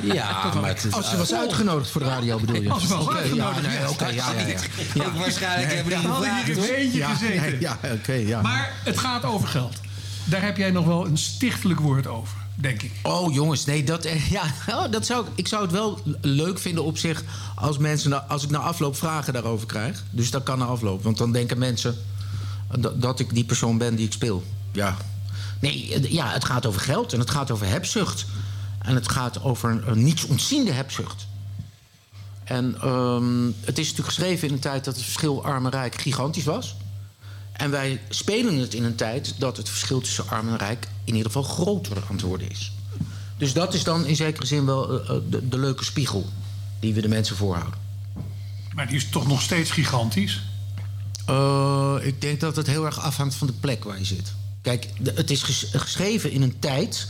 eh, 0.00 0.14
Ja, 0.14 0.52
maar 0.60 0.68
het, 0.68 0.86
Als 0.90 1.10
je 1.10 1.16
was 1.16 1.34
uitgenodigd 1.34 1.90
voor 1.90 2.00
de 2.00 2.06
radio, 2.06 2.38
bedoel 2.38 2.62
je? 2.62 2.70
Als 2.70 2.86
was 2.86 3.08
uitgenodigd, 3.08 3.34
Ja, 3.34 3.60
nee, 3.60 4.14
ja. 4.14 4.32
ja, 4.34 4.56
ja, 4.94 5.12
waarschijnlijk 5.12 5.72
hebben 5.72 5.98
die 5.98 6.08
hadden 6.08 6.44
hier 6.44 6.54
zijn 6.54 6.74
eentje 6.74 7.04
gezeten. 7.04 7.40
nee, 7.40 7.60
ja, 7.60 7.78
oké, 7.92 8.12
ja. 8.12 8.40
Maar 8.42 8.72
het 8.84 8.98
gaat 8.98 9.24
over 9.24 9.48
geld. 9.48 9.76
Daar 10.24 10.42
heb 10.42 10.56
jij 10.56 10.70
nog 10.70 10.84
wel 10.86 11.06
een 11.06 11.18
stichtelijk 11.18 11.80
woord 11.80 12.06
over, 12.06 12.36
denk 12.54 12.82
ik. 12.82 12.92
Oh 13.02 13.34
jongens, 13.34 13.64
nee, 13.64 13.84
dat, 13.84 14.04
eh, 14.04 14.30
ja, 14.30 14.42
oh, 14.68 14.84
dat 14.90 15.06
zou 15.06 15.26
ik, 15.26 15.32
ik 15.34 15.48
zou 15.48 15.62
het 15.62 15.72
wel 15.72 16.00
leuk 16.20 16.58
vinden 16.58 16.84
op 16.84 16.98
zich 16.98 17.22
als 17.54 17.78
mensen, 17.78 18.28
als 18.28 18.42
ik 18.44 18.50
na 18.50 18.58
afloop 18.58 18.96
vragen 18.96 19.32
daarover 19.32 19.66
krijg. 19.66 20.04
Dus 20.10 20.30
dat 20.30 20.42
kan 20.42 20.58
na 20.58 20.64
afloop, 20.64 21.02
want 21.02 21.18
dan 21.18 21.32
denken 21.32 21.58
mensen 21.58 21.96
dat, 22.78 23.02
dat 23.02 23.20
ik 23.20 23.34
die 23.34 23.44
persoon 23.44 23.78
ben 23.78 23.94
die 23.94 24.06
ik 24.06 24.12
speel. 24.12 24.44
Ja. 24.72 24.96
Nee, 25.60 25.94
eh, 25.94 26.12
ja, 26.12 26.32
het 26.32 26.44
gaat 26.44 26.66
over 26.66 26.80
geld 26.80 27.12
en 27.12 27.18
het 27.18 27.30
gaat 27.30 27.50
over 27.50 27.66
hebzucht. 27.66 28.26
En 28.78 28.94
het 28.94 29.10
gaat 29.10 29.42
over 29.42 29.88
een, 29.88 30.02
niets 30.02 30.24
ontziende 30.24 30.72
hebzucht. 30.72 31.26
En 32.44 32.80
ehm, 32.80 33.46
het 33.46 33.78
is 33.78 33.88
natuurlijk 33.88 34.14
geschreven 34.14 34.48
in 34.48 34.54
een 34.54 34.60
tijd 34.60 34.84
dat 34.84 34.94
het 34.94 35.04
verschil 35.04 35.44
arm 35.44 35.64
en 35.64 35.70
rijk 35.70 36.00
gigantisch 36.00 36.44
was. 36.44 36.76
En 37.52 37.70
wij 37.70 38.00
spelen 38.08 38.58
het 38.58 38.74
in 38.74 38.84
een 38.84 38.94
tijd 38.94 39.34
dat 39.38 39.56
het 39.56 39.68
verschil 39.68 40.00
tussen 40.00 40.28
arm 40.28 40.48
en 40.48 40.56
rijk 40.56 40.88
in 41.04 41.14
ieder 41.14 41.32
geval 41.32 41.42
groter 41.42 41.96
aan 41.96 42.16
het 42.16 42.20
worden 42.20 42.50
is. 42.50 42.72
Dus 43.36 43.52
dat 43.52 43.74
is 43.74 43.84
dan 43.84 44.04
in 44.06 44.16
zekere 44.16 44.46
zin 44.46 44.66
wel 44.66 45.00
eh, 45.00 45.16
eh, 45.16 45.22
de, 45.28 45.48
de 45.48 45.58
leuke 45.58 45.84
spiegel 45.84 46.26
die 46.80 46.94
we 46.94 47.00
de 47.00 47.08
mensen 47.08 47.36
voorhouden. 47.36 47.78
Maar 48.74 48.86
die 48.86 48.96
is 48.96 49.08
toch 49.08 49.26
nog 49.26 49.42
steeds 49.42 49.70
gigantisch. 49.70 50.42
Eh, 51.26 51.94
ik 52.00 52.20
denk 52.20 52.40
dat 52.40 52.56
het 52.56 52.66
heel 52.66 52.84
erg 52.84 53.00
afhangt 53.00 53.34
van 53.34 53.46
de 53.46 53.52
plek 53.52 53.84
waar 53.84 53.98
je 53.98 54.04
zit. 54.04 54.34
Kijk, 54.66 54.88
het 55.14 55.30
is 55.30 55.42
ges- 55.42 55.66
geschreven 55.72 56.30
in 56.30 56.42
een 56.42 56.58
tijd 56.58 57.08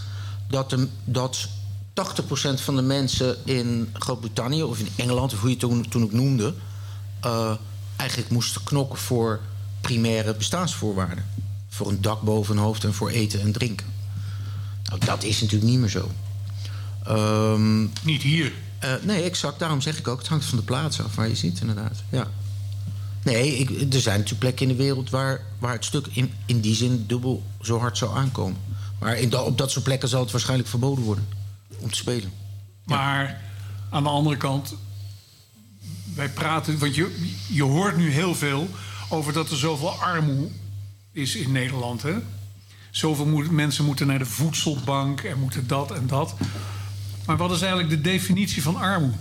dat, 0.48 0.70
de, 0.70 0.88
dat 1.04 1.48
80% 1.94 2.60
van 2.60 2.76
de 2.76 2.82
mensen 2.82 3.36
in 3.44 3.88
Groot-Brittannië 3.92 4.62
of 4.62 4.78
in 4.78 4.88
Engeland, 4.96 5.32
of 5.32 5.38
hoe 5.40 5.48
je 5.48 5.56
het 5.56 5.64
toen, 5.68 5.88
toen 5.88 6.02
ook 6.02 6.12
noemde, 6.12 6.54
eh, 7.20 7.52
eigenlijk 7.96 8.30
moesten 8.30 8.64
knokken 8.64 8.98
voor 8.98 9.40
primaire 9.80 10.34
bestaansvoorwaarden. 10.34 11.24
Voor 11.68 11.88
een 11.88 12.00
dak 12.02 12.20
boven 12.22 12.54
hun 12.54 12.64
hoofd 12.64 12.84
en 12.84 12.94
voor 12.94 13.10
eten 13.10 13.40
en 13.40 13.52
drinken. 13.52 13.86
Nou, 14.84 15.04
dat 15.04 15.22
is 15.22 15.40
natuurlijk 15.40 15.70
niet 15.70 15.78
meer 15.80 15.88
zo. 15.88 16.10
Ehm, 17.04 17.82
Niet 18.02 18.22
hier. 18.22 18.52
eh, 18.78 18.92
nee, 19.02 19.22
exact. 19.22 19.58
Daarom 19.58 19.80
zeg 19.80 19.98
ik 19.98 20.08
ook, 20.08 20.18
het 20.18 20.28
hangt 20.28 20.44
van 20.44 20.58
de 20.58 20.64
plaats 20.64 21.00
af 21.00 21.14
waar 21.14 21.28
je 21.28 21.34
ziet, 21.36 21.60
inderdaad. 21.60 22.02
Ja. 22.10 22.26
Nee, 23.26 23.56
ik, 23.56 23.70
er 23.94 24.00
zijn 24.00 24.18
natuurlijk 24.18 24.38
plekken 24.38 24.68
in 24.70 24.76
de 24.76 24.82
wereld 24.82 25.10
waar, 25.10 25.40
waar 25.58 25.72
het 25.72 25.84
stuk 25.84 26.06
in, 26.12 26.32
in 26.44 26.60
die 26.60 26.74
zin 26.74 27.04
dubbel 27.06 27.42
zo 27.60 27.78
hard 27.78 27.98
zou 27.98 28.16
aankomen. 28.16 28.56
Maar 29.00 29.18
in 29.18 29.38
op 29.38 29.58
dat 29.58 29.70
soort 29.70 29.84
plekken 29.84 30.08
zal 30.08 30.20
het 30.20 30.30
waarschijnlijk 30.30 30.68
verboden 30.68 31.04
worden 31.04 31.28
om 31.78 31.90
te 31.90 31.96
spelen. 31.96 32.32
Maar 32.84 33.40
aan 33.90 34.02
de 34.02 34.08
andere 34.08 34.36
kant, 34.36 34.74
wij 36.14 36.28
praten, 36.28 36.78
want 36.78 36.94
je, 36.94 37.28
je 37.48 37.62
hoort 37.62 37.96
nu 37.96 38.10
heel 38.10 38.34
veel 38.34 38.68
over 39.08 39.32
dat 39.32 39.50
er 39.50 39.56
zoveel 39.56 39.90
armoede 39.90 40.48
is 41.12 41.36
in 41.36 41.52
Nederland. 41.52 42.02
Hè? 42.02 42.14
Zoveel 42.90 43.26
mensen 43.50 43.84
moeten 43.84 44.06
naar 44.06 44.18
de 44.18 44.26
voedselbank 44.26 45.20
en 45.20 45.38
moeten 45.38 45.66
dat 45.66 45.90
en 45.90 46.06
dat. 46.06 46.34
Maar 47.26 47.36
wat 47.36 47.50
is 47.50 47.60
eigenlijk 47.60 47.90
de 47.90 48.00
definitie 48.00 48.62
van 48.62 48.76
armoede? 48.76 49.16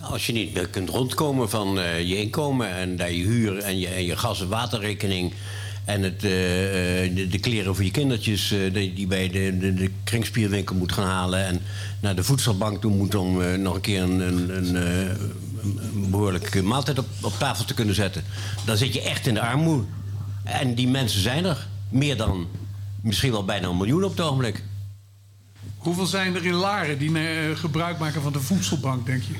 Als 0.00 0.26
je 0.26 0.32
niet 0.32 0.54
meer 0.54 0.68
kunt 0.68 0.88
rondkomen 0.88 1.50
van 1.50 1.78
eh, 1.80 2.08
je 2.08 2.16
inkomen 2.16 2.68
en 2.74 2.96
daar 2.96 3.12
je 3.12 3.22
huur 3.24 3.58
en 3.58 3.78
je, 3.78 3.88
en 3.88 4.04
je 4.04 4.16
gas- 4.16 4.40
en 4.40 4.48
waterrekening. 4.48 5.32
En 5.84 6.02
het, 6.02 6.24
eh, 6.24 7.04
eh, 7.04 7.30
de, 7.30 7.38
kleren 7.38 7.74
voor 7.74 7.84
je 7.84 7.90
kindertjes 7.90 8.50
eh, 8.52 8.72
die, 8.72 9.06
bij 9.06 9.28
de, 9.28 9.58
de, 9.58 9.74
de 9.74 9.90
kringspierwinkel 10.04 10.76
moet 10.76 10.92
gaan 10.92 11.06
halen. 11.06 11.44
En 11.46 11.60
naar 12.00 12.14
de 12.16 12.24
voedselbank 12.24 12.80
toe 12.80 12.92
moet 12.92 13.14
om 13.14 13.42
eh, 13.42 13.54
nog 13.54 13.74
een 13.74 13.80
keer 13.80 14.02
een, 14.02 14.20
een, 14.56 14.76
eh, 14.76 15.14
behoorlijke 16.10 16.62
maaltijd 16.62 16.98
op, 16.98 17.06
op 17.20 17.32
tafel 17.38 17.64
te 17.64 17.74
kunnen 17.74 17.94
zetten. 17.94 18.24
Dan 18.64 18.76
zit 18.76 18.94
je 18.94 19.02
echt 19.02 19.26
in 19.26 19.34
de 19.34 19.40
armoede. 19.40 19.84
En 20.44 20.74
die 20.74 20.88
mensen 20.88 21.20
zijn 21.20 21.44
er. 21.44 21.66
Meer 21.88 22.16
dan 22.16 22.46
misschien 23.02 23.30
wel 23.32 23.44
bijna 23.44 23.68
een 23.68 23.76
miljoen 23.76 24.04
op 24.04 24.10
het 24.10 24.20
ogenblik. 24.20 24.62
Hoeveel 25.76 26.06
zijn 26.06 26.34
er 26.34 26.46
in 26.46 26.54
Laren 26.54 26.98
die 26.98 27.18
eh, 27.18 27.56
gebruik 27.56 27.98
maken 27.98 28.22
van 28.22 28.32
de 28.32 28.40
voedselbank, 28.40 29.06
denk 29.06 29.22
je? 29.22 29.34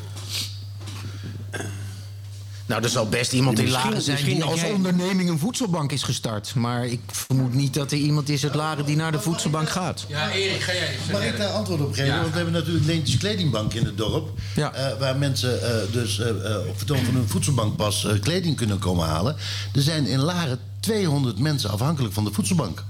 Nou, 2.71 2.83
er 2.83 2.89
zal 2.89 3.09
best 3.09 3.33
iemand 3.33 3.59
in 3.59 3.71
Laren 3.71 4.03
zijn 4.03 4.17
misschien 4.17 4.35
die 4.35 4.45
als 4.45 4.61
jij- 4.61 4.73
onderneming 4.73 5.29
een 5.31 5.39
voedselbank 5.39 5.93
is 5.93 6.03
gestart. 6.03 6.55
Maar 6.55 6.87
ik 6.87 7.01
vermoed 7.07 7.55
niet 7.55 7.75
dat 7.75 7.93
er 7.93 7.99
iemand 7.99 8.29
is 8.29 8.45
uit 8.45 8.55
Laren 8.55 8.85
die 8.85 8.97
naar 8.97 9.13
de 9.13 9.21
voedselbank 9.21 9.69
gaat. 9.71 10.05
Ja, 10.09 10.31
Erik, 10.31 10.61
ga 10.63 10.73
jij 10.73 10.97
Mag 11.13 11.25
ik 11.25 11.37
daar 11.37 11.49
antwoord 11.53 11.81
op 11.81 11.89
geven? 11.93 12.07
Ja. 12.07 12.17
Want 12.21 12.31
we 12.31 12.37
hebben 12.37 12.53
natuurlijk 12.55 12.87
Leentjes 12.87 13.17
Kledingbank 13.19 13.75
in 13.75 13.85
het 13.85 13.97
dorp. 13.97 14.29
eh, 14.55 14.71
waar 14.99 15.17
mensen 15.17 15.63
eh, 15.63 15.93
dus 15.93 16.19
eh, 16.21 16.29
eh, 16.29 16.69
op 16.69 16.77
vertoon 16.77 17.05
van 17.05 17.15
hun 17.15 17.29
voedselbankpas 17.29 18.05
eh, 18.05 18.21
kleding 18.21 18.57
kunnen 18.57 18.79
komen 18.79 19.07
halen. 19.07 19.37
Er 19.75 19.83
zijn 19.83 20.07
in 20.07 20.19
Laren 20.19 20.59
200 20.81 21.39
mensen 21.39 21.71
afhankelijk 21.71 22.15
van 22.15 22.25
de 22.25 22.33
voedselbank. 22.33 22.85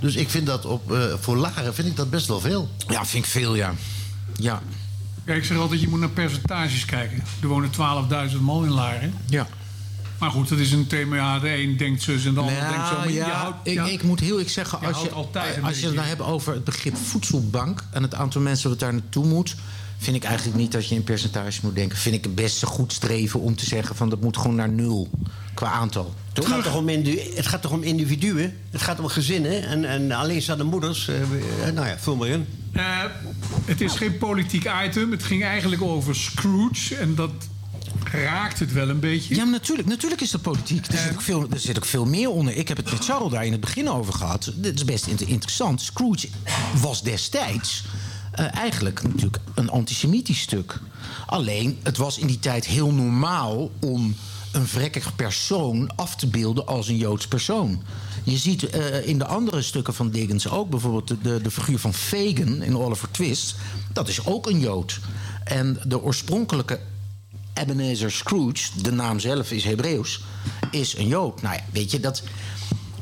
Dus 0.00 0.14
ik 0.14 0.30
vind 0.30 0.46
dat 0.46 0.64
op, 0.64 0.92
eh, 0.92 1.00
voor 1.20 1.36
Laren 1.36 1.74
vind 1.74 1.88
ik 1.88 1.96
dat 1.96 2.10
best 2.10 2.26
wel 2.26 2.40
veel. 2.40 2.68
Ja, 2.88 3.04
vind 3.06 3.24
ik 3.24 3.30
veel, 3.30 3.54
ja. 3.54 3.74
Ja. 4.34 4.62
Ja, 5.28 5.34
ik 5.34 5.44
zeg 5.44 5.58
altijd, 5.58 5.80
je 5.80 5.88
moet 5.88 6.00
naar 6.00 6.08
percentages 6.08 6.84
kijken. 6.84 7.22
Er 7.42 7.48
wonen 7.48 7.70
12.000 8.30 8.40
man 8.40 8.64
in 8.64 8.70
Laren. 8.70 9.14
Ja. 9.26 9.46
Maar 10.18 10.30
goed, 10.30 10.48
dat 10.48 10.58
is 10.58 10.72
een 10.72 10.86
thema. 10.86 11.16
Ja, 11.16 11.38
de 11.38 11.62
een 11.62 11.76
denkt 11.76 12.02
zus 12.02 12.24
en 12.24 12.34
de 12.34 12.40
ander 12.40 12.54
denkt 12.54 12.70
zo. 12.70 12.78
Maar 12.78 12.92
Nou, 12.92 13.08
je 13.08 13.14
ja, 13.14 13.30
houdt- 13.30 13.56
ik, 13.62 13.74
ja, 13.74 13.84
ik 13.84 14.02
moet 14.02 14.20
heel 14.20 14.30
eerlijk 14.30 14.50
zeggen, 14.50 14.78
je 14.80 14.86
als 14.86 15.02
je, 15.02 15.10
als 15.62 15.78
je 15.78 15.86
het 15.86 15.94
nou 15.94 16.06
hebt 16.06 16.20
over 16.20 16.54
het 16.54 16.64
begrip 16.64 16.96
voedselbank 16.96 17.84
en 17.90 18.02
het 18.02 18.14
aantal 18.14 18.40
mensen 18.40 18.70
wat 18.70 18.78
daar 18.78 18.92
naartoe 18.92 19.26
moet, 19.26 19.56
vind 19.98 20.16
ik 20.16 20.24
eigenlijk 20.24 20.56
niet 20.58 20.72
dat 20.72 20.88
je 20.88 20.94
in 20.94 21.04
percentage 21.04 21.60
moet 21.62 21.74
denken. 21.74 21.98
Vind 21.98 22.14
ik 22.14 22.24
het 22.24 22.34
best 22.34 22.62
een 22.62 22.68
goed 22.68 22.92
streven 22.92 23.40
om 23.40 23.56
te 23.56 23.64
zeggen 23.64 23.96
van 23.96 24.08
dat 24.08 24.20
moet 24.20 24.36
gewoon 24.36 24.56
naar 24.56 24.68
nul 24.68 25.10
qua 25.54 25.70
aantal. 25.70 26.14
Het 26.32 26.46
gaat, 26.46 26.62
toch 26.62 26.76
om 26.76 26.88
het 26.88 27.46
gaat 27.46 27.62
toch 27.62 27.70
om 27.72 27.82
individuen? 27.82 28.56
Het 28.70 28.82
gaat 28.82 29.00
om 29.00 29.06
gezinnen 29.06 29.66
en, 29.66 29.84
en 29.84 30.12
alleenstaande 30.12 30.64
moeders. 30.64 31.08
eh, 31.08 31.20
eh, 31.22 31.74
nou 31.74 31.86
ja, 31.86 31.98
vul 31.98 32.16
maar 32.16 32.28
in. 32.28 32.46
Eh, 32.72 33.02
het 33.64 33.80
is 33.80 33.94
geen 33.94 34.18
politiek 34.18 34.70
item. 34.86 35.10
Het 35.10 35.22
ging 35.22 35.44
eigenlijk 35.44 35.82
over 35.82 36.16
Scrooge. 36.16 36.96
En 36.96 37.14
dat 37.14 37.30
raakt 38.12 38.58
het 38.58 38.72
wel 38.72 38.88
een 38.88 39.00
beetje. 39.00 39.34
Ja, 39.34 39.42
maar 39.42 39.52
natuurlijk, 39.52 39.88
natuurlijk 39.88 40.20
is 40.20 40.30
dat 40.30 40.42
politiek. 40.42 40.86
Er 40.86 40.98
zit, 40.98 41.12
ook 41.12 41.20
veel, 41.22 41.46
er 41.50 41.58
zit 41.60 41.76
ook 41.76 41.84
veel 41.84 42.04
meer 42.04 42.30
onder. 42.30 42.56
Ik 42.56 42.68
heb 42.68 42.76
het 42.76 42.90
met 42.90 43.04
Charles 43.04 43.32
daar 43.32 43.44
in 43.46 43.52
het 43.52 43.60
begin 43.60 43.88
over 43.90 44.12
gehad. 44.12 44.52
Dit 44.54 44.74
is 44.74 44.84
best 44.84 45.06
inter- 45.06 45.28
interessant. 45.28 45.80
Scrooge 45.82 46.28
was 46.80 47.02
destijds 47.02 47.84
eh, 48.38 48.54
eigenlijk 48.56 49.02
natuurlijk 49.02 49.38
een 49.54 49.70
antisemitisch 49.70 50.40
stuk. 50.40 50.80
Alleen, 51.26 51.78
het 51.82 51.96
was 51.96 52.18
in 52.18 52.26
die 52.26 52.38
tijd 52.38 52.66
heel 52.66 52.92
normaal 52.92 53.70
om 53.80 54.16
een 54.52 54.66
vrekkig 54.66 55.16
persoon 55.16 55.96
af 55.96 56.16
te 56.16 56.26
beelden 56.26 56.66
als 56.66 56.88
een 56.88 56.96
Joods 56.96 57.28
persoon. 57.28 57.82
Je 58.24 58.36
ziet 58.36 58.70
eh, 58.70 59.06
in 59.06 59.18
de 59.18 59.26
andere 59.26 59.62
stukken 59.62 59.94
van 59.94 60.10
Dickens 60.10 60.48
ook 60.48 60.70
bijvoorbeeld 60.70 61.08
de, 61.22 61.42
de, 61.42 61.50
figuur 61.50 61.78
van 61.78 61.94
Fagin 61.94 62.62
in 62.62 62.76
Oliver 62.76 63.10
Twist. 63.10 63.54
Dat 63.92 64.08
is 64.08 64.26
ook 64.26 64.46
een 64.46 64.60
Jood. 64.60 65.00
En 65.44 65.80
de 65.84 66.02
oorspronkelijke 66.02 66.80
Ebenezer 67.54 68.10
Scrooge, 68.12 68.82
de 68.82 68.92
naam 68.92 69.20
zelf 69.20 69.50
is 69.52 69.64
Hebreeuws, 69.64 70.20
is 70.70 70.96
een 70.96 71.08
Jood. 71.08 71.42
Nou 71.42 71.54
ja, 71.54 71.64
weet 71.72 71.90
je, 71.90 72.00
dat, 72.00 72.22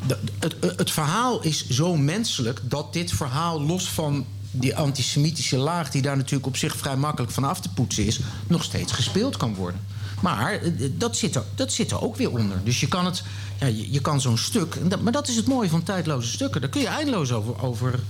dat- 0.07 0.19
het, 0.39 0.57
het 0.77 0.91
verhaal 0.91 1.43
is 1.43 1.69
zo 1.69 1.97
menselijk 1.97 2.61
dat 2.63 2.93
dit 2.93 3.13
verhaal, 3.13 3.63
los 3.63 3.89
van 3.89 4.27
die 4.59 4.77
antisemitische 4.77 5.57
laag, 5.57 5.91
die 5.91 6.03
daar 6.03 6.17
natuurlijk 6.17 6.47
op 6.47 6.57
zich 6.57 6.77
vrij 6.77 6.97
makkelijk 6.97 7.33
van 7.33 7.45
af 7.45 7.61
te 7.61 7.69
poetsen 7.69 8.07
is, 8.07 8.21
nog 8.47 8.65
steeds 8.65 8.93
gespeeld 8.93 9.37
kan 9.37 9.55
worden. 9.55 9.81
Maar 10.21 10.53
eh, 10.53 10.71
dat 10.93 11.17
zit, 11.17 11.35
er, 11.35 11.43
dat 11.55 11.73
zit 11.73 11.91
er 11.91 12.03
ook 12.03 12.17
weer 12.17 12.31
onder. 12.31 12.61
Dus 12.65 12.81
je 12.81 12.89
kan, 12.89 13.05
het, 13.05 13.23
ja, 13.61 13.67
je, 13.67 13.93
je 13.93 14.01
kan 14.01 14.21
zo'n 14.21 14.39
stuk. 14.39 14.77
Maar 15.03 15.13
dat 15.13 15.29
is 15.29 15.37
het 15.37 15.47
mooie 15.47 15.69
van 15.69 15.83
tijdloze 15.83 16.31
stukken. 16.31 16.61
Daar 16.61 16.71
kun 16.71 16.81
je 16.81 16.87
eindeloos 16.87 17.33
over. 17.33 17.63
over 17.63 18.01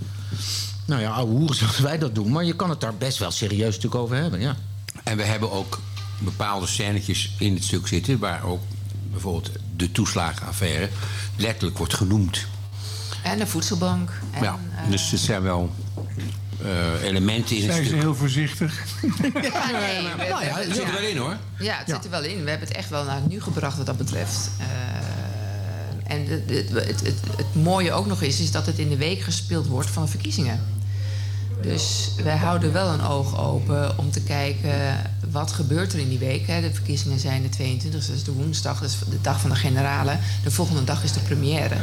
nou 0.85 1.01
ja, 1.01 1.10
ouwe 1.10 1.31
hoeren 1.31 1.56
zoals 1.60 1.78
wij 1.78 1.98
dat 1.98 2.14
doen. 2.14 2.32
Maar 2.32 2.44
je 2.44 2.56
kan 2.56 2.70
het 2.70 2.81
daar 2.81 2.94
best 2.94 3.18
wel 3.18 3.31
serieus 3.31 3.74
natuurlijk 3.74 4.02
over 4.02 4.16
hebben. 4.16 4.40
Ja. 4.40 4.56
En 5.02 5.16
we 5.16 5.23
hebben 5.23 5.52
ook 5.52 5.81
bepaalde 6.18 6.66
scènetjes 6.66 7.35
in 7.39 7.55
het 7.55 7.64
stuk 7.64 7.86
zitten... 7.86 8.18
waar 8.18 8.44
ook 8.44 8.60
bijvoorbeeld 9.10 9.51
de 9.77 9.93
toeslagenaffaire 9.93 10.89
letterlijk 11.36 11.78
wordt 11.78 11.94
genoemd. 11.94 12.47
En 13.23 13.39
de 13.39 13.47
voedselbank. 13.47 14.10
En, 14.31 14.43
ja, 14.43 14.59
dus 14.90 15.10
het 15.10 15.20
zijn 15.20 15.43
wel 15.43 15.70
eh, 15.78 15.86
elementen 17.02 17.56
in 17.56 17.62
het 17.62 17.72
Zijn 17.72 17.82
ze 17.84 17.88
stuk. 17.88 18.01
heel 18.02 18.14
voorzichtig. 18.14 18.74
Ja, 19.22 19.70
nee, 19.70 20.02
we- 20.02 20.26
Nou 20.28 20.44
ja, 20.44 20.59
het 20.59 20.74
zit 20.74 20.84
er 20.84 20.93
wel 20.93 21.02
in, 21.10 21.16
hoor. 21.16 21.36
Ja, 21.59 21.76
het 21.78 21.90
zit 21.90 22.05
er 22.05 22.10
wel 22.10 22.24
in. 22.24 22.44
We 22.44 22.51
hebben 22.51 22.68
het 22.68 22.76
echt 22.76 22.88
wel 22.90 23.05
naar 23.05 23.14
het 23.16 23.28
nu 23.28 23.40
gebracht 23.40 23.76
wat 23.76 23.86
dat 23.86 23.97
betreft. 23.97 24.51
Eh, 24.59 24.66
en 26.16 26.26
het, 26.26 26.74
het, 26.74 27.01
het 27.36 27.55
mooie 27.55 27.93
ook 27.93 28.06
nog 28.06 28.22
is, 28.22 28.40
is 28.40 28.51
dat 28.51 28.66
het 28.66 28.78
in 28.78 28.88
de 28.88 28.97
week 28.97 29.20
gespeeld 29.20 29.66
wordt 29.66 29.90
van 29.90 30.02
de 30.02 30.09
verkiezingen. 30.10 30.60
Dus 31.62 32.10
wij 32.22 32.36
houden 32.36 32.72
wel 32.72 32.88
een 32.88 33.02
oog 33.02 33.38
open 33.38 33.98
om 33.98 34.10
te 34.10 34.20
kijken 34.22 35.01
wat 35.30 35.52
gebeurt 35.52 35.93
er 35.93 35.98
in 35.98 36.09
die 36.09 36.18
week. 36.18 36.47
Hè. 36.47 36.60
De 36.60 36.72
verkiezingen 36.72 37.18
zijn 37.18 37.43
de 37.43 37.48
22e, 37.64 37.90
dat 37.90 38.09
is 38.14 38.24
de 38.24 38.32
woensdag, 38.32 38.80
dat 38.80 38.90
is 38.90 38.97
de 39.10 39.20
dag 39.20 39.40
van 39.40 39.51
de 39.51 39.56
generalen. 39.56 40.20
De 40.44 40.51
volgende 40.51 40.84
dag 40.84 41.02
is 41.05 41.12
de 41.12 41.20
première. 41.20 41.74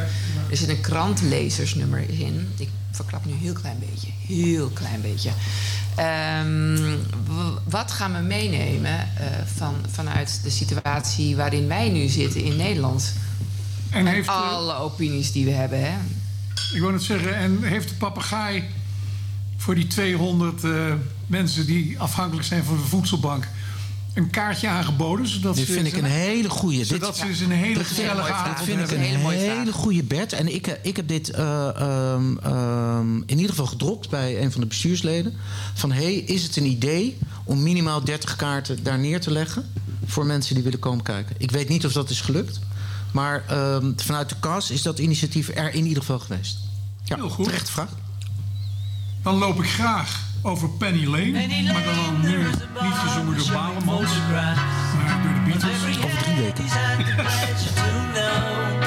Er 0.49 0.57
zit 0.57 0.69
een 0.69 0.81
krantlezersnummer 0.81 2.03
in. 2.09 2.49
Ik 2.57 2.69
verklap 2.95 3.25
nu 3.25 3.31
een 3.31 3.37
heel 3.37 3.53
klein 3.53 3.79
beetje, 3.79 4.07
heel 4.27 4.69
klein 4.69 5.01
beetje. 5.01 5.31
Ehm, 5.95 6.97
wat 7.69 7.91
gaan 7.91 8.13
we 8.13 8.19
meenemen 8.19 8.99
eh, 8.99 9.27
van, 9.55 9.75
vanuit 9.91 10.39
de 10.43 10.49
situatie 10.49 11.35
waarin 11.35 11.67
wij 11.67 11.89
nu 11.89 12.07
zitten 12.07 12.43
in 12.43 12.55
Nederland? 12.55 13.13
En, 13.89 14.05
heeft, 14.05 14.27
alle 14.27 14.75
opinies 14.75 15.31
die 15.31 15.45
we 15.45 15.51
hebben, 15.51 15.79
hè? 15.79 15.97
Ik 16.73 16.81
wou 16.81 16.91
net 16.91 17.01
zeggen, 17.01 17.35
en 17.35 17.63
heeft 17.63 17.89
de 17.89 17.95
papegaai 17.95 18.63
voor 19.57 19.75
die 19.75 19.87
200 19.87 20.63
eh, 20.63 20.93
mensen 21.27 21.65
die 21.65 21.99
afhankelijk 21.99 22.47
zijn 22.47 22.63
van 22.63 22.77
de 22.77 22.83
voedselbank 22.83 23.47
een 24.13 24.29
kaartje 24.29 24.67
aangeboden? 24.67 25.27
Zodat 25.27 25.55
Dit 25.55 25.65
ze 25.67 25.73
vind 25.73 25.87
ik 25.87 25.97
een 25.97 26.03
hele 26.03 26.49
goede. 26.49 26.85
Zodat 26.85 27.17
ze 27.17 27.25
eens 27.27 27.39
een 27.39 27.51
hele 27.51 27.73
dit 27.77 27.87
vind 27.87 27.99
ik- 27.99 28.05
gezellige 28.05 28.33
avond 28.33 28.57
Dit 28.57 28.65
vind 28.65 28.79
ik 28.79 28.91
een 28.97 29.03
hele, 29.03 29.71
goede 29.71 30.03
Bert. 30.03 30.33
En 30.33 30.53
ik, 30.55 30.67
eh, 30.67 30.73
ik 30.81 30.95
heb 30.95 31.07
dit 31.07 31.29
eh, 31.29 31.67
ehm, 31.81 32.37
ehm, 32.37 33.15
in 33.17 33.35
ieder 33.35 33.49
geval 33.49 33.65
gedropt 33.65 34.09
bij 34.09 34.41
een 34.43 34.51
van 34.51 34.61
de 34.61 34.67
bestuursleden. 34.67 35.33
Van, 35.73 35.91
hey, 35.91 36.13
is 36.15 36.43
het 36.43 36.55
een 36.55 36.65
idee 36.65 37.17
om 37.43 37.63
minimaal 37.63 38.03
30 38.03 38.35
kaarten 38.35 38.83
daar 38.83 38.99
neer 38.99 39.21
te 39.21 39.31
leggen... 39.31 39.71
voor 40.05 40.25
mensen 40.25 40.55
die 40.55 40.63
willen 40.63 40.79
komen 40.79 41.03
kijken? 41.03 41.35
Ik 41.37 41.51
weet 41.51 41.69
niet 41.69 41.85
of 41.85 41.91
dat 41.93 42.09
is 42.09 42.21
gelukt. 42.21 42.59
Maar 43.11 43.43
ehm, 43.47 43.91
vanuit 43.95 44.29
de 44.29 44.35
kas 44.39 44.71
is 44.71 44.81
dat 44.81 44.99
initiatief 44.99 45.49
er 45.55 45.73
in 45.73 45.83
ieder 45.85 45.99
geval 46.03 46.19
geweest. 46.19 46.57
Ja, 47.03 47.15
Heel 47.15 47.29
goed. 47.29 47.45
terechte 47.45 47.71
vraag. 47.71 47.89
Dan 49.23 49.35
loop 49.37 49.59
ik 49.63 49.69
graag 49.69 50.19
over 50.43 50.69
Penny 50.69 51.05
Lane. 51.05 51.31
Maar 51.73 51.83
dan 51.83 52.21
nu 52.21 52.37
niet 52.81 52.93
gezongen 52.93 53.37
door 53.37 53.51
Balemans, 53.53 54.11
maar 54.29 55.21
door 55.23 55.33
de 55.33 55.41
Beatles. 55.45 55.97
Over 56.03 56.23
drie 56.23 56.35
weken. 56.35 56.65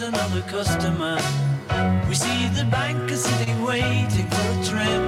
another 0.00 0.42
customer. 0.42 1.16
We 2.08 2.14
see 2.14 2.48
the 2.48 2.64
banker 2.70 3.16
sitting 3.16 3.62
waiting 3.62 4.28
for 4.28 4.60
a 4.60 4.64
trim. 4.64 5.05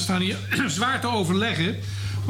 Staan 0.00 0.20
hier 0.20 0.36
zwaar 0.76 1.00
te 1.00 1.08
overleggen 1.08 1.76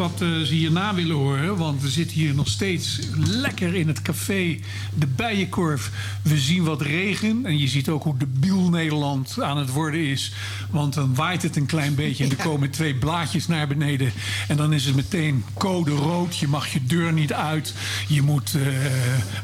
wat 0.01 0.21
eh, 0.21 0.41
ze 0.41 0.55
hierna 0.55 0.95
willen 0.95 1.17
horen. 1.17 1.57
Want 1.57 1.83
we 1.83 1.89
zitten 1.89 2.17
hier 2.17 2.35
nog 2.35 2.49
steeds 2.49 2.99
lekker 3.17 3.75
in 3.75 3.89
het 3.89 4.03
café 4.03 4.59
De 4.95 5.07
Bijenkorf. 5.07 5.91
We 6.23 6.39
zien 6.39 6.65
wat 6.65 6.83
regen. 6.83 7.47
En 7.47 7.59
je 7.59 7.69
ziet 7.69 7.89
ook 7.89 8.03
hoe 8.03 8.17
debiel 8.17 8.69
Nederland 8.69 9.43
aan 9.43 9.57
het 9.57 9.71
worden 9.71 10.01
is. 10.01 10.33
Want 10.71 10.95
dan 10.95 11.15
waait 11.15 11.43
het 11.43 11.57
een 11.57 11.67
klein 11.67 11.95
beetje 11.95 12.25
en 12.25 12.31
er 12.31 12.45
komen 12.51 12.71
twee 12.71 12.95
blaadjes 12.95 13.47
naar 13.47 13.67
beneden. 13.67 14.13
En 14.49 14.57
dan 14.57 14.73
is 14.73 14.85
het 14.85 14.95
meteen 14.95 15.45
code 15.55 15.91
rood. 15.91 16.37
Je 16.37 16.49
mag 16.49 16.73
je 16.73 16.85
deur 16.85 17.13
niet 17.13 17.33
uit. 17.33 17.75
Je 18.09 18.23
moet 18.23 18.55
eh, 18.55 18.63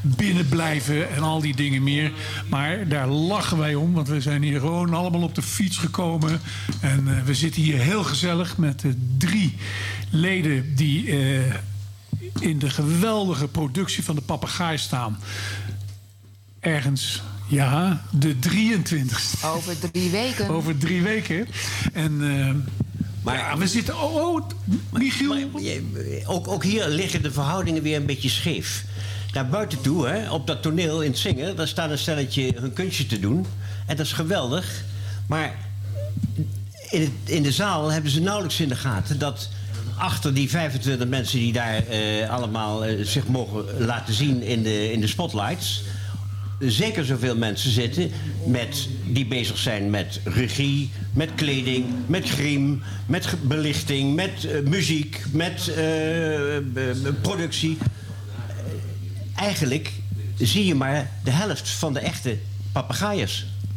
binnen 0.00 0.48
blijven 0.48 1.10
en 1.10 1.22
al 1.22 1.40
die 1.40 1.56
dingen 1.56 1.82
meer. 1.82 2.12
Maar 2.48 2.88
daar 2.88 3.08
lachen 3.08 3.58
wij 3.58 3.74
om, 3.74 3.92
want 3.92 4.08
we 4.08 4.20
zijn 4.20 4.42
hier 4.42 4.60
gewoon 4.60 4.94
allemaal 4.94 5.22
op 5.22 5.34
de 5.34 5.42
fiets 5.42 5.78
gekomen. 5.78 6.40
En 6.80 7.08
eh, 7.08 7.22
we 7.24 7.34
zitten 7.34 7.62
hier 7.62 7.78
heel 7.78 8.04
gezellig 8.04 8.56
met 8.56 8.84
drie 9.18 9.56
leden 10.10 10.74
die 10.74 11.10
eh, 11.10 11.54
in 12.40 12.58
de 12.58 12.70
geweldige 12.70 13.48
productie 13.48 14.04
van 14.04 14.14
de 14.14 14.20
papegaai 14.20 14.78
staan. 14.78 15.18
Ergens, 16.60 17.22
ja, 17.46 18.02
de 18.10 18.34
23ste. 18.34 19.44
Over 19.44 19.90
drie 19.90 20.10
weken. 20.10 20.48
Over 20.48 20.78
drie 20.78 21.02
weken. 21.02 21.46
En 21.92 22.38
eh, 22.38 22.54
Maar 23.22 23.36
ja, 23.36 23.58
we 23.58 23.66
zitten. 23.66 24.02
Oh, 24.02 24.14
oh 24.14 24.42
Michiel. 24.92 25.50
ook, 26.26 26.48
ook 26.48 26.64
hier 26.64 26.88
liggen 26.88 27.22
de 27.22 27.32
verhoudingen 27.32 27.82
weer 27.82 27.96
een 27.96 28.06
beetje 28.06 28.28
scheef. 28.28 28.84
Naar 29.32 29.48
buiten 29.48 29.80
toe, 29.80 30.08
hè, 30.08 30.30
op 30.30 30.46
dat 30.46 30.62
toneel 30.62 31.02
in 31.02 31.10
het 31.10 31.18
zingen, 31.18 31.56
daar 31.56 31.68
staat 31.68 31.90
een 31.90 31.98
stelletje 31.98 32.52
hun 32.56 32.72
kunstje 32.72 33.06
te 33.06 33.20
doen. 33.20 33.46
En 33.86 33.96
dat 33.96 34.06
is 34.06 34.12
geweldig. 34.12 34.84
Maar 35.26 35.54
in, 36.90 37.00
het, 37.00 37.10
in 37.24 37.42
de 37.42 37.52
zaal 37.52 37.92
hebben 37.92 38.10
ze 38.10 38.20
nauwelijks 38.20 38.60
in 38.60 38.68
de 38.68 38.76
gaten 38.76 39.18
dat 39.18 39.48
achter 39.97 40.35
die 40.35 40.51
25 40.51 41.09
mensen 41.09 41.39
die 41.39 41.52
daar 41.52 41.86
eh, 41.86 42.31
allemaal 42.31 42.85
eh, 42.85 43.05
zich 43.05 43.27
mogen 43.27 43.64
laten 43.78 44.14
zien 44.14 44.43
in 44.43 44.62
de, 44.62 44.93
in 44.93 45.01
de 45.01 45.06
spotlights. 45.06 45.82
Zeker 46.59 47.05
zoveel 47.05 47.36
mensen 47.36 47.70
zitten 47.70 48.10
met, 48.47 48.89
die 49.06 49.27
bezig 49.27 49.59
zijn 49.59 49.90
met 49.90 50.20
regie, 50.24 50.90
met 51.12 51.31
kleding, 51.35 51.85
met 52.06 52.28
griem, 52.28 52.82
met 53.06 53.35
belichting, 53.43 54.14
met 54.14 54.44
eh, 54.44 54.60
muziek, 54.60 55.24
met 55.32 55.70
productie. 57.20 57.78
Eigenlijk 59.35 59.93
zie 60.39 60.66
je 60.66 60.74
maar 60.74 61.10
de 61.24 61.31
helft 61.31 61.68
van 61.68 61.93
de 61.93 62.01
echte 62.01 62.39
papegaaien 62.73 63.28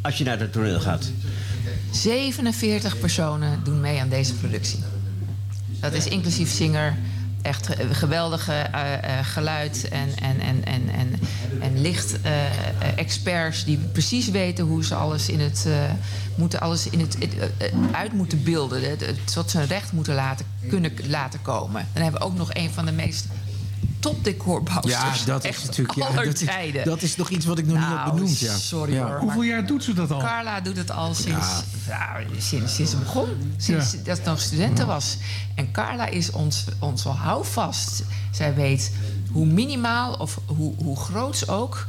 als 0.02 0.18
je 0.18 0.24
naar 0.24 0.40
het 0.40 0.52
toneel 0.52 0.80
gaat. 0.80 1.12
47 1.91 3.00
personen 3.00 3.60
doen 3.64 3.82
mee 3.82 4.00
aan 4.00 4.10
deze 4.10 4.34
productie. 4.34 4.80
Dat 5.81 5.93
is 5.93 6.06
inclusief 6.07 6.51
zinger, 6.51 6.95
echt 7.41 7.65
ge- 7.68 7.88
geweldige 7.93 8.51
eh, 8.53 8.93
eh, 9.19 9.26
geluid 9.26 9.88
en, 9.89 10.10
en, 10.15 10.39
en, 10.39 10.65
en, 10.65 10.89
en, 10.89 11.19
en 11.61 11.81
licht 11.81 12.22
eh, 12.22 12.31
experts 12.95 13.65
die 13.65 13.77
precies 13.77 14.30
weten 14.30 14.65
hoe 14.65 14.85
ze 14.85 14.95
alles 14.95 15.30
in 15.30 15.39
het, 15.39 15.68
moeten 16.35 16.60
alles 16.60 16.89
in 16.89 16.99
het, 16.99 17.18
uit 17.91 18.14
moeten 18.14 18.43
beelden. 18.43 18.97
Tot 19.34 19.49
zijn 19.51 19.68
recht 19.68 19.91
moeten 19.91 20.14
laten, 20.15 20.45
kunnen 20.69 20.91
laten 21.07 21.41
komen. 21.41 21.88
Dan 21.93 22.03
hebben 22.03 22.22
we 22.22 22.27
ook 22.27 22.35
nog 22.38 22.49
een 22.53 22.69
van 22.69 22.85
de 22.85 22.91
meest 22.91 23.26
topdecorbouwsters. 23.99 25.19
Ja, 25.19 25.26
dat 25.26 25.43
is 25.43 25.49
echt 25.49 25.65
natuurlijk... 25.65 25.97
Ja, 25.97 26.11
dat, 26.11 26.26
is, 26.26 26.39
tijden. 26.39 26.85
dat 26.85 27.01
is 27.01 27.15
nog 27.15 27.30
iets 27.30 27.45
wat 27.45 27.57
ik 27.57 27.65
nog 27.65 27.77
niet 27.77 27.88
Nou, 27.88 27.97
had 27.97 28.13
benoemd. 28.13 28.39
Ja. 28.39 28.57
sorry 28.57 28.93
ja. 28.93 29.07
hoor. 29.07 29.19
Hoeveel 29.19 29.41
jaar 29.41 29.65
doet 29.65 29.84
ze 29.84 29.93
dat 29.93 30.11
al? 30.11 30.19
Carla 30.19 30.61
doet 30.61 30.77
het 30.77 30.91
al 30.91 31.13
sinds, 31.13 31.47
Ja. 31.88 32.19
ja, 32.19 32.39
sinds, 32.39 32.76
sinds 32.76 32.91
het 32.91 33.03
begon. 33.03 33.53
Sinds 33.57 34.03
dat 34.03 34.17
het 34.17 34.26
nog 34.26 34.39
studenten 34.41 34.88
was. 34.88 35.17
En 35.55 35.71
Carla 35.71 36.05
is 36.07 36.31
ons, 36.31 36.65
ons 36.80 37.03
wel 37.03 37.17
houvast. 37.17 38.03
Zij 38.31 38.53
weet 38.53 38.91
hoe 39.31 39.45
minimaal 39.45 40.13
of 40.13 40.39
hoe, 40.45 40.73
hoe 40.77 40.97
groots 40.97 41.47
ook... 41.47 41.85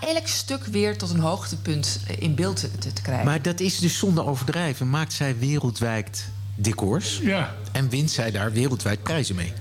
elk 0.00 0.26
stuk 0.26 0.64
weer 0.64 0.98
tot 0.98 1.10
een 1.10 1.20
hoogtepunt 1.20 2.00
in 2.18 2.34
beeld 2.34 2.56
te, 2.56 2.92
te 2.92 3.02
krijgen. 3.02 3.26
Maar 3.26 3.42
dat 3.42 3.60
is 3.60 3.78
dus 3.78 3.98
zonder 3.98 4.26
overdrijven. 4.26 4.90
Maakt 4.90 5.12
zij 5.12 5.38
wereldwijd 5.38 6.28
decors. 6.54 7.18
Ja. 7.22 7.54
En 7.72 7.88
wint 7.88 8.10
zij 8.10 8.30
daar 8.30 8.52
wereldwijd 8.52 9.02
prijzen 9.02 9.34
mee. 9.34 9.52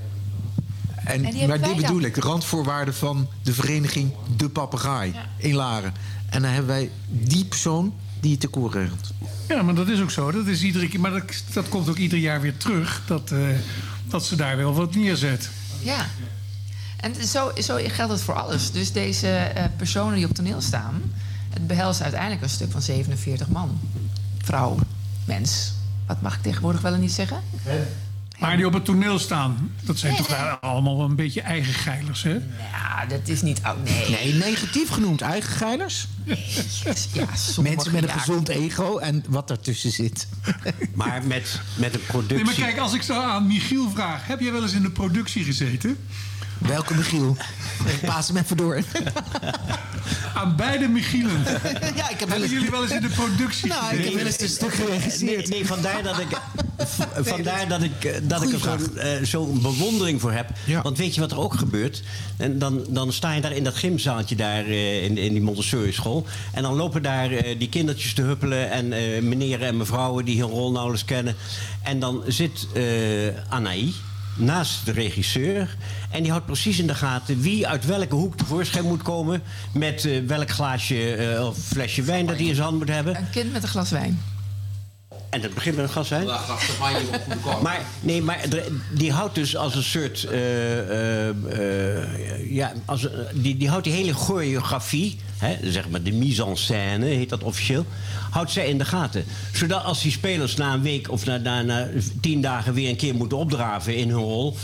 En, 1.06 1.26
En 1.26 1.32
die 1.32 1.48
maar 1.48 1.58
dit 1.58 1.68
wij 1.68 1.76
bedoel 1.76 2.00
dan. 2.00 2.06
ik, 2.06 2.14
de 2.16 2.22
randvoorwaarden 2.22 2.94
van 2.94 3.28
de 3.44 3.54
vereniging 3.54 4.14
De 4.36 4.50
Papegaai 4.50 5.14
in 5.38 5.54
Laren. 5.56 5.94
En 6.30 6.42
dan 6.42 6.52
hebben 6.52 6.76
wij 6.76 6.90
die 7.08 7.46
persoon 7.46 7.94
die 8.20 8.32
het 8.32 8.42
decor 8.42 8.72
regelt. 8.72 9.12
Ja, 9.48 9.62
maar 9.62 9.76
dat 9.76 9.88
is 9.88 10.02
ook 10.02 10.12
zo. 10.12 10.32
Dat 10.32 10.48
is 10.48 10.64
iedere 10.64 10.88
keer, 10.88 11.00
maar 11.00 11.12
dat, 11.12 11.24
dat 11.54 11.70
komt 11.70 11.90
ook 11.90 11.98
ieder 11.98 12.18
jaar 12.20 12.42
weer 12.42 12.58
terug. 12.58 13.02
Dat, 13.06 13.32
eh, 13.32 13.40
dat 14.08 14.26
ze 14.26 14.36
daar 14.36 14.58
wel 14.58 14.74
wat 14.74 14.96
neerzet. 14.96 15.50
Ja. 15.80 16.08
En 16.98 17.28
zo, 17.28 17.52
zo 17.62 17.78
geldt 17.82 18.12
het 18.12 18.22
voor 18.22 18.34
alles. 18.34 18.72
Dus 18.72 18.92
deze 18.92 19.28
eh, 19.28 19.66
personen 19.78 20.16
die 20.16 20.26
op 20.26 20.34
toneel 20.34 20.62
staan... 20.62 21.02
het 21.50 21.68
behelst 21.68 22.02
uiteindelijk 22.02 22.42
een 22.42 22.50
stuk 22.50 22.72
van 22.72 22.82
47 22.82 23.48
man. 23.48 23.80
Vrouw, 24.38 24.78
mens. 25.26 25.74
Wat 26.08 26.22
mag 26.22 26.36
ik 26.36 26.42
tegenwoordig 26.42 26.82
wel 26.82 26.94
en 26.94 27.00
niet 27.00 27.12
zeggen? 27.12 27.38
Maar 28.44 28.58
die 28.58 28.66
op 28.66 28.74
het 28.74 28.86
toneel 28.86 29.20
staan, 29.20 29.72
dat 29.84 29.98
zijn 29.98 30.14
Nee, 30.14 30.22
toch 30.22 30.30
nee. 30.30 30.50
allemaal 30.50 30.98
wel 30.98 31.06
een 31.06 31.16
beetje 31.16 31.42
eigen 31.42 31.74
geilers, 31.74 32.24
hè? 32.24 32.34
Ja, 32.72 33.06
dat 33.08 33.28
is 33.28 33.42
niet... 33.42 33.60
Oh, 33.64 33.72
nee. 33.84 34.10
Nee, 34.10 34.34
negatief 34.34 34.90
genoemd. 34.90 35.22
Eigen 35.22 35.52
geilers. 35.52 36.08
Ja, 37.14 37.26
Mensen 37.62 37.92
met 37.92 38.02
een 38.02 38.08
ja. 38.08 38.18
gezond 38.18 38.50
ego 38.50 38.98
en 38.98 39.24
wat 39.28 39.48
daartussen 39.48 39.92
zit. 39.92 40.28
Maar 40.94 41.24
met, 41.26 41.62
met 41.76 41.94
een 41.94 42.06
productie... 42.06 42.36
Nee, 42.36 42.46
maar 42.46 42.54
kijk, 42.54 42.78
als 42.78 42.94
ik 42.94 43.02
zo 43.02 43.22
aan 43.22 43.48
Michiel 43.48 43.90
vraag... 43.90 44.28
heb 44.28 44.40
jij 44.40 44.52
wel 44.52 44.62
eens 44.62 44.74
in 44.74 44.82
de 44.82 44.92
productie 44.92 45.44
gezeten? 45.44 45.98
Welke 46.58 46.96
Michiel? 46.96 47.38
Paas 48.06 48.28
hem 48.28 48.38
even 48.38 48.58
door. 48.58 48.76
Aan 50.34 50.56
beide 50.56 50.88
Michielen. 50.88 51.32
Ja, 51.96 52.10
ik 52.10 52.20
heb 52.20 52.30
wel 52.30 52.40
Hebben 52.40 52.42
eens- 52.42 52.52
jullie 52.52 52.70
wel 52.70 52.84
eens 52.84 52.92
in 52.92 53.02
de 53.02 53.08
productie 53.10 53.68
Nou, 53.68 53.82
ik 53.84 53.90
gezeten? 53.90 54.06
heb 54.06 54.14
wel 54.16 54.26
eens 54.26 54.42
een 54.42 54.48
stuk 54.50 54.74
geregisseerd. 54.74 55.50
Nee, 55.50 55.60
nee, 55.60 55.66
vandaar 55.68 56.04
dat 56.04 56.20
ik, 56.20 56.28
vandaar 57.34 57.68
dat 57.68 57.84
ik, 57.84 58.04
eh, 58.04 58.14
dat 58.24 58.42
ik 58.44 58.52
er 58.52 58.60
Goeie 58.60 58.80
zo'n 58.86 58.98
eh, 58.98 59.24
zo'n 59.24 59.62
bewondering 59.62 60.22
voor 60.22 60.32
heb. 60.32 60.50
Want 60.84 60.98
weet 60.98 61.16
je 61.16 61.22
wat 61.22 61.32
er 61.32 61.40
ook 61.40 61.54
gebeurt? 61.54 62.02
En 62.38 62.60
dan, 62.60 62.86
dan 62.90 63.14
sta 63.14 63.34
je 63.34 63.42
daar 63.42 63.52
in 63.56 63.64
dat 63.64 63.76
gymzaaltje 63.76 64.36
daar 64.36 64.66
eh, 64.66 65.04
in, 65.04 65.18
in 65.18 65.34
die 65.34 65.42
Montessori 65.42 65.92
school. 65.94 66.26
En 66.54 66.64
dan 66.64 66.76
lopen 66.76 67.02
daar 67.02 67.32
eh, 67.32 67.60
die 67.60 67.70
kindertjes 67.70 68.14
te 68.14 68.22
huppelen. 68.22 68.72
En 68.72 68.94
eh 68.94 69.22
meneer 69.22 69.62
en 69.62 69.78
mevrouwen 69.78 70.26
die 70.26 70.40
hun 70.42 70.50
rol 70.50 70.72
nauwelijks 70.72 71.06
kennen. 71.06 71.36
En 71.84 72.00
dan 72.00 72.24
zit 72.28 72.68
eh 72.74 72.84
Anaï. 73.50 73.94
Naast 74.36 74.86
de 74.86 74.92
regisseur. 74.92 75.76
En 76.10 76.22
die 76.22 76.32
houdt 76.32 76.46
precies 76.46 76.80
in 76.80 76.88
de 76.88 76.96
gaten 76.96 77.42
wie 77.42 77.68
uit 77.68 77.86
welke 77.86 78.16
hoek 78.16 78.38
tevoorschijn 78.38 78.86
moet 78.86 79.02
komen. 79.02 79.42
Met 79.74 80.06
eh, 80.06 80.22
welk 80.28 80.50
glaasje 80.50 81.16
eh, 81.16 81.46
of 81.46 81.58
flesje 81.58 82.02
wijn 82.02 82.26
dat 82.26 82.36
hij 82.36 82.46
in 82.46 82.56
zijn 82.56 82.68
hand 82.68 82.78
moet 82.78 82.90
hebben. 82.90 83.16
Een 83.16 83.30
kind 83.30 83.52
met 83.52 83.64
een 83.64 83.70
glas 83.70 83.90
wijn. 83.90 84.33
En 85.34 85.42
dat 85.42 85.54
begint 85.54 85.76
met 85.76 85.86
een 85.86 85.92
goede 87.24 87.40
kant. 87.44 87.62
Maar, 87.62 87.82
nee, 88.02 88.22
maar 88.22 88.40
die 88.92 89.12
houdt 89.12 89.36
dus 89.36 89.56
als 89.56 89.76
een 89.76 89.84
soort. 89.84 90.24
eh, 90.24 90.80
eh, 90.80 91.30
eh, 91.30 92.52
ja, 92.52 92.74
als, 92.86 93.08
die, 93.34 93.58
die 93.58 93.70
houdt 93.70 93.84
die 93.84 93.94
hele 93.94 94.14
choreografie, 94.14 95.18
hè, 95.38 95.72
zeg 95.72 95.90
maar 95.90 96.04
de 96.04 96.12
mise 96.12 96.46
en 96.46 96.58
scène 96.58 97.06
heet 97.06 97.30
dat 97.30 97.44
officieel, 97.44 97.86
houdt 98.30 98.52
zij 98.52 98.68
in 98.68 98.78
de 98.78 98.86
gaten. 98.86 99.26
Zodat 99.54 99.84
als 99.84 100.02
die 100.02 100.12
spelers 100.12 100.56
na 100.56 100.74
een 100.74 100.82
week 100.82 101.12
of 101.12 101.26
na, 101.26 101.38
na, 101.38 101.62
na 101.62 101.88
tien 102.22 102.42
dagen 102.42 102.74
weer 102.74 102.90
een 102.90 102.96
keer 102.96 103.16
moeten 103.16 103.38
opdraven 103.38 103.96
in 103.96 104.10
hun 104.10 104.20
rol. 104.20 104.58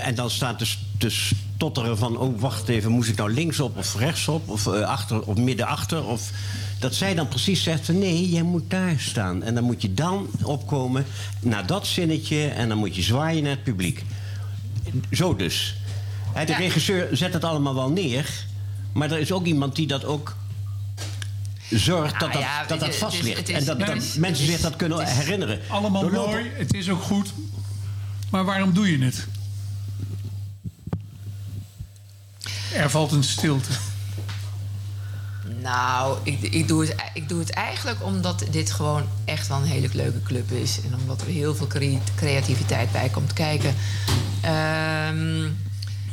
en 0.00 0.14
dan 0.14 0.30
staat 0.30 0.58
te, 0.58 0.66
te 0.98 1.30
stotteren 1.60 1.98
van: 1.98 2.16
oh 2.16 2.40
wacht 2.40 2.68
even, 2.68 2.90
moest 2.90 3.08
ik 3.08 3.16
nou 3.16 3.32
linksop 3.32 3.76
of 3.76 3.94
rechtsop 3.98 4.48
of 4.48 4.66
eh, 4.66 4.80
achter 4.82 5.22
of 5.22 5.36
midden 5.36 5.66
achter? 5.66 6.04
Of, 6.06 6.30
dat 6.78 6.94
zij 6.94 7.14
dan 7.14 7.28
precies 7.28 7.62
zegt 7.62 7.86
van 7.86 7.98
nee, 7.98 8.28
jij 8.30 8.42
moet 8.42 8.70
daar 8.70 8.94
staan. 8.98 9.42
En 9.42 9.54
dan 9.54 9.64
moet 9.64 9.82
je 9.82 9.94
dan 9.94 10.28
opkomen 10.42 11.04
naar 11.40 11.66
dat 11.66 11.86
zinnetje 11.86 12.46
en 12.48 12.68
dan 12.68 12.78
moet 12.78 12.96
je 12.96 13.02
zwaaien 13.02 13.42
naar 13.42 13.52
het 13.52 13.62
publiek. 13.62 14.04
Zo 15.12 15.36
dus. 15.36 15.76
Hè, 16.32 16.44
de 16.44 16.54
regisseur 16.54 17.08
zet 17.16 17.32
het 17.32 17.44
allemaal 17.44 17.74
wel 17.74 17.90
neer, 17.90 18.44
maar 18.92 19.10
er 19.10 19.18
is 19.18 19.32
ook 19.32 19.44
iemand 19.46 19.76
die 19.76 19.86
dat 19.86 20.04
ook 20.04 20.36
zorgt 21.70 22.12
dat, 22.12 22.20
Nou 22.20 22.32
dat, 22.32 22.40
ja, 22.42 22.64
dat, 22.66 22.80
dat 22.80 22.96
vast 22.96 23.16
het 23.16 23.20
is- 23.22 23.26
ligt. 23.28 23.38
het 23.38 23.48
is- 23.48 23.54
En 23.56 23.64
dat, 23.64 23.76
het 23.78 23.86
dat 23.86 23.96
is- 23.96 24.14
mensen 24.14 24.46
zich 24.46 24.60
dat 24.60 24.76
kunnen 24.76 25.06
herinneren. 25.06 25.60
Allemaal 25.68 26.10
mooi, 26.10 26.50
het 26.54 26.74
is 26.74 26.88
ook 26.90 27.02
goed. 27.02 27.32
Maar 28.30 28.44
waarom 28.44 28.72
doe 28.72 28.90
je 28.98 29.04
het? 29.04 29.26
Er 32.74 32.90
valt 32.90 33.12
een 33.12 33.24
stilte. 33.24 33.70
Nou, 35.62 36.18
ik, 36.22 36.40
ik, 36.40 36.68
doe 36.68 36.80
het, 36.80 36.94
ik 37.14 37.28
doe 37.28 37.38
het 37.38 37.50
eigenlijk 37.50 38.04
omdat 38.04 38.44
dit 38.50 38.70
gewoon 38.70 39.02
echt 39.24 39.48
wel 39.48 39.56
een 39.58 39.64
hele 39.64 39.88
leuke 39.92 40.22
club 40.22 40.50
is. 40.50 40.80
En 40.84 40.94
omdat 41.00 41.20
er 41.20 41.26
heel 41.26 41.54
veel 41.54 41.66
cre- 41.66 41.98
creativiteit 42.16 42.92
bij 42.92 43.08
komt 43.08 43.32
kijken. 43.32 43.74
Ehm, 44.40 45.42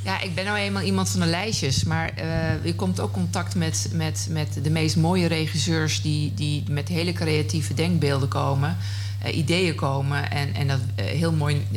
ja, 0.03 0.21
ik 0.21 0.35
ben 0.35 0.45
nou 0.45 0.57
eenmaal 0.57 0.81
iemand 0.83 1.09
van 1.09 1.19
de 1.19 1.25
lijstjes. 1.25 1.83
Maar 1.83 2.09
eh 2.15 2.65
je 2.65 2.75
komt 2.75 2.99
ook 2.99 3.11
contact 3.13 3.55
met, 3.55 3.89
met, 3.93 4.27
met 4.29 4.59
de 4.63 4.69
meest 4.69 4.95
mooie 4.95 5.27
regisseurs... 5.27 6.01
die, 6.01 6.33
die 6.33 6.63
met 6.69 6.87
hele 6.87 7.13
creatieve 7.13 7.73
denkbeelden 7.73 8.27
komen. 8.29 8.77
eh, 9.23 9.37
ideeën 9.37 9.75
komen 9.75 10.31
en, 10.31 10.53
en 10.53 10.67
dat 10.67 10.79
eh, 10.95 11.05
heel 11.05 11.31
mooi 11.31 11.67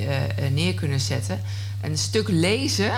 neer 0.52 0.74
kunnen 0.74 1.00
zetten. 1.00 1.40
Een 1.80 1.98
stuk 1.98 2.28
lezen 2.28 2.92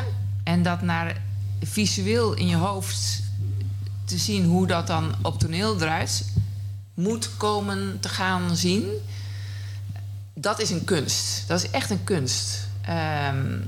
en 0.44 0.62
dat 0.62 0.82
naar 0.82 1.20
visueel 1.62 2.34
in 2.34 2.46
je 2.46 2.56
hoofd 2.56 3.22
te 4.04 4.18
zien 4.18 4.44
hoe 4.44 4.66
dat 4.66 4.86
dan 4.86 5.14
op 5.22 5.38
toneel 5.38 5.80
eruit 5.80 6.24
moet 6.94 7.36
komen 7.36 8.00
te 8.00 8.08
gaan 8.08 8.56
zien. 8.56 8.84
Dat 10.34 10.60
is 10.60 10.70
een 10.70 10.84
kunst. 10.84 11.44
Dat 11.48 11.62
is 11.64 11.70
echt 11.70 11.90
een 11.90 12.04
kunst. 12.04 12.68
Ehm, 12.82 13.58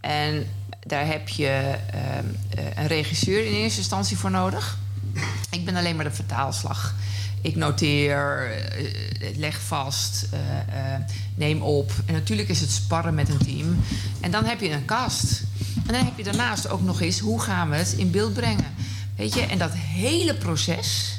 en 0.00 0.46
daar 0.86 1.06
heb 1.06 1.28
je 1.28 1.78
ehm, 1.90 2.24
eh, 2.48 2.64
een 2.76 2.86
regisseur 2.86 3.46
in 3.46 3.52
eerste 3.52 3.78
instantie 3.78 4.18
voor 4.18 4.30
nodig. 4.30 4.78
Ik 5.50 5.64
ben 5.64 5.76
alleen 5.76 5.96
maar 5.96 6.04
de 6.04 6.10
vertaalslag. 6.10 6.94
Ik 7.40 7.56
noteer, 7.56 8.50
eh, 8.50 9.36
leg 9.36 9.60
vast, 9.60 10.26
eh, 10.30 10.94
neem 11.36 11.62
op. 11.62 11.92
En 12.06 12.12
natuurlijk 12.14 12.48
is 12.48 12.60
het 12.60 12.70
sparren 12.70 13.14
met 13.14 13.28
een 13.28 13.38
team. 13.38 13.76
En 14.20 14.30
dan 14.30 14.44
heb 14.44 14.60
je 14.60 14.70
een 14.70 14.84
cast. 14.84 15.42
En 15.86 15.92
dan 15.92 16.04
heb 16.04 16.16
je 16.16 16.24
daarnaast 16.24 16.68
ook 16.68 16.82
nog 16.82 17.00
eens 17.00 17.18
hoe 17.18 17.40
gaan 17.40 17.70
we 17.70 17.76
het 17.76 17.92
in 17.92 18.10
beeld 18.10 18.32
brengen. 18.32 18.74
Weet 19.16 19.34
je, 19.34 19.40
en 19.40 19.58
dat 19.58 19.72
hele 19.74 20.34
proces. 20.34 21.14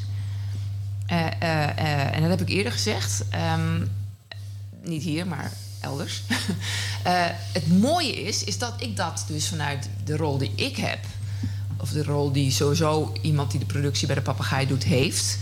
eh, 1.06 1.26
eh, 1.26 1.70
eh, 1.78 2.16
en 2.16 2.22
dat 2.22 2.30
heb 2.30 2.42
ik 2.42 2.50
eerder 2.50 2.72
gezegd. 2.72 3.24
ehm, 3.30 3.86
niet 4.84 5.04
hier, 5.04 5.28
maar 5.28 5.52
elders. 5.82 6.22
Het 7.54 7.80
mooie 7.80 8.22
is, 8.24 8.44
is 8.44 8.58
dat 8.58 8.74
ik 8.78 8.96
dat 8.98 9.26
dus 9.28 9.48
vanuit 9.48 9.90
de 10.04 10.18
rol 10.18 10.38
die 10.38 10.52
ik 10.56 10.78
heb, 10.78 11.00
of 11.78 11.90
de 11.90 12.04
rol 12.04 12.32
die 12.32 12.52
sowieso 12.52 13.14
iemand 13.22 13.52
die 13.52 13.60
de 13.60 13.66
productie 13.66 14.08
bij 14.08 14.16
de 14.16 14.22
papegaai 14.22 14.68
doet, 14.68 14.84
heeft. 14.84 15.38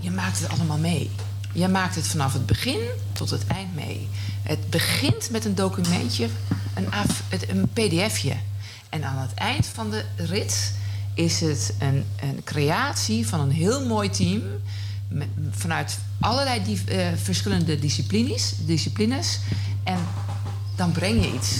Je 0.00 0.10
maakt 0.10 0.40
het 0.40 0.48
allemaal 0.48 0.78
mee. 0.78 1.10
Je 1.54 1.68
maakt 1.68 1.94
het 1.94 2.06
vanaf 2.06 2.32
het 2.32 2.46
begin 2.46 2.78
tot 3.12 3.30
het 3.30 3.46
eind 3.46 3.74
mee. 3.74 4.08
Het 4.42 4.70
begint 4.70 5.30
met 5.30 5.44
een 5.44 5.54
documentje, 5.54 6.28
een, 6.74 6.86
A- 6.94 7.04
het- 7.28 7.48
een 7.50 7.68
pdfje. 7.72 8.36
En 8.88 9.04
aan 9.04 9.18
het 9.18 9.34
eind 9.34 9.66
van 9.66 9.90
de 9.90 10.04
rit 10.16 10.72
is 11.14 11.40
het 11.40 11.74
een, 11.78 12.04
een 12.20 12.40
creatie 12.44 13.26
van 13.28 13.40
een 13.40 13.50
heel 13.50 13.86
mooi 13.86 14.10
team. 14.10 14.42
Vanuit 15.50 15.98
allerlei 16.20 16.64
die, 16.64 16.82
eh, 16.84 17.06
verschillende 17.22 17.78
disciplines, 17.78 18.52
disciplines. 18.66 19.38
En 19.84 19.98
dan 20.76 20.92
breng 20.92 21.24
je 21.24 21.32
iets. 21.34 21.56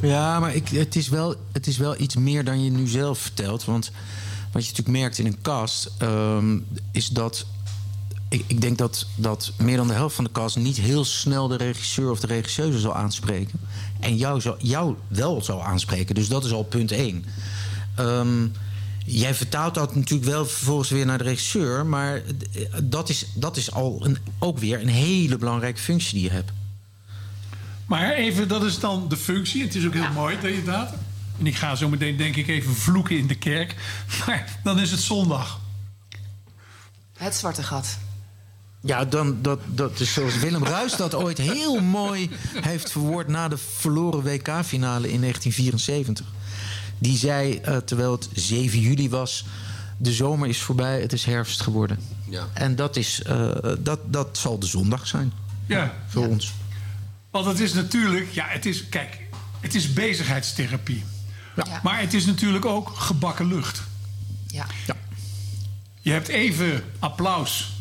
Ja, 0.00 0.40
maar 0.40 0.54
ik, 0.54 0.68
het, 0.68 0.96
is 0.96 1.08
wel, 1.08 1.34
het 1.52 1.66
is 1.66 1.76
wel 1.76 2.00
iets 2.00 2.16
meer 2.16 2.44
dan 2.44 2.64
je 2.64 2.70
nu 2.70 2.86
zelf 2.86 3.18
vertelt. 3.18 3.64
Want 3.64 3.90
wat 4.52 4.62
je 4.64 4.70
natuurlijk 4.70 4.98
merkt 4.98 5.18
in 5.18 5.26
een 5.26 5.40
cast... 5.42 5.90
ehm, 5.98 6.58
is 6.92 7.08
dat... 7.08 7.46
Ik, 8.28 8.44
ik 8.46 8.60
denk 8.60 8.78
dat, 8.78 9.06
dat 9.14 9.52
meer 9.56 9.76
dan 9.76 9.86
de 9.88 9.94
helft 9.94 10.14
van 10.14 10.24
de 10.24 10.32
cast... 10.32 10.56
niet 10.56 10.76
heel 10.76 11.04
snel 11.04 11.48
de 11.48 11.56
regisseur 11.56 12.10
of 12.10 12.20
de 12.20 12.26
regisseuse 12.26 12.78
zal 12.78 12.94
aanspreken. 12.94 13.60
En 14.00 14.16
jou, 14.16 14.40
zal, 14.40 14.56
jou 14.58 14.96
wel 15.08 15.42
zal 15.42 15.64
aanspreken. 15.64 16.14
Dus 16.14 16.28
dat 16.28 16.44
is 16.44 16.52
al 16.52 16.62
punt 16.62 16.92
één. 16.92 17.24
Ehm, 17.94 18.46
jij 19.04 19.34
vertaalt 19.34 19.74
dat 19.74 19.94
natuurlijk 19.94 20.30
wel 20.30 20.46
vervolgens 20.46 20.90
weer 20.90 21.06
naar 21.06 21.18
de 21.18 21.24
regisseur... 21.24 21.86
maar 21.86 22.22
dat 22.82 23.08
is, 23.08 23.26
dat 23.34 23.56
is 23.56 23.72
al 23.72 24.00
een, 24.04 24.18
ook 24.38 24.58
weer 24.58 24.80
een 24.80 24.88
hele 24.88 25.36
belangrijke 25.36 25.80
functie 25.80 26.14
die 26.14 26.22
je 26.22 26.30
hebt. 26.30 26.52
Maar 27.86 28.12
even, 28.12 28.48
dat 28.48 28.64
is 28.64 28.78
dan 28.78 29.08
de 29.08 29.16
functie. 29.16 29.62
Het 29.62 29.74
is 29.74 29.86
ook 29.86 29.94
heel 29.94 30.12
mooi, 30.12 30.36
inderdaad. 30.42 30.94
En 31.38 31.46
ik 31.46 31.56
ga 31.56 31.74
zo 31.74 31.88
meteen, 31.88 32.16
denk 32.16 32.36
ik, 32.36 32.48
even 32.48 32.74
vloeken 32.74 33.18
in 33.18 33.26
de 33.26 33.34
kerk. 33.34 33.74
Maar 34.26 34.58
dan 34.62 34.78
is 34.78 34.90
het 34.90 35.00
zondag. 35.00 35.60
Het 37.16 37.34
zwarte 37.34 37.62
gat. 37.62 37.98
Ja, 38.80 39.04
dan, 39.04 39.42
dat, 39.42 39.60
dat 39.66 40.00
is 40.00 40.12
zoals 40.12 40.38
Willem 40.38 40.64
Ruis 40.64 40.96
dat 40.96 41.14
ooit 41.14 41.38
heel 41.38 41.80
mooi 41.80 42.30
heeft 42.60 42.90
verwoord 42.92 43.28
na 43.28 43.48
de 43.48 43.58
verloren 43.58 44.22
WK-finale 44.22 45.12
in 45.12 45.20
1974. 45.20 46.26
Die 46.98 47.18
zei, 47.18 47.56
eh, 47.58 47.76
terwijl 47.76 48.12
het 48.12 48.28
7 48.32 48.80
juli 48.80 49.08
was, 49.10 49.44
de 49.96 50.12
zomer 50.12 50.48
is 50.48 50.58
voorbij, 50.60 51.00
het 51.00 51.12
is 51.12 51.24
herfst 51.24 51.60
geworden. 51.60 51.98
Ja. 52.28 52.46
En 52.52 52.76
dat, 52.76 52.96
is, 52.96 53.22
eh, 53.22 53.50
dat, 53.78 54.00
dat 54.06 54.38
zal 54.38 54.58
de 54.58 54.66
zondag 54.66 55.06
zijn 55.06 55.32
Ja. 55.66 55.94
voor 56.08 56.26
ons. 56.26 56.52
Want 57.30 57.46
het 57.46 57.60
is 57.60 57.72
natuurlijk, 57.72 58.32
ja, 58.32 58.46
het 58.48 58.66
is, 58.66 58.88
kijk, 58.88 59.20
het 59.60 59.74
is 59.74 59.92
bezigheidstherapie. 59.92 61.04
Maar 61.82 62.00
het 62.00 62.14
is 62.14 62.26
natuurlijk 62.26 62.64
ook 62.64 62.88
gebakken 62.96 63.46
lucht. 63.46 63.82
Ja. 64.46 64.66
Je 66.00 66.10
hebt 66.10 66.28
even 66.28 66.84
applaus 66.98 67.72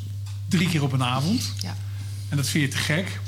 drie 0.48 0.70
keer 0.70 0.84
op 0.84 0.92
een 0.92 1.04
avond. 1.04 1.52
Ja. 1.58 1.76
En 2.30 2.38
dat 2.38 2.48
vind 2.48 2.64
je 2.64 2.70
te 2.70 2.84
gek. 2.84 3.08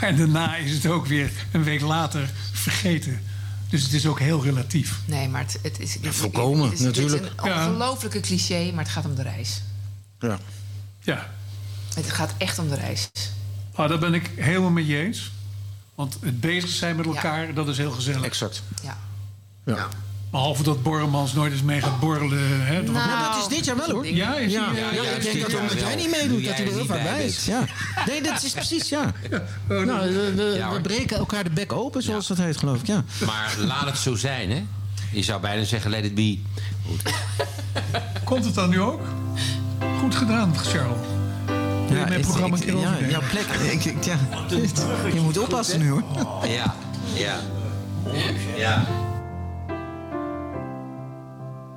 Maar 0.00 0.16
daarna 0.16 0.56
is 0.56 0.72
het 0.72 0.86
ook 0.86 1.06
weer 1.06 1.30
een 1.52 1.62
week 1.62 1.80
later 1.80 2.30
vergeten. 2.52 3.22
Dus 3.68 3.82
het 3.82 3.92
is 3.92 4.06
ook 4.06 4.18
heel 4.18 4.42
relatief. 4.42 4.98
Nee, 5.04 5.28
maar 5.28 5.40
het, 5.40 5.58
het 5.62 5.80
is... 5.80 5.96
volkomen, 6.02 6.64
het 6.64 6.72
is, 6.72 6.78
Het 6.78 6.96
natuurlijk. 6.96 7.22
is 7.24 7.30
een 7.36 7.68
ongelofelijke 7.68 8.20
cliché, 8.20 8.70
maar 8.74 8.84
het 8.84 8.92
gaat 8.92 9.04
om 9.04 9.14
de 9.14 9.22
reis. 9.22 9.62
Ja. 10.20 10.38
Ja. 11.00 11.30
Het 11.94 12.10
gaat 12.10 12.34
echt 12.38 12.58
om 12.58 12.68
de 12.68 12.74
reis. 12.74 13.08
Ah, 13.74 13.88
daar 13.88 13.98
ben 13.98 14.14
ik 14.14 14.30
helemaal 14.36 14.70
met 14.70 14.86
je 14.86 14.98
eens. 14.98 15.32
Want 15.94 16.16
het 16.20 16.40
bezig 16.40 16.70
zijn 16.70 16.96
met 16.96 17.06
elkaar, 17.06 17.54
dat 17.54 17.68
is 17.68 17.76
heel 17.76 17.90
gezellig. 17.90 18.22
Exact. 18.22 18.62
Ja. 18.82 18.98
Ja. 19.64 19.88
Behalve 20.30 20.62
dat 20.62 20.82
Borremans 20.82 21.32
nooit 21.32 21.52
eens 21.52 21.62
mee 21.62 21.80
gaat 21.80 22.00
borrelen. 22.00 22.38
Hè? 22.66 22.82
Nou, 22.82 22.94
Ja, 22.96 23.28
dat 23.32 23.38
is 23.50 23.56
dit 23.56 23.64
jaar 23.64 23.76
wel 23.76 23.90
hoor. 23.90 24.06
Ja, 24.06 24.36
is 24.36 24.52
ja. 24.52 24.70
ja, 24.74 24.78
ja, 24.78 25.02
ja, 25.02 25.10
ik 25.10 25.22
denk 25.22 25.34
ja, 25.36 25.42
dat 25.42 25.50
ja, 25.50 25.58
omdat 25.58 25.78
ja. 25.80 25.86
jij 25.86 25.94
niet 25.96 26.04
Doe 26.10 26.16
meedoet, 26.20 26.44
dat 26.44 26.54
hij 26.54 26.64
er 26.64 26.70
heel 26.70 26.78
niet 26.80 26.88
vaak 26.90 27.02
bij 27.02 27.24
is. 27.24 27.44
Ja. 27.44 27.64
Nee, 28.06 28.22
dat 28.22 28.42
is 28.42 28.52
precies, 28.52 28.88
ja. 28.88 29.12
Nou, 29.68 29.86
we, 30.14 30.32
we- 30.34 30.42
Ja, 30.42 30.66
we 30.66 30.72
hoor. 30.72 30.80
breken 30.80 31.16
elkaar 31.16 31.44
de 31.44 31.50
bek 31.50 31.72
open, 31.72 32.02
zoals 32.02 32.26
dat 32.26 32.36
heet, 32.36 32.56
geloof 32.56 32.80
ik. 32.80 32.86
Ja. 32.86 33.04
Maar 33.26 33.54
laat 33.58 33.84
het 33.84 33.98
zo 33.98 34.14
zijn, 34.14 34.50
hè? 34.50 34.64
Je 35.12 35.22
zou 35.22 35.40
bijna 35.40 35.64
zeggen, 35.64 35.90
let 35.90 36.04
it 36.04 36.14
be. 36.14 36.38
Goed. 36.86 37.02
Komt 38.24 38.44
het 38.44 38.54
dan 38.54 38.68
nu 38.70 38.80
ook? 38.80 39.00
Goed 40.00 40.14
gedaan, 40.14 40.56
Charles. 40.58 40.96
Je 41.88 41.94
mijn 41.94 42.12
het- 42.12 42.20
programma 42.20 42.56
ik- 42.56 42.64
ja, 42.80 42.96
jouw 43.08 43.22
plek. 43.30 43.46
Ik, 43.72 43.84
ik- 43.84 44.04
ja. 44.04 44.18
Je 45.14 45.20
moet 45.20 45.38
oppassen 45.38 45.78
nu 45.78 45.90
hoor. 45.90 46.02
Ja, 46.48 46.74
ja. 47.14 47.40
Ja. 48.56 48.86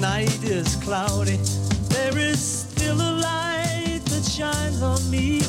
Night 0.00 0.42
is 0.44 0.76
cloudy, 0.76 1.36
there 1.90 2.16
is 2.16 2.40
still 2.40 2.96
a 2.96 3.12
light 3.20 4.00
that 4.06 4.24
shines 4.24 4.82
on 4.82 5.10
me. 5.10 5.39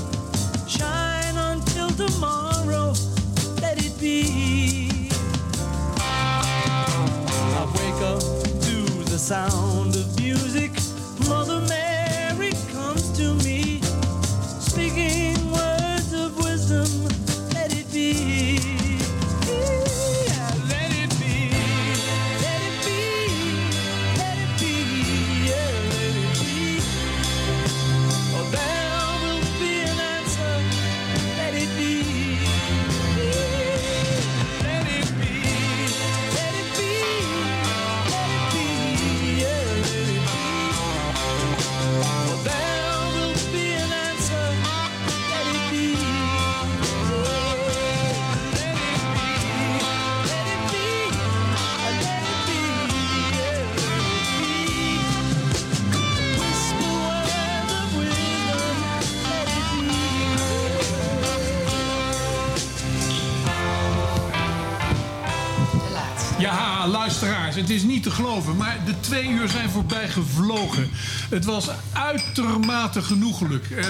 Het 71.31 71.45
was 71.45 71.67
uitermate 71.93 73.01
genoeglijk. 73.01 73.69
Eh, 73.71 73.85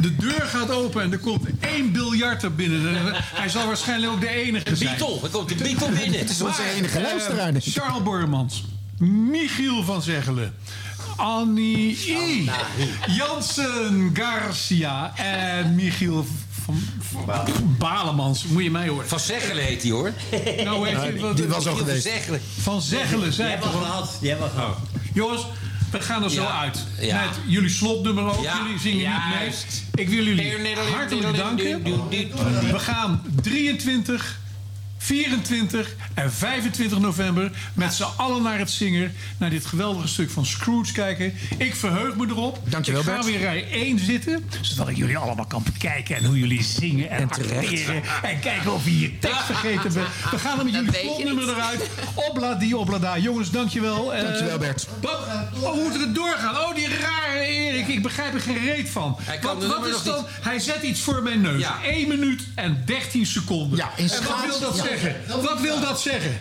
de 0.00 0.16
deur 0.16 0.42
gaat 0.42 0.70
open 0.70 1.02
en 1.02 1.12
er 1.12 1.18
komt 1.18 1.46
één 1.60 1.92
biljarter 1.92 2.54
binnen. 2.54 2.96
Eh, 3.14 3.20
Hij 3.34 3.48
zal 3.48 3.66
waarschijnlijk 3.66 4.12
ook 4.12 4.20
de 4.20 4.28
enige 4.28 4.76
zijn. 4.76 4.96
Beatle, 4.98 5.18
er 5.22 5.28
komt 5.30 5.50
een 5.50 5.56
Beatle 5.56 5.88
binnen. 5.90 6.18
Het 6.18 6.30
is 6.30 6.40
onze 6.42 6.62
enige 6.76 7.00
luisteraar. 7.00 7.52
Charles 7.60 8.02
Bormans, 8.02 8.64
Michiel 8.98 9.82
van 9.84 10.02
Zeggelen. 10.02 10.54
Annie 11.16 11.96
I. 12.06 12.50
Jansen 13.06 14.10
Garcia 14.14 15.12
en 15.16 15.74
Michiel 15.74 16.26
van, 16.64 16.78
van 17.00 17.76
Balemans. 17.78 18.44
Moet 18.44 18.62
je 18.62 18.70
mij 18.70 18.88
horen. 18.88 19.08
Van 19.08 19.20
Zeggelen 19.20 19.64
heet 19.64 19.82
hij 19.82 19.90
hoor. 19.92 20.12
Nou, 20.64 20.88
heeft 20.88 21.00
hij 21.00 21.18
wat- 21.20 21.36
Die 21.36 21.46
was 21.46 21.66
al 21.66 21.76
geweest. 21.76 22.02
Van 22.08 22.12
Zeggelen. 22.12 22.40
Van 22.62 22.82
Zeggelen. 22.82 23.30
Die 23.30 23.42
hebben 23.44 23.68
we 23.70 24.54
gehad. 24.54 24.76
Jongens, 25.14 25.46
we 25.90 26.00
gaan 26.00 26.24
er 26.24 26.30
zo 26.30 26.42
Ja. 26.42 26.60
uit. 26.60 26.84
Ja. 27.00 27.20
Met 27.20 27.38
jullie 27.46 27.68
slotnummer 27.70 28.24
ook. 28.24 28.42
Jullie 28.42 28.78
zingen 28.78 28.96
niet 29.12 29.38
mee. 29.38 29.52
Ik 30.04 30.08
wil 30.08 30.24
jullie 30.24 30.76
hartelijk 30.76 31.36
danken. 31.36 31.82
We 32.72 32.78
gaan 32.78 33.22
23, 33.42 34.38
24 35.06 35.94
en 36.14 36.32
25 36.32 36.98
november 36.98 37.50
met 37.74 37.94
z'n 37.94 38.04
allen 38.16 38.42
naar 38.42 38.58
het 38.58 38.70
Zinger. 38.70 39.10
Naar 39.38 39.50
dit 39.50 39.66
geweldige 39.66 40.08
stuk 40.08 40.30
van 40.30 40.46
Scrooge 40.46 40.92
kijken. 40.92 41.34
Ik 41.58 41.74
verheug 41.74 42.16
me 42.16 42.26
erop. 42.26 42.58
Dankjewel, 42.64 43.00
Ik 43.00 43.06
ga 43.06 43.12
Bert. 43.12 43.24
weer 43.24 43.38
rij 43.38 43.66
1 43.70 43.98
zitten. 43.98 44.44
Zodat 44.60 44.88
ik 44.88 44.96
jullie 44.96 45.16
allemaal 45.16 45.46
kan 45.46 45.62
bekijken. 45.72 46.16
En 46.16 46.24
hoe 46.24 46.38
jullie 46.38 46.62
zingen 46.62 47.10
en, 47.10 47.16
En 47.18 47.24
acteren. 47.30 48.02
En 48.22 48.40
kijken 48.40 48.72
of 48.74 48.84
je 48.84 49.00
je 49.00 49.18
tekst 49.18 49.42
vergeten 49.44 49.92
bent. 49.92 50.06
We 50.30 50.38
gaan 50.38 50.58
er 50.58 50.64
met 50.64 50.74
jullie 50.74 51.34
niet. 51.34 51.48
eruit. 51.48 51.90
Opla 52.14 52.54
die, 52.54 52.76
opla 52.76 52.98
daar. 52.98 53.20
Jongens, 53.20 53.50
dankjewel. 53.50 54.14
Eh, 54.14 54.22
Dankjewel, 54.22 54.58
Bert. 54.58 54.86
Wat? 55.00 55.12
Oh, 55.12 55.70
hoe 55.70 55.82
moet 55.82 56.00
het 56.00 56.14
doorgaan? 56.14 56.56
Oh, 56.56 56.74
die 56.74 56.88
rare 56.88 57.46
Erik. 57.46 57.86
Ik 57.88 58.02
begrijp 58.02 58.34
er 58.34 58.40
geen 58.40 58.64
reet 58.64 58.88
van. 58.88 59.16
Hij 59.22 59.38
kan 59.38 59.68
Wat, 59.68 59.86
is 59.86 60.02
dan? 60.02 60.26
Hij 60.40 60.58
zet 60.58 60.82
iets 60.82 61.00
voor 61.00 61.22
mijn 61.22 61.40
neus. 61.40 61.60
Ja. 61.60 61.82
1 61.84 62.08
minuut 62.08 62.42
en 62.54 62.82
13 62.84 63.26
seconden. 63.26 63.78
Ja, 63.78 63.90
in 63.96 64.10
en 64.10 64.22
wat 64.24 64.46
wil 64.46 64.60
dat 64.60 64.76
ja. 64.76 64.82
zeggen? 64.82 64.94
Wat 65.42 65.60
wil 65.60 65.80
dat 65.80 66.00
zeggen? 66.00 66.40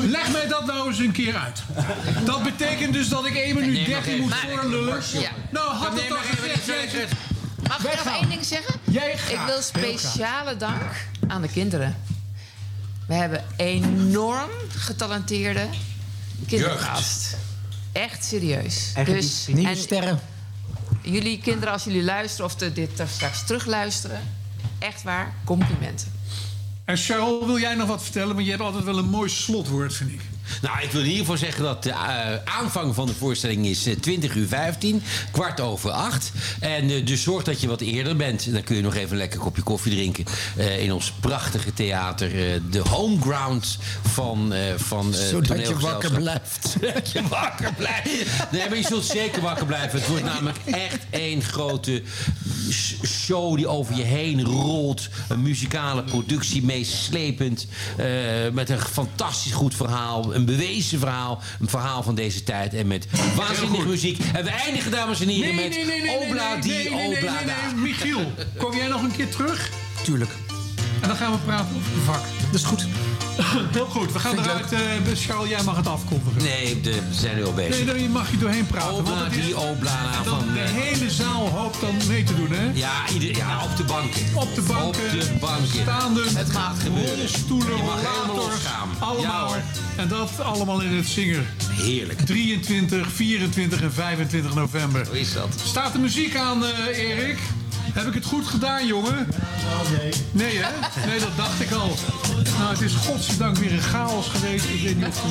Leg 0.00 0.32
mij 0.32 0.46
dat 0.46 0.66
nou 0.66 0.88
eens 0.88 0.98
een 0.98 1.12
keer 1.12 1.36
uit. 1.36 1.62
Dat 2.26 2.42
betekent 2.42 2.92
dus 2.92 3.08
dat 3.08 3.26
ik 3.26 3.36
1 3.36 3.54
minuut 3.54 3.74
neem 3.74 3.90
nog 3.90 4.04
13 4.04 4.12
even 4.12 4.20
moet 4.24 4.34
voorlullen. 4.34 5.02
Nou, 5.50 5.74
had 5.74 5.96
Dan 5.96 6.18
het 6.18 6.38
even 6.38 6.58
gezegd. 6.58 7.12
Mag 7.68 7.84
ik 7.84 8.04
nog 8.04 8.20
één 8.20 8.28
ding 8.28 8.44
zeggen? 8.44 8.74
Jij 8.84 9.12
Ik 9.12 9.40
wil 9.46 9.62
speciale 9.62 10.56
dank 10.56 10.92
aan 11.28 11.42
de 11.42 11.48
kinderen. 11.48 11.96
We 13.06 13.14
hebben 13.14 13.44
enorm 13.56 14.50
getalenteerde 14.68 15.66
kindercast. 16.46 17.36
Echt 17.92 18.24
serieus. 18.24 18.92
Dus, 19.04 19.46
nieuwe 19.46 19.68
en 19.68 19.76
sterren. 19.76 20.20
Jullie 21.02 21.40
kinderen, 21.40 21.72
als 21.72 21.84
jullie 21.84 22.02
luisteren 22.02 22.46
of 22.46 22.56
de, 22.56 22.72
dit 22.72 23.02
straks 23.06 23.46
terugluisteren... 23.46 24.20
echt 24.78 25.02
waar, 25.02 25.34
complimenten. 25.44 26.12
En 26.84 26.96
Charles, 26.96 27.46
wil 27.46 27.58
jij 27.58 27.74
nog 27.74 27.88
wat 27.88 28.02
vertellen? 28.02 28.34
Want 28.34 28.44
je 28.44 28.50
hebt 28.50 28.62
altijd 28.62 28.84
wel 28.84 28.98
een 28.98 29.08
mooi 29.08 29.28
slotwoord, 29.28 29.94
vind 29.94 30.10
ik. 30.10 30.20
Nou, 30.64 30.82
ik 30.82 30.90
wil 30.90 31.00
in 31.00 31.06
ieder 31.06 31.20
geval 31.20 31.36
zeggen 31.36 31.62
dat 31.62 31.82
de 31.82 31.90
eh, 31.90 32.54
aanvang 32.58 32.94
van 32.94 33.06
de 33.06 33.14
voorstelling 33.14 33.66
is 33.66 33.86
eh, 33.86 33.94
20 34.00 34.34
uur 34.34 34.46
15, 34.48 35.02
kwart 35.30 35.60
over 35.60 35.90
acht. 35.90 36.32
En 36.60 36.90
eh, 36.90 37.06
dus 37.06 37.22
zorg 37.22 37.44
dat 37.44 37.60
je 37.60 37.66
wat 37.68 37.80
eerder 37.80 38.16
bent. 38.16 38.52
Dan 38.52 38.62
kun 38.62 38.76
je 38.76 38.82
nog 38.82 38.94
even 38.94 39.10
een 39.10 39.16
lekker 39.16 39.38
kopje 39.40 39.62
koffie 39.62 39.92
drinken 39.92 40.24
eh, 40.56 40.82
in 40.82 40.92
ons 40.92 41.12
prachtige 41.20 41.72
theater. 41.72 42.28
eh, 42.54 42.60
de 42.70 42.78
homeground 42.78 43.78
van, 44.12 44.52
eh 44.52 44.60
van 44.76 45.14
eh, 45.14 45.20
Zodat 45.28 45.68
je 45.68 45.78
wakker 45.78 46.10
blijft. 46.12 46.76
Dat 46.94 47.10
je 47.12 47.22
wakker 47.28 47.72
blijft. 47.74 48.50
Nee, 48.52 48.68
maar 48.68 48.76
je 48.78 48.86
zult 48.86 49.04
zeker 49.04 49.42
wakker 49.42 49.66
blijven. 49.66 49.98
Het 49.98 50.08
wordt 50.08 50.24
namelijk 50.24 50.58
echt 50.66 50.98
één 51.10 51.42
grote 51.42 52.02
show 53.04 53.56
die 53.56 53.66
over 53.68 53.96
je 53.96 54.02
heen 54.02 54.44
rolt. 54.44 55.08
Een 55.28 55.42
muzikale 55.42 56.02
productie, 56.04 56.62
meeslepend. 56.64 57.66
eh, 57.96 58.06
met 58.52 58.70
een 58.70 58.80
fantastisch 58.80 59.52
goed 59.52 59.74
verhaal. 59.74 60.34
Een 60.34 60.44
bewezen 60.56 60.98
verhaal. 60.98 61.42
Een 61.60 61.68
verhaal 61.68 62.02
van 62.02 62.14
deze 62.14 62.42
tijd. 62.42 62.74
En 62.74 62.86
met 62.86 63.06
waanzinnige 63.36 63.86
muziek. 63.86 64.18
En 64.34 64.44
we 64.44 64.50
eindigen, 64.50 64.90
dames 64.90 65.20
en 65.20 65.28
heren, 65.28 65.54
met 65.54 65.78
Obla 66.20 66.56
die 66.56 66.72
nee, 66.72 66.90
nee, 66.90 67.08
nee, 67.08 67.16
Obla 67.16 67.40
nee. 67.44 67.82
Michiel, 67.82 68.32
kom 68.56 68.76
jij 68.76 68.88
nog 68.88 69.02
een 69.02 69.16
keer 69.16 69.28
terug? 69.28 69.70
Tuurlijk. 70.02 70.30
En 71.04 71.10
dan 71.10 71.18
gaan 71.18 71.32
we 71.32 71.38
praten 71.38 71.76
over 71.76 71.92
je 71.94 72.00
vak. 72.00 72.20
Dat 72.50 72.60
is 72.60 72.64
goed. 72.66 72.86
Heel 73.76 73.86
goed, 73.86 74.12
we 74.12 74.18
gaan 74.18 74.38
eruit. 74.38 74.72
eh 74.72 74.80
Charles, 75.14 75.48
jij 75.48 75.62
mag 75.62 75.76
het 75.76 75.86
afkondigen. 75.86 76.42
Nee, 76.42 76.80
de, 76.80 76.90
we 76.90 77.14
zijn 77.14 77.36
nu 77.36 77.44
al 77.44 77.52
bezig. 77.52 77.76
Nee, 77.76 77.84
daar 77.84 78.10
mag 78.10 78.30
je 78.30 78.38
doorheen 78.38 78.66
praten. 78.66 78.94
Obla 78.94 79.18
want 79.18 79.32
die 79.32 79.58
Obla 79.58 79.98
en 79.98 80.24
dan 80.24 80.38
van... 80.38 80.52
De 80.54 80.60
eh, 80.60 80.70
hele 80.70 81.10
zaal 81.10 81.48
hoopt 81.48 81.80
dan 81.80 81.94
mee 82.08 82.22
te 82.22 82.34
doen, 82.34 82.50
hè? 82.50 82.70
Ja, 82.74 82.92
ieder, 83.12 83.36
ja, 83.36 83.64
op 83.64 83.76
de 83.76 83.84
banken. 83.84 84.20
Op 84.34 84.54
de 84.54 84.62
banken. 84.62 85.04
Op 85.04 85.10
de 85.10 85.36
banken. 85.40 85.80
Staande. 85.82 86.22
Het 86.34 86.50
gaat 86.50 86.76
gebeuren. 86.78 87.28
Helemaal 87.48 87.98
rollators. 87.98 88.62
Ja, 88.62 89.06
Allemaal. 89.06 89.46
hoor. 89.46 89.62
en 89.96 90.08
dat 90.08 90.30
allemaal 90.40 90.80
in 90.80 90.96
het 90.96 91.06
Zinger. 91.06 91.44
Heerlijk. 91.70 92.20
23, 92.20 93.12
24 93.12 93.82
en 93.82 93.92
25 93.92 94.54
november. 94.54 95.06
Hoe 95.06 95.20
is 95.20 95.32
dat? 95.32 95.48
Staat 95.64 95.92
de 95.92 95.98
muziek 95.98 96.36
aan, 96.36 96.64
eh, 96.64 96.98
Erik? 96.98 97.38
Heb 97.94 98.06
ik 98.06 98.14
het 98.14 98.24
goed 98.24 98.46
gedaan, 98.46 98.86
jongen? 98.86 99.28
nee. 99.98 100.12
Nee, 100.32 100.56
hè? 100.56 101.06
Nee, 101.06 101.18
dat 101.18 101.36
dacht 101.36 101.60
ik 101.60 101.70
al. 101.72 101.94
Nou, 102.58 102.70
het 102.70 102.80
is 102.80 102.94
godzijdank 102.94 103.56
weer 103.56 103.72
een 103.72 103.80
chaos 103.80 104.28
geweest. 104.28 104.64
Ik 104.64 104.82
weet 104.82 104.96
niet 104.96 105.06
of 105.06 105.22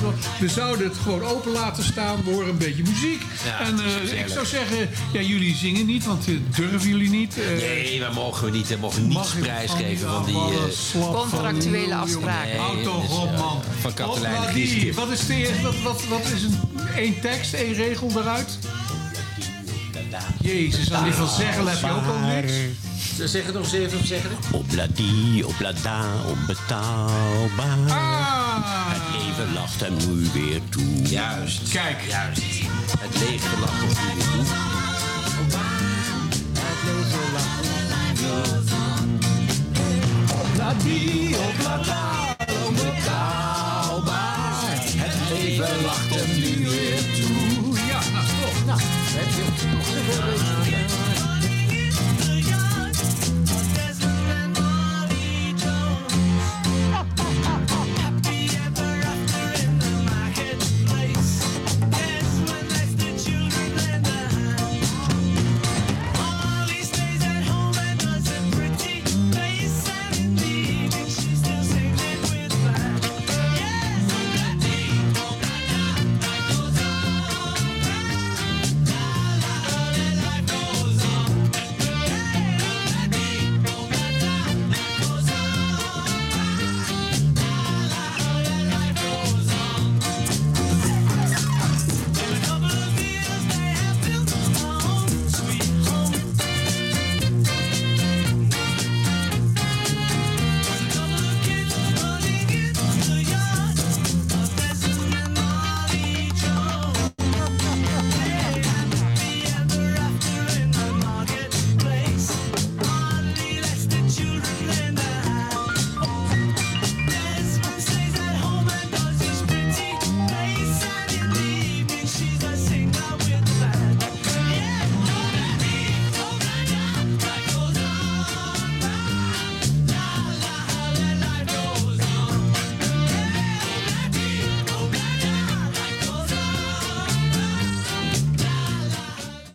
we, 0.00 0.12
we 0.38 0.48
zouden 0.48 0.88
het 0.88 0.96
gewoon 1.02 1.22
open 1.22 1.52
laten 1.52 1.84
staan. 1.84 2.24
We 2.24 2.30
horen 2.30 2.48
een 2.48 2.58
beetje 2.58 2.82
muziek. 2.82 3.22
Ja, 3.44 3.60
en 3.60 3.78
eh, 3.78 4.20
ik 4.20 4.28
zou 4.28 4.46
zeggen, 4.46 4.88
ja, 5.12 5.20
jullie 5.20 5.54
zingen 5.54 5.86
niet, 5.86 6.04
want 6.04 6.28
uh, 6.28 6.40
durven 6.54 6.88
jullie 6.88 7.10
niet. 7.10 7.38
Eh, 7.38 7.46
Nee, 7.46 8.00
we 8.00 8.10
mogen 8.14 8.52
niet, 8.52 8.68
we 8.68 8.76
mogen 8.76 9.02
niets 9.02 9.14
Mag 9.14 9.38
prijsgeven 9.38 10.08
van 10.08 10.24
van 10.24 10.24
die 10.24 11.02
eh, 11.02 11.12
Contractuele 11.12 11.94
afspraken. 11.94 12.48
Nee, 12.48 12.58
Auto 12.58 13.00
dus, 13.00 13.10
op, 13.10 13.32
eh, 13.32 13.38
man. 13.38 13.62
Van 13.80 13.94
Katelijn. 13.94 14.94
Wat 14.94 15.10
is 15.10 15.26
de 15.26 15.34
eerste? 15.34 15.62
Wat, 15.62 15.82
wat, 15.82 16.04
wat 16.08 16.24
is 16.34 16.42
een 16.42 16.58
één 16.96 17.20
tekst, 17.20 17.54
één 17.54 17.74
regel 17.74 18.12
daaruit? 18.12 18.58
Jezus, 20.40 20.92
aan 20.92 21.04
die 21.04 21.12
van 21.12 21.28
zeggen 21.28 21.66
heb 21.66 21.78
je 21.80 21.90
ook 21.90 22.06
al 22.06 22.18
niks. 22.18 22.52
Zeg 23.24 23.44
het 23.46 23.54
nog 23.54 23.66
zeven 23.66 23.84
even, 23.86 24.06
zeg 24.06 24.22
het. 24.22 24.32
Obladi, 24.50 25.44
oblada, 25.44 26.04
onbetaalbaar. 26.26 27.78
Ah. 27.88 28.56
Het 28.88 29.02
leven 29.22 29.52
lacht 29.54 29.80
hem 29.80 29.96
nu 29.96 30.28
weer 30.32 30.60
toe. 30.68 31.02
Juist. 31.02 31.70
Kijk. 31.70 32.00
Juist. 32.08 32.42
Het 32.98 33.18
leven 33.18 33.60
lacht 33.60 33.72
hem 33.72 33.88
nu 33.88 33.94
weer 34.14 34.24
toe. 34.32 34.44
Het 36.58 36.78
leven 36.84 37.32
lacht 37.32 37.60
weer 37.60 37.74
toe. 38.14 38.64
Obladi, 40.40 41.36
onbetaalbaar. 42.66 43.54
Het 44.96 45.38
leven 45.38 45.82
lacht 45.82 46.14
hem 46.14 46.40
nu 46.40 46.55